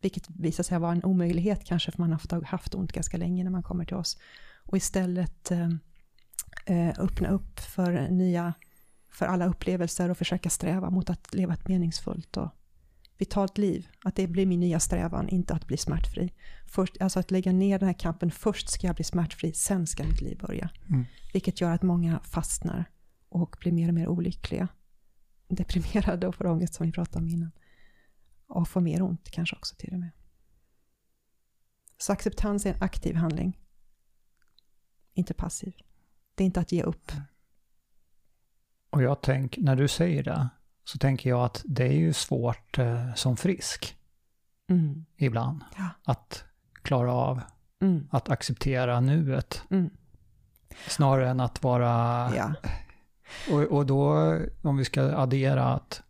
Vilket 0.00 0.30
visar 0.30 0.64
sig 0.64 0.78
vara 0.78 0.92
en 0.92 1.04
omöjlighet 1.04 1.64
kanske 1.64 1.92
för 1.92 1.98
man 1.98 2.12
har 2.12 2.18
haft, 2.18 2.46
haft 2.46 2.74
ont 2.74 2.92
ganska 2.92 3.16
länge 3.16 3.44
när 3.44 3.50
man 3.50 3.62
kommer 3.62 3.84
till 3.84 3.96
oss. 3.96 4.18
Och 4.64 4.76
istället 4.76 5.50
eh, 5.50 6.88
öppna 6.98 7.28
upp 7.28 7.60
för 7.60 8.08
nya, 8.08 8.54
för 9.12 9.26
alla 9.26 9.46
upplevelser 9.46 10.10
och 10.10 10.18
försöka 10.18 10.50
sträva 10.50 10.90
mot 10.90 11.10
att 11.10 11.34
leva 11.34 11.54
ett 11.54 11.68
meningsfullt 11.68 12.36
och 12.36 12.48
vitalt 13.20 13.58
liv. 13.58 13.88
Att 14.04 14.16
det 14.16 14.26
blir 14.26 14.46
min 14.46 14.60
nya 14.60 14.80
strävan, 14.80 15.28
inte 15.28 15.54
att 15.54 15.66
bli 15.66 15.76
smärtfri. 15.76 16.32
Först, 16.66 17.00
alltså 17.00 17.20
att 17.20 17.30
lägga 17.30 17.52
ner 17.52 17.78
den 17.78 17.86
här 17.86 17.98
kampen, 17.98 18.30
först 18.30 18.68
ska 18.68 18.86
jag 18.86 18.96
bli 18.96 19.04
smärtfri, 19.04 19.52
sen 19.52 19.86
ska 19.86 20.04
mitt 20.04 20.20
liv 20.20 20.38
börja. 20.38 20.70
Mm. 20.88 21.04
Vilket 21.32 21.60
gör 21.60 21.72
att 21.72 21.82
många 21.82 22.20
fastnar 22.20 22.84
och 23.28 23.56
blir 23.60 23.72
mer 23.72 23.88
och 23.88 23.94
mer 23.94 24.08
olyckliga. 24.08 24.68
Deprimerade 25.48 26.26
och 26.26 26.34
får 26.34 26.46
ångest 26.46 26.74
som 26.74 26.86
vi 26.86 26.92
pratade 26.92 27.24
om 27.24 27.28
innan. 27.28 27.50
Och 28.46 28.68
får 28.68 28.80
mer 28.80 29.02
ont 29.02 29.30
kanske 29.30 29.56
också 29.56 29.74
till 29.78 29.92
och 29.92 30.00
med. 30.00 30.10
Så 31.98 32.12
acceptans 32.12 32.66
är 32.66 32.74
en 32.74 32.82
aktiv 32.82 33.14
handling. 33.14 33.58
Inte 35.14 35.34
passiv. 35.34 35.74
Det 36.34 36.44
är 36.44 36.46
inte 36.46 36.60
att 36.60 36.72
ge 36.72 36.82
upp. 36.82 37.12
Och 38.90 39.02
jag 39.02 39.22
tänker, 39.22 39.62
när 39.62 39.76
du 39.76 39.88
säger 39.88 40.22
det, 40.22 40.48
så 40.92 40.98
tänker 40.98 41.30
jag 41.30 41.44
att 41.44 41.62
det 41.66 41.84
är 41.84 41.92
ju 41.92 42.12
svårt 42.12 42.78
eh, 42.78 43.14
som 43.14 43.36
frisk 43.36 43.96
Mm. 44.70 45.04
ibland. 45.16 45.64
Ja. 45.76 45.88
Att 46.04 46.44
klara 46.82 47.12
av 47.12 47.40
Mm. 47.82 48.08
att 48.10 48.28
acceptera 48.30 49.00
nuet. 49.00 49.62
Mm. 49.70 49.90
Snarare 50.86 51.28
än 51.30 51.40
att 51.40 51.62
vara... 51.62 51.88
Ja. 52.36 52.52
Och, 53.52 53.62
och 53.62 53.86
då, 53.86 54.14
om 54.62 54.76
vi 54.76 54.84
ska 54.84 55.02
addera 55.02 55.64
att 55.64 56.02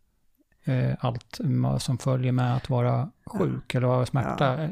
eh, 0.63 0.93
allt 0.99 1.39
som 1.79 1.97
följer 1.97 2.31
med 2.31 2.55
att 2.55 2.69
vara 2.69 3.11
sjuk 3.25 3.75
eller 3.75 3.87
vara 3.87 4.05
smärta, 4.05 4.69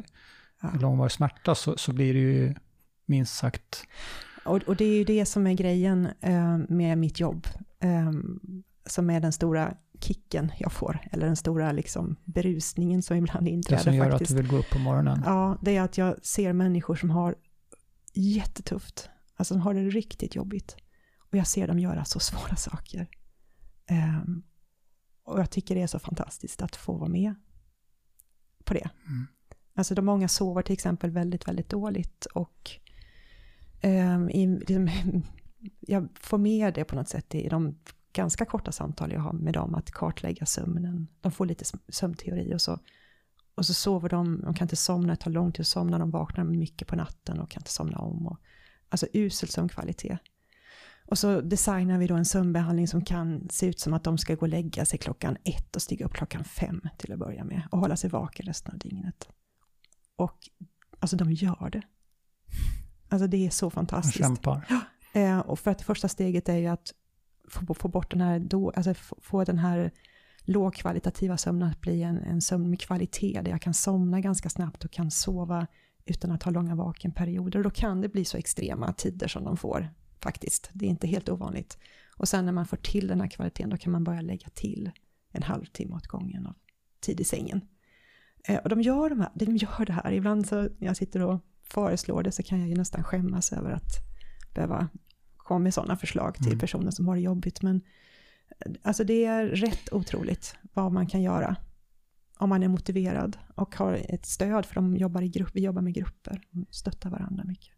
Ja. 0.61 0.69
långvarig 0.81 1.11
smärta, 1.11 1.56
så, 1.56 1.77
så 1.77 1.94
blir 1.94 2.14
det 2.14 2.19
ju 2.19 2.56
minst 3.06 3.36
sagt... 3.36 3.84
Och, 4.45 4.57
och 4.64 4.76
det 4.76 4.86
är 4.86 4.98
ju 4.98 5.03
det 5.03 5.26
som 5.26 5.48
är 5.48 5.53
grejen 5.53 6.07
eh, 6.22 6.57
med 6.57 6.98
mitt 6.98 7.19
jobb. 7.19 7.48
Eh, 7.80 8.11
som 8.86 9.10
är 9.10 9.19
den 9.19 9.31
stora 9.31 9.73
kicken 9.99 10.51
jag 10.59 10.71
får. 10.71 10.99
Eller 11.11 11.26
den 11.26 11.35
stora 11.35 11.71
liksom, 11.71 12.15
berusningen 12.26 13.01
som 13.01 13.17
ibland 13.17 13.45
Det 13.45 13.51
inträder 13.51 13.84
som 13.84 13.93
gör 13.95 14.11
faktiskt. 14.11 14.31
att 14.31 14.38
du 14.38 14.41
vill 14.43 14.51
gå 14.51 14.57
upp 14.57 14.69
på 14.69 14.80
morgonen. 14.80 15.21
Ja, 15.26 15.57
det 15.61 15.77
är 15.77 15.81
att 15.81 15.97
jag 15.97 16.26
ser 16.26 16.53
människor 16.53 16.95
som 16.95 17.09
har 17.09 17.35
jättetufft. 18.13 19.09
Alltså 19.35 19.53
som 19.53 19.61
har 19.61 19.73
det 19.73 19.81
riktigt 19.81 20.35
jobbigt. 20.35 20.76
Och 21.17 21.38
jag 21.38 21.47
ser 21.47 21.67
dem 21.67 21.80
göra 21.80 22.05
så 22.05 22.19
svåra 22.19 22.55
saker. 22.55 23.07
Ehm, 23.85 24.43
och 25.23 25.39
jag 25.39 25.49
tycker 25.51 25.76
det 25.76 25.81
är 25.81 25.88
så 25.88 25.99
fantastiskt 25.99 26.61
att 26.61 26.76
få 26.76 26.93
vara 26.93 27.09
med 27.09 27.35
på 28.63 28.73
det. 28.73 28.89
Mm. 29.07 29.27
Alltså 29.76 29.95
de 29.95 30.05
många 30.05 30.27
sover 30.27 30.61
till 30.61 30.73
exempel 30.73 31.11
väldigt, 31.11 31.47
väldigt 31.47 31.69
dåligt. 31.69 32.26
Och 32.26 32.71
ehm, 33.81 34.30
i, 34.30 34.47
liksom, 34.47 34.89
jag 35.80 36.07
får 36.19 36.38
med 36.38 36.73
det 36.73 36.84
på 36.84 36.95
något 36.95 37.09
sätt 37.09 37.35
i 37.35 37.49
de 37.49 37.80
ganska 38.14 38.45
korta 38.45 38.72
samtal 38.72 39.11
jag 39.11 39.19
har 39.19 39.34
med 39.34 39.53
dem, 39.53 39.76
att 39.76 39.91
kartlägga 39.91 40.45
sömnen. 40.45 41.07
De 41.22 41.31
får 41.31 41.45
lite 41.45 41.65
sömnteori 41.90 42.53
och 42.56 42.61
så. 42.61 42.80
Och 43.56 43.65
så 43.65 43.73
sover 43.73 44.10
de, 44.10 44.41
de 44.41 44.53
kan 44.53 44.65
inte 44.65 44.76
somna, 44.76 45.14
det 45.14 45.15
tar 45.15 45.31
lång 45.31 45.52
tid 45.52 45.61
att 45.61 45.68
somna, 45.68 45.99
de 45.99 46.11
vaknar 46.11 46.44
mycket 46.44 46.88
på 46.88 46.95
natten 46.95 47.40
och 47.40 47.49
kan 47.49 47.61
inte 47.61 47.72
somna 47.72 47.98
om. 47.98 48.27
Och, 48.27 48.38
alltså 48.90 49.07
usel 49.14 49.49
sömnkvalitet. 49.49 50.19
Och 51.06 51.18
så 51.18 51.41
designar 51.41 51.98
vi 51.98 52.07
då 52.07 52.15
en 52.15 52.26
sömnbehandling 52.26 52.88
som 52.88 53.06
kan 53.06 53.48
se 53.49 53.65
ut 53.65 53.80
som 53.80 53.94
att 53.94 54.03
de 54.03 54.18
ska 54.18 54.36
gå 54.36 54.41
och 54.41 54.48
lägga 54.48 54.86
sig 54.86 54.99
klockan 54.99 55.38
ett 55.44 55.76
och 55.76 55.81
stiga 55.81 56.06
upp 56.06 56.14
klockan 56.14 56.44
fem 56.44 56.81
till 56.98 57.14
att 57.14 57.19
börja 57.19 57.44
med. 57.44 57.61
Och 57.72 57.80
hålla 57.80 57.95
sig 57.95 58.10
vaken 58.10 58.45
resten 58.45 58.73
av 58.73 58.80
dygnet. 58.80 59.30
Och 60.15 60.49
alltså 60.99 61.15
de 61.18 61.31
gör 61.31 61.69
det. 61.69 61.81
Alltså 63.10 63.27
det 63.27 63.45
är 63.45 63.49
så 63.49 63.65
De 63.65 63.72
fantastiskt. 63.72 64.18
kämpar. 64.18 64.65
Eh, 65.14 65.40
och 65.40 65.60
för 65.60 65.72
att 65.72 65.77
det 65.77 65.84
första 65.84 66.07
steget 66.07 66.49
är 66.49 66.57
ju 66.57 66.68
att 66.68 66.94
få, 67.49 67.73
få 67.73 67.88
bort 67.88 68.11
den 68.11 68.21
här, 68.21 68.39
då, 68.39 68.69
alltså 68.69 68.93
få, 68.93 69.17
få 69.21 69.43
den 69.43 69.59
här 69.59 69.91
lågkvalitativa 70.41 71.38
sömnen 71.38 71.69
att 71.69 71.81
bli 71.81 72.03
en, 72.03 72.17
en 72.17 72.41
sömn 72.41 72.69
med 72.69 72.80
kvalitet, 72.80 73.41
där 73.41 73.51
jag 73.51 73.61
kan 73.61 73.73
somna 73.73 74.21
ganska 74.21 74.49
snabbt 74.49 74.85
och 74.85 74.91
kan 74.91 75.11
sova 75.11 75.67
utan 76.05 76.31
att 76.31 76.43
ha 76.43 76.51
långa 76.51 76.76
vakenperioder. 76.76 77.59
Och 77.59 77.63
då 77.63 77.69
kan 77.69 78.01
det 78.01 78.09
bli 78.09 78.26
så 78.26 78.38
extrema 78.38 78.93
tider 78.93 79.27
som 79.27 79.43
de 79.43 79.57
får, 79.57 79.89
faktiskt. 80.19 80.69
Det 80.73 80.85
är 80.85 80.89
inte 80.89 81.07
helt 81.07 81.30
ovanligt. 81.30 81.77
Och 82.17 82.27
sen 82.27 82.45
när 82.45 82.51
man 82.51 82.65
får 82.65 82.77
till 82.77 83.07
den 83.07 83.21
här 83.21 83.27
kvaliteten, 83.27 83.69
då 83.69 83.77
kan 83.77 83.91
man 83.91 84.03
börja 84.03 84.21
lägga 84.21 84.49
till 84.49 84.91
en 85.31 85.43
halvtimme 85.43 85.95
åt 85.95 86.07
gången 86.07 86.47
av 86.47 86.55
tid 86.99 87.19
i 87.19 87.23
sängen. 87.23 87.61
Eh, 88.47 88.57
och 88.57 88.69
de 88.69 88.81
gör, 88.81 89.09
de, 89.09 89.19
här, 89.19 89.31
de 89.34 89.57
gör 89.57 89.85
det 89.85 89.93
här. 89.93 90.11
Ibland 90.11 90.47
så 90.47 90.61
när 90.61 90.88
jag 90.88 90.97
sitter 90.97 91.21
och 91.21 91.39
föreslår 91.63 92.23
det 92.23 92.31
så 92.31 92.43
kan 92.43 92.59
jag 92.59 92.69
ju 92.69 92.76
nästan 92.76 93.03
skämmas 93.03 93.53
över 93.53 93.71
att 93.71 93.91
behöva 94.53 94.89
komma 95.49 95.59
med 95.59 95.73
sådana 95.73 95.97
förslag 95.97 96.35
till 96.35 96.47
Mm. 96.47 96.59
personer 96.59 96.91
som 96.91 97.07
har 97.07 97.15
det 97.15 97.21
jobbigt. 97.21 97.61
Men 97.61 97.81
eh, 98.65 98.71
alltså 98.84 99.03
det 99.03 99.26
är 99.26 99.45
rätt 99.45 99.93
otroligt 99.93 100.55
vad 100.73 100.91
man 100.91 101.07
kan 101.07 101.21
göra 101.21 101.55
om 102.38 102.49
man 102.49 102.63
är 102.63 102.67
motiverad 102.67 103.38
och 103.55 103.76
har 103.76 103.93
ett 104.09 104.26
stöd 104.26 104.65
för 104.65 104.76
de 104.76 104.97
jobbar 104.97 105.21
i 105.21 105.30
grupp, 105.30 105.49
vi 105.53 105.61
jobbar 105.61 105.81
med 105.81 105.93
grupper, 105.93 106.41
stöttar 106.69 107.09
varandra 107.09 107.43
mycket. 107.43 107.73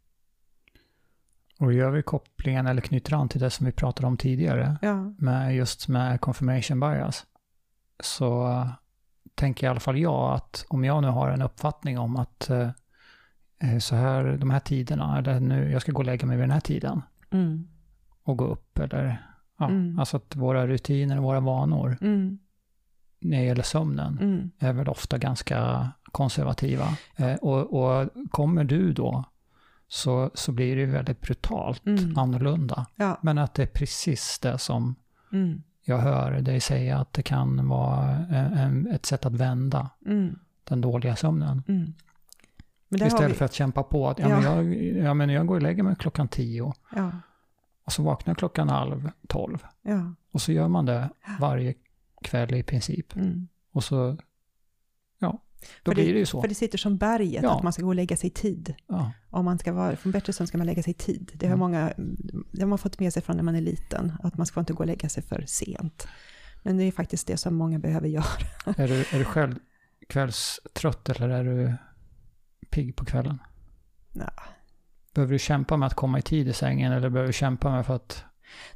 Och 1.60 1.74
gör 1.74 1.92
vi 1.92 2.04
kopplingen 2.04 2.68
eller 2.68 2.82
knyter 2.82 3.14
an 3.14 3.30
till 3.30 3.42
det 3.42 3.50
som 3.50 3.66
vi 3.66 3.72
pratade 3.72 4.08
om 4.08 4.18
tidigare, 4.18 4.78
Ja, 4.82 5.14
med 5.18 5.56
just 5.56 5.88
med 5.88 6.22
confirmation 6.22 6.80
bias, 6.80 7.26
så 8.04 8.68
tänker 9.36 9.68
i 9.68 9.70
alla 9.70 9.80
fall 9.80 9.98
jag 10.00 10.34
att 10.36 10.66
om 10.70 10.84
jag 10.84 11.02
nu 11.02 11.08
har 11.08 11.30
en 11.30 11.42
uppfattning 11.42 12.00
om 12.00 12.16
att 12.16 12.50
eh, 12.50 12.70
eh, 13.60 13.78
så 13.80 13.96
här, 13.96 14.38
de 14.38 14.50
här 14.50 14.60
tiderna, 14.60 15.18
eller 15.18 15.40
nu, 15.40 15.72
jag 15.72 15.82
ska 15.82 15.92
gå 15.92 16.00
och 16.00 16.06
lägga 16.06 16.26
mig 16.28 16.38
vid 16.38 16.44
den 16.44 16.52
här 16.52 16.60
tiden 16.60 17.02
mm, 17.32 17.68
och 18.24 18.38
gå 18.38 18.46
upp, 18.46 18.80
eller 18.80 19.26
ja, 19.58 19.70
Mm. 19.70 20.00
alltså 20.00 20.18
att 20.18 20.36
våra 20.36 20.68
rutiner 20.68 21.18
och 21.18 21.24
våra 21.24 21.40
vanor 21.40 21.98
mm, 22.02 22.40
när 23.20 23.38
det 23.38 23.44
gäller 23.44 23.64
sömnen 23.64 24.18
mm, 24.22 24.52
är 24.60 24.74
väl 24.74 24.88
ofta 24.90 25.18
ganska 25.18 25.92
konservativa. 26.12 26.88
Eh, 27.16 27.34
och, 27.36 27.74
och 27.84 28.10
kommer 28.32 28.64
du 28.64 28.94
då 28.94 29.24
så, 29.88 30.32
så 30.34 30.52
blir 30.52 30.76
det 30.76 30.82
ju 30.82 30.92
väldigt 30.92 31.22
brutalt 31.22 31.86
Mm. 31.86 32.18
annorlunda. 32.18 32.86
ja, 32.96 33.20
Men 33.22 33.38
att 33.38 33.54
det 33.54 33.64
är 33.64 33.68
precis 33.68 34.40
det 34.40 34.58
som 34.58 34.96
mm, 35.32 35.64
jag 35.84 35.98
hör 35.98 36.42
dig 36.42 36.60
säga 36.60 36.98
att 37.00 37.14
det 37.14 37.24
kan 37.24 37.68
vara 37.68 38.10
en, 38.10 38.54
en, 38.54 38.88
ett 38.88 39.06
sätt 39.06 39.26
att 39.26 39.34
vända 39.36 39.90
mm, 40.06 40.40
den 40.64 40.82
dåliga 40.82 41.16
sömnen. 41.16 41.64
Mm. 41.68 41.94
Men 41.94 41.94
där 41.94 41.94
har 41.94 42.80
Istället 42.92 43.32
vi, 43.32 43.34
för 43.36 43.46
att 43.46 43.54
kämpa 43.54 43.84
på 43.84 44.10
att 44.10 44.20
ja, 44.20 44.30
Ja. 44.30 44.36
Men 44.36 44.44
jag, 44.44 44.76
ja, 45.06 45.14
men 45.14 45.30
jag 45.30 45.48
går 45.48 45.56
och 45.56 45.62
lägger 45.62 45.84
mig 45.84 45.96
klockan 45.96 46.28
tio 46.28 46.74
ja, 46.96 47.12
och 47.86 47.92
så 47.94 48.04
vaknar 48.04 48.32
jag 48.32 48.38
klockan 48.38 48.70
halv 48.70 49.12
tolv. 49.28 49.66
ja, 49.82 50.14
Och 50.32 50.42
så 50.42 50.52
gör 50.52 50.68
man 50.68 50.86
det 50.86 51.10
varje 51.40 51.74
kväll 52.24 52.54
i 52.54 52.64
princip. 52.64 53.16
mm. 53.16 53.48
Och 53.72 53.84
så, 53.84 54.18
ja, 55.20 55.42
då 55.84 55.92
För 55.92 55.96
blir 55.96 56.14
det 56.14 56.20
ju 56.20 56.26
så. 56.26 56.42
För 56.42 56.48
det 56.48 56.56
sitter 56.56 56.78
som 56.78 56.98
berget, 56.98 57.44
Ja. 57.44 57.58
att 57.58 57.64
man 57.64 57.74
ska 57.74 57.82
gå 57.82 57.88
och 57.88 57.96
lägga 57.96 58.18
sig 58.18 58.28
i 58.28 58.34
tid. 58.34 58.76
Ja, 58.88 59.12
Om 59.30 59.46
man 59.46 59.60
ska 59.60 59.74
vara, 59.74 59.96
få 59.96 60.08
en 60.10 60.12
bättre 60.12 60.34
sömn 60.34 60.48
ska 60.48 60.58
man 60.58 60.68
lägga 60.68 60.84
sig 60.84 60.92
i 60.92 60.94
tid. 60.94 61.32
Det 61.36 61.46
har, 61.48 61.54
Mm. 61.56 61.60
många, 61.60 61.94
det 62.52 62.62
har 62.62 62.68
man 62.68 62.78
fått 62.78 63.00
med 63.00 63.14
sig 63.14 63.22
från 63.24 63.36
när 63.36 63.44
man 63.44 63.56
är 63.56 63.62
liten, 63.62 64.12
att 64.24 64.38
man 64.38 64.46
ska 64.46 64.60
inte 64.60 64.74
gå 64.74 64.80
och 64.80 64.88
lägga 64.88 65.10
sig 65.10 65.24
för 65.24 65.44
sent. 65.48 66.08
Men 66.64 66.78
det 66.78 66.84
är 66.84 66.92
faktiskt 66.92 67.28
det 67.28 67.38
som 67.38 67.56
många 67.56 67.80
behöver 67.80 68.08
göra. 68.08 68.26
är, 68.78 68.88
du, 68.88 69.00
är 69.00 69.20
du 69.20 69.26
själv 69.26 69.56
kvällstrött 70.10 71.10
eller 71.10 71.30
är 71.30 71.44
du 71.44 71.74
pigg 72.72 72.96
på 72.96 73.06
kvällen? 73.06 73.40
Ja. 74.12 74.30
Behöver 75.14 75.34
du 75.34 75.40
kämpa 75.40 75.78
med 75.78 75.88
att 75.88 75.94
komma 75.94 76.20
i 76.20 76.22
tid 76.22 76.48
i 76.48 76.54
sängen 76.54 76.92
eller 76.92 77.10
behöver 77.10 77.28
du 77.28 77.34
kämpa 77.34 77.72
med 77.72 77.86
för 77.86 77.96
att 77.96 78.24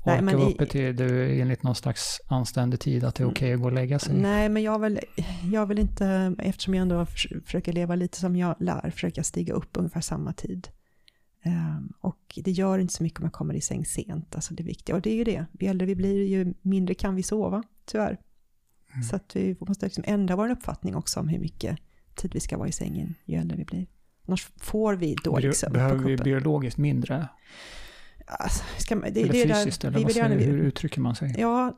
Nej, 0.05 0.23
orka 0.23 0.37
vara 0.37 0.49
i- 0.49 0.53
uppe 0.53 0.65
till 0.65 0.95
du 0.95 1.41
enligt 1.41 1.63
någon 1.63 1.75
slags 1.75 2.21
anständig 2.27 2.79
tid 2.79 3.03
att 3.03 3.15
det 3.15 3.21
är 3.21 3.25
Mm. 3.25 3.31
okej 3.33 3.53
att 3.53 3.59
gå 3.59 3.65
och 3.65 3.71
lägga 3.73 3.99
sig? 3.99 4.15
Nej, 4.21 4.49
men 4.49 4.63
jag 4.63 4.79
vill, 4.79 4.99
jag 5.53 5.65
vill 5.65 5.79
inte, 5.79 6.35
eftersom 6.39 6.73
jag 6.73 6.81
ändå 6.81 7.05
förs- 7.05 7.27
försöker 7.45 7.73
leva 7.73 7.95
lite 7.95 8.19
som 8.19 8.35
jag 8.35 8.55
lär, 8.59 8.89
försöka 8.89 9.23
stiga 9.23 9.53
upp 9.53 9.69
ungefär 9.73 10.01
samma 10.01 10.33
tid. 10.33 10.67
Ehm, 11.43 11.93
och 12.01 12.39
det 12.43 12.51
gör 12.51 12.79
inte 12.79 12.93
så 12.93 13.03
mycket 13.03 13.19
om 13.19 13.23
jag 13.25 13.33
kommer 13.33 13.53
i 13.53 13.61
säng 13.61 13.85
sent, 13.85 14.35
alltså 14.35 14.53
det 14.53 14.63
viktiga. 14.63 14.95
Och 14.95 15.01
det 15.01 15.09
är 15.09 15.15
ju 15.15 15.23
det, 15.23 15.45
ju 15.59 15.67
äldre 15.67 15.85
vi 15.87 15.95
blir, 15.95 16.23
ju 16.27 16.53
mindre 16.61 16.93
kan 16.93 17.15
vi 17.15 17.23
sova, 17.23 17.63
tyvärr. 17.85 18.17
Mm. 18.93 19.03
Så 19.03 19.15
att 19.15 19.35
vi 19.35 19.55
måste 19.59 19.85
liksom 19.85 20.03
ändra 20.07 20.35
vår 20.35 20.49
uppfattning 20.49 20.95
också 20.95 21.19
om 21.19 21.27
hur 21.27 21.39
mycket 21.39 21.79
tid 22.15 22.31
vi 22.33 22.39
ska 22.39 22.57
vara 22.57 22.67
i 22.67 22.71
sängen, 22.71 23.15
ju 23.25 23.35
äldre 23.35 23.57
vi 23.57 23.65
blir. 23.65 23.85
Annars 24.27 24.47
får 24.57 24.93
vi 24.95 25.15
dålig 25.23 25.49
Be- 25.49 25.55
sömn 25.55 25.73
Behöver 25.73 26.03
vi 26.03 26.17
biologiskt 26.17 26.77
mindre? 26.77 27.27
Alltså, 28.27 28.63
man, 28.95 29.13
det, 29.13 29.21
eller 29.21 29.33
det 29.33 29.41
är 29.41 29.47
där- 29.47 29.55
fysiskt? 29.55 29.83
eller 29.85 29.99
vad 29.99 30.11
säger, 30.11 30.39
hur 30.39 30.57
uttrycker 30.57 31.01
man 31.01 31.15
sig? 31.15 31.35
Ja, 31.37 31.77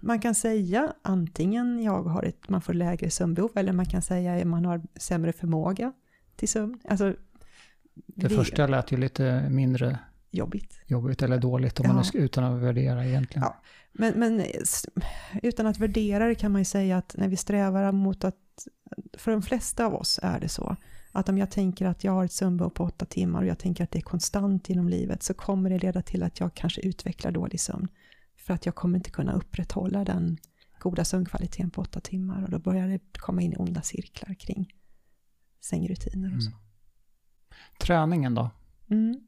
man 0.00 0.20
kan 0.20 0.34
säga 0.34 0.92
antingen 1.02 1.82
jag 1.82 2.02
har 2.02 2.22
ett, 2.22 2.48
man 2.48 2.60
får 2.62 2.72
lägre 2.74 3.10
sömnbehov 3.10 3.50
eller 3.54 3.72
man 3.72 3.86
kan 3.86 4.02
säga 4.02 4.34
att 4.34 4.46
man 4.46 4.64
har 4.64 4.82
sämre 4.96 5.32
förmåga 5.32 5.92
till 6.36 6.48
sömn. 6.48 6.78
Alltså, 6.88 7.14
det 8.06 8.28
vi- 8.28 8.36
första 8.36 8.66
lät 8.66 8.92
ju 8.92 8.96
lite 8.96 9.48
mindre 9.50 9.98
Jobbigt. 10.30 10.80
jobbigt 10.86 11.22
eller 11.22 11.38
dåligt 11.38 11.80
om 11.80 11.86
man 11.86 11.96
Ja. 11.96 12.00
nu 12.00 12.04
ska, 12.04 12.18
utan 12.18 12.44
att 12.44 12.62
värdera 12.62 13.06
egentligen. 13.06 13.42
Ja. 13.42 13.62
Men, 13.92 14.12
men 14.16 14.42
utan 15.42 15.66
att 15.66 15.78
värdera 15.78 16.26
det 16.26 16.34
kan 16.34 16.52
man 16.52 16.60
ju 16.60 16.64
säga 16.64 16.96
att 16.98 17.14
när 17.18 17.28
vi 17.28 17.36
strävar 17.36 17.92
mot 17.92 18.24
att, 18.24 18.36
för 19.12 19.30
de 19.30 19.42
flesta 19.42 19.86
av 19.86 19.94
oss 19.94 20.20
är 20.22 20.40
det 20.40 20.48
så, 20.48 20.76
att 21.12 21.28
om 21.28 21.38
jag 21.38 21.50
tänker 21.50 21.86
att 21.86 22.04
jag 22.04 22.12
har 22.12 22.24
ett 22.24 22.32
sömnbehov 22.32 22.70
på 22.70 22.84
åtta 22.84 23.04
timmar 23.04 23.40
och 23.40 23.46
jag 23.46 23.58
tänker 23.58 23.84
att 23.84 23.90
det 23.90 23.98
är 23.98 24.02
konstant 24.02 24.68
genom 24.68 24.88
livet 24.88 25.22
så 25.22 25.34
kommer 25.34 25.70
det 25.70 25.78
leda 25.78 26.02
till 26.02 26.22
att 26.22 26.40
jag 26.40 26.54
kanske 26.54 26.80
utvecklar 26.80 27.30
dålig 27.30 27.60
sömn. 27.60 27.88
För 28.36 28.54
att 28.54 28.66
jag 28.66 28.74
kommer 28.74 28.98
inte 28.98 29.10
kunna 29.10 29.32
upprätthålla 29.32 30.04
den 30.04 30.38
goda 30.78 31.04
sömnkvaliteten 31.04 31.70
på 31.70 31.80
åtta 31.80 32.00
timmar 32.00 32.42
och 32.42 32.50
då 32.50 32.58
börjar 32.58 32.88
det 32.88 33.00
komma 33.18 33.42
in 33.42 33.52
i 33.52 33.56
onda 33.56 33.82
cirklar 33.82 34.34
kring 34.34 34.74
sängrutiner 35.60 36.36
och 36.36 36.42
så. 36.42 36.50
Träningen 37.80 38.34
då? 38.34 38.50
Mm. 38.90 39.25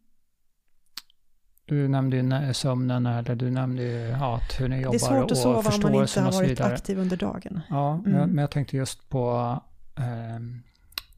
Du 1.68 1.88
nämnde 1.88 2.16
ju 2.16 2.54
sömnen 2.54 3.06
eller 3.06 3.34
du 3.34 3.50
nämnde 3.50 3.82
ju 3.82 3.98
ja, 3.98 4.36
att 4.36 4.60
hur 4.60 4.68
ni 4.68 4.76
jobbar 4.80 4.90
Det 4.90 4.96
är 4.96 4.98
svårt 4.98 5.24
att 5.24 5.30
och 5.30 5.36
sova 5.38 5.58
om 5.58 5.64
man 5.64 5.72
inte 5.74 5.86
förståelsen 5.86 6.22
har 6.22 6.28
och 6.28 6.34
så 6.34 6.40
varit 6.40 6.50
vidare. 6.50 6.74
aktiv 6.74 6.98
under 6.98 7.16
dagen. 7.16 7.60
Ja, 7.68 7.96
men, 7.96 8.06
Mm. 8.06 8.20
jag, 8.20 8.28
men 8.28 8.38
jag 8.42 8.50
tänkte 8.50 8.76
just 8.76 9.08
på 9.08 9.58
ehm, 9.98 10.62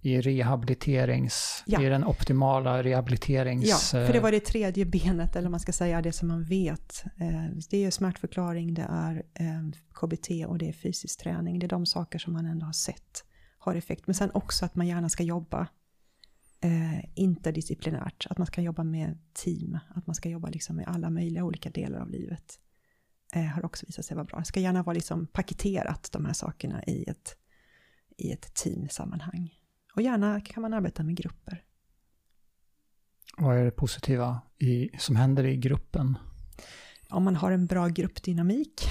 i 0.03 0.21
rehabiliterings... 0.21 1.63
Ja. 1.67 1.83
I 1.83 1.85
den 1.89 2.05
optimala 2.05 2.83
rehabiliterings... 2.83 3.65
Ja, 3.69 3.77
för 4.07 4.13
det 4.13 4.17
eh, 4.19 4.23
var 4.23 4.33
det 4.33 4.41
tredje 4.41 4.85
benet, 4.85 5.37
eller 5.37 5.49
man 5.49 5.61
ska 5.61 5.73
säga 5.73 6.03
det 6.03 6.13
som 6.13 6.29
man 6.29 6.45
vet. 6.45 7.05
Eh, 7.17 7.57
Det 7.71 7.85
är 7.85 7.91
smärtförklaring, 7.91 8.75
det 8.75 8.87
är 8.91 9.23
eh, 9.35 9.71
KBT 9.95 10.47
och 10.47 10.59
det 10.59 10.69
är 10.69 10.73
fysisk 10.73 11.21
träning. 11.23 11.59
Det 11.59 11.67
är 11.67 11.69
de 11.69 11.87
saker 11.87 12.19
som 12.19 12.33
man 12.33 12.47
ändå 12.47 12.67
har 12.67 12.73
sett 12.73 13.25
har 13.59 13.75
effekt. 13.75 14.07
Men 14.07 14.15
sen 14.15 14.31
också 14.35 14.65
att 14.65 14.75
man 14.75 14.87
gärna 14.87 15.09
ska 15.09 15.23
jobba 15.23 15.67
eh, 16.61 17.05
interdisciplinärt. 17.15 18.27
Att 18.31 18.39
man 18.39 18.47
ska 18.47 18.61
jobba 18.61 18.85
med 18.85 19.19
team. 19.33 19.79
Att 19.95 20.07
man 20.07 20.15
ska 20.15 20.29
jobba 20.29 20.49
liksom 20.49 20.77
med 20.77 20.89
alla 20.89 21.11
möjliga 21.11 21.45
olika 21.45 21.71
delar 21.71 22.01
av 22.01 22.11
livet. 22.11 22.61
Eh, 23.35 23.43
har 23.45 23.65
också 23.65 23.87
visat 23.87 24.05
sig 24.05 24.15
vara 24.15 24.25
bra. 24.25 24.39
Det 24.39 24.45
ska 24.45 24.61
gärna 24.61 24.83
vara 24.83 24.95
liksom 24.95 25.27
paketerat 25.27 26.09
de 26.13 26.25
här 26.25 26.33
sakerna 26.33 26.85
i 26.85 27.05
ett, 27.05 27.37
i 28.17 28.33
ett 28.33 28.55
teamsammanhang. 28.55 29.55
Och 29.95 30.03
gärna 30.03 30.41
kan 30.41 30.63
man 30.63 30.75
arbeta 30.75 31.03
med 31.03 31.17
grupper. 31.17 31.65
Vad 33.39 33.59
är 33.59 33.65
det 33.65 33.71
positiva 33.71 34.41
i, 34.59 34.91
som 34.99 35.17
händer 35.17 35.45
i 35.45 35.57
gruppen? 35.57 36.19
om 37.11 37.25
man 37.25 37.37
har 37.37 37.51
en 37.53 37.67
bra 37.67 37.89
gruppdynamik. 37.89 38.83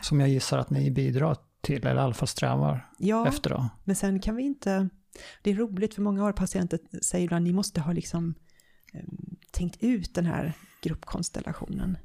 Som 0.00 0.20
jag 0.20 0.28
gissar 0.28 0.58
att 0.58 0.70
ni 0.70 0.90
bidrar 0.90 1.36
till, 1.60 1.86
eller 1.86 2.00
i 2.00 2.04
alla 2.04 2.14
fall 2.14 2.28
strävar 2.28 2.90
Ja, 2.98 3.28
efter 3.28 3.50
då. 3.50 3.68
men 3.84 3.96
sen 3.96 4.20
kan 4.20 4.36
vi 4.36 4.42
inte... 4.42 4.88
Det 5.42 5.50
är 5.50 5.54
roligt 5.54 5.94
för 5.94 6.02
många 6.02 6.24
av 6.24 6.32
patienter 6.32 6.78
säger 7.02 7.24
ibland 7.24 7.44
ni 7.44 7.52
måste 7.52 7.80
ha 7.80 7.92
liksom 7.92 8.34
eh, 8.92 9.04
tänkt 9.50 9.82
ut 9.82 10.14
den 10.14 10.26
här 10.26 10.52
gruppkonstellationen. 10.82 11.98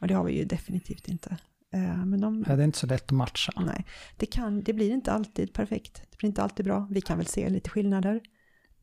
Och 0.00 0.08
det 0.08 0.14
har 0.14 0.24
vi 0.24 0.38
ju 0.38 0.44
definitivt 0.44 1.08
inte. 1.08 1.36
Eh, 1.72 2.04
Men 2.04 2.20
de, 2.20 2.42
det 2.42 2.52
är 2.52 2.60
inte 2.60 2.78
så 2.78 2.86
lätt 2.86 3.04
att 3.04 3.10
matcha. 3.10 3.52
nej, 3.56 3.86
det, 4.16 4.26
kan, 4.26 4.62
det 4.62 4.72
blir 4.72 4.90
inte 4.90 5.12
alltid 5.12 5.52
perfekt. 5.52 6.02
Det 6.10 6.18
blir 6.18 6.28
inte 6.28 6.42
alltid 6.42 6.66
bra. 6.66 6.88
Vi 6.90 7.00
kan 7.00 7.18
väl 7.18 7.26
se 7.26 7.48
lite 7.48 7.70
skillnader. 7.70 8.20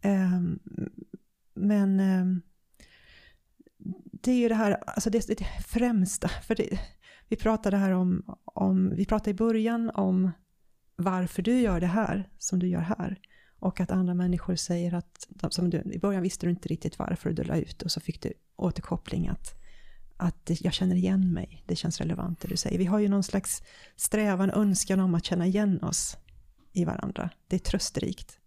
Eh, 0.02 0.42
Men 1.54 2.00
eh, 2.00 2.26
det 4.22 4.32
är 4.32 4.36
ju 4.36 4.50
det 4.50 4.56
här, 4.56 4.72
alltså 4.72 5.10
det, 5.10 5.28
det 5.28 5.46
främsta, 5.68 6.28
för 6.28 6.56
det, 6.56 6.80
vi 7.28 7.36
pratade 7.36 7.78
här 7.78 7.92
om, 7.92 8.24
om, 8.46 8.96
vi 8.96 9.06
pratade 9.06 9.32
i 9.32 9.34
början 9.34 9.90
om 9.90 10.32
varför 10.96 11.42
du 11.42 11.60
gör 11.60 11.80
det 11.80 11.88
här 11.88 12.30
som 12.38 12.60
du 12.60 12.68
gör 12.68 12.82
här. 12.82 13.20
Och 13.60 13.80
att 13.80 13.92
andra 13.92 14.14
människor 14.14 14.56
säger 14.56 14.94
att, 14.94 15.28
som 15.50 15.70
du, 15.70 15.78
i 15.94 16.00
början 16.00 16.22
visste 16.24 16.46
du 16.46 16.50
inte 16.50 16.70
riktigt 16.70 17.00
varför 17.00 17.32
du 17.32 17.44
la 17.44 17.56
ut 17.56 17.82
och 17.82 17.92
så 17.92 18.00
fick 18.00 18.22
du 18.22 18.34
återkoppling 18.56 19.28
att, 19.28 19.54
att 20.18 20.52
jag 20.62 20.74
känner 20.74 20.96
igen 20.96 21.34
mig, 21.34 21.64
det 21.68 21.76
känns 21.76 22.00
relevant 22.00 22.42
det 22.42 22.48
du 22.48 22.58
säger. 22.58 22.78
Vi 22.78 22.86
har 22.86 23.00
ju 23.00 23.08
någon 23.10 23.24
slags 23.24 23.64
strävan, 23.96 24.52
önskan 24.52 25.00
om 25.00 25.16
att 25.16 25.26
känna 25.26 25.46
igen 25.48 25.84
oss 25.84 26.18
i 26.74 26.86
varandra. 26.86 27.30
Det 27.48 27.56
är 27.56 27.60
trösterikt 27.60 28.38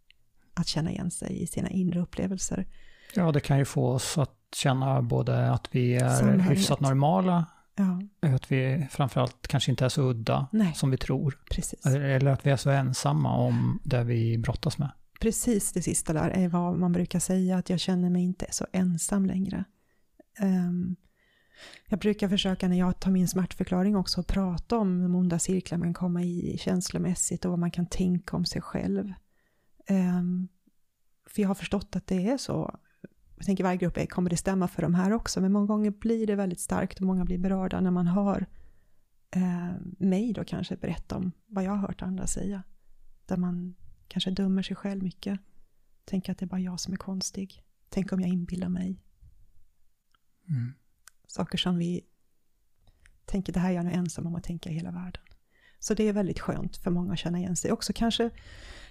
att 0.55 0.67
känna 0.67 0.91
igen 0.91 1.11
sig 1.11 1.43
i 1.43 1.47
sina 1.47 1.71
inre 1.71 2.01
upplevelser. 2.01 2.67
Ja, 3.15 3.33
det 3.33 3.41
kan 3.41 3.59
ju 3.59 3.65
få 3.65 3.89
oss 3.89 4.19
att 4.19 4.37
känna 4.57 5.03
både 5.03 5.51
att 5.51 5.69
vi 5.71 5.95
är 5.95 6.09
Samhörighet. 6.09 6.51
hyfsat 6.51 6.81
normala, 6.81 7.47
Ja, 7.77 8.03
att 8.35 8.53
vi 8.53 8.87
framförallt 8.91 9.47
kanske 9.49 9.71
inte 9.71 9.85
är 9.85 9.89
så 9.89 10.03
udda 10.03 10.47
Nej. 10.53 10.73
som 10.75 10.91
vi 10.91 10.97
tror. 10.97 11.39
precis. 11.51 11.87
Eller 11.87 12.31
att 12.31 12.47
vi 12.47 12.51
är 12.51 12.57
så 12.57 12.71
ensamma 12.71 13.37
om 13.37 13.81
det 13.85 14.05
vi 14.05 14.39
brottas 14.39 14.79
med 14.79 14.91
precis 15.23 15.73
det 15.73 15.83
sista 15.83 16.13
där 16.13 16.31
är 16.31 16.49
vad 16.49 16.79
man 16.79 16.93
brukar 16.93 17.19
säga, 17.19 17.57
att 17.57 17.71
jag 17.71 17.81
känner 17.81 18.11
mig 18.11 18.23
inte 18.23 18.47
så 18.51 18.67
ensam 18.73 19.27
längre. 19.27 19.65
Um, 20.41 20.97
jag 21.89 21.99
brukar 21.99 22.29
försöka 22.29 22.69
när 22.69 22.79
jag 22.79 23.01
tar 23.01 23.11
min 23.11 23.29
smärtförklaring 23.29 23.97
också 23.97 24.21
att 24.21 24.27
prata 24.27 24.79
om 24.79 25.03
de 25.03 25.15
onda 25.15 25.39
cirklar 25.39 25.79
man 25.79 25.95
kommer 25.95 26.25
i 26.25 26.59
känslomässigt 26.59 27.45
och 27.45 27.51
vad 27.51 27.59
man 27.59 27.71
kan 27.71 27.87
tänka 27.87 28.37
om 28.37 28.45
sig 28.45 28.63
själv. 28.63 29.13
Um, 29.91 30.49
för 31.27 31.43
jag 31.43 31.49
har 31.49 31.55
förstått 31.55 31.97
att 31.97 32.07
det 32.07 32.29
är 32.29 32.39
så. 32.39 32.79
Jag 33.37 33.47
tänker 33.47 33.65
varje 33.65 33.79
grupp, 33.79 33.97
är, 33.97 34.07
kommer 34.07 34.31
det 34.31 34.37
stämma 34.37 34.69
för 34.69 34.83
de 34.83 34.95
här 34.95 35.13
också? 35.13 35.41
Men 35.41 35.53
många 35.53 35.67
gånger 35.67 35.91
blir 35.91 36.27
det 36.27 36.35
väldigt 36.35 36.61
starkt 36.61 37.01
och 37.01 37.07
många 37.07 37.25
blir 37.25 37.39
berörda 37.39 37.81
när 37.81 37.91
man 37.91 38.07
hör 38.07 38.47
eh, 39.31 39.73
mig 39.99 40.33
då 40.33 40.45
kanske 40.45 40.77
berätta 40.77 41.17
om 41.17 41.33
vad 41.47 41.65
jag 41.65 41.71
har 41.71 41.79
hört 41.89 42.03
andra 42.03 42.27
säga. 42.27 42.63
Där 43.27 43.37
man 43.37 43.75
kanske 44.13 44.31
dömer 44.31 44.63
sig 44.63 44.77
själv 44.77 45.03
mycket. 45.03 45.41
Tänker 46.05 46.33
att 46.33 46.39
det 46.39 46.45
är 46.45 46.49
bara 46.49 46.61
jag 46.61 46.81
som 46.81 46.93
är 46.93 46.97
konstig. 46.97 47.63
Tänk 47.89 48.13
om 48.13 48.21
jag 48.21 48.31
inbillar 48.31 48.69
mig. 48.69 49.01
Mm. 50.49 50.73
Saker 51.27 51.59
som 51.59 51.79
vi 51.79 52.01
tänker, 53.25 53.53
det 53.53 53.61
här 53.61 53.71
är 53.71 53.75
jag 53.75 53.85
nu 53.85 53.93
ensam 53.93 54.27
om 54.27 54.35
att 54.35 54.45
tänka 54.45 54.71
i 54.71 54.75
hela 54.75 54.91
världen. 54.91 55.23
Så 55.79 55.95
det 55.95 56.09
är 56.09 56.13
väldigt 56.13 56.41
skönt 56.41 56.77
för 56.77 56.91
många 56.91 57.13
att 57.13 57.19
känna 57.19 57.39
igen 57.39 57.57
sig. 57.57 57.73
Också 57.73 57.93
kanske 57.93 58.31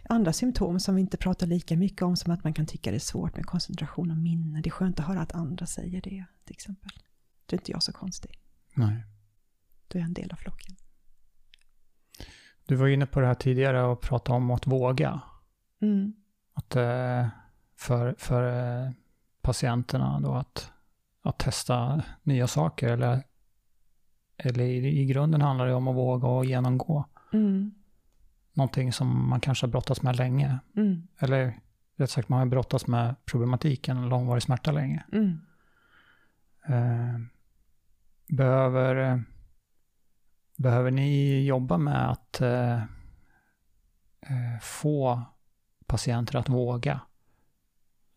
andra 0.04 0.34
symptom 0.34 0.80
som 0.80 0.96
vi 0.96 1.02
inte 1.02 1.18
pratar 1.18 1.48
lika 1.48 1.78
mycket 1.78 2.02
om, 2.02 2.18
som 2.18 2.34
att 2.34 2.44
man 2.44 2.54
kan 2.54 2.66
tycka 2.66 2.92
det 2.92 2.98
är 2.98 3.00
svårt 3.00 3.36
med 3.36 3.46
koncentration 3.46 4.12
och 4.12 4.18
minne. 4.18 4.62
Det 4.62 4.70
är 4.70 4.72
skönt 4.72 5.00
att 5.00 5.08
höra 5.08 5.22
att 5.22 5.32
andra 5.32 5.66
säger 5.66 6.02
det, 6.02 6.26
till 6.46 6.56
exempel. 6.56 6.92
Då 7.46 7.56
är 7.56 7.60
inte 7.60 7.72
jag 7.72 7.84
så 7.84 7.94
konstig. 7.94 8.40
Nej. 8.74 9.04
Då 9.88 9.98
är 9.98 10.02
jag 10.02 10.08
en 10.08 10.14
del 10.14 10.32
av 10.32 10.36
flocken. 10.36 10.76
Du 12.72 12.78
var 12.78 12.88
inne 12.88 13.06
på 13.06 13.20
det 13.20 13.28
här 13.28 13.34
tidigare 13.34 13.84
och 13.84 14.02
pratade 14.02 14.38
om 14.38 14.52
att 14.52 14.68
våga. 14.68 15.22
Mm. 15.82 16.14
Att 16.54 16.76
eh, 16.76 17.28
för, 17.78 18.16
för 18.18 18.44
eh, 18.86 18.92
patienterna 19.42 20.20
då 20.20 20.34
att, 20.34 20.72
att 21.22 21.38
testa 21.38 22.04
nya 22.24 22.48
saker 22.48 22.88
eller, 22.88 23.24
eller 24.38 24.64
i, 24.64 25.02
i 25.02 25.06
grunden 25.06 25.42
handlar 25.42 25.68
det 25.68 25.74
om 25.74 25.88
att 25.88 25.96
våga 25.96 26.28
och 26.28 26.46
genomgå. 26.46 27.06
Mm. 27.34 27.72
någonting 28.54 28.94
som 28.94 29.30
man 29.30 29.40
kanske 29.40 29.66
har 29.66 29.72
brottats 29.72 30.02
med 30.02 30.16
länge. 30.16 30.60
Mm. 30.76 31.08
Eller 31.20 31.60
rätt 31.96 32.10
sagt, 32.10 32.30
man 32.30 32.40
har 32.40 32.46
brottats 32.46 32.88
med 32.88 33.16
problematiken 33.26 34.10
långvarig 34.10 34.44
smärta 34.44 34.72
länge. 34.72 35.04
Mm. 35.12 35.40
Eh, 36.68 37.20
behöver, 38.28 38.96
eh, 38.96 39.20
behöver 40.62 40.92
ni 40.92 41.44
jobba 41.46 41.78
med 41.78 42.12
att 42.12 42.42
eh, 42.42 42.74
eh, 44.22 44.60
få 44.62 45.22
patienter 45.86 46.36
att 46.36 46.50
våga? 46.50 47.02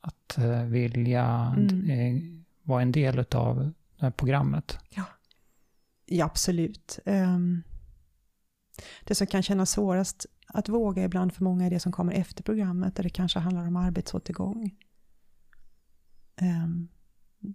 Att 0.01 0.39
eh, 0.39 0.63
vilja 0.65 1.55
Mm. 1.57 1.91
eh, 1.91 2.23
vara 2.63 2.83
en 2.83 2.93
del 2.93 3.19
av 3.35 3.57
det 3.59 3.73
här 4.05 4.11
programmet? 4.11 4.79
Ja, 6.07 6.25
absolut. 6.25 6.99
Ehm, 7.05 7.63
det 9.05 9.15
som 9.15 9.27
kan 9.27 9.43
kännas 9.43 9.71
svårast 9.71 10.27
att 10.47 10.69
våga 10.69 11.05
ibland 11.05 11.33
för 11.33 11.45
många 11.45 11.67
är 11.67 11.71
det 11.71 11.81
som 11.81 11.93
kommer 11.93 12.13
efter 12.13 12.43
programmet, 12.43 12.97
där 12.97 13.03
det 13.03 13.11
kanske 13.11 13.39
handlar 13.39 13.67
om 13.67 13.77
arbetsåtergång. 13.77 14.75
Ehm, 16.37 16.89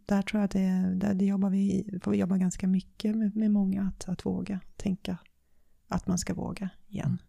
där 0.06 0.22
tror 0.22 0.40
jag 0.40 0.45
att 0.45 0.52
det, 0.52 0.95
där 0.95 1.14
det 1.14 1.26
jobbar 1.26 1.49
vi, 1.49 1.99
får 2.02 2.11
vi 2.11 2.18
jobba 2.18 2.38
ganska 2.38 2.68
mycket 2.68 3.16
med, 3.16 3.36
med 3.36 3.52
många, 3.52 3.84
att, 3.84 4.10
att 4.10 4.26
våga 4.26 4.60
tänka 4.78 5.18
att 5.88 6.07
man 6.07 6.18
ska 6.18 6.34
våga 6.34 6.70
igen. 6.88 7.22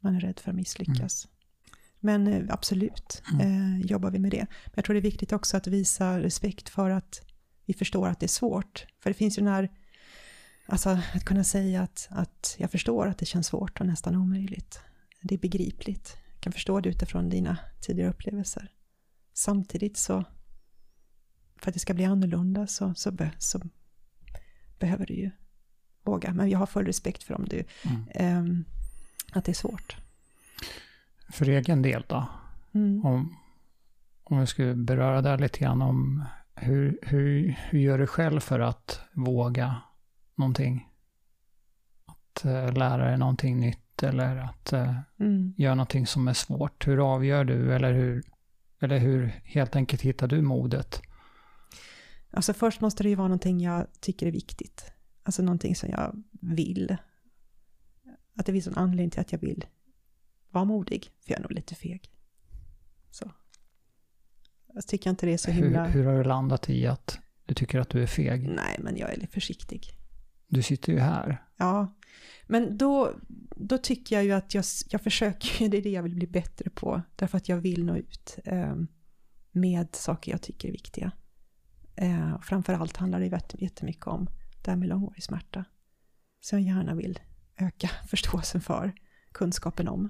Man 0.00 0.16
är 0.16 0.20
rädd 0.20 0.40
för 0.40 0.50
att 0.50 0.56
misslyckas. 0.56 1.28
Men 2.00 2.26
eh, 2.26 2.44
absolut 2.48 3.22
eh, 3.40 3.80
jobbar 3.80 4.10
vi 4.10 4.18
med 4.18 4.30
det. 4.30 4.46
Men 4.64 4.72
jag 4.74 4.84
tror 4.84 4.94
det 4.94 5.00
är 5.00 5.02
viktigt 5.02 5.32
också 5.32 5.56
att 5.56 5.66
visa 5.66 6.20
respekt 6.20 6.68
för 6.68 6.90
att 6.90 7.20
vi 7.64 7.74
förstår 7.74 8.08
att 8.08 8.20
det 8.20 8.26
är 8.26 8.28
svårt. 8.28 8.86
För 9.00 9.10
det 9.10 9.14
finns 9.14 9.38
ju 9.38 9.42
den 9.42 9.52
här 9.52 9.70
Alltså 10.68 10.98
att 11.14 11.24
kunna 11.24 11.44
säga 11.44 11.82
att, 11.82 12.08
att 12.10 12.56
jag 12.58 12.70
förstår 12.70 13.06
att 13.06 13.18
det 13.18 13.26
känns 13.26 13.46
svårt 13.46 13.80
och 13.80 13.86
nästan 13.86 14.16
omöjligt. 14.16 14.80
Det 15.22 15.34
är 15.34 15.38
begripligt. 15.38 16.16
Jag 16.32 16.40
kan 16.40 16.52
förstå 16.52 16.80
det 16.80 16.88
utifrån 16.88 17.28
dina 17.28 17.58
tidigare 17.80 18.10
upplevelser. 18.10 18.72
Samtidigt 19.32 19.96
så, 19.96 20.24
för 21.58 21.70
att 21.70 21.74
det 21.74 21.80
ska 21.80 21.94
bli 21.94 22.04
annorlunda 22.04 22.66
så, 22.66 22.94
så, 22.94 23.10
be, 23.10 23.30
så 23.38 23.60
behöver 24.78 25.06
du 25.06 25.14
ju 25.14 25.30
våga. 26.02 26.32
Men 26.32 26.50
jag 26.50 26.58
har 26.58 26.66
full 26.66 26.86
respekt 26.86 27.22
för 27.22 27.34
om 27.34 27.44
du, 27.44 27.64
Mm. 27.84 28.04
ehm, 28.14 28.64
att 29.32 29.44
det 29.44 29.52
är 29.52 29.54
svårt. 29.54 29.96
För 31.28 31.48
egen 31.48 31.82
del 31.82 32.04
då? 32.08 32.26
Mm. 32.72 33.06
Om, 33.06 33.36
om 34.24 34.40
vi 34.40 34.46
skulle 34.46 34.74
beröra 34.74 35.22
det 35.22 35.36
lite 35.36 35.58
grann 35.58 35.82
om 35.82 36.24
hur, 36.54 36.98
hur, 37.02 37.56
hur 37.70 37.78
gör 37.78 37.98
du 37.98 38.06
själv 38.06 38.40
för 38.40 38.60
att 38.60 39.00
våga 39.12 39.76
någonting? 40.34 40.88
Att 42.06 42.44
eh, 42.44 42.72
lära 42.72 43.08
dig 43.08 43.18
någonting 43.18 43.60
nytt 43.60 44.02
eller 44.02 44.36
att 44.36 44.72
eh, 44.72 44.94
Mm. 45.20 45.54
göra 45.56 45.74
någonting 45.74 46.06
som 46.06 46.28
är 46.28 46.32
svårt. 46.32 46.86
Hur 46.86 47.14
avgör 47.14 47.44
du 47.44 47.74
eller 47.74 47.92
hur, 47.92 48.22
eller 48.80 48.98
hur 48.98 49.26
helt 49.44 49.76
enkelt 49.76 50.02
hittar 50.02 50.28
du 50.28 50.42
modet? 50.42 51.02
Alltså 52.30 52.52
först 52.52 52.80
måste 52.80 53.02
det 53.02 53.08
ju 53.08 53.14
vara 53.14 53.28
någonting 53.28 53.60
jag 53.60 53.86
tycker 54.00 54.26
är 54.26 54.30
viktigt. 54.30 54.92
Alltså 55.22 55.42
någonting 55.42 55.76
som 55.76 55.90
jag 55.90 56.22
vill. 56.40 56.96
Att 58.36 58.46
det 58.46 58.52
finns 58.52 58.66
en 58.66 58.74
anledning 58.74 59.10
till 59.10 59.20
att 59.20 59.32
jag 59.32 59.38
vill 59.38 59.64
vara 60.50 60.64
modig. 60.64 61.10
För 61.20 61.32
jag 61.32 61.38
är 61.38 61.42
nog 61.42 61.52
lite 61.52 61.74
feg. 61.74 62.10
Så. 63.10 63.30
Jag 64.74 64.86
tycker 64.86 65.10
inte 65.10 65.26
det 65.26 65.32
är 65.32 65.38
så 65.38 65.50
himla... 65.50 65.84
Hur, 65.84 66.02
hur 66.02 66.10
har 66.10 66.18
du 66.18 66.24
landat 66.24 66.70
i 66.70 66.86
att 66.86 67.18
du 67.46 67.54
tycker 67.54 67.78
att 67.78 67.90
du 67.90 68.02
är 68.02 68.06
feg? 68.06 68.48
Nej, 68.48 68.76
men 68.80 68.96
jag 68.96 69.12
är 69.12 69.16
lite 69.16 69.32
försiktig. 69.32 69.96
Du 70.48 70.62
sitter 70.62 70.92
ju 70.92 70.98
här. 70.98 71.44
Ja, 71.56 71.96
men 72.46 72.78
då, 72.78 73.12
då 73.56 73.78
tycker 73.78 74.16
jag 74.16 74.24
ju 74.24 74.32
att 74.32 74.54
jag, 74.54 74.64
jag 74.88 75.00
försöker, 75.00 75.68
det 75.68 75.76
är 75.76 75.82
det 75.82 75.90
jag 75.90 76.02
vill 76.02 76.14
bli 76.14 76.26
bättre 76.26 76.70
på, 76.70 77.02
därför 77.16 77.36
att 77.36 77.48
jag 77.48 77.56
vill 77.56 77.84
nå 77.84 77.96
ut 77.96 78.38
eh, 78.44 78.76
med 79.52 79.94
saker 79.94 80.32
jag 80.32 80.42
tycker 80.42 80.68
är 80.68 80.72
viktiga. 80.72 81.12
Eh, 81.96 82.40
framförallt 82.40 82.96
handlar 82.96 83.20
det 83.20 83.26
jätte- 83.26 83.64
jättemycket 83.64 84.06
om 84.06 84.26
det 84.64 84.70
här 84.70 84.76
med 84.78 84.88
långvarig 84.88 85.22
smärta, 85.22 85.64
som 86.40 86.62
jag 86.62 86.76
gärna 86.76 86.94
vill 86.94 87.18
öka 87.56 87.90
förståelsen 88.08 88.60
för, 88.60 88.92
kunskapen 89.32 89.88
om. 89.88 90.08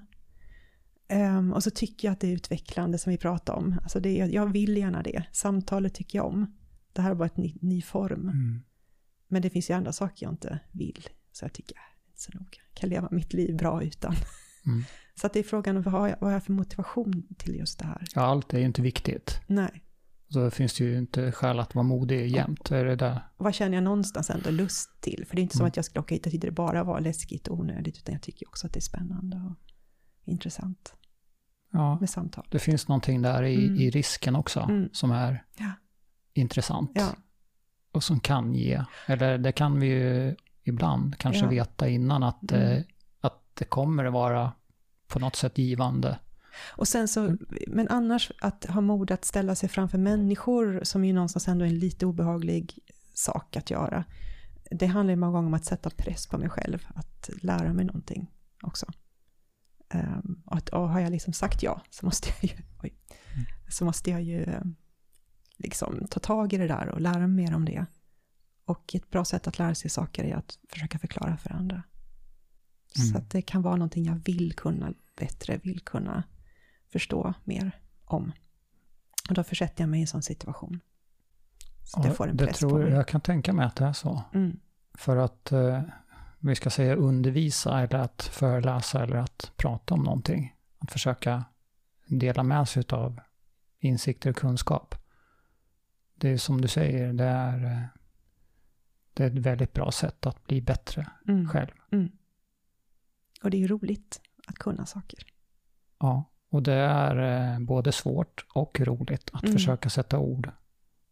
Eh, 1.07 1.49
och 1.49 1.63
så 1.63 1.69
tycker 1.71 2.07
jag 2.07 2.13
att 2.13 2.19
det 2.19 2.27
är 2.27 2.31
utvecklande 2.33 2.97
som 2.97 3.11
vi 3.11 3.17
pratar 3.17 3.53
om, 3.53 3.79
alltså 3.83 3.99
det, 3.99 4.15
jag 4.15 4.45
vill 4.45 4.77
gärna 4.77 5.03
det, 5.03 5.23
samtalet 5.31 5.93
tycker 5.93 6.19
jag 6.19 6.25
om. 6.25 6.57
Det 6.93 7.01
här 7.01 7.11
är 7.11 7.15
bara 7.15 7.25
ett 7.25 7.37
ny, 7.37 7.55
ny 7.61 7.81
form. 7.81 8.21
Mm. 8.21 8.61
Men 9.27 9.41
det 9.41 9.49
finns 9.49 9.69
ju 9.69 9.73
andra 9.73 9.91
saker 9.93 10.25
jag 10.25 10.33
inte 10.33 10.59
vill. 10.71 11.07
Så 11.31 11.45
jag 11.45 11.53
tycker, 11.53 11.77
inte 12.07 12.21
så 12.21 12.31
noga. 12.33 12.47
Jag 12.69 12.79
kan 12.79 12.89
leva 12.89 13.07
mitt 13.11 13.33
liv 13.33 13.57
bra 13.57 13.83
utan. 13.83 14.15
Mm. 14.65 14.83
Så 15.15 15.27
att 15.27 15.33
det 15.33 15.39
är 15.39 15.43
frågan 15.43 15.77
om 15.77 15.83
vad 15.83 15.93
har, 15.93 16.07
jag, 16.07 16.17
vad 16.19 16.29
har 16.29 16.33
jag 16.33 16.43
för 16.43 16.53
motivation 16.53 17.27
till 17.37 17.55
just 17.55 17.79
det 17.79 17.85
här? 17.85 18.07
Ja, 18.15 18.21
allt 18.21 18.53
är 18.53 18.59
ju 18.59 18.65
inte 18.65 18.81
viktigt. 18.81 19.41
Nej. 19.47 19.83
Så 20.29 20.51
finns 20.51 20.73
det 20.77 20.83
ju 20.83 20.97
inte 20.97 21.31
skäl 21.31 21.59
att 21.59 21.75
vara 21.75 21.83
modig 21.83 22.27
jämt. 22.35 22.71
Är 22.71 22.85
det 22.85 22.95
där? 22.95 23.19
Vad 23.37 23.53
känner 23.55 23.77
jag 23.77 23.83
någonstans 23.83 24.29
ändå 24.29 24.49
lust 24.51 25.01
till? 25.01 25.25
För 25.27 25.35
det 25.35 25.39
är 25.41 25.43
inte 25.43 25.57
som 25.57 25.61
Mm. 25.63 25.67
att 25.69 25.75
jag 25.75 25.85
skulle 25.85 26.01
åka 26.01 26.15
hit 26.15 26.25
och 26.25 26.31
det 26.39 26.51
bara 26.51 26.83
var 26.83 26.99
läskigt 26.99 27.47
och 27.47 27.59
onödigt. 27.59 27.97
Utan 27.97 28.13
jag 28.13 28.21
tycker 28.21 28.47
också 28.47 28.67
att 28.67 28.73
det 28.73 28.79
är 28.79 28.81
spännande 28.81 29.37
och 29.37 29.55
intressant 30.31 30.93
Ja, 31.71 31.99
med 31.99 32.09
samtal. 32.09 32.45
det 32.51 32.59
finns 32.59 32.87
någonting 32.87 33.21
där 33.21 33.43
i, 33.43 33.65
Mm. 33.65 33.75
i 33.81 33.89
risken 33.89 34.35
också 34.35 34.59
Mm. 34.59 34.89
som 34.93 35.11
är 35.11 35.43
Ja. 35.57 35.71
intressant. 36.33 36.91
Ja, 36.95 37.09
Och 37.91 38.03
som 38.03 38.19
kan 38.19 38.53
ge, 38.55 38.83
eller 39.05 39.37
det 39.37 39.51
kan 39.51 39.79
vi 39.79 39.87
ju 39.87 40.35
ibland 40.63 41.17
kanske 41.17 41.47
veta 41.47 41.89
innan 41.89 42.23
att, 42.23 42.51
Mm. 42.51 42.71
eh, 42.71 42.83
att 43.21 43.41
det 43.53 43.65
kommer 43.65 44.05
att 44.05 44.13
vara 44.13 44.51
på 45.07 45.19
något 45.19 45.35
sätt 45.35 45.57
givande. 45.57 46.19
Och 46.65 46.87
sen 46.87 47.07
så, 47.07 47.37
men 47.67 47.87
annars 47.87 48.31
att 48.41 48.65
ha 48.65 48.81
mod 48.81 49.11
att 49.11 49.25
ställa 49.25 49.55
sig 49.55 49.69
framför 49.69 49.97
människor 49.97 50.79
som 50.83 51.05
ju 51.05 51.13
någonstans 51.13 51.47
ändå 51.47 51.65
är 51.65 51.69
en 51.69 51.79
lite 51.79 52.05
obehaglig 52.05 52.79
sak 53.13 53.55
att 53.55 53.69
göra. 53.69 54.05
Det 54.71 54.85
handlar 54.85 55.11
ju 55.11 55.15
många 55.15 55.31
gånger 55.31 55.47
om 55.47 55.53
att 55.53 55.65
sätta 55.65 55.89
press 55.89 56.27
på 56.27 56.37
mig 56.37 56.49
själv, 56.49 56.87
att 56.95 57.29
lära 57.41 57.73
mig 57.73 57.85
någonting 57.85 58.31
också. 58.61 58.85
Um, 59.93 60.43
och 60.45 60.57
att, 60.57 60.69
och 60.69 60.89
har 60.89 60.99
jag 60.99 61.11
liksom 61.11 61.33
sagt 61.33 61.63
ja 61.63 61.81
så 61.89 62.05
måste 62.05 62.29
jag 62.29 62.51
ju, 62.51 62.63
oj, 62.83 62.93
så 63.69 63.85
måste 63.85 64.11
jag 64.11 64.21
ju 64.21 64.43
eh, 64.43 64.61
liksom 65.57 66.07
ta 66.09 66.19
tag 66.19 66.53
i 66.53 66.57
det 66.57 66.67
där 66.67 66.89
och 66.89 67.01
lära 67.01 67.19
mig 67.19 67.45
mer 67.45 67.55
om 67.55 67.65
det. 67.65 67.85
Och 68.65 68.95
ett 68.95 69.09
bra 69.09 69.25
sätt 69.25 69.47
att 69.47 69.59
lära 69.59 69.75
sig 69.75 69.89
saker 69.89 70.23
är 70.23 70.35
att 70.35 70.59
försöka 70.69 70.99
förklara 70.99 71.37
för 71.37 71.53
andra. 71.53 71.83
Mm. 72.95 73.07
Så 73.07 73.17
att 73.17 73.29
det 73.29 73.41
kan 73.41 73.61
vara 73.61 73.75
någonting 73.75 74.05
jag 74.05 74.21
vill 74.25 74.53
kunna 74.53 74.93
bättre, 75.15 75.59
vill 75.63 75.79
kunna 75.79 76.23
förstå 76.89 77.33
mer 77.43 77.71
om. 78.05 78.31
Och 79.29 79.33
då 79.35 79.43
försätter 79.43 79.81
jag 79.83 79.89
mig 79.89 79.99
i 79.99 80.01
en 80.01 80.07
sån 80.07 80.21
situation. 80.23 80.79
Så 81.83 81.99
att 81.99 82.05
jag 82.05 82.15
får 82.15 82.27
en 82.27 82.37
det 82.37 82.45
press 82.45 82.57
tror 82.57 82.69
på 82.69 82.77
mig. 82.77 82.89
jag 82.91 83.07
kan 83.07 83.21
tänka 83.21 83.53
mig 83.53 83.65
att 83.65 83.75
det 83.75 83.85
är 83.85 83.93
så. 83.93 84.23
Mm. 84.33 84.59
För 84.93 85.17
att 85.17 85.51
eh, 85.51 85.81
vi 86.39 86.55
ska 86.55 86.69
säga 86.69 86.95
undervisa 86.95 87.81
eller 87.81 87.99
att 87.99 88.21
föreläsa 88.21 89.03
eller 89.03 89.15
att 89.15 89.51
prata 89.55 89.93
om 89.93 90.03
någonting. 90.03 90.55
Att 90.79 90.91
försöka 90.91 91.45
dela 92.07 92.43
med 92.43 92.69
sig 92.69 92.83
av 92.89 93.19
insikter 93.79 94.29
och 94.29 94.35
kunskap. 94.35 94.95
Det 96.15 96.29
är 96.29 96.37
som 96.37 96.61
du 96.61 96.67
säger, 96.67 97.13
det 97.13 97.23
är, 97.25 97.65
eh, 97.65 97.81
det 99.13 99.23
är 99.23 99.27
ett 99.27 99.37
väldigt 99.45 99.73
bra 99.73 99.91
sätt 99.91 100.25
att 100.25 100.43
bli 100.47 100.61
bättre 100.61 101.07
Mm. 101.27 101.49
själv. 101.49 101.71
Och 103.43 103.51
det 103.51 103.57
är 103.57 103.59
ju 103.59 103.67
roligt 103.67 104.21
att 104.47 104.55
kunna 104.55 104.85
saker. 104.85 105.19
Ja, 105.99 106.23
och 106.49 106.63
det 106.63 106.73
är 106.73 107.51
eh, 107.53 107.59
både 107.59 107.91
svårt 107.91 108.45
och 108.53 108.79
roligt 108.79 109.29
att 109.33 109.43
Mm. 109.43 109.53
försöka 109.53 109.89
sätta 109.89 110.19
ord 110.19 110.51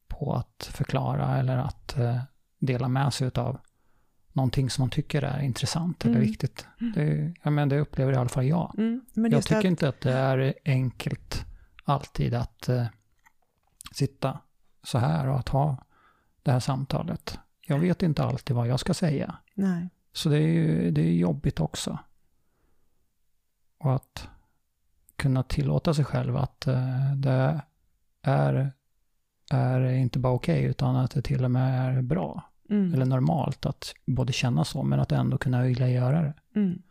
på 0.08 0.34
att 0.34 0.70
förklara 0.74 1.38
eller 1.38 1.58
att 1.58 1.98
eh, 1.98 2.22
dela 2.60 2.88
med 2.88 3.14
sig 3.14 3.32
av 3.36 3.60
någonting 4.34 4.70
som 4.70 4.82
man 4.82 4.90
tycker 4.90 5.22
är 5.22 5.40
intressant 5.42 6.06
eller 6.06 6.16
Mm. 6.16 6.28
viktigt. 6.28 6.68
Det, 6.96 7.34
ja, 7.44 7.50
men 7.50 7.70
det 7.70 7.80
upplever 7.80 8.14
i 8.14 8.16
alla 8.16 8.30
fall 8.30 8.46
jag. 8.46 8.76
Mm. 8.78 9.06
Jag 9.14 9.44
tycker 9.44 9.58
att, 9.58 9.64
inte 9.66 9.90
att 9.90 10.02
det 10.02 10.14
är 10.14 10.54
enkelt 10.66 11.46
alltid 11.84 12.34
att 12.34 12.70
eh, 12.70 12.86
sitta 13.92 14.40
så 14.84 14.98
här 14.98 15.28
och 15.28 15.40
att 15.40 15.50
ha 15.50 15.78
det 16.44 16.52
här 16.52 16.60
samtalet. 16.60 17.40
Jag 17.68 17.80
vet 17.80 18.04
inte 18.04 18.24
alltid 18.24 18.56
vad 18.56 18.68
jag 18.68 18.80
ska 18.80 18.94
säga. 18.94 19.36
Nej. 19.54 19.90
Så 20.14 20.30
det 20.30 20.38
är 20.38 20.48
ju 20.48 20.92
det 20.92 21.02
är 21.02 21.14
jobbigt 21.14 21.60
också. 21.60 22.00
Och 23.78 23.96
att 23.96 24.28
kunna 25.16 25.44
tillåta 25.44 25.94
sig 25.94 26.06
själv 26.06 26.38
att 26.38 26.68
eh, 26.68 27.14
det 27.16 27.62
är, 28.22 28.72
är 29.50 29.90
inte 29.94 30.20
bara 30.20 30.34
okej 30.34 30.64
utan 30.64 30.96
att 30.96 31.12
det 31.12 31.22
till 31.22 31.44
och 31.46 31.52
med 31.52 31.98
är 31.98 32.02
bra. 32.02 32.52
Mm. 32.70 32.94
Eller 32.94 33.06
normalt 33.06 33.66
att 33.66 33.94
både 34.06 34.34
känna 34.34 34.66
så 34.66 34.84
men 34.84 35.00
att 35.00 35.12
ändå 35.12 35.38
kunna 35.38 35.62
vilja 35.62 35.90
göra 35.90 36.22
det. 36.22 36.34
Mm. 36.56 36.82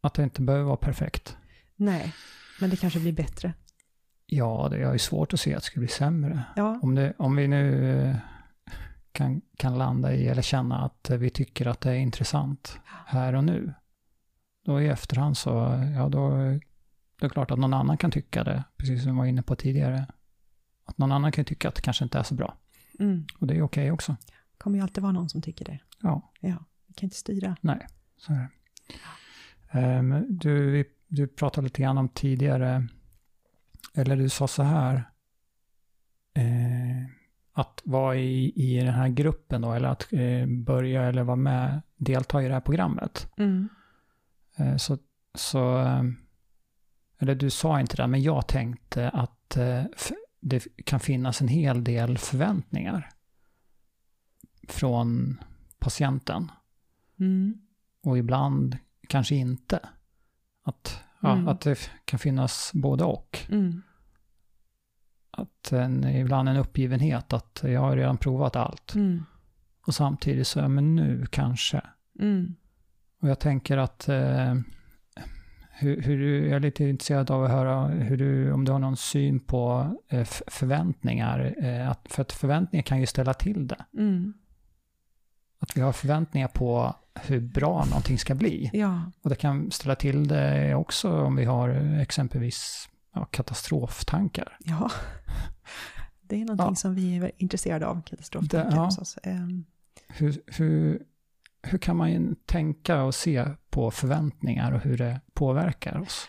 Att 0.00 0.14
det 0.14 0.22
inte 0.22 0.42
behöver 0.42 0.64
vara 0.64 0.76
perfekt. 0.76 1.36
Nej, 1.76 2.14
men 2.60 2.70
det 2.70 2.76
kanske 2.76 3.00
blir 3.00 3.12
bättre. 3.12 3.52
Ja, 4.26 4.68
det 4.70 4.82
är 4.82 4.92
ju 4.92 4.98
svårt 4.98 5.32
att 5.32 5.40
se 5.40 5.54
att 5.54 5.62
det 5.62 5.66
ska 5.66 5.80
bli 5.80 5.88
sämre. 5.88 6.44
Ja, 6.56 6.78
Om, 6.82 6.94
det, 6.94 7.12
om 7.18 7.36
vi 7.36 7.48
nu 7.48 7.92
eh, 8.00 8.16
kan, 9.12 9.40
kan 9.56 9.78
landa 9.78 10.14
i 10.14 10.26
eller 10.28 10.42
känna 10.42 10.84
att 10.84 11.10
vi 11.10 11.30
tycker 11.30 11.66
att 11.66 11.80
det 11.80 11.90
är 11.90 11.94
intressant 11.96 12.78
här 13.06 13.34
och 13.34 13.44
nu. 13.44 13.72
då 14.64 14.80
i 14.82 14.88
efterhand 14.88 15.36
så, 15.36 15.50
ja 15.96 16.08
då, 16.08 16.30
det 17.22 17.26
är 17.26 17.30
klart 17.30 17.50
att 17.50 17.58
någon 17.58 17.74
annan 17.74 17.96
kan 17.96 18.10
tycka 18.10 18.44
det, 18.44 18.64
precis 18.76 19.02
som 19.02 19.08
jag 19.08 19.16
var 19.16 19.26
inne 19.26 19.42
på 19.42 19.56
tidigare. 19.56 20.06
Att 20.84 20.98
någon 20.98 21.12
annan 21.12 21.32
kan 21.32 21.44
tycka 21.44 21.68
att 21.68 21.74
det 21.74 21.80
kanske 21.82 22.04
inte 22.04 22.18
är 22.18 22.22
så 22.22 22.34
bra. 22.34 22.56
Mm. 22.98 23.26
Och 23.38 23.46
det 23.46 23.54
är 23.56 23.62
okej 23.62 23.90
också. 23.92 24.16
Det 24.26 24.58
kommer 24.58 24.76
ju 24.78 24.82
alltid 24.82 25.02
vara 25.02 25.12
någon 25.12 25.28
som 25.28 25.42
tycker 25.42 25.64
det. 25.64 25.78
Ja, 26.00 26.32
Ja, 26.40 26.56
vi 26.86 26.94
kan 26.94 27.06
inte 27.06 27.16
styra. 27.16 27.56
nej, 27.60 27.86
så 28.16 28.32
är 28.32 28.36
det. 28.38 28.48
Ehm, 29.78 30.24
du, 30.28 30.70
vi- 30.70 30.84
du 31.08 31.26
pratade 31.28 31.64
lite 31.64 31.82
grann 31.82 31.98
om 31.98 32.08
tidigare, 32.08 32.88
eller 33.94 34.16
du 34.16 34.28
sa 34.28 34.48
så 34.48 34.62
här, 34.62 34.94
eh, 36.34 37.06
att 37.52 37.82
vara 37.84 38.16
i, 38.16 38.52
i 38.56 38.76
den 38.84 38.94
här 38.94 39.08
gruppen 39.08 39.60
då, 39.62 39.72
eller 39.72 39.88
att 39.88 40.12
eh, 40.12 40.46
börja 40.46 41.02
eller 41.02 41.22
vara 41.22 41.36
med, 41.36 41.82
delta 41.96 42.42
i 42.42 42.48
det 42.48 42.54
här 42.54 42.60
programmet. 42.60 43.28
Mm. 43.36 43.68
Eh, 44.56 44.76
Så, 44.76 44.98
så, 45.34 45.78
eh, 45.80 46.02
eller 47.22 47.34
du 47.34 47.50
sa 47.50 47.80
inte 47.80 47.96
det, 47.96 48.06
men 48.06 48.22
jag 48.22 48.46
tänkte 48.46 49.10
att 49.10 49.56
eh, 49.56 49.84
det 50.40 50.66
kan 50.84 51.00
finnas 51.00 51.40
en 51.40 51.48
hel 51.48 51.84
del 51.84 52.18
förväntningar 52.18 53.10
från 54.68 55.40
patienten. 55.78 56.50
Mm. 57.20 57.58
Och 58.02 58.18
ibland 58.18 58.76
kanske 59.08 59.34
inte. 59.34 59.80
Att, 60.64 61.00
ja, 61.20 61.32
Mm. 61.32 61.48
att 61.48 61.60
det 61.60 61.90
kan 62.04 62.18
finnas 62.18 62.70
både 62.74 63.04
och. 63.04 63.38
Mm. 63.48 63.82
Att 65.30 65.72
en, 65.72 66.04
ibland 66.04 66.48
en 66.48 66.56
uppgivenhet 66.56 67.32
att 67.32 67.60
jag 67.64 67.80
har 67.80 67.96
redan 67.96 68.16
provat 68.16 68.56
allt. 68.56 68.94
Mm. 68.94 69.24
Och 69.86 69.94
samtidigt 69.94 70.46
så, 70.46 70.58
ja, 70.58 70.68
men 70.68 70.96
nu 70.96 71.26
kanske. 71.30 71.80
Mm. 72.20 72.54
Och 73.20 73.28
jag 73.28 73.38
tänker 73.40 73.78
att 73.78 74.08
eh, 74.08 74.54
hur, 75.82 76.02
hur 76.02 76.42
jag 76.46 76.56
är 76.56 76.60
lite 76.60 76.84
intresserad 76.84 77.30
av 77.30 77.44
att 77.44 77.50
höra 77.50 77.86
hur 77.86 78.16
du, 78.16 78.52
om 78.52 78.64
du 78.64 78.72
har 78.72 78.78
någon 78.78 78.96
syn 78.96 79.40
på 79.40 79.94
eh, 80.08 80.24
förväntningar. 80.46 81.54
Eh, 81.62 81.90
att, 81.90 82.06
för 82.10 82.22
att 82.22 82.32
förväntningar 82.32 82.82
kan 82.82 83.00
ju 83.00 83.06
ställa 83.06 83.34
till 83.34 83.66
det. 83.68 83.84
Mm. 83.98 84.34
Att 85.58 85.76
vi 85.76 85.80
har 85.80 85.92
förväntningar 85.92 86.48
på 86.48 86.94
hur 87.14 87.40
bra 87.40 87.84
någonting 87.84 88.18
ska 88.18 88.34
bli. 88.34 88.70
Ja, 88.72 89.02
Och 89.22 89.30
det 89.30 89.36
kan 89.36 89.70
ställa 89.70 89.94
till 89.94 90.28
det 90.28 90.74
också 90.74 91.12
om 91.22 91.36
vi 91.36 91.44
har 91.44 91.68
exempelvis 92.00 92.88
ja, 93.14 93.24
katastroftankar. 93.24 94.56
ja. 94.64 94.90
Det 96.22 96.36
är 96.36 96.40
någonting 96.44 96.66
Ja. 96.68 96.74
som 96.74 96.94
vi 96.94 97.16
är 97.16 97.30
intresserade 97.38 97.86
av, 97.86 98.02
katastroftankar 98.02 98.70
Det- 98.70 98.76
hos 98.76 98.98
oss. 98.98 99.18
Ehm, 99.22 99.64
Hur, 100.08 100.42
hur, 100.46 101.02
hur 101.62 101.78
kan 101.78 101.96
man 101.96 102.36
tänka 102.46 103.02
och 103.02 103.14
se 103.14 103.48
på 103.70 103.90
förväntningar 103.90 104.72
och 104.72 104.80
hur 104.80 104.98
det 104.98 105.20
påverkar 105.34 106.00
oss? 106.00 106.28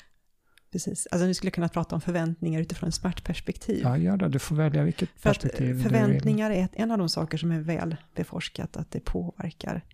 Precis, 0.71 1.07
alltså 1.11 1.25
nu 1.25 1.33
skulle 1.33 1.47
jag 1.47 1.53
kunna 1.53 1.69
prata 1.69 1.95
om 1.95 2.01
förväntningar 2.01 2.61
utifrån 2.61 2.89
ett 2.89 2.95
smärtperspektiv. 2.95 3.81
Ja, 3.83 3.97
gör 3.97 4.17
det. 4.17 4.29
Du 4.29 4.39
får 4.39 4.55
välja 4.55 4.83
vilket 4.83 5.09
För 5.09 5.29
att 5.29 5.39
perspektiv 5.39 5.67
du 5.67 5.73
vill. 5.73 5.83
förväntningar 5.83 6.51
är 6.51 6.69
en 6.73 6.91
av 6.91 6.97
de 6.97 7.09
saker 7.09 7.37
som 7.37 7.51
är 7.51 7.59
väl 7.59 7.95
beforskat, 8.15 8.77
att 8.77 8.91
det 8.91 8.99
påverkar 8.99 9.85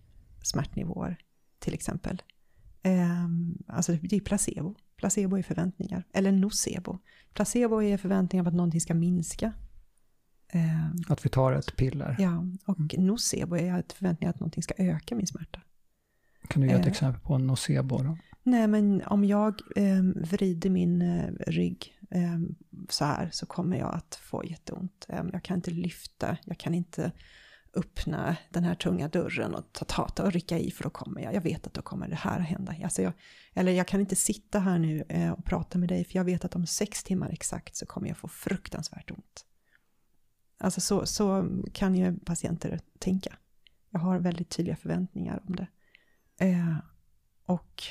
smärtnivåer 0.42 1.16
till 1.58 1.74
exempel. 1.74 2.22
Ehm, 2.82 3.58
alltså 3.66 3.92
det 3.92 4.16
är 4.16 4.20
placebo. 4.20 4.74
Placebo 4.96 5.38
är 5.38 5.42
förväntningar, 5.42 6.04
eller 6.12 6.32
nocebo. 6.32 6.98
Placebo 7.34 7.82
är 7.82 7.96
förväntningar 7.96 8.44
på 8.44 8.48
att 8.48 8.54
någonting 8.54 8.80
ska 8.80 8.94
minska. 8.94 9.52
Ehm, 10.52 10.96
Att 11.08 11.24
vi 11.26 11.28
tar 11.28 11.52
ett 11.52 11.76
piller. 11.76 12.16
ja, 12.18 12.44
och 12.66 12.98
nocebo 12.98 13.56
är 13.56 13.78
ett 13.78 13.92
förväntningar 13.92 14.30
att 14.30 14.40
någonting 14.40 14.62
ska 14.62 14.74
öka 14.78 15.14
min 15.14 15.26
smärta. 15.26 15.60
Kan 16.48 16.62
du 16.62 16.68
ge 16.68 16.74
ett 16.74 16.80
Eh. 16.80 16.86
exempel 16.86 17.20
på 17.22 17.34
en 17.34 17.46
nocebo 17.46 17.98
då? 18.02 18.18
Nej, 18.42 18.66
men 18.68 19.02
om 19.06 19.24
jag 19.24 19.60
eh, 19.76 20.02
vrider 20.30 20.70
min 20.70 21.02
eh, 21.02 21.30
rygg 21.46 21.94
eh, 22.10 22.38
så 22.88 23.04
här 23.04 23.28
så 23.32 23.46
kommer 23.46 23.78
jag 23.78 23.94
att 23.94 24.14
få 24.22 24.44
jätteont. 24.44 25.06
Eh, 25.08 25.22
jag 25.32 25.42
kan 25.42 25.56
inte 25.56 25.70
lyfta, 25.70 26.36
jag 26.44 26.58
kan 26.58 26.74
inte 26.74 27.12
öppna 27.74 28.36
den 28.50 28.64
här 28.64 28.74
tunga 28.74 29.08
dörren 29.08 29.54
och 29.54 29.72
ta, 29.72 29.84
ta, 29.84 30.08
ta 30.08 30.22
och 30.22 30.32
rycka 30.32 30.58
i 30.58 30.70
för 30.70 30.84
då 30.84 30.90
kommer 30.90 31.20
jag. 31.20 31.34
Jag 31.34 31.40
vet 31.40 31.66
att 31.66 31.74
då 31.74 31.82
kommer 31.82 32.08
det 32.08 32.14
här 32.14 32.40
att 32.40 32.46
hända. 32.46 32.74
Alltså 32.84 33.02
jag, 33.02 33.12
eller 33.54 33.72
jag 33.72 33.86
kan 33.88 34.00
inte 34.00 34.16
sitta 34.16 34.58
här 34.58 34.78
nu 34.78 35.04
eh, 35.08 35.30
och 35.30 35.44
prata 35.44 35.78
med 35.78 35.88
dig 35.88 36.04
för 36.04 36.16
jag 36.16 36.24
vet 36.24 36.44
att 36.44 36.56
om 36.56 36.66
sex 36.66 37.02
timmar 37.04 37.28
exakt 37.30 37.76
så 37.76 37.86
kommer 37.86 38.08
jag 38.08 38.16
få 38.16 38.28
fruktansvärt 38.28 39.10
ont. 39.10 39.46
Alltså 40.60 40.80
så, 40.80 41.06
så 41.06 41.48
kan 41.72 41.94
ju 41.94 42.18
patienter 42.18 42.80
tänka. 42.98 43.36
Jag 43.90 44.00
har 44.00 44.18
väldigt 44.18 44.48
tydliga 44.50 44.76
förväntningar 44.76 45.42
om 45.46 45.56
det. 45.56 45.66
Eh, 46.36 46.76
och 47.44 47.82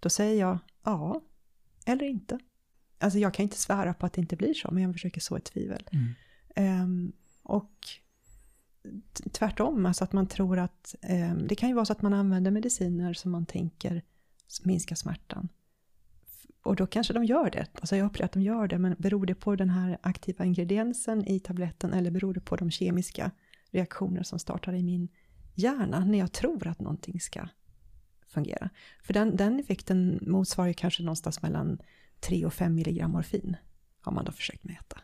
då 0.00 0.10
säger 0.10 0.40
jag 0.40 0.58
ja 0.84 1.20
eller 1.84 2.06
inte. 2.06 2.38
Alltså 2.98 3.18
jag 3.18 3.34
kan 3.34 3.42
inte 3.42 3.56
svära 3.56 3.94
på 3.94 4.06
att 4.06 4.12
det 4.12 4.20
inte 4.20 4.36
blir 4.36 4.54
så, 4.54 4.70
men 4.70 4.82
jag 4.82 4.92
försöker 4.92 5.20
så 5.20 5.36
ett 5.36 5.44
tvivel. 5.44 5.88
Mm. 5.92 6.14
Ehm, 6.56 7.12
och 7.42 7.88
tvärtom, 9.32 9.86
alltså 9.86 10.04
att 10.04 10.12
man 10.12 10.26
tror 10.26 10.58
att 10.58 10.94
ehm, 11.02 11.46
det 11.46 11.54
kan 11.54 11.68
ju 11.68 11.74
vara 11.74 11.84
så 11.84 11.92
att 11.92 12.02
man 12.02 12.14
använder 12.14 12.50
mediciner 12.50 13.12
som 13.12 13.30
man 13.30 13.46
tänker 13.46 14.02
minska 14.62 14.96
smärtan. 14.96 15.48
Och 16.62 16.76
då 16.76 16.86
kanske 16.86 17.12
de 17.12 17.24
gör 17.24 17.50
det. 17.50 17.66
Alltså 17.74 17.96
jag 17.96 18.06
upplever 18.06 18.24
att 18.24 18.32
de 18.32 18.42
gör 18.42 18.68
det, 18.68 18.78
men 18.78 18.96
beror 18.98 19.26
det 19.26 19.34
på 19.34 19.56
den 19.56 19.70
här 19.70 19.98
aktiva 20.02 20.44
ingrediensen 20.44 21.28
i 21.28 21.40
tabletten 21.40 21.92
eller 21.92 22.10
beror 22.10 22.34
det 22.34 22.40
på 22.40 22.56
de 22.56 22.70
kemiska 22.70 23.30
reaktioner 23.70 24.22
som 24.22 24.38
startar 24.38 24.72
i 24.72 24.82
min 24.82 25.08
hjärna 25.54 26.04
när 26.04 26.18
jag 26.18 26.32
tror 26.32 26.66
att 26.66 26.80
någonting 26.80 27.20
ska 27.20 27.48
fungera? 28.26 28.70
För 29.02 29.12
den, 29.12 29.36
den 29.36 29.60
effekten 29.60 30.18
motsvarar 30.26 30.68
ju 30.68 30.74
kanske 30.74 31.02
någonstans 31.02 31.42
mellan 31.42 31.78
3 32.20 32.46
och 32.46 32.54
5 32.54 32.74
milligram 32.74 33.10
morfin 33.10 33.56
har 34.00 34.12
man 34.12 34.24
då 34.24 34.32
försökt 34.32 34.64
mäta. 34.64 35.00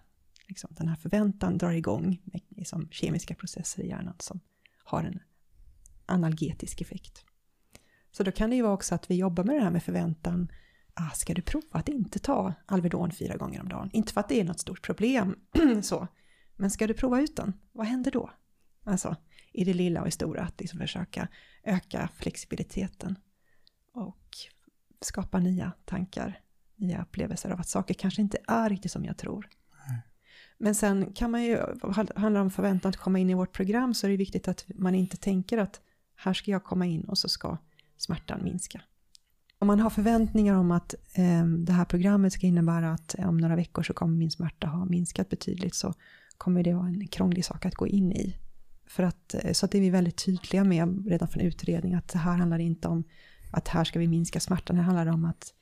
Liksom, 0.49 0.71
den 0.73 0.89
här 0.89 0.97
förväntan 0.97 1.59
drar 1.59 1.73
igång 1.73 2.21
med, 2.25 2.41
liksom, 2.49 2.89
kemiska 2.91 3.35
processer 3.35 3.83
i 3.83 3.89
hjärnan 3.89 4.17
som 4.19 4.41
har 4.85 5.05
en 5.05 5.21
analgetisk 6.07 6.81
effekt. 6.81 7.25
Så 8.11 8.23
då 8.23 8.33
kan 8.33 8.51
det 8.51 8.57
ju 8.57 8.63
vara 8.63 8.73
också 8.73 8.95
att 8.95 9.11
vi 9.11 9.15
jobbar 9.15 9.45
med 9.45 9.57
det 9.57 9.63
här 9.63 9.71
med 9.71 9.83
förväntan. 9.83 10.49
Ah, 11.01 11.11
ska 11.15 11.35
du 11.35 11.43
prova 11.43 11.67
att 11.71 11.89
inte 11.89 12.19
ta 12.19 12.55
Alvedon 12.67 13.11
fyra 13.11 13.37
gånger 13.37 13.61
om 13.61 13.69
dagen? 13.69 13.91
Inte 13.93 14.13
för 14.13 14.21
att 14.21 14.29
det 14.29 14.41
är 14.41 14.45
något 14.45 14.61
stort 14.61 14.83
problem, 14.83 15.37
så. 15.83 16.09
men 16.57 16.71
ska 16.71 16.87
du 16.87 16.95
prova 16.95 17.21
ut 17.21 17.37
den? 17.37 17.53
Vad 17.73 17.87
händer 17.87 18.11
då? 18.11 18.31
Alltså, 18.85 19.17
i 19.53 19.65
det 19.65 19.75
lilla 19.75 20.01
och 20.01 20.09
i 20.09 20.11
stora, 20.11 20.43
att 20.43 20.61
liksom 20.61 20.81
försöka 20.81 21.29
öka 21.65 22.09
flexibiliteten 22.15 23.19
och 23.93 24.37
skapa 25.01 25.39
nya 25.39 25.73
tankar, 25.85 26.41
nya 26.77 27.03
upplevelser 27.03 27.51
av 27.51 27.61
att 27.61 27.69
saker 27.69 27.95
kanske 27.95 28.23
inte 28.23 28.39
är 28.47 28.69
riktigt 28.69 28.93
som 28.93 29.05
jag 29.05 29.17
tror. 29.17 29.49
Men 30.59 30.75
sen 30.75 31.13
kan 31.13 31.31
man 31.31 31.43
ju, 31.43 31.59
handlar 32.17 32.41
om 32.41 32.51
förväntan 32.51 32.89
att 32.89 32.97
komma 32.97 33.19
in 33.19 33.31
i 33.31 33.35
vårt 33.35 33.53
program 33.53 33.95
så 33.95 34.07
är 34.07 34.11
det 34.11 34.17
viktigt 34.17 34.49
att 34.49 34.65
man 34.75 34.95
inte 34.95 35.17
tänker 35.17 35.59
att 35.59 35.81
här 36.15 36.33
ska 36.33 36.51
jag 36.51 36.65
komma 36.65 36.87
in 36.87 37.05
och 37.05 37.19
så 37.19 37.29
ska 37.29 37.57
smärtan 37.97 38.45
minska. 38.45 38.83
Om 39.61 39.67
man 39.67 39.81
har 39.81 39.91
förväntningar 39.91 40.55
om 40.55 40.71
att 40.71 40.95
eh, 41.13 41.47
det 41.47 41.73
här 41.73 41.85
programmet 41.85 42.33
ska 42.33 42.47
innebära 42.47 42.93
att 42.93 43.19
eh, 43.19 43.29
om 43.29 43.39
några 43.39 43.57
veckor 43.57 43.83
så 43.83 43.93
kommer 43.93 44.17
min 44.17 44.31
smärta 44.31 44.67
ha 44.67 44.85
minskat 44.85 45.29
betydligt 45.29 45.75
så 45.75 45.95
kommer 46.37 46.63
det 46.63 46.75
vara 46.75 46.87
en 46.87 47.09
krånglig 47.09 47.45
sak 47.45 47.67
att 47.67 47.75
gå 47.75 47.87
in 47.87 48.13
i. 48.13 48.37
För 48.87 49.03
att, 49.03 49.35
eh, 49.35 49.53
så 49.53 49.67
att 49.67 49.73
det 49.73 49.79
är 49.79 49.83
vi 49.83 49.91
väldigt 49.91 50.25
tydliga 50.25 50.65
med 50.65 51.07
redan 51.07 51.29
från 51.29 51.43
utredning 51.43 51.95
att 51.95 52.09
det 52.09 52.19
här 52.19 52.37
handlar 52.37 52.59
inte 52.59 52.89
om 52.89 53.05
att 53.51 53.69
här 53.69 53.85
ska 53.85 53.99
vi 53.99 54.09
minska 54.09 54.41
smärtan, 54.41 54.77
det 54.77 54.83
handlar 54.83 55.07
om 55.07 55.25
att, 55.25 55.55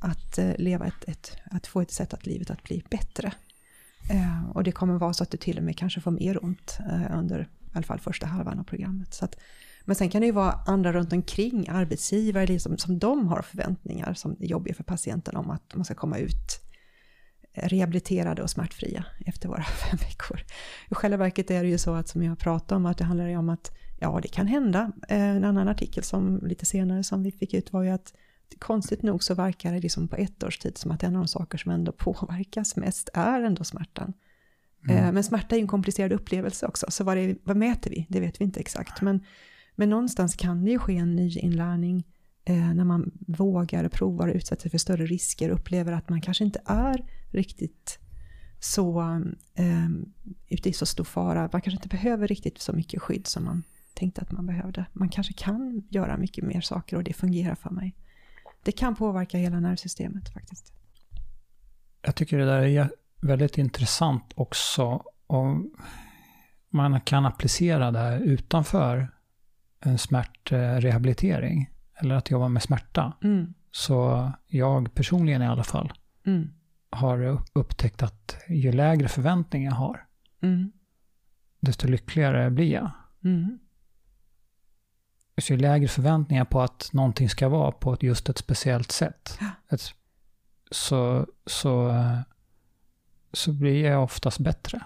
att 0.00 0.38
eh, 0.38 0.52
leva 0.58 0.86
ett, 0.86 1.04
ett, 1.08 1.36
att 1.50 1.66
få 1.66 1.80
ett 1.80 1.90
sätt 1.90 2.14
att 2.14 2.26
livet 2.26 2.50
att 2.50 2.62
bli 2.62 2.82
bättre. 2.90 3.32
Eh, 4.10 4.50
och 4.50 4.64
det 4.64 4.72
kommer 4.72 4.98
vara 4.98 5.12
så 5.12 5.22
att 5.22 5.30
du 5.30 5.38
till 5.38 5.58
och 5.58 5.64
med 5.64 5.76
kanske 5.76 6.00
får 6.00 6.10
mer 6.10 6.44
ont 6.44 6.78
eh, 6.90 7.18
under 7.18 7.40
i 7.40 7.70
alla 7.72 7.82
fall 7.82 8.00
första 8.00 8.26
halvan 8.26 8.58
av 8.58 8.64
programmet. 8.64 9.14
Så 9.14 9.24
att, 9.24 9.36
men 9.86 9.96
sen 9.96 10.10
kan 10.10 10.20
det 10.20 10.26
ju 10.26 10.32
vara 10.32 10.52
andra 10.66 10.92
runt 10.92 11.12
omkring, 11.12 11.68
arbetsgivare, 11.68 12.46
liksom, 12.46 12.78
som 12.78 12.98
de 12.98 13.28
har 13.28 13.42
förväntningar 13.42 14.14
som 14.14 14.36
är 14.40 14.46
jobbiga 14.46 14.74
för 14.74 14.84
patienten 14.84 15.36
om 15.36 15.50
att 15.50 15.74
man 15.74 15.84
ska 15.84 15.94
komma 15.94 16.18
ut 16.18 16.66
rehabiliterade 17.56 18.42
och 18.42 18.50
smärtfria 18.50 19.04
efter 19.26 19.48
våra 19.48 19.62
fem 19.90 19.96
veckor. 19.96 20.40
I 20.90 20.94
själva 20.94 21.16
verket 21.16 21.50
är 21.50 21.62
det 21.62 21.68
ju 21.68 21.78
så 21.78 21.94
att 21.94 22.08
som 22.08 22.22
jag 22.22 22.38
pratade 22.38 22.76
om 22.76 22.86
att 22.86 22.98
det 22.98 23.04
handlar 23.04 23.28
ju 23.28 23.36
om 23.36 23.48
att 23.48 23.72
ja, 24.00 24.20
det 24.22 24.28
kan 24.28 24.46
hända. 24.46 24.92
Eh, 25.08 25.20
En 25.20 25.44
annan 25.44 25.68
artikel 25.68 26.02
som 26.02 26.40
lite 26.46 26.66
senare 26.66 27.04
som 27.04 27.22
vi 27.22 27.32
fick 27.32 27.54
ut 27.54 27.72
var 27.72 27.82
ju 27.82 27.90
att 27.90 28.14
konstigt 28.58 29.02
nog 29.02 29.22
så 29.22 29.34
verkar 29.34 29.72
det 29.72 29.78
liksom 29.80 30.08
på 30.08 30.16
ett 30.16 30.42
års 30.42 30.58
tid 30.58 30.78
som 30.78 30.90
att 30.90 31.02
en 31.02 31.16
av 31.16 31.22
de 31.22 31.28
saker 31.28 31.58
som 31.58 31.72
ändå 31.72 31.92
påverkas 31.98 32.76
mest 32.76 33.08
är 33.14 33.42
ändå 33.42 33.64
smärtan. 33.64 34.12
Mm. 34.88 35.14
Men 35.14 35.24
smärta 35.24 35.54
är 35.54 35.58
ju 35.58 35.62
en 35.62 35.68
komplicerad 35.68 36.12
upplevelse 36.12 36.66
också, 36.66 36.86
så 36.88 37.04
vad, 37.04 37.16
det, 37.16 37.36
vad 37.44 37.56
mäter 37.56 37.90
vi? 37.90 38.06
Det 38.08 38.20
vet 38.20 38.40
vi 38.40 38.44
inte 38.44 38.60
exakt. 38.60 39.02
Men, 39.02 39.24
men 39.76 39.90
någonstans 39.90 40.36
kan 40.36 40.64
det 40.64 40.70
ju 40.70 40.78
ske 40.78 40.96
en 40.96 41.16
ny 41.16 41.38
inlärning 41.38 42.04
eh, 42.44 42.74
när 42.74 42.84
man 42.84 43.10
vågar, 43.26 43.88
provar 43.88 44.28
och 44.28 44.34
utsätter 44.34 44.62
sig 44.62 44.70
för 44.70 44.78
större 44.78 45.06
risker 45.06 45.50
och 45.50 45.58
upplever 45.58 45.92
att 45.92 46.08
man 46.08 46.20
kanske 46.20 46.44
inte 46.44 46.60
är 46.64 47.04
riktigt 47.30 47.98
så 48.60 49.00
eh, 49.54 49.88
ute 50.48 50.68
i 50.68 50.72
så 50.72 50.86
stor 50.86 51.04
fara. 51.04 51.40
Man 51.40 51.60
kanske 51.60 51.70
inte 51.70 51.88
behöver 51.88 52.28
riktigt 52.28 52.58
så 52.58 52.72
mycket 52.72 53.02
skydd 53.02 53.26
som 53.26 53.44
man 53.44 53.62
tänkte 53.94 54.20
att 54.20 54.32
man 54.32 54.46
behövde. 54.46 54.86
Man 54.92 55.08
kanske 55.08 55.32
kan 55.32 55.82
göra 55.90 56.16
mycket 56.16 56.44
mer 56.44 56.60
saker 56.60 56.96
och 56.96 57.04
det 57.04 57.12
fungerar 57.12 57.54
för 57.54 57.70
mig. 57.70 57.94
Det 58.62 58.72
kan 58.72 58.94
påverka 58.94 59.38
hela 59.38 59.60
nervsystemet 59.60 60.32
faktiskt. 60.32 60.72
Jag 62.02 62.14
tycker 62.14 62.38
det 62.38 62.44
där 62.44 62.62
är 62.62 62.90
väldigt 63.22 63.58
intressant 63.58 64.32
också. 64.34 65.02
Och 65.26 65.56
man 66.70 67.00
kan 67.00 67.26
applicera 67.26 67.90
det 67.90 67.98
här 67.98 68.20
utanför 68.20 69.15
smärtrehabilitering. 69.98 71.70
Eller 71.94 72.14
att 72.14 72.30
jobba 72.30 72.48
med 72.48 72.62
smärta. 72.62 73.12
Mm. 73.22 73.54
Så 73.70 74.30
jag 74.46 74.94
personligen 74.94 75.42
i 75.42 75.46
alla 75.46 75.64
fall 75.64 75.92
Mm. 76.26 76.50
har 76.90 77.42
upptäckt 77.52 78.02
att 78.02 78.36
ju 78.48 78.72
lägre 78.72 79.08
förväntningar 79.08 79.70
jag 79.70 79.76
har, 79.76 80.06
Mm. 80.42 80.72
desto 81.60 81.88
lyckligare 81.88 82.50
blir 82.50 82.72
jag. 82.72 82.90
Mm. 83.24 83.58
Så 85.40 85.52
ju 85.52 85.58
lägre 85.58 85.88
förväntningar 85.88 86.44
på 86.44 86.60
att 86.60 86.90
någonting 86.92 87.28
ska 87.28 87.48
vara 87.48 87.72
på 87.72 87.92
just 88.02 88.28
ett 88.28 88.38
speciellt 88.38 88.92
sätt, 88.92 89.38
ett, 89.68 89.80
så, 90.70 91.26
så, 91.46 91.92
så 93.32 93.52
blir 93.52 93.84
jag 93.84 94.02
oftast 94.04 94.38
bättre. 94.38 94.80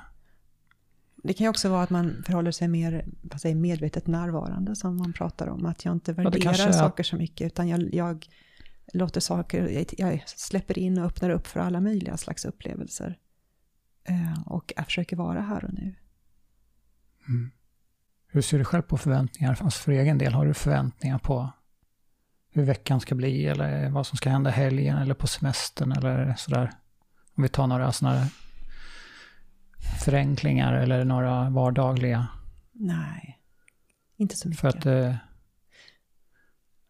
Det 1.23 1.33
kan 1.33 1.45
ju 1.45 1.49
också 1.49 1.69
vara 1.69 1.83
att 1.83 1.91
man 1.91 2.23
förhåller 2.27 2.51
sig 2.51 2.69
mer 2.69 3.05
säger, 3.37 3.55
medvetet 3.55 4.07
närvarande 4.07 4.77
som 4.77 4.97
man 4.97 5.13
pratar 5.13 5.47
om. 5.47 5.67
Att 5.67 5.85
jag 5.85 5.93
inte 5.95 6.13
värderar 6.13 6.69
är- 6.69 6.73
saker 6.73 7.03
så 7.03 7.17
mycket 7.17 7.47
utan 7.47 7.69
jag, 7.69 7.95
jag 7.95 8.27
låter 8.93 9.21
saker, 9.21 9.85
jag, 9.99 10.23
släpper 10.27 10.79
in 10.79 10.99
och 10.99 11.05
öppnar 11.05 11.31
upp 11.31 11.47
för 11.47 11.61
alla 11.61 11.81
möjliga 11.81 12.17
slags 12.17 12.45
upplevelser. 12.45 13.19
Eh, 14.05 14.43
och 14.47 14.73
jag 14.77 14.85
försöker 14.85 15.17
vara 15.17 15.41
här 15.41 15.65
och 15.65 15.75
nu. 15.75 15.95
Mm. 17.29 17.51
Hur 18.27 18.43
ser 18.43 18.59
du 18.59 18.65
själv 18.65 18.83
på 18.83 18.99
förväntningar? 18.99 19.59
Alltså 19.61 19.83
för 19.83 19.93
egen 19.93 20.19
del, 20.19 20.33
har 20.33 20.47
du 20.47 20.55
förväntningar 20.55 21.19
på 21.19 21.53
hur 22.53 22.65
veckan 22.65 23.01
ska 23.01 23.15
bli 23.15 23.47
eller 23.47 23.91
vad 23.91 24.07
som 24.07 24.17
ska 24.17 24.31
hända 24.31 24.51
helgen 24.51 24.99
eller 24.99 25.15
på 25.15 25.27
semestern 25.27 25.93
eller 25.93 26.35
sådär? 26.39 26.71
Om 27.35 27.43
vi 27.43 27.49
tar 27.49 27.67
några 27.67 27.93
sådana 27.93 28.27
förenklingar 30.05 30.73
eller 30.73 31.05
några 31.05 31.51
vardagliga. 31.51 32.27
Nej, 32.73 33.39
inte 34.17 34.37
så 34.37 34.49
mycket. 34.49 34.61
För 34.61 34.69
att 34.69 34.87
eh, 34.87 35.15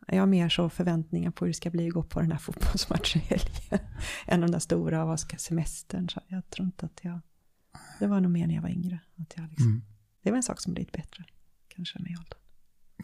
Jag 0.09 0.21
har 0.23 0.27
mer 0.27 0.49
så 0.49 0.69
förväntningar 0.69 1.31
på 1.31 1.45
hur 1.45 1.51
det 1.51 1.57
ska 1.57 1.71
bli 1.71 1.87
att 1.89 1.95
gå 1.95 2.03
på 2.03 2.21
den 2.21 2.33
här 2.33 2.39
fotbollsmatchen 2.39 3.23
än 4.27 4.41
de 4.41 4.51
där 4.51 4.59
stora, 4.59 5.05
vad 5.05 5.21
ska 5.21 5.37
semestern? 5.37 6.09
Så 6.09 6.21
jag 6.29 6.51
tror 6.51 6.67
inte 6.67 6.87
att 6.87 7.01
jag... 7.03 7.21
Det 7.99 8.07
var 8.07 8.21
nog 8.21 8.31
mer 8.33 8.47
när 8.47 8.55
jag 8.55 8.63
var 8.63 8.69
yngre. 8.69 8.99
Att 9.19 9.35
jag 9.37 9.49
liksom, 9.49 9.67
mm, 9.67 9.83
Det 10.23 10.31
var 10.31 10.37
en 10.37 10.43
sak 10.43 10.61
som 10.61 10.75
blivit 10.75 10.93
bättre, 10.93 11.25
kanske 11.69 11.99
med 11.99 12.11
åldern. 12.19 12.39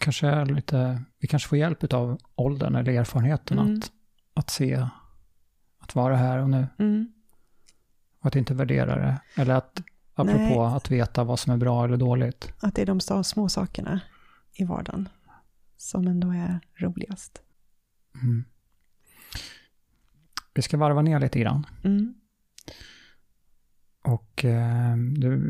kanske 0.01 0.29
är 0.29 0.47
lite, 0.47 1.03
vi 1.19 1.29
kanske 1.29 1.49
får 1.49 1.59
hjälp 1.59 1.93
av 1.93 2.19
åldern 2.35 2.75
eller 2.75 2.93
erfarenheten 2.93 3.59
Mm. 3.59 3.79
att, 3.79 3.91
att 4.35 4.51
se, 4.51 4.89
att 5.79 5.95
vara 5.95 6.17
här 6.17 6.39
och 6.39 6.51
nu. 6.51 6.67
Mm. 6.79 7.13
Att 8.27 8.37
inte 8.37 8.55
värdera 8.55 8.97
det. 8.97 9.21
Eller 9.43 9.55
att, 9.55 9.83
apropå 10.15 10.67
Nej. 10.67 10.77
att 10.77 10.91
veta 10.91 11.25
vad 11.25 11.39
som 11.39 11.53
är 11.53 11.57
bra 11.57 11.85
eller 11.85 11.97
dåligt. 11.97 12.53
Att 12.61 12.75
det 12.75 12.83
är 12.83 12.87
de 12.87 13.25
små 13.25 13.49
sakerna 13.49 14.01
i 14.53 14.65
vardagen 14.65 15.09
som 15.77 16.07
ändå 16.07 16.31
är 16.31 16.61
roligast. 16.77 17.43
Mm. 18.23 18.45
Vi 20.55 20.63
ska 20.63 20.77
varva 20.77 21.03
ner 21.03 21.21
lite 21.21 21.41
grann. 21.41 21.67
Mm. 21.85 22.15
Och 24.05 24.45
eh, 24.45 24.97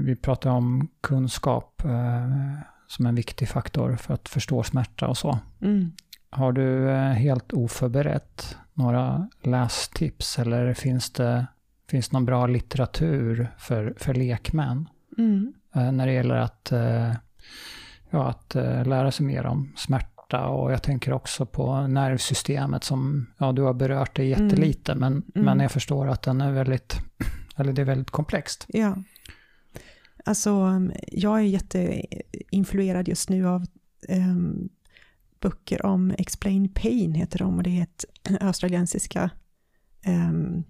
vi 0.05 0.16
pratar 0.16 0.51
om 0.51 0.89
kunskap 1.01 1.85
eh, 1.85 2.59
som 2.86 3.07
en 3.07 3.15
viktig 3.15 3.48
faktor 3.48 3.97
för 3.97 4.15
att 4.15 4.28
förstå 4.28 4.62
smärta 4.62 5.09
och 5.09 5.19
så. 5.19 5.39
Mm. 5.61 5.93
Har 6.31 6.53
du 6.53 6.90
eh, 6.90 7.12
helt 7.12 7.53
oförberett 7.53 8.57
några 8.74 9.28
lästips 9.43 10.39
eller 10.39 10.74
finns 10.74 11.11
det, 11.11 11.47
finns 11.90 12.12
någon 12.12 12.24
bra 12.24 12.46
litteratur 12.46 13.48
för, 13.58 13.94
för 13.98 14.14
lekmän 14.14 14.88
Mm. 15.18 15.52
eh, 15.74 15.92
när 15.92 16.06
det 16.06 16.12
gäller 16.12 16.34
att, 16.34 16.72
eh, 16.72 17.12
ja, 18.10 18.28
att 18.28 18.54
eh, 18.54 18.86
lära 18.86 19.10
sig 19.12 19.26
mer 19.26 19.46
om 19.46 19.72
smärta 19.76 20.46
och 20.46 20.72
jag 20.72 20.82
tänker 20.82 21.12
också 21.12 21.46
på 21.46 21.86
nervsystemet 21.86 22.84
som, 22.84 23.26
ja 23.38 23.52
du 23.52 23.62
har 23.62 23.74
berört 23.74 24.16
det 24.16 24.24
jättelite 24.24 24.94
men, 24.94 25.22
men 25.34 25.60
jag 25.60 25.72
förstår 25.72 26.08
att 26.08 26.22
den 26.22 26.40
är 26.40 26.52
väldigt, 26.52 26.96
eller 27.56 27.72
det 27.72 27.82
är 27.82 27.86
väldigt 27.86 28.10
komplext. 28.10 28.66
Ja. 28.68 28.96
Alltså, 30.24 30.80
jag 31.08 31.38
är 31.38 31.42
jätteinfluerad 31.42 33.08
just 33.08 33.28
nu 33.28 33.46
av 33.48 33.66
um, 34.08 34.68
böcker 35.40 35.86
om 35.86 36.14
Explain 36.18 36.68
Pain, 36.68 37.14
heter 37.14 37.38
de, 37.38 37.56
och 37.56 37.62
det 37.62 37.78
är 37.78 37.82
ett 37.82 38.04
australiensiska 38.40 39.30
um, 40.06 40.64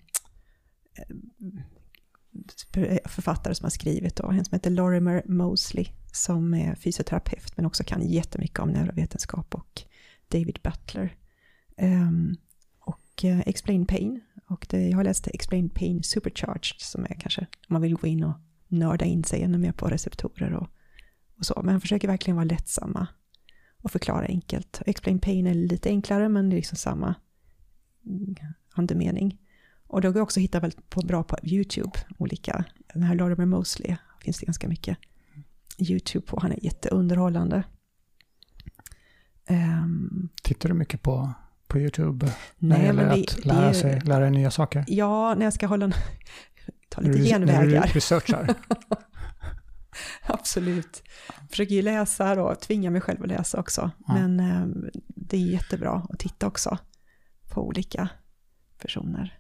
Eh, 2.77 2.98
författare 3.05 3.55
som 3.55 3.64
har 3.64 3.70
skrivit, 3.70 4.16
då, 4.16 4.31
en 4.31 4.44
som 4.44 4.55
heter 4.55 4.70
Lorimer 4.70 5.23
Mosley, 5.27 5.86
som 6.12 6.55
är 6.55 6.74
fysioterapeut, 6.74 7.56
men 7.56 7.66
också 7.66 7.85
kan 7.85 8.09
jättemycket 8.09 8.59
om 8.59 8.70
neurovetenskap, 8.70 9.55
och 9.55 9.82
David 10.28 10.59
Butler. 10.62 11.16
Um, 11.82 12.36
och 12.81 13.24
uh, 13.24 13.40
Explain 13.40 13.86
Pain, 13.86 14.20
och 14.48 14.66
det, 14.70 14.89
jag 14.89 14.97
har 14.97 15.05
läst 15.05 15.27
Explain 15.27 15.70
Pain 15.70 16.02
Supercharged, 16.02 16.81
som 16.81 17.05
är 17.05 17.16
kanske, 17.20 17.40
om 17.40 17.73
man 17.74 17.82
vill 17.82 17.94
gå 17.94 18.06
in 18.06 18.24
och 18.24 18.36
nörda 18.68 19.05
in 19.05 19.24
sig 19.24 19.43
ännu 19.43 19.59
mer 19.59 19.73
på 19.73 19.89
receptorer 19.89 20.52
och, 20.52 20.68
och 21.39 21.47
så. 21.47 21.60
Men 21.64 21.73
han 21.73 21.81
försöker 21.81 22.09
verkligen 22.09 22.36
vara 22.36 22.44
lättsamma 22.44 23.06
och 23.82 23.93
förklara 23.93 24.27
enkelt. 24.27 24.82
Explain 24.86 25.18
Pain 25.18 25.47
är 25.47 25.55
lite 25.55 25.89
enklare, 25.89 26.28
men 26.28 26.48
det 26.48 26.55
är 26.55 26.56
liksom 26.56 26.77
samma 26.77 27.14
mm, 28.06 28.35
andemening. 28.73 29.39
Och 29.86 30.00
då 30.00 30.12
går 30.12 30.20
också 30.20 30.40
att 30.40 30.44
hitta 30.44 30.60
väldigt 30.60 30.90
på, 30.90 31.00
bra 31.00 31.22
på 31.22 31.36
YouTube, 31.42 31.90
olika. 32.18 32.64
Den 32.94 33.02
här 33.02 33.14
Lorimer 33.14 33.46
Mosley 33.46 33.96
finns 34.22 34.38
det 34.38 34.46
ganska 34.46 34.68
mycket 34.68 34.98
YouTube 35.78 36.26
på. 36.26 36.38
Han 36.42 36.52
är 36.52 36.64
jätteunderhållande. 36.64 37.62
Um, 39.50 40.28
Tittar 40.42 40.68
du 40.68 40.74
mycket 40.74 41.02
på, 41.02 41.32
på 41.68 41.78
YouTube 41.78 42.26
när 42.58 42.76
det 42.76 42.76
nej, 42.76 42.86
gäller 42.86 43.06
men 43.06 43.16
det, 43.16 43.22
att 43.30 43.36
det 43.36 43.44
lära 43.48 43.68
är- 43.68 43.72
sig 43.72 44.00
lära 44.00 44.20
dig 44.20 44.30
nya 44.30 44.50
saker? 44.50 44.84
Ja, 44.88 45.34
när 45.34 45.44
jag 45.46 45.52
ska 45.52 45.66
hålla... 45.66 45.92
Ta 46.88 47.00
lite 47.00 47.12
du- 47.12 47.18
När 47.18 47.24
du 47.24 47.28
genvägar. 47.46 47.86
researchar? 47.94 48.54
Absolut. 50.26 51.02
Försöker 51.50 51.74
ju 51.74 51.82
läsa 51.82 52.34
då, 52.34 52.54
tvinga 52.54 52.90
mig 52.90 53.00
själv 53.00 53.22
att 53.22 53.28
läsa 53.28 53.60
också. 53.60 53.90
Ja. 54.06 54.14
Men 54.14 54.40
eh, 54.40 54.66
det 55.06 55.36
är 55.36 55.40
jättebra 55.40 56.06
att 56.10 56.18
titta 56.18 56.46
också 56.46 56.78
på 57.50 57.66
olika 57.66 58.08
personer. 58.78 59.38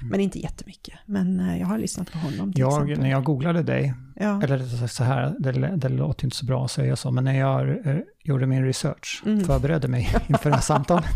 Mm. 0.00 0.10
Men 0.10 0.20
inte 0.20 0.38
jättemycket. 0.38 0.94
Men 1.06 1.40
eh, 1.40 1.58
jag 1.60 1.66
har 1.66 1.78
lyssnat 1.78 2.12
på 2.12 2.18
honom 2.18 2.52
till 2.52 2.60
Jag, 2.60 2.72
exempel. 2.72 2.98
när 3.00 3.10
jag 3.10 3.24
googlade 3.24 3.62
dig, 3.62 3.94
Ja. 4.16 4.42
eller 4.42 4.86
så 4.86 5.04
här, 5.04 5.36
det, 5.38 5.76
det 5.76 5.88
låter 5.88 6.24
inte 6.24 6.36
så 6.36 6.46
bra 6.46 6.64
att 6.64 6.70
säga 6.70 6.96
så, 6.96 7.10
men 7.10 7.24
när 7.24 7.38
jag 7.38 7.86
eh, 7.86 7.96
gjorde 8.24 8.46
min 8.46 8.64
research, 8.64 9.22
Mm. 9.26 9.44
förberedde 9.44 9.88
mig 9.88 10.08
inför 10.28 10.50
det 10.50 10.56
här 10.56 10.62
samtalet, 10.62 11.06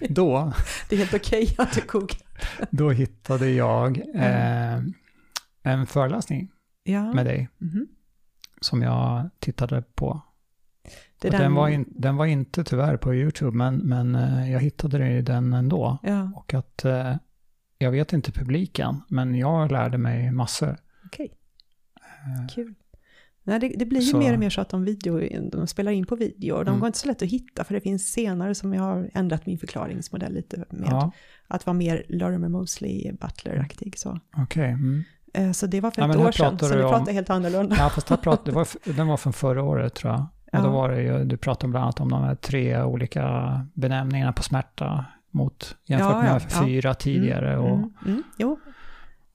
då, 0.08 0.52
Det 0.88 0.94
är 0.94 0.98
helt 0.98 1.14
okej 1.14 1.54
att 1.58 1.72
du 1.72 1.80
googlar. 1.86 2.18
då 2.70 2.90
hittade 2.90 3.50
jag 3.50 3.98
eh, 4.14 4.78
en 5.62 5.86
föreläsning 5.86 6.48
Ja. 6.82 7.12
med 7.12 7.26
dig 7.26 7.48
Mhm. 7.58 7.86
som 8.60 8.82
jag 8.82 9.30
tittade 9.38 9.82
på. 9.82 10.20
Och 11.24 11.30
den, 11.30 11.54
var 11.54 11.68
in, 11.68 11.84
den 11.88 12.16
var 12.16 12.26
inte 12.26 12.64
tyvärr 12.64 12.96
på 12.96 13.14
YouTube, 13.14 13.56
men, 13.56 13.76
men 13.76 14.14
eh, 14.14 14.52
jag 14.52 14.60
hittade 14.60 15.22
den 15.22 15.52
ändå. 15.52 15.98
Ja, 16.02 16.32
Och 16.36 16.54
att, 16.54 16.84
eh, 16.84 17.16
jag 17.78 17.90
vet 17.90 18.12
inte 18.12 18.32
publiken, 18.32 19.00
men 19.08 19.34
jag 19.34 19.72
lärde 19.72 19.98
mig 19.98 20.30
massor. 20.32 20.76
okej. 21.06 21.32
Eh, 22.00 22.46
Kul. 22.54 22.74
Nej, 23.42 23.60
det, 23.60 23.68
det 23.78 23.86
blir 23.86 24.00
ju 24.00 24.06
Så- 24.06 24.18
mer 24.18 24.32
och 24.32 24.38
mer 24.38 24.50
så 24.50 24.60
att 24.60 24.68
de, 24.68 24.84
video, 24.84 25.20
de 25.52 25.66
spelar 25.66 25.92
in 25.92 26.06
på 26.06 26.16
video. 26.16 26.56
De 26.56 26.68
Mm. 26.68 26.80
går 26.80 26.86
inte 26.86 26.98
så 26.98 27.08
lätt 27.08 27.22
att 27.22 27.28
hitta, 27.28 27.64
för 27.64 27.74
det 27.74 27.80
finns 27.80 28.02
scener 28.06 28.54
som 28.54 28.74
jag 28.74 28.82
har 28.82 29.10
ändrat 29.14 29.46
min 29.46 29.58
förklaringsmodell 29.58 30.32
lite 30.32 30.64
med. 30.70 30.88
Ja, 30.90 31.12
Att 31.48 31.66
vara 31.66 31.74
mer 31.74 32.04
Lorimer 32.08 32.48
Mosley, 32.48 33.12
Butler-aktig. 33.12 33.98
Så. 33.98 34.20
okej. 34.36 34.70
Mm. 34.70 35.02
Eh, 35.34 35.52
så 35.52 35.66
det 35.66 35.80
var 35.80 35.90
för 35.90 36.02
Ja, 36.02 36.10
ett 36.10 36.16
år 36.16 36.32
sedan, 36.32 36.58
så 36.58 36.74
nu 36.74 36.82
om- 36.84 36.90
pratar 36.90 37.12
helt 37.12 37.30
annorlunda. 37.30 37.76
Ja, 37.78 37.88
fast 37.88 38.08
här 38.08 38.38
det 38.44 38.50
var, 38.52 38.68
den 38.96 39.06
var 39.06 39.16
från 39.16 39.32
förra 39.32 39.62
året 39.62 39.94
tror 39.94 40.12
jag. 40.12 40.26
Och 40.52 40.58
Ja. 40.58 40.62
då 40.62 40.70
var 40.70 40.88
det 40.88 41.02
ju, 41.02 41.24
du 41.24 41.36
pratade 41.36 41.70
bland 41.70 41.82
annat 41.84 42.00
om 42.00 42.08
de 42.08 42.22
här 42.22 42.34
tre 42.34 42.82
olika 42.82 43.66
benämningarna 43.74 44.32
på 44.32 44.42
smärta 44.42 45.04
mot, 45.30 45.76
jämfört 45.84 46.10
Ja, 46.10 46.26
ja, 46.26 46.32
med 46.32 46.52
fyra 46.52 46.94
tidigare. 46.94 47.52
Mm, 47.52 47.64
och, 47.64 47.76
mm, 47.78 47.92
mm, 48.06 48.22
jo, 48.38 48.52
och 48.52 48.58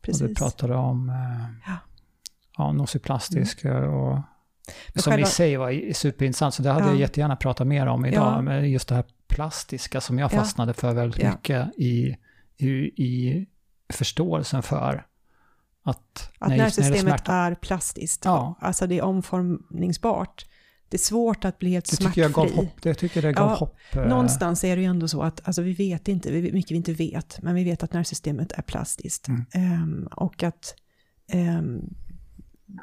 precis. 0.01 0.21
du 0.27 0.35
pratade 0.35 0.75
om 0.75 1.09
eh, 1.09 1.15
Ja. 1.67 1.77
ja, 2.57 2.71
nociplastisk 2.71 3.65
och 3.65 4.13
Men 4.93 5.01
som 5.01 5.11
själva- 5.11 5.27
i 5.27 5.31
sig 5.31 5.57
var 5.57 5.93
superintressant. 5.93 6.53
Så 6.53 6.63
det 6.63 6.69
hade 6.71 6.85
Ja. 6.85 6.91
jag 6.91 6.99
jättegärna 6.99 7.35
pratat 7.35 7.67
mer 7.67 7.87
om 7.87 8.05
idag. 8.05 8.33
Ja. 8.37 8.41
Men 8.41 8.71
just 8.71 8.87
det 8.89 8.95
här 8.95 9.05
plastiska 9.27 10.01
som 10.01 10.19
jag 10.19 10.33
Ja. 10.33 10.37
fastnade 10.37 10.73
för 10.73 10.93
väldigt 10.93 11.23
Ja. 11.23 11.31
mycket 11.31 11.67
i, 11.77 12.17
i, 12.57 12.67
i 13.03 13.45
förståelsen 13.93 14.61
för 14.63 15.05
att, 15.83 16.31
Att 16.39 16.49
när 16.49 16.55
just 16.57 16.79
när 16.79 16.85
är 16.85 16.91
är 17.29 17.55
plastiskt. 17.55 18.25
Ja. 18.25 18.55
Alltså 18.61 18.87
det 18.87 18.97
är 18.97 19.03
omformningsbart. 19.03 20.45
Det 20.89 20.97
är 20.97 20.99
svårt 20.99 21.45
att 21.45 21.59
bli 21.59 21.69
helt 21.71 21.89
det 21.91 21.97
tycker 21.97 22.21
jag 22.21 22.31
gav 22.31 22.41
smärtfri. 22.47 22.65
hopp. 22.65 22.81
Det 22.81 22.93
tycker 22.93 23.21
det 23.21 23.33
gav 23.33 23.49
Ja, 23.49 23.55
hopp. 23.55 23.75
eh, 23.95 24.05
Någonstans 24.07 24.63
är 24.63 24.75
det 24.75 24.81
ju 24.81 24.87
ändå 24.87 25.07
så 25.07 25.21
att, 25.21 25.41
alltså 25.47 25.61
vi 25.61 25.73
vet 25.73 26.07
inte, 26.07 26.31
vi- 26.31 26.51
mycket 26.53 26.71
vi 26.71 26.75
inte 26.75 26.93
vet, 26.93 27.41
men 27.41 27.55
vi 27.55 27.63
vet 27.63 27.83
att 27.83 27.93
nervsystemet 27.93 28.51
är 28.51 28.61
plastiskt. 28.61 29.27
Mm. 29.27 29.45
Ehm, 29.51 30.07
och 30.11 30.43
att, 30.43 30.75
ehm, 31.31 31.81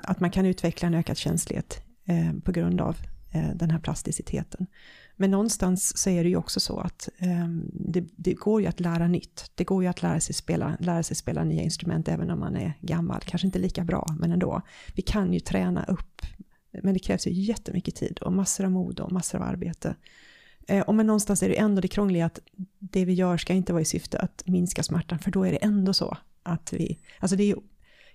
att 0.02 0.20
man 0.20 0.30
kan 0.30 0.46
utveckla 0.46 0.88
en 0.88 0.94
ökad 0.94 1.16
känslighet 1.16 1.82
eh, 2.08 2.32
på 2.44 2.52
grund 2.52 2.80
av 2.80 2.96
eh, 3.30 3.50
den 3.54 3.70
här 3.70 3.78
plasticiteten. 3.78 4.66
Men 5.16 5.30
någonstans 5.30 5.98
så 5.98 6.10
är 6.10 6.22
det 6.24 6.28
ju 6.30 6.36
också 6.36 6.60
så 6.60 6.78
att 6.80 7.08
det, 7.72 8.04
det 8.16 8.34
går 8.34 8.60
ju 8.60 8.66
att 8.66 8.80
lära 8.80 9.08
nytt. 9.08 9.50
Det 9.54 9.64
går 9.64 9.82
ju 9.82 9.88
att 9.88 10.02
lära 10.02 10.20
sig, 10.20 10.34
spela, 10.34 10.76
lära 10.80 11.02
sig 11.02 11.16
spela 11.16 11.44
nya 11.44 11.62
instrument 11.62 12.08
även 12.08 12.30
om 12.30 12.40
man 12.40 12.56
är 12.56 12.72
gammal. 12.80 13.20
Kanske 13.24 13.46
inte 13.46 13.58
lika 13.58 13.84
bra, 13.84 14.06
men 14.20 14.32
ändå. 14.32 14.62
Vi 14.94 15.02
kan 15.02 15.32
ju 15.32 15.40
träna 15.40 15.84
upp, 15.84 16.22
men 16.82 16.94
det 16.94 17.00
krävs 17.00 17.26
ju 17.26 17.30
jättemycket 17.32 17.94
tid 17.94 18.18
och 18.18 18.32
massor 18.32 18.64
av 18.64 18.70
mod 18.70 19.00
och 19.00 19.12
massor 19.12 19.38
av 19.38 19.44
arbete. 19.44 19.94
Eh, 20.68 20.80
och 20.80 20.94
men 20.94 21.06
någonstans 21.06 21.42
är 21.42 21.48
det 21.48 21.58
ändå 21.58 21.80
det 21.80 21.88
krångliga 21.88 22.26
att 22.26 22.38
det 22.78 23.04
vi 23.04 23.12
gör 23.12 23.36
ska 23.36 23.52
inte 23.52 23.72
vara 23.72 23.82
i 23.82 23.84
syfte 23.84 24.18
att 24.18 24.42
minska 24.46 24.82
smärtan, 24.82 25.18
för 25.18 25.30
då 25.30 25.44
är 25.46 25.50
det 25.50 25.56
ändå 25.56 25.92
så 25.94 26.16
att 26.42 26.72
vi, 26.72 26.98
alltså 27.18 27.36
det 27.36 27.42
är 27.42 27.46
ju, 27.46 27.56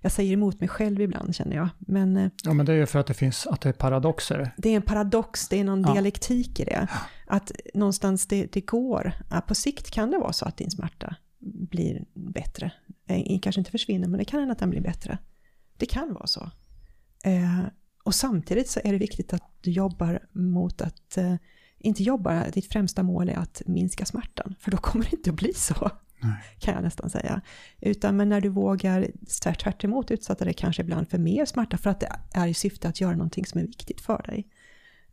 jag 0.02 0.12
säger 0.12 0.34
emot 0.34 0.60
mig 0.60 0.70
själv 0.70 1.02
ibland 1.02 1.36
känner 1.36 1.56
jag, 1.56 1.70
men 1.80 2.18
eh, 2.18 2.30
Ja, 2.44 2.54
men 2.54 2.66
det 2.66 2.72
är 2.74 2.78
ju 2.78 2.86
för 2.86 3.00
att 3.00 3.08
det 3.08 3.14
finns, 3.14 3.48
att 3.48 3.62
det 3.62 3.70
är 3.70 3.74
paradoxer. 3.74 4.52
det 4.58 4.70
är 4.70 4.76
en 4.76 4.82
paradox, 4.82 5.48
det 5.50 5.60
är 5.60 5.64
någon 5.64 5.82
Ja. 5.82 5.94
dialektik 5.94 6.60
i 6.60 6.66
det. 6.66 6.88
Att 7.28 7.52
någonstans 7.74 8.26
det, 8.28 8.54
det 8.54 8.62
går, 8.62 9.14
på 9.48 9.56
sikt 9.56 9.92
kan 9.92 10.12
det 10.12 10.18
vara 10.18 10.34
så 10.34 10.46
att 10.46 10.58
din 10.58 10.72
smärta 10.72 11.16
blir 11.40 12.06
bättre. 12.14 12.72
Eh, 13.08 13.40
Kanske 13.42 13.62
inte 13.62 13.72
försvinner, 13.72 14.08
men 14.08 14.18
det 14.18 14.26
kan 14.26 14.40
hända 14.40 14.52
att 14.52 14.60
den 14.60 14.70
blir 14.70 14.82
bättre. 14.82 15.18
Det 15.78 15.86
kan 15.86 16.14
vara 16.14 16.28
så. 16.28 16.50
Och 18.08 18.16
samtidigt 18.16 18.70
så 18.70 18.80
är 18.84 18.92
det 18.92 18.98
viktigt 18.98 19.34
att 19.34 19.44
du 19.62 19.72
jobbar 19.72 20.20
mot 20.32 20.82
att, 20.82 21.18
eh, 21.18 21.36
inte 21.80 22.04
jobbar, 22.04 22.46
ditt 22.54 22.72
främsta 22.72 23.04
mål 23.04 23.30
är 23.30 23.36
att 23.38 23.62
minska 23.66 24.06
smärtan, 24.06 24.56
för 24.60 24.72
då 24.72 24.78
kommer 24.78 25.06
det 25.06 25.14
inte 25.14 25.30
att 25.30 25.36
bli 25.36 25.54
så. 25.54 25.92
Nej. 26.22 26.34
Kan 26.60 26.74
jag 26.74 26.84
nästan 26.84 27.10
säga. 27.10 27.42
Utan 27.82 28.18
men 28.18 28.30
när 28.30 28.42
du 28.42 28.50
vågar 28.50 29.08
tvärt, 29.42 29.84
emot 29.84 30.12
utsätta 30.12 30.46
dig 30.46 30.54
kanske 30.54 30.82
ibland 30.82 31.10
för 31.10 31.18
mer 31.18 31.46
smärta 31.46 31.78
för 31.78 31.90
att 31.90 32.00
det 32.00 32.12
är 32.34 32.48
i 32.48 32.54
syfte 32.54 32.88
att 32.88 33.02
göra 33.02 33.12
någonting 33.16 33.46
som 33.46 33.60
är 33.62 33.66
viktigt 33.66 34.02
för 34.02 34.24
dig. 34.28 34.48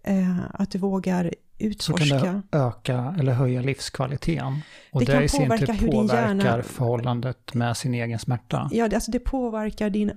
Eh, 0.02 0.40
att 0.54 0.70
du 0.70 0.78
vågar 0.78 1.24
Så 1.24 1.64
utforska. 1.66 2.20
kan 2.20 2.42
det 2.50 2.58
öka 2.58 3.14
eller 3.18 3.32
höja 3.32 3.62
livskvaliteten. 3.62 4.60
Och 4.92 5.00
Det 5.00 5.06
det, 5.06 5.12
kan 5.12 5.22
i 5.24 5.28
sin 5.28 5.50
tur 5.50 5.66
hur 5.66 5.78
din 5.80 5.90
påverkar 5.90 6.28
hjärna- 6.28 6.62
förhållandet 6.62 7.54
med 7.54 7.76
sin 7.76 7.94
egen 7.94 8.18
smärta. 8.18 8.68
Ja, 8.72 8.88
det, 8.88 8.96
alltså 8.96 9.10
det 9.10 9.18
påverkar 9.18 9.90
din 9.90 10.12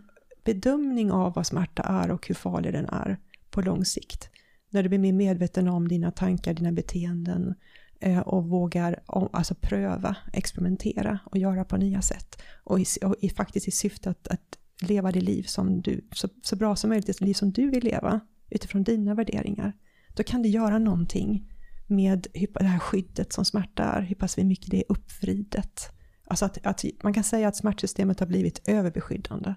bedömning 0.47 1.11
av 1.11 1.33
vad 1.33 1.47
smärta 1.47 1.83
är 1.83 2.11
och 2.11 2.27
hur 2.27 2.35
farlig 2.35 2.73
den 2.73 2.85
är 2.85 3.17
på 3.49 3.61
lång 3.61 3.85
sikt. 3.85 4.29
När 4.69 4.83
du 4.83 4.89
blir 4.89 4.99
mer 4.99 5.13
medveten 5.13 5.67
om 5.67 5.87
dina 5.87 6.11
tankar, 6.11 6.53
dina 6.53 6.71
beteenden 6.71 7.55
eh, 7.99 8.19
och 8.19 8.49
vågar 8.49 8.99
alltså 9.07 9.55
pröva, 9.55 10.15
experimentera 10.33 11.19
och 11.25 11.37
göra 11.37 11.65
på 11.65 11.77
nya 11.77 12.01
sätt. 12.01 12.41
Och, 12.63 12.79
i, 12.79 12.85
och 13.03 13.15
i, 13.19 13.29
faktiskt 13.29 13.67
i 13.67 13.71
syfte 13.71 14.09
att, 14.09 14.27
att 14.27 14.57
leva 14.81 15.11
det 15.11 15.21
liv 15.21 15.43
som 15.43 15.81
du, 15.81 16.07
så, 16.11 16.29
så 16.41 16.55
bra 16.55 16.75
som 16.75 16.89
möjligt, 16.89 17.07
det 17.07 17.21
liv 17.21 17.33
som 17.33 17.51
du 17.51 17.69
vill 17.69 17.83
leva 17.83 18.19
utifrån 18.49 18.83
dina 18.83 19.13
värderingar. 19.13 19.73
Då 20.15 20.23
kan 20.23 20.41
det 20.41 20.49
göra 20.49 20.79
någonting 20.79 21.53
med 21.87 22.27
det 22.33 22.63
här 22.65 22.79
skyddet 22.79 23.33
som 23.33 23.45
smärta 23.45 23.83
är, 23.83 24.01
hur 24.01 24.15
pass 24.15 24.37
mycket 24.37 24.71
det 24.71 24.77
är 24.77 24.83
uppvridet. 24.89 25.91
Alltså 26.27 26.45
att, 26.45 26.65
att 26.65 26.83
man 27.03 27.13
kan 27.13 27.23
säga 27.23 27.47
att 27.47 27.55
smärtsystemet 27.55 28.19
har 28.19 28.27
blivit 28.27 28.67
överbeskyddande. 28.67 29.53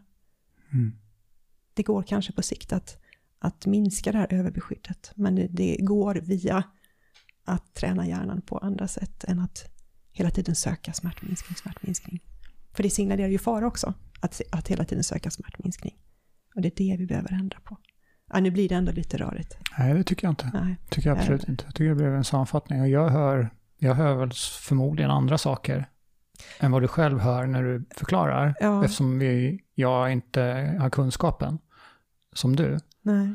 Mm. 0.73 0.93
Det 1.75 1.83
går 1.83 2.03
kanske 2.03 2.33
på 2.33 2.43
sikt 2.43 2.73
att, 2.73 2.99
att 3.39 3.67
minska 3.67 4.13
det 4.13 4.19
här 4.19 4.27
överbeskyddet, 4.31 5.13
men 5.15 5.35
det, 5.35 5.47
det 5.47 5.77
går 5.81 6.15
via 6.15 6.65
att 7.45 7.75
träna 7.75 8.07
hjärnan 8.07 8.43
på 8.43 8.59
andra 8.59 8.89
sätt 8.89 9.25
än 9.25 9.39
att 9.39 9.65
hela 10.13 10.31
tiden 10.31 10.55
söka 10.55 10.93
smärtminskning, 10.93 11.57
smärtminskning. 11.57 12.21
För 12.73 12.83
det 12.83 12.91
signalerar 12.91 13.29
ju 13.29 13.39
fara 13.39 13.67
också, 13.67 13.95
att, 14.21 14.41
att 14.53 14.69
hela 14.69 14.85
tiden 14.85 15.05
söka 15.05 15.31
smärtminskning. 15.31 15.95
Och 16.55 16.63
det 16.63 16.69
är 16.69 16.91
det 16.91 16.97
vi 16.99 17.07
behöver 17.07 17.33
ändra 17.33 17.59
på. 17.61 17.77
Ja, 18.33 18.41
nu 18.41 18.51
blir 18.51 18.69
det 18.69 18.75
ändå 18.75 18.93
lite 18.93 19.17
rörigt. 19.17 19.59
Nej, 19.79 19.95
det 19.95 20.05
tycker 20.05 20.27
jag 20.27 20.33
inte. 20.33 20.51
Nej. 20.55 20.77
tycker 20.91 21.09
jag 21.09 21.19
absolut 21.19 21.49
inte. 21.49 21.65
Jag 21.65 21.75
tycker 21.75 21.89
det 21.89 21.95
blev 21.95 22.15
en 22.15 22.25
sammanfattning. 22.25 22.81
Och 22.81 22.89
jag 22.89 23.09
hör, 23.09 23.51
jag 23.79 23.95
hör 23.95 24.15
väl 24.15 24.31
förmodligen 24.63 25.11
andra 25.11 25.39
saker 25.39 25.89
än 26.61 26.71
vad 26.71 26.83
du 26.83 26.89
själv 26.89 27.19
hör 27.19 27.47
när 27.47 27.63
du 27.63 27.85
förklarar. 27.97 28.55
Ja. 28.61 28.85
Eftersom 28.85 29.19
vi, 29.19 29.61
jag 29.81 30.13
inte 30.13 30.77
har 30.81 30.91
kunskapen 30.91 31.59
som 32.33 32.57
du. 32.57 32.79
Nej. 33.03 33.35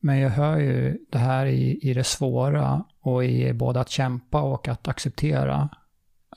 Men 0.00 0.18
jag 0.18 0.30
hör 0.30 0.56
ju 0.58 0.98
det 1.10 1.18
här 1.18 1.46
i, 1.46 1.78
i 1.82 1.94
det 1.94 2.04
svåra 2.04 2.84
och 3.00 3.24
i 3.24 3.52
både 3.52 3.80
att 3.80 3.90
kämpa 3.90 4.40
och 4.40 4.68
att 4.68 4.88
acceptera. 4.88 5.68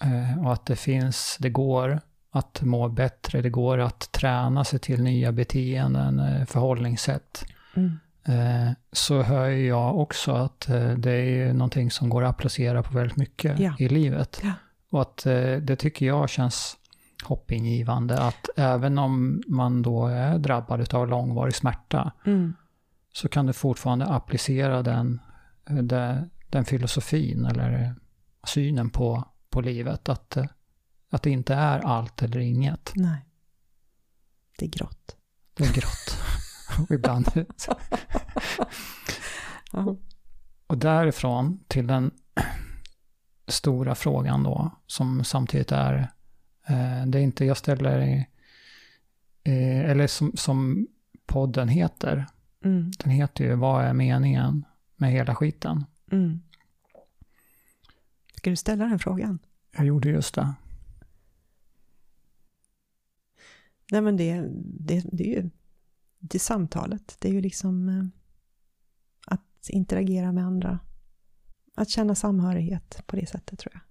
Eh, 0.02 0.46
och 0.46 0.54
att 0.54 0.66
det 0.66 0.76
finns, 0.76 1.38
det 1.40 1.50
går 1.50 2.00
att 2.32 2.62
må 2.62 2.90
bättre, 2.90 3.42
det 3.42 3.50
går 3.50 3.78
att 3.78 4.12
träna 4.12 4.64
sig 4.64 4.80
till 4.80 5.04
nya 5.04 5.32
beteenden, 5.32 6.20
eh, 6.20 6.46
förhållningssätt. 6.46 7.46
Mm. 7.76 8.00
Eh, 8.28 8.72
så 8.92 9.22
hör 9.22 9.48
ju 9.48 9.68
jag 9.68 10.00
också 10.00 10.32
att 10.32 10.70
eh, 10.70 10.90
det 10.90 11.12
är 11.12 11.24
ju 11.24 11.54
någonting 11.54 11.92
som 11.92 12.10
går 12.10 12.24
att 12.24 12.30
applicera 12.30 12.84
på 12.84 12.98
väldigt 12.98 13.18
mycket 13.18 13.60
Ja. 13.60 13.76
i 13.80 13.88
livet. 13.90 14.40
Ja. 14.44 14.52
Och 14.90 15.02
att 15.02 15.24
det 15.62 15.76
tycker 15.76 16.06
jag 16.06 16.30
känns 16.30 16.78
hoppingivande 17.26 18.20
att 18.20 18.50
även 18.56 18.98
om 18.98 19.44
man 19.48 19.82
då 19.82 20.08
är 20.08 20.38
drabbad 20.38 20.94
av 20.94 21.08
långvarig 21.08 21.56
smärta 21.56 22.12
Mm. 22.26 22.54
så 23.14 23.30
kan 23.30 23.46
du 23.46 23.54
fortfarande 23.54 24.06
applicera 24.06 24.84
den, 24.84 25.22
det, 25.66 26.30
den 26.50 26.66
filosofin 26.66 27.46
eller 27.46 27.96
synen 28.48 28.90
på, 28.90 29.24
på 29.50 29.62
livet. 29.62 30.10
Att, 30.10 30.38
att 31.12 31.22
det 31.24 31.30
inte 31.30 31.54
är 31.54 31.80
allt 31.80 32.22
eller 32.24 32.40
inget. 32.40 32.92
Nej. 32.96 33.26
Det 34.58 34.66
är 34.66 34.70
grått. 34.70 35.16
Det 35.54 35.64
är 35.64 35.74
grått. 35.74 36.18
Och 36.80 36.92
ibland. 36.96 37.46
Ja. 39.72 39.96
Och 40.68 40.78
därifrån 40.78 41.64
till 41.68 41.88
den 41.88 42.12
stora 43.48 43.96
frågan 43.96 44.44
då, 44.44 44.72
som 44.88 45.24
samtidigt 45.24 45.72
är, 45.72 46.12
det 47.08 47.20
är 47.20 47.24
inte 47.24 47.46
jag 47.46 47.58
ställer, 47.58 48.00
eh, 49.44 49.90
eller 49.90 50.08
som, 50.08 50.32
som 50.38 50.88
podden 51.26 51.68
heter, 51.70 52.26
Mm. 52.64 52.92
den 53.00 53.12
heter 53.12 53.44
ju 53.44 53.56
Vad 53.56 53.86
är 53.86 53.94
meningen 53.94 54.66
med 54.96 55.12
hela 55.12 55.36
skiten? 55.36 55.86
Mm. 56.12 56.42
Ska 58.36 58.50
du 58.50 58.56
ställa 58.56 58.86
den 58.86 59.00
frågan? 59.00 59.40
Jag 59.78 59.86
gjorde 59.86 60.10
just 60.10 60.36
det. 60.36 60.54
Nej 63.92 64.02
men 64.02 64.18
det, 64.18 64.42
det, 64.80 65.06
det 65.12 65.24
är 65.24 65.42
ju 65.44 65.50
det 66.20 66.38
är 66.38 66.40
samtalet. 66.40 67.18
Det 67.20 67.30
är 67.30 67.34
ju 67.34 67.42
liksom 67.42 67.90
eh, 67.90 68.06
att 69.28 69.70
interagera 69.70 70.32
med 70.32 70.46
andra. 70.46 70.80
Att 71.76 71.90
känna 71.90 72.16
samhörighet 72.16 73.04
på 73.06 73.16
det 73.16 73.26
sättet 73.30 73.60
tror 73.60 73.74
jag. 73.74 73.82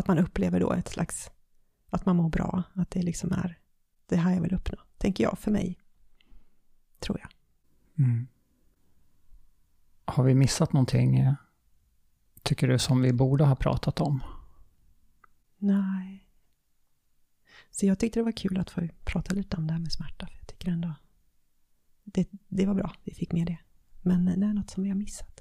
Att 0.00 0.08
man 0.08 0.18
upplever 0.18 0.60
då 0.60 0.72
ett 0.72 0.88
slags, 0.88 1.30
att 1.90 2.06
man 2.06 2.16
mår 2.16 2.28
bra. 2.28 2.62
Att 2.74 2.90
det 2.90 3.02
liksom 3.02 3.32
är 3.32 3.58
det 4.06 4.16
här 4.16 4.34
jag 4.34 4.40
vill 4.40 4.54
uppnå. 4.54 4.78
Tänker 4.98 5.24
jag 5.24 5.38
för 5.38 5.50
mig. 5.50 5.78
Tror 6.98 7.20
jag. 7.20 7.30
Mm. 8.06 8.28
Har 10.04 10.24
vi 10.24 10.34
missat 10.34 10.72
någonting, 10.72 11.18
eh, 11.18 11.34
tycker 12.42 12.68
du, 12.68 12.78
som 12.78 13.02
vi 13.02 13.12
borde 13.12 13.44
ha 13.44 13.56
pratat 13.56 14.00
om? 14.00 14.22
Nej. 15.58 16.26
Så 17.70 17.86
jag 17.86 17.98
tyckte 17.98 18.20
det 18.20 18.24
var 18.24 18.32
kul 18.32 18.58
att 18.58 18.70
få 18.70 18.88
prata 19.04 19.34
lite 19.34 19.56
om 19.56 19.66
det 19.66 19.72
här 19.72 19.80
med 19.80 19.92
smärta. 19.92 20.26
För 20.26 20.36
jag 20.38 20.46
tycker 20.46 20.68
ändå 20.68 20.94
det, 22.04 22.28
det 22.48 22.66
var 22.66 22.74
bra, 22.74 22.92
vi 23.04 23.14
fick 23.14 23.32
med 23.32 23.46
det. 23.46 23.58
Men 24.02 24.24
det 24.24 24.46
är 24.46 24.54
något 24.54 24.70
som 24.70 24.82
vi 24.82 24.88
har 24.88 24.96
missat. 24.96 25.40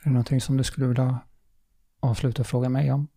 Är 0.00 0.04
det 0.04 0.10
någonting 0.10 0.40
som 0.40 0.56
du 0.56 0.64
skulle 0.64 0.86
vilja 0.86 1.20
avsluta 2.00 2.42
och 2.42 2.46
fråga 2.46 2.68
mig 2.68 2.92
om? 2.92 3.08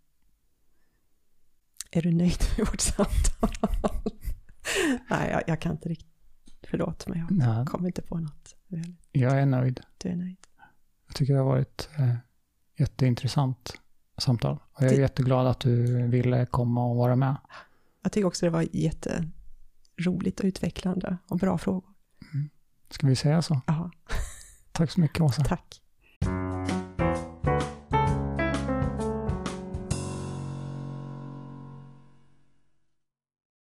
Är 1.91 2.01
du 2.01 2.11
nöjd 2.11 2.37
med 2.57 2.67
vårt 2.67 2.79
samtal? 2.81 3.49
Nej, 5.09 5.29
jag, 5.31 5.43
jag 5.47 5.61
kan 5.61 5.71
inte 5.71 5.89
riktigt. 5.89 6.05
Förlåt, 6.69 7.07
men 7.07 7.19
jag 7.19 7.31
Nej, 7.31 7.65
kommer 7.65 7.87
inte 7.87 8.01
på 8.01 8.17
något. 8.19 8.55
Jag 9.11 9.39
är 9.39 9.45
nöjd. 9.45 9.79
Du 9.97 10.09
är 10.09 10.15
nöjd. 10.15 10.37
Jag 11.07 11.15
tycker 11.15 11.33
det 11.33 11.39
har 11.39 11.45
varit 11.45 11.89
eh, 11.97 12.15
jätteintressant 12.77 13.73
samtal. 14.17 14.59
Och 14.73 14.83
jag 14.83 14.91
är 14.91 14.95
Det- 14.95 15.01
jätteglad 15.01 15.47
att 15.47 15.59
du 15.59 16.07
ville 16.07 16.45
komma 16.45 16.85
och 16.85 16.95
vara 16.95 17.15
med. 17.15 17.35
Jag 18.01 18.11
tycker 18.11 18.27
också 18.27 18.45
det 18.45 18.49
var 18.49 18.65
jätteroligt 18.71 20.39
och 20.39 20.45
utvecklande 20.45 21.17
och 21.27 21.37
bra 21.37 21.57
frågor. 21.57 21.89
Ska 22.89 23.07
vi 23.07 23.15
säga 23.15 23.41
så? 23.41 23.61
Ja, 23.67 23.91
Tack 24.71 24.91
så 24.91 24.99
mycket 25.01 25.21
Åsa. 25.21 25.43
tack. 25.43 25.81